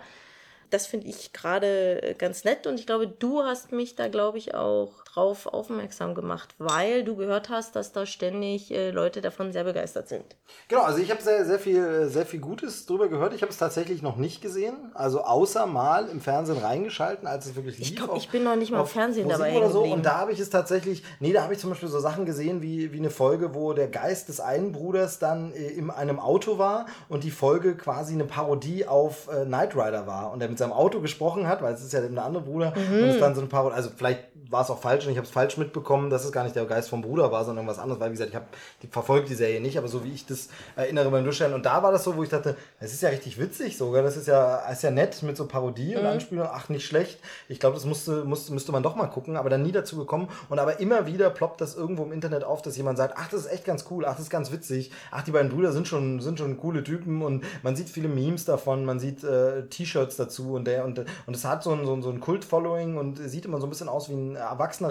Das 0.70 0.88
finde 0.88 1.06
ich 1.06 1.32
gerade 1.32 2.02
äh, 2.02 2.14
ganz 2.14 2.42
nett 2.42 2.66
und 2.66 2.80
ich 2.80 2.86
glaube, 2.86 3.06
du 3.06 3.44
hast 3.44 3.70
mich 3.70 3.94
da, 3.94 4.08
glaube 4.08 4.38
ich, 4.38 4.56
auch 4.56 4.90
drauf 5.16 5.46
aufmerksam 5.46 6.14
gemacht, 6.14 6.54
weil 6.58 7.02
du 7.02 7.16
gehört 7.16 7.48
hast, 7.48 7.74
dass 7.74 7.92
da 7.92 8.04
ständig 8.04 8.70
äh, 8.70 8.90
Leute 8.90 9.22
davon 9.22 9.50
sehr 9.50 9.64
begeistert 9.64 10.08
sind. 10.08 10.36
Genau, 10.68 10.82
also 10.82 10.98
ich 10.98 11.10
habe 11.10 11.22
sehr, 11.22 11.46
sehr 11.46 11.58
viel, 11.58 12.08
sehr 12.08 12.26
viel 12.26 12.40
Gutes 12.40 12.84
drüber 12.84 13.08
gehört. 13.08 13.32
Ich 13.32 13.40
habe 13.40 13.50
es 13.50 13.56
tatsächlich 13.56 14.02
noch 14.02 14.16
nicht 14.16 14.42
gesehen, 14.42 14.74
also 14.94 15.22
außer 15.22 15.64
mal 15.66 16.08
im 16.08 16.20
Fernsehen 16.20 16.58
reingeschalten, 16.58 17.26
als 17.26 17.46
es 17.46 17.56
wirklich 17.56 17.78
lief. 17.78 17.88
Ich 17.88 17.96
glaube, 17.96 18.18
ich 18.18 18.28
bin 18.28 18.44
noch 18.44 18.56
nicht 18.56 18.70
mal 18.70 18.80
im 18.80 18.86
Fernsehen 18.86 19.24
Musik 19.24 19.38
dabei. 19.38 19.56
Oder 19.56 19.70
so. 19.70 19.84
Und 19.84 20.04
da 20.04 20.18
habe 20.18 20.32
ich 20.32 20.40
es 20.40 20.50
tatsächlich, 20.50 21.02
nee, 21.20 21.32
da 21.32 21.42
habe 21.42 21.54
ich 21.54 21.60
zum 21.60 21.70
Beispiel 21.70 21.88
so 21.88 21.98
Sachen 21.98 22.26
gesehen 22.26 22.60
wie, 22.60 22.92
wie 22.92 22.98
eine 22.98 23.10
Folge, 23.10 23.54
wo 23.54 23.72
der 23.72 23.88
Geist 23.88 24.28
des 24.28 24.40
einen 24.40 24.72
Bruders 24.72 25.18
dann 25.18 25.52
äh, 25.52 25.68
in 25.68 25.90
einem 25.90 26.20
Auto 26.20 26.58
war 26.58 26.86
und 27.08 27.24
die 27.24 27.30
Folge 27.30 27.74
quasi 27.74 28.12
eine 28.12 28.24
Parodie 28.24 28.86
auf 28.86 29.28
äh, 29.28 29.46
Knight 29.46 29.74
Rider 29.74 30.06
war 30.06 30.30
und 30.32 30.42
er 30.42 30.48
mit 30.48 30.58
seinem 30.58 30.72
Auto 30.72 31.00
gesprochen 31.00 31.48
hat, 31.48 31.62
weil 31.62 31.72
es 31.72 31.82
ist 31.82 31.94
ja 31.94 32.02
der 32.02 32.22
andere 32.22 32.44
Bruder 32.44 32.74
mhm. 32.76 33.02
und 33.02 33.08
es 33.08 33.18
dann 33.18 33.34
so 33.34 33.40
eine 33.40 33.48
Parodie, 33.48 33.76
also 33.76 33.90
vielleicht 33.96 34.20
war 34.50 34.62
es 34.62 34.70
auch 34.70 34.78
falsch 34.78 35.05
und 35.06 35.12
ich 35.12 35.18
habe 35.18 35.26
es 35.26 35.32
falsch 35.32 35.56
mitbekommen, 35.56 36.10
dass 36.10 36.24
es 36.24 36.32
gar 36.32 36.44
nicht 36.44 36.56
der 36.56 36.64
Geist 36.64 36.88
vom 36.88 37.02
Bruder 37.02 37.32
war, 37.32 37.44
sondern 37.44 37.64
irgendwas 37.64 37.82
anderes, 37.82 38.00
weil 38.00 38.10
wie 38.10 38.14
gesagt, 38.14 38.30
ich 38.30 38.36
habe 38.36 38.46
die 38.82 38.86
verfolgt 38.86 39.28
die 39.28 39.34
Serie 39.34 39.60
nicht, 39.60 39.78
aber 39.78 39.88
so 39.88 40.04
wie 40.04 40.12
ich 40.12 40.26
das 40.26 40.48
erinnere 40.76 41.10
beim 41.10 41.24
Durchstellen 41.24 41.54
und 41.54 41.64
da 41.64 41.82
war 41.82 41.92
das 41.92 42.04
so, 42.04 42.16
wo 42.16 42.22
ich 42.22 42.28
dachte, 42.28 42.56
es 42.80 42.92
ist 42.92 43.02
ja 43.02 43.08
richtig 43.08 43.38
witzig 43.38 43.76
sogar, 43.76 44.02
das 44.02 44.16
ist 44.16 44.28
ja 44.28 44.58
ist 44.70 44.82
ja 44.82 44.90
nett 44.90 45.22
mit 45.22 45.36
so 45.36 45.46
Parodie 45.46 45.94
mhm. 45.94 46.00
und 46.00 46.06
Anspielung, 46.06 46.46
ach 46.50 46.68
nicht 46.68 46.86
schlecht. 46.86 47.18
Ich 47.48 47.60
glaube, 47.60 47.74
das 47.74 47.84
musste, 47.84 48.24
musste 48.24 48.52
müsste 48.52 48.72
man 48.72 48.82
doch 48.82 48.96
mal 48.96 49.06
gucken, 49.06 49.36
aber 49.36 49.50
dann 49.50 49.62
nie 49.62 49.72
dazu 49.72 49.96
gekommen 49.96 50.28
und 50.48 50.58
aber 50.58 50.80
immer 50.80 51.06
wieder 51.06 51.30
ploppt 51.30 51.60
das 51.60 51.76
irgendwo 51.76 52.04
im 52.04 52.12
Internet 52.12 52.44
auf, 52.44 52.62
dass 52.62 52.76
jemand 52.76 52.98
sagt, 52.98 53.14
ach 53.16 53.28
das 53.28 53.42
ist 53.42 53.52
echt 53.52 53.64
ganz 53.64 53.86
cool, 53.90 54.04
ach 54.04 54.12
das 54.12 54.22
ist 54.22 54.30
ganz 54.30 54.52
witzig, 54.52 54.90
ach 55.10 55.22
die 55.22 55.30
beiden 55.30 55.50
Brüder 55.50 55.72
sind 55.72 55.88
schon 55.88 56.20
sind 56.20 56.38
schon 56.38 56.56
coole 56.58 56.84
Typen 56.84 57.22
und 57.22 57.44
man 57.62 57.76
sieht 57.76 57.88
viele 57.88 58.08
Memes 58.08 58.44
davon, 58.44 58.84
man 58.84 59.00
sieht 59.00 59.24
äh, 59.24 59.66
T-Shirts 59.68 60.16
dazu 60.16 60.54
und 60.54 60.66
der 60.66 60.84
und 60.84 60.98
und 61.26 61.36
es 61.36 61.44
hat 61.44 61.62
so 61.62 61.72
ein 61.72 61.86
so 61.86 61.94
ein, 61.94 62.02
so 62.02 62.10
ein 62.10 62.20
Kult-Following 62.20 62.96
und 62.96 63.16
sieht 63.16 63.44
immer 63.44 63.60
so 63.60 63.66
ein 63.66 63.70
bisschen 63.70 63.88
aus 63.88 64.08
wie 64.08 64.14
ein 64.14 64.36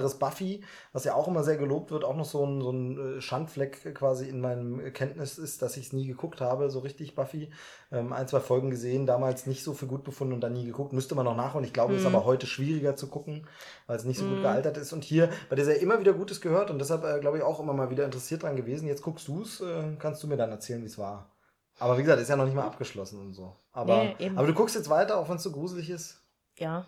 erwachseneres 0.06 0.16
Buffy, 0.16 0.62
was 0.94 1.04
ja 1.04 1.16
auch 1.16 1.28
immer 1.28 1.44
sehr 1.44 1.58
gelobt 1.58 1.92
wird, 1.92 2.04
auch 2.04 2.16
noch 2.16 2.26
so 2.26 2.46
ein, 2.46 2.62
so 2.62 2.72
ein 2.72 3.18
äh, 3.18 3.22
Schandfleck 3.22 3.96
quasi 3.96 4.30
in 4.30 4.40
meinem 4.40 4.94
Kenntnis 4.94 5.38
ist, 5.38 5.62
dass 5.62 5.78
ich 5.78 5.88
es 5.88 5.94
nie 5.94 6.08
geguckt 6.08 6.42
habe, 6.42 6.70
so 6.70 6.80
richtig 6.80 7.16
Buffy. 7.16 7.50
Ähm, 7.92 8.14
ein, 8.14 8.28
zwei 8.28 8.40
Folgen 8.40 8.70
gesehen, 8.70 9.06
damals 9.06 9.46
nicht 9.46 9.64
so 9.64 9.74
für 9.74 9.88
gut 9.88 10.04
befunden 10.04 10.34
und 10.34 10.42
dann 10.42 10.54
nie 10.54 10.66
geguckt. 10.66 10.94
Müsste 10.94 11.16
man 11.16 11.26
noch 11.26 11.36
nachholen. 11.36 11.66
Ich 11.66 11.74
glaube, 11.74 11.94
es 11.94 12.02
mhm. 12.02 12.08
ist 12.08 12.14
aber 12.14 12.26
heute 12.26 12.48
schwieriger 12.48 12.96
zu 12.96 13.08
gucken, 13.08 13.48
weil 13.88 13.98
es 13.98 14.06
nicht 14.06 14.20
so 14.20 14.26
mhm. 14.26 14.36
gut 14.36 14.42
gealtert 14.44 14.78
ist. 14.78 14.94
Und 14.94 15.04
hier 15.04 15.30
bei 15.50 15.56
der 15.56 15.66
Serie 15.66 15.82
immer 15.82 16.00
wieder 16.00 16.14
Gutes 16.14 16.42
gehört 16.42 16.72
und 16.72 16.80
deshalb, 16.80 17.04
äh, 17.04 17.20
glaube 17.20 17.38
ich, 17.38 17.44
auch 17.44 17.60
immer 17.60 17.74
mal 17.74 17.90
wieder 17.90 18.06
interessiert 18.06 18.44
dran 18.44 18.56
gewesen. 18.56 18.88
Jetzt 18.88 19.02
guckst 19.02 19.28
du 19.28 19.42
es, 19.42 19.62
äh, 19.62 19.96
kannst 20.00 20.24
du 20.24 20.28
mir 20.28 20.38
dann 20.38 20.52
erzählen, 20.52 20.82
wie 20.82 20.88
es 20.88 20.98
war. 20.98 21.32
Aber 21.78 21.98
wie 21.98 22.04
gesagt, 22.04 22.22
ist 22.22 22.30
ja 22.30 22.38
noch 22.38 22.46
nicht 22.46 22.56
mal 22.56 22.66
abgeschlossen 22.66 23.20
und 23.20 23.34
so. 23.34 23.54
Aber, 23.74 24.06
nee, 24.18 24.32
aber 24.34 24.48
du 24.48 24.54
guckst 24.54 24.76
jetzt 24.76 24.90
weiter, 24.90 25.18
auch 25.18 25.28
wenn 25.28 25.36
es 25.36 25.44
so 25.44 25.52
gruselig 25.52 25.90
ist. 25.90 26.22
Ja, 26.58 26.86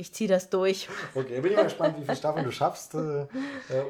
ich 0.00 0.14
ziehe 0.14 0.28
das 0.28 0.48
durch. 0.50 0.88
Okay, 1.14 1.40
bin 1.40 1.52
ich 1.52 1.56
mal 1.56 1.64
gespannt, 1.64 1.96
wie 1.98 2.04
viele 2.04 2.16
Staffeln 2.16 2.44
du 2.44 2.52
schaffst. 2.52 2.94
Äh, 2.94 3.26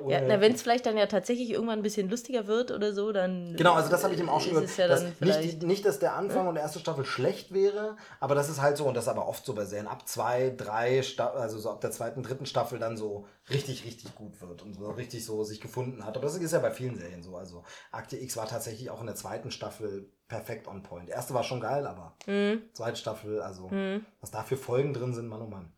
ja, 0.08 0.20
na, 0.20 0.40
wenn 0.40 0.54
es 0.54 0.62
vielleicht 0.62 0.86
dann 0.86 0.96
ja 0.96 1.06
tatsächlich 1.06 1.50
irgendwann 1.50 1.78
ein 1.78 1.82
bisschen 1.82 2.10
lustiger 2.10 2.46
wird 2.46 2.70
oder 2.72 2.92
so, 2.92 3.12
dann. 3.12 3.54
Genau, 3.56 3.74
also 3.74 3.88
das 3.88 4.02
habe 4.02 4.14
ich 4.14 4.20
ihm 4.20 4.28
auch 4.28 4.40
schon 4.40 4.54
gehört. 4.54 4.76
Ja 4.76 4.88
dass 4.88 5.04
nicht, 5.20 5.62
nicht, 5.62 5.84
dass 5.84 5.98
der 5.98 6.14
Anfang 6.14 6.48
und 6.48 6.56
die 6.56 6.60
erste 6.60 6.80
Staffel 6.80 7.04
schlecht 7.04 7.52
wäre, 7.52 7.96
aber 8.18 8.34
das 8.34 8.50
ist 8.50 8.60
halt 8.60 8.76
so, 8.76 8.86
und 8.86 8.94
das 8.94 9.04
ist 9.04 9.08
aber 9.08 9.28
oft 9.28 9.44
so 9.44 9.54
bei 9.54 9.64
Serien, 9.64 9.86
ab 9.86 10.08
zwei, 10.08 10.52
drei, 10.56 11.02
Sta 11.02 11.30
also 11.30 11.58
so 11.58 11.70
ab 11.70 11.80
der 11.80 11.92
zweiten, 11.92 12.22
dritten 12.22 12.46
Staffel 12.46 12.78
dann 12.78 12.96
so 12.96 13.26
richtig, 13.48 13.84
richtig 13.84 14.14
gut 14.14 14.40
wird 14.40 14.62
und 14.62 14.74
so 14.74 14.90
richtig 14.90 15.24
so 15.24 15.44
sich 15.44 15.60
gefunden 15.60 16.04
hat. 16.04 16.16
Aber 16.16 16.26
das 16.26 16.36
ist 16.36 16.52
ja 16.52 16.58
bei 16.58 16.70
vielen 16.70 16.96
Serien 16.96 17.22
so. 17.22 17.36
Also 17.36 17.62
Akte 17.92 18.16
X 18.16 18.36
war 18.36 18.48
tatsächlich 18.48 18.90
auch 18.90 19.00
in 19.00 19.06
der 19.06 19.16
zweiten 19.16 19.50
Staffel 19.50 20.10
perfekt 20.30 20.68
on 20.68 20.82
point. 20.82 21.08
Die 21.08 21.12
erste 21.12 21.34
war 21.34 21.44
schon 21.44 21.60
geil, 21.60 21.86
aber 21.86 22.14
mhm. 22.26 22.62
zweite 22.72 22.96
Staffel, 22.96 23.42
also 23.42 23.68
mhm. 23.68 24.06
was 24.20 24.30
da 24.30 24.42
für 24.42 24.56
Folgen 24.56 24.94
drin 24.94 25.12
sind, 25.12 25.28
Mann 25.28 25.42
oh 25.42 25.46
Mann. 25.46 25.72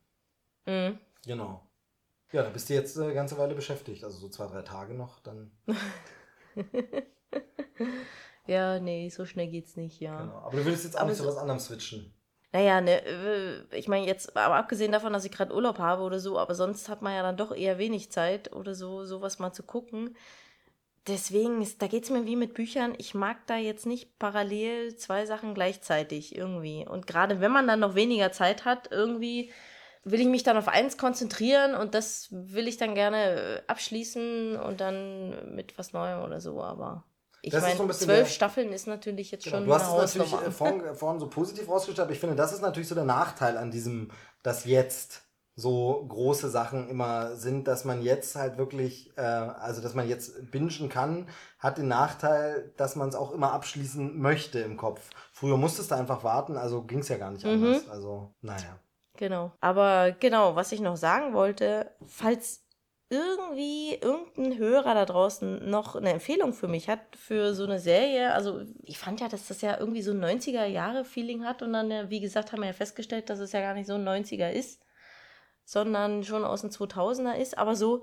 Mhm. 0.67 0.99
Genau. 1.27 1.69
Ja, 2.33 2.43
da 2.43 2.51
bist 2.51 2.71
du 2.71 2.75
jetzt 2.75 2.99
eine 2.99 3.13
ganze 3.13 3.37
Weile 3.39 3.55
beschäftigt. 3.55 4.05
Also 4.05 4.19
so 4.19 4.29
zwei, 4.29 4.47
drei 4.47 4.63
Tage 4.63 4.95
noch, 4.95 5.21
dann. 5.21 5.53
ja, 8.47 8.81
nee, 8.81 9.09
so 9.11 9.27
schnell 9.27 9.49
geht's 9.49 9.77
nicht, 9.77 10.01
ja. 10.01 10.19
Genau. 10.19 10.39
Aber 10.39 10.57
du 10.57 10.65
willst 10.65 10.85
jetzt 10.85 10.97
auch 10.97 11.03
aber 11.03 11.11
nicht 11.11 11.19
zu 11.19 11.25
so 11.25 11.29
was 11.29 11.37
anderem 11.37 11.61
switchen. 11.61 12.15
Naja, 12.53 12.81
ne, 12.81 13.05
äh, 13.05 13.77
ich 13.77 13.89
meine 13.89 14.07
jetzt, 14.07 14.37
aber 14.37 14.57
abgesehen 14.57 14.93
davon, 14.93 15.13
dass 15.13 15.25
ich 15.25 15.33
gerade 15.33 15.55
Urlaub 15.55 15.79
habe 15.79 16.03
oder 16.03 16.21
so, 16.21 16.39
aber 16.39 16.55
sonst 16.55 16.89
hat 16.89 17.01
man 17.01 17.15
ja 17.15 17.23
dann 17.23 17.37
doch 17.37 17.55
eher 17.55 17.79
wenig 17.79 18.11
Zeit 18.13 18.53
oder 18.53 18.75
so, 18.75 19.05
sowas 19.05 19.39
mal 19.39 19.53
zu 19.53 19.63
gucken. 19.63 20.17
Deswegen, 21.07 21.63
ist, 21.63 21.83
da 21.83 21.89
geht's 21.89 22.11
mir 22.11 22.27
wie 22.27 22.37
mit 22.37 22.55
Büchern. 22.55 22.95
Ich 22.97 23.15
mag 23.15 23.39
da 23.47 23.57
jetzt 23.57 23.87
nicht 23.87 24.19
parallel 24.19 24.97
zwei 24.97 25.27
Sachen 25.27 25.53
gleichzeitig 25.53 26.37
irgendwie. 26.37 26.87
Und 26.87 27.07
gerade 27.07 27.41
wenn 27.41 27.51
man 27.51 27.67
dann 27.67 27.81
noch 27.81 27.95
weniger 27.97 28.31
Zeit 28.33 28.65
hat, 28.65 28.89
irgendwie 28.93 29.51
will 30.05 30.21
ich 30.21 30.27
mich 30.27 30.43
dann 30.43 30.57
auf 30.57 30.69
eins 30.69 30.97
konzentrieren 30.97 31.75
und 31.75 31.95
das 31.95 32.29
will 32.31 32.67
ich 32.69 32.77
dann 32.77 32.95
gerne 32.95 33.17
äh, 33.19 33.63
abschließen 33.67 34.57
und 34.57 34.81
dann 34.81 35.55
mit 35.55 35.79
was 35.79 35.93
Neuem 35.93 36.23
oder 36.25 36.41
so, 36.41 36.63
aber 36.63 37.05
ich 37.45 37.53
meine, 37.53 37.77
so 37.77 37.89
zwölf 37.89 38.29
Staffeln 38.29 38.73
ist 38.73 38.87
natürlich 38.87 39.33
jetzt 39.33 39.45
genau, 39.45 39.57
schon. 39.57 39.67
Du 39.67 39.75
hast 39.75 39.89
es 39.89 40.15
natürlich 40.15 40.47
äh, 40.47 40.51
vorhin, 40.53 40.95
vorhin 40.95 41.21
so 41.21 41.29
positiv 41.29 41.69
rausgestellt, 41.69 42.07
aber 42.07 42.13
ich 42.13 42.21
finde, 42.21 42.37
das 42.37 42.53
ist 42.53 42.63
natürlich 42.63 42.89
so 42.89 42.95
der 42.95 43.05
Nachteil 43.05 43.57
an 43.57 43.73
diesem, 43.73 44.11
dass 44.45 44.65
jetzt 44.65 45.23
so 45.55 46.07
große 46.09 46.49
Sachen 46.49 46.89
immer 46.89 47.37
sind, 47.37 47.69
dass 47.69 47.85
man 47.85 48.01
jetzt 48.01 48.37
halt 48.37 48.59
wirklich, 48.59 49.13
äh, 49.19 49.23
also 49.23 49.83
dass 49.83 49.95
man 49.95 50.09
jetzt 50.09 50.51
bingen 50.51 50.89
kann, 50.89 51.29
hat 51.59 51.79
den 51.79 51.89
Nachteil, 51.89 52.73
dass 52.77 52.97
man 52.97 53.09
es 53.09 53.17
auch 53.17 53.33
immer 53.33 53.53
abschließen 53.53 54.19
möchte 54.19 54.61
im 54.61 54.77
Kopf. 54.77 55.11
Früher 55.33 55.57
musstest 55.57 55.91
du 55.91 55.97
einfach 55.97 56.25
warten, 56.25 56.57
also 56.57 56.83
ging 56.83 57.01
es 57.01 57.09
ja 57.09 57.19
gar 57.19 57.33
nicht 57.33 57.45
mhm. 57.45 57.53
anders. 57.53 57.89
Also, 57.89 58.33
naja. 58.41 58.79
Genau. 59.23 59.53
Aber 59.61 60.11
genau, 60.19 60.57
was 60.57 60.73
ich 60.73 60.81
noch 60.81 60.97
sagen 60.97 61.33
wollte, 61.33 61.93
falls 62.05 62.67
irgendwie 63.09 63.95
irgendein 63.95 64.59
Hörer 64.59 64.95
da 64.95 65.05
draußen 65.05 65.71
noch 65.71 65.95
eine 65.95 66.11
Empfehlung 66.11 66.53
für 66.53 66.67
mich 66.67 66.89
hat, 66.89 67.15
für 67.15 67.55
so 67.55 67.63
eine 67.63 67.79
Serie. 67.79 68.35
Also 68.35 68.63
ich 68.83 68.99
fand 68.99 69.21
ja, 69.21 69.29
dass 69.29 69.47
das 69.47 69.61
ja 69.61 69.79
irgendwie 69.79 70.03
so 70.03 70.11
ein 70.11 70.25
90er-Jahre-Feeling 70.25 71.45
hat 71.45 71.63
und 71.63 71.73
dann, 71.73 72.11
wie 72.11 72.19
gesagt, 72.19 72.51
haben 72.51 72.63
wir 72.63 72.67
ja 72.67 72.73
festgestellt, 72.73 73.31
dass 73.31 73.39
es 73.39 73.53
ja 73.53 73.61
gar 73.61 73.75
nicht 73.75 73.87
so 73.87 73.95
ein 73.95 74.03
90er 74.05 74.51
ist, 74.51 74.83
sondern 75.65 76.25
schon 76.25 76.45
aus 76.45 76.63
den 76.63 76.71
2000er 76.71 77.37
ist. 77.37 77.57
Aber 77.57 77.77
so 77.77 78.03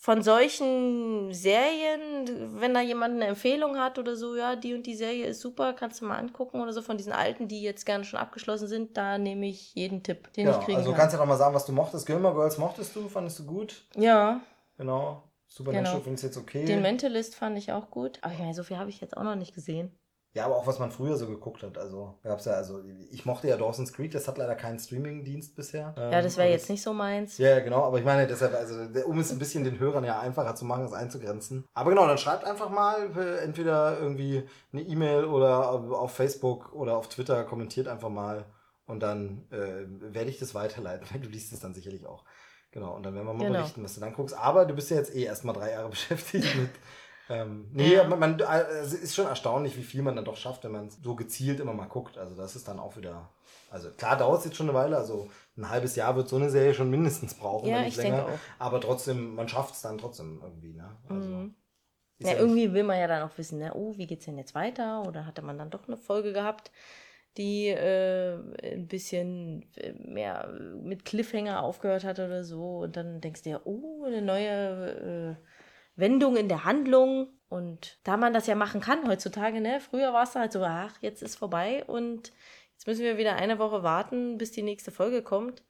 von 0.00 0.22
solchen 0.22 1.34
Serien, 1.34 2.60
wenn 2.60 2.72
da 2.72 2.80
jemand 2.80 3.16
eine 3.16 3.26
Empfehlung 3.26 3.76
hat 3.78 3.98
oder 3.98 4.14
so, 4.14 4.36
ja, 4.36 4.54
die 4.54 4.72
und 4.74 4.86
die 4.86 4.94
Serie 4.94 5.26
ist 5.26 5.40
super, 5.40 5.72
kannst 5.72 6.00
du 6.00 6.04
mal 6.04 6.18
angucken 6.18 6.60
oder 6.60 6.72
so, 6.72 6.82
von 6.82 6.96
diesen 6.96 7.12
alten, 7.12 7.48
die 7.48 7.62
jetzt 7.62 7.84
gerne 7.84 8.04
schon 8.04 8.20
abgeschlossen 8.20 8.68
sind, 8.68 8.96
da 8.96 9.18
nehme 9.18 9.48
ich 9.48 9.74
jeden 9.74 10.04
Tipp, 10.04 10.32
den 10.34 10.46
ja, 10.46 10.52
ich 10.52 10.64
kriegen 10.64 10.78
also 10.78 10.90
kann. 10.90 11.00
kannst 11.00 11.14
du 11.14 11.18
ja 11.18 11.24
noch 11.24 11.28
mal 11.28 11.36
sagen, 11.36 11.52
was 11.52 11.66
du 11.66 11.72
mochtest. 11.72 12.06
Gilmore 12.06 12.34
Girls 12.34 12.58
mochtest 12.58 12.94
du, 12.94 13.08
fandest 13.08 13.40
du 13.40 13.46
gut? 13.46 13.86
Ja. 13.96 14.40
Genau. 14.76 15.24
Supernatural 15.48 15.94
genau. 15.94 16.04
findest 16.04 16.22
du 16.22 16.26
jetzt 16.28 16.36
okay. 16.36 16.64
Den 16.64 16.82
Mentalist 16.82 17.34
fand 17.34 17.58
ich 17.58 17.72
auch 17.72 17.90
gut, 17.90 18.18
aber 18.22 18.32
ich 18.32 18.38
meine, 18.38 18.54
so 18.54 18.62
viel 18.62 18.78
habe 18.78 18.90
ich 18.90 19.00
jetzt 19.00 19.16
auch 19.16 19.24
noch 19.24 19.34
nicht 19.34 19.54
gesehen. 19.54 19.98
Ja, 20.34 20.44
aber 20.44 20.56
auch 20.56 20.66
was 20.66 20.78
man 20.78 20.90
früher 20.90 21.16
so 21.16 21.26
geguckt 21.26 21.62
hat. 21.62 21.78
Also 21.78 22.18
gab's 22.22 22.44
ja, 22.44 22.52
also 22.52 22.82
ich 23.10 23.24
mochte 23.24 23.48
ja 23.48 23.56
Dawson's 23.56 23.92
Creek, 23.92 24.12
das 24.12 24.28
hat 24.28 24.38
leider 24.38 24.54
keinen 24.54 24.78
Streaming-Dienst 24.78 25.56
bisher. 25.56 25.94
Ja, 25.96 26.20
das 26.22 26.36
wäre 26.36 26.50
jetzt 26.50 26.68
nicht 26.68 26.82
so 26.82 26.92
meins. 26.92 27.38
Ja, 27.38 27.58
genau, 27.60 27.82
aber 27.84 27.98
ich 27.98 28.04
meine 28.04 28.26
deshalb, 28.26 28.54
also 28.54 28.74
um 29.06 29.18
es 29.18 29.32
ein 29.32 29.38
bisschen 29.38 29.64
den 29.64 29.78
Hörern 29.78 30.04
ja 30.04 30.20
einfacher 30.20 30.54
zu 30.54 30.64
machen, 30.66 30.84
es 30.84 30.92
einzugrenzen. 30.92 31.64
Aber 31.74 31.90
genau, 31.90 32.06
dann 32.06 32.18
schreibt 32.18 32.44
einfach 32.44 32.68
mal 32.68 33.10
äh, 33.16 33.38
entweder 33.38 33.98
irgendwie 33.98 34.44
eine 34.72 34.82
E-Mail 34.82 35.24
oder 35.24 35.70
auf 35.70 36.12
Facebook 36.12 36.72
oder 36.74 36.96
auf 36.98 37.08
Twitter, 37.08 37.42
kommentiert 37.44 37.88
einfach 37.88 38.10
mal 38.10 38.44
Und 38.86 39.00
dann 39.00 39.46
äh, 39.50 39.84
werde 40.14 40.30
ich 40.30 40.38
das 40.38 40.54
weiterleiten, 40.54 41.06
weil 41.12 41.20
du 41.20 41.28
liest 41.28 41.52
es 41.52 41.60
dann 41.60 41.74
sicherlich 41.74 42.06
auch. 42.06 42.24
Genau, 42.70 42.94
und 42.94 43.02
dann 43.02 43.14
werden 43.14 43.26
wir 43.26 43.32
mal 43.34 43.46
Genau. 43.46 43.58
berichten, 43.60 43.82
was 43.82 43.94
du 43.94 44.00
dann 44.00 44.12
guckst. 44.14 44.36
Aber 44.36 44.66
du 44.66 44.74
bist 44.74 44.90
ja 44.90 44.96
jetzt 44.98 45.14
eh 45.14 45.24
erstmal 45.24 45.54
drei 45.54 45.72
Jahre 45.72 45.88
beschäftigt 45.90 46.54
mit. 46.56 46.70
Ähm, 47.30 47.68
nee, 47.72 47.94
Ja. 47.94 48.04
man, 48.04 48.18
man 48.18 48.40
es 48.40 48.92
ist 48.94 49.14
schon 49.14 49.26
erstaunlich, 49.26 49.76
wie 49.76 49.82
viel 49.82 50.02
man 50.02 50.16
dann 50.16 50.24
doch 50.24 50.36
schafft, 50.36 50.64
wenn 50.64 50.72
man 50.72 50.90
so 50.90 51.14
gezielt 51.14 51.60
immer 51.60 51.74
mal 51.74 51.86
guckt. 51.86 52.16
Also 52.18 52.34
das 52.34 52.56
ist 52.56 52.68
dann 52.68 52.78
auch 52.78 52.96
wieder. 52.96 53.28
Also 53.70 53.90
klar 53.90 54.16
dauert 54.16 54.38
es 54.40 54.44
jetzt 54.46 54.56
schon 54.56 54.68
eine 54.68 54.78
Weile, 54.78 54.96
also 54.96 55.28
ein 55.56 55.68
halbes 55.68 55.94
Jahr 55.94 56.16
wird 56.16 56.28
so 56.28 56.36
eine 56.36 56.48
Serie 56.48 56.72
schon 56.72 56.90
mindestens 56.90 57.34
brauchen, 57.34 57.68
Ja, 57.68 57.76
wenn 57.76 57.84
nicht 57.84 57.96
länger. 57.98 58.24
auch. 58.26 58.38
Aber 58.58 58.80
trotzdem, 58.80 59.34
man 59.34 59.48
schafft 59.48 59.74
es 59.74 59.82
dann 59.82 59.98
trotzdem 59.98 60.40
irgendwie, 60.42 60.72
ne? 60.72 60.96
Also, 61.08 61.28
Mhm. 61.28 61.54
Ja, 62.20 62.32
ja 62.32 62.38
irgendwie 62.38 62.72
will 62.72 62.82
man 62.82 62.98
ja 62.98 63.06
dann 63.06 63.22
auch 63.22 63.36
wissen, 63.38 63.58
ne, 63.58 63.74
oh, 63.74 63.96
wie 63.96 64.06
geht's 64.06 64.24
denn 64.24 64.38
jetzt 64.38 64.54
weiter? 64.54 65.02
Oder 65.06 65.26
hatte 65.26 65.42
man 65.42 65.58
dann 65.58 65.70
doch 65.70 65.86
eine 65.86 65.96
Folge 65.98 66.32
gehabt, 66.32 66.70
die 67.36 67.68
äh, 67.68 68.38
ein 68.62 68.88
bisschen 68.88 69.70
äh, 69.76 69.92
mehr 69.92 70.48
mit 70.82 71.04
Cliffhanger 71.04 71.62
aufgehört 71.62 72.04
hat 72.04 72.18
oder 72.18 72.42
so. 72.42 72.78
Und 72.78 72.96
dann 72.96 73.20
denkst 73.20 73.42
du 73.42 73.50
ja, 73.50 73.60
oh, 73.64 74.04
eine 74.06 74.22
neue 74.22 75.36
äh, 75.38 75.48
Wendung 75.98 76.36
in 76.36 76.48
der 76.48 76.64
Handlung. 76.64 77.28
Und 77.48 77.98
da 78.04 78.16
man 78.16 78.34
das 78.34 78.46
ja 78.46 78.54
machen 78.54 78.80
kann 78.80 79.08
heutzutage, 79.08 79.60
ne? 79.60 79.80
Früher 79.80 80.12
war 80.12 80.24
es 80.24 80.34
halt 80.34 80.52
so, 80.52 80.62
ach, 80.62 80.96
jetzt 81.00 81.22
ist 81.22 81.36
vorbei 81.36 81.82
und 81.86 82.32
jetzt 82.74 82.86
müssen 82.86 83.02
wir 83.02 83.16
wieder 83.16 83.36
eine 83.36 83.58
Woche 83.58 83.82
warten, 83.82 84.36
bis 84.38 84.52
die 84.52 84.62
nächste 84.62 84.90
Folge 84.90 85.22
kommt. 85.22 85.62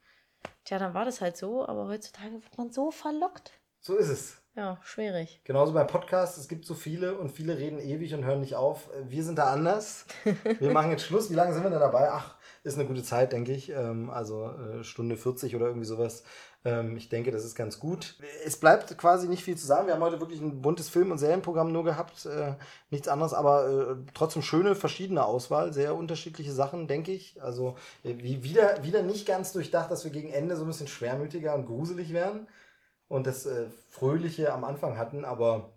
Tja, 0.65 0.79
dann 0.79 0.95
war 0.95 1.05
das 1.05 1.21
halt 1.21 1.37
so, 1.37 1.67
aber 1.67 1.87
heutzutage 1.87 2.35
wird 2.35 2.59
man 2.59 2.73
so 2.73 2.91
verlockt. 2.91 3.53
So 3.81 3.97
ist 3.97 4.09
es. 4.09 4.43
Ja, 4.57 4.81
schwierig. 4.83 5.41
Genauso 5.45 5.73
beim 5.73 5.87
Podcast, 5.87 6.37
es 6.37 6.49
gibt 6.49 6.65
so 6.67 6.75
viele 6.75 7.17
und 7.17 7.31
viele 7.31 7.59
reden 7.59 7.79
ewig 7.79 8.13
und 8.13 8.25
hören 8.25 8.41
nicht 8.41 8.57
auf. 8.57 8.91
Wir 9.05 9.23
sind 9.23 9.39
da 9.39 9.53
anders. 9.53 10.05
Wir 10.59 10.73
machen 10.73 10.91
jetzt 10.91 11.05
Schluss. 11.05 11.31
Wie 11.31 11.35
lange 11.35 11.55
sind 11.55 11.63
wir 11.63 11.71
denn 11.71 11.79
dabei? 11.79 12.11
Ach, 12.11 12.35
ist 12.65 12.77
eine 12.77 12.89
gute 12.89 13.05
Zeit, 13.05 13.33
denke 13.33 13.53
ich. 13.53 13.71
Ähm, 13.71 14.11
Also 14.11 14.51
äh, 14.51 14.83
Stunde 14.83 15.17
40 15.17 15.55
oder 15.55 15.67
irgendwie 15.67 15.87
sowas. 15.87 16.25
Ähm, 16.69 16.97
Ich 16.97 17.09
denke, 17.09 17.31
das 17.31 17.45
ist 17.45 17.55
ganz 17.55 17.79
gut. 17.79 18.17
Es 18.45 18.59
bleibt 18.59 18.97
quasi 18.99 19.29
nicht 19.29 19.45
viel 19.45 19.57
zu 19.57 19.67
sagen. 19.67 19.87
Wir 19.87 19.95
haben 19.95 20.03
heute 20.03 20.21
wirklich 20.21 20.41
ein 20.41 20.61
buntes 20.63 20.89
Film- 20.89 21.11
und 21.13 21.19
Serienprogramm 21.19 21.73
nur 21.73 21.85
gehabt. 21.85 22.27
Äh, 22.27 22.55
Nichts 22.91 23.09
anderes, 23.09 23.35
aber 23.35 23.69
äh, 23.69 23.97
trotzdem 24.15 24.43
schöne, 24.43 24.75
verschiedene 24.75 25.25
Auswahl. 25.25 25.73
Sehr 25.73 25.95
unterschiedliche 25.95 26.53
Sachen, 26.53 26.87
denke 26.89 27.13
ich. 27.13 27.43
Also 27.43 27.77
äh, 28.05 28.15
wie, 28.19 28.43
wieder, 28.43 28.83
wieder 28.85 29.03
nicht 29.03 29.27
ganz 29.27 29.53
durchdacht, 29.53 29.91
dass 29.91 30.05
wir 30.05 30.11
gegen 30.11 30.31
Ende 30.31 30.57
so 30.57 30.65
ein 30.65 30.69
bisschen 30.69 30.89
schwermütiger 30.89 31.55
und 31.55 31.67
gruselig 31.67 32.13
werden 32.13 32.47
und 33.09 33.27
das 33.27 33.47
äh, 33.47 33.67
Fröhliche 33.91 34.53
am 34.53 34.65
Anfang 34.65 34.99
hatten, 34.99 35.25
aber 35.25 35.73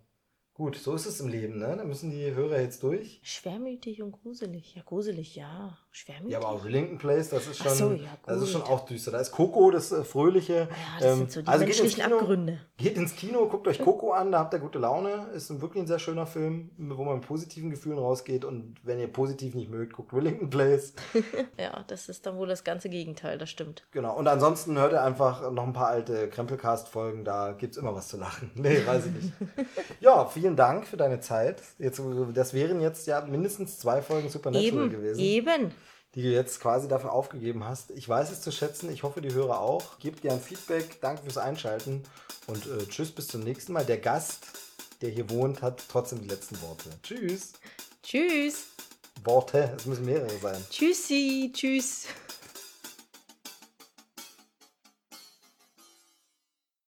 gut, 0.54 0.76
so 0.76 0.94
ist 0.94 1.06
es 1.06 1.20
im 1.20 1.28
Leben, 1.28 1.58
ne? 1.58 1.74
Da 1.76 1.84
müssen 1.84 2.10
die 2.10 2.34
Hörer 2.34 2.60
jetzt 2.60 2.82
durch. 2.82 3.20
Schwermütig 3.24 4.02
und 4.02 4.12
gruselig. 4.12 4.74
Ja, 4.74 4.82
gruselig, 4.84 5.34
ja. 5.36 5.78
Schwermütig. 5.94 6.32
Ja, 6.32 6.38
aber 6.38 6.48
auch 6.48 6.64
Wellington 6.64 6.96
Place, 6.98 7.28
das 7.28 7.46
ist 7.46 7.58
schon, 7.62 7.74
so, 7.74 7.92
ja, 7.92 8.08
das 8.24 8.40
ist 8.42 8.50
schon 8.52 8.62
auch 8.62 8.86
düster. 8.86 9.10
Da 9.10 9.18
ist 9.20 9.30
Coco, 9.30 9.70
das 9.70 9.92
äh, 9.92 10.02
Fröhliche. 10.04 10.54
ja, 10.54 10.68
das 10.98 11.06
Ähm, 11.12 11.18
sind 11.18 11.32
so 11.32 11.42
die 11.42 11.48
also 11.48 11.64
geht 11.66 11.74
ins 11.74 11.82
menschlichen 11.82 12.04
Kino. 12.10 12.18
Abgründe. 12.20 12.58
Geht 12.78 12.96
ins 12.96 13.14
Kino, 13.14 13.46
guckt 13.46 13.68
euch 13.68 13.78
Coco 13.78 14.12
an, 14.12 14.32
da 14.32 14.38
habt 14.38 14.54
ihr 14.54 14.58
gute 14.60 14.78
Laune. 14.78 15.26
Ist 15.34 15.50
ein 15.50 15.60
wirklich 15.60 15.82
ein 15.82 15.86
sehr 15.86 15.98
schöner 15.98 16.24
Film, 16.26 16.70
wo 16.78 17.04
man 17.04 17.16
mit 17.16 17.26
positiven 17.26 17.70
Gefühlen 17.70 17.98
rausgeht. 17.98 18.44
Und 18.46 18.74
wenn 18.82 18.98
ihr 18.98 19.06
positiv 19.12 19.54
nicht 19.54 19.70
mögt, 19.70 19.92
guckt 19.92 20.12
Wellington 20.14 20.48
Place. 20.50 20.94
Ja, 21.58 21.84
das 21.86 22.08
ist 22.08 22.24
dann 22.26 22.36
wohl 22.38 22.48
das 22.48 22.64
ganze 22.64 22.88
Gegenteil, 22.88 23.36
das 23.38 23.50
stimmt. 23.50 23.84
Genau. 23.92 24.16
Und 24.16 24.26
ansonsten 24.26 24.78
hört 24.78 24.92
ihr 24.92 25.02
einfach 25.02 25.50
noch 25.52 25.64
ein 25.64 25.72
paar 25.74 25.88
alte 25.88 26.28
Krempelcast-Folgen, 26.28 27.24
da 27.24 27.52
gibt's 27.52 27.76
immer 27.76 27.94
was 27.94 28.08
zu 28.08 28.16
lachen. 28.16 28.50
Nee, 28.62 28.84
weiß 28.86 29.06
ich 29.06 29.12
nicht. 29.12 29.32
ja, 30.00 30.24
vielen 30.26 30.56
Dank 30.56 30.86
für 30.86 30.96
deine 30.96 31.20
Zeit. 31.20 31.62
Jetzt, 31.78 32.00
das 32.34 32.54
wären 32.54 32.80
jetzt 32.80 33.06
ja 33.06 33.20
mindestens 33.20 33.78
zwei 33.78 34.00
Folgen 34.02 34.28
Supernatural 34.30 34.66
Eben, 34.86 34.90
gewesen. 34.90 35.20
eben. 35.20 35.72
Die 36.14 36.22
du 36.22 36.30
jetzt 36.30 36.60
quasi 36.60 36.88
dafür 36.88 37.12
aufgegeben 37.12 37.64
hast. 37.64 37.90
Ich 37.92 38.08
weiß 38.08 38.30
es 38.30 38.40
zu 38.40 38.52
schätzen, 38.52 38.92
ich 38.92 39.02
hoffe, 39.02 39.20
die 39.20 39.32
Hörer 39.32 39.60
auch. 39.60 39.98
Gebt 39.98 40.22
gern 40.22 40.40
Feedback, 40.40 41.00
danke 41.00 41.22
fürs 41.22 41.38
Einschalten 41.38 42.02
und 42.46 42.66
äh, 42.66 42.86
tschüss, 42.86 43.12
bis 43.12 43.28
zum 43.28 43.42
nächsten 43.42 43.72
Mal. 43.72 43.84
Der 43.84 43.98
Gast, 43.98 44.46
der 45.00 45.10
hier 45.10 45.30
wohnt, 45.30 45.62
hat 45.62 45.82
trotzdem 45.88 46.20
die 46.20 46.28
letzten 46.28 46.60
Worte. 46.62 46.90
Tschüss. 47.02 47.52
Tschüss. 48.02 48.66
Worte, 49.24 49.72
es 49.76 49.86
müssen 49.86 50.04
mehrere 50.04 50.36
sein. 50.38 50.64
Tschüssi. 50.70 51.50
Tschüss. 51.54 52.06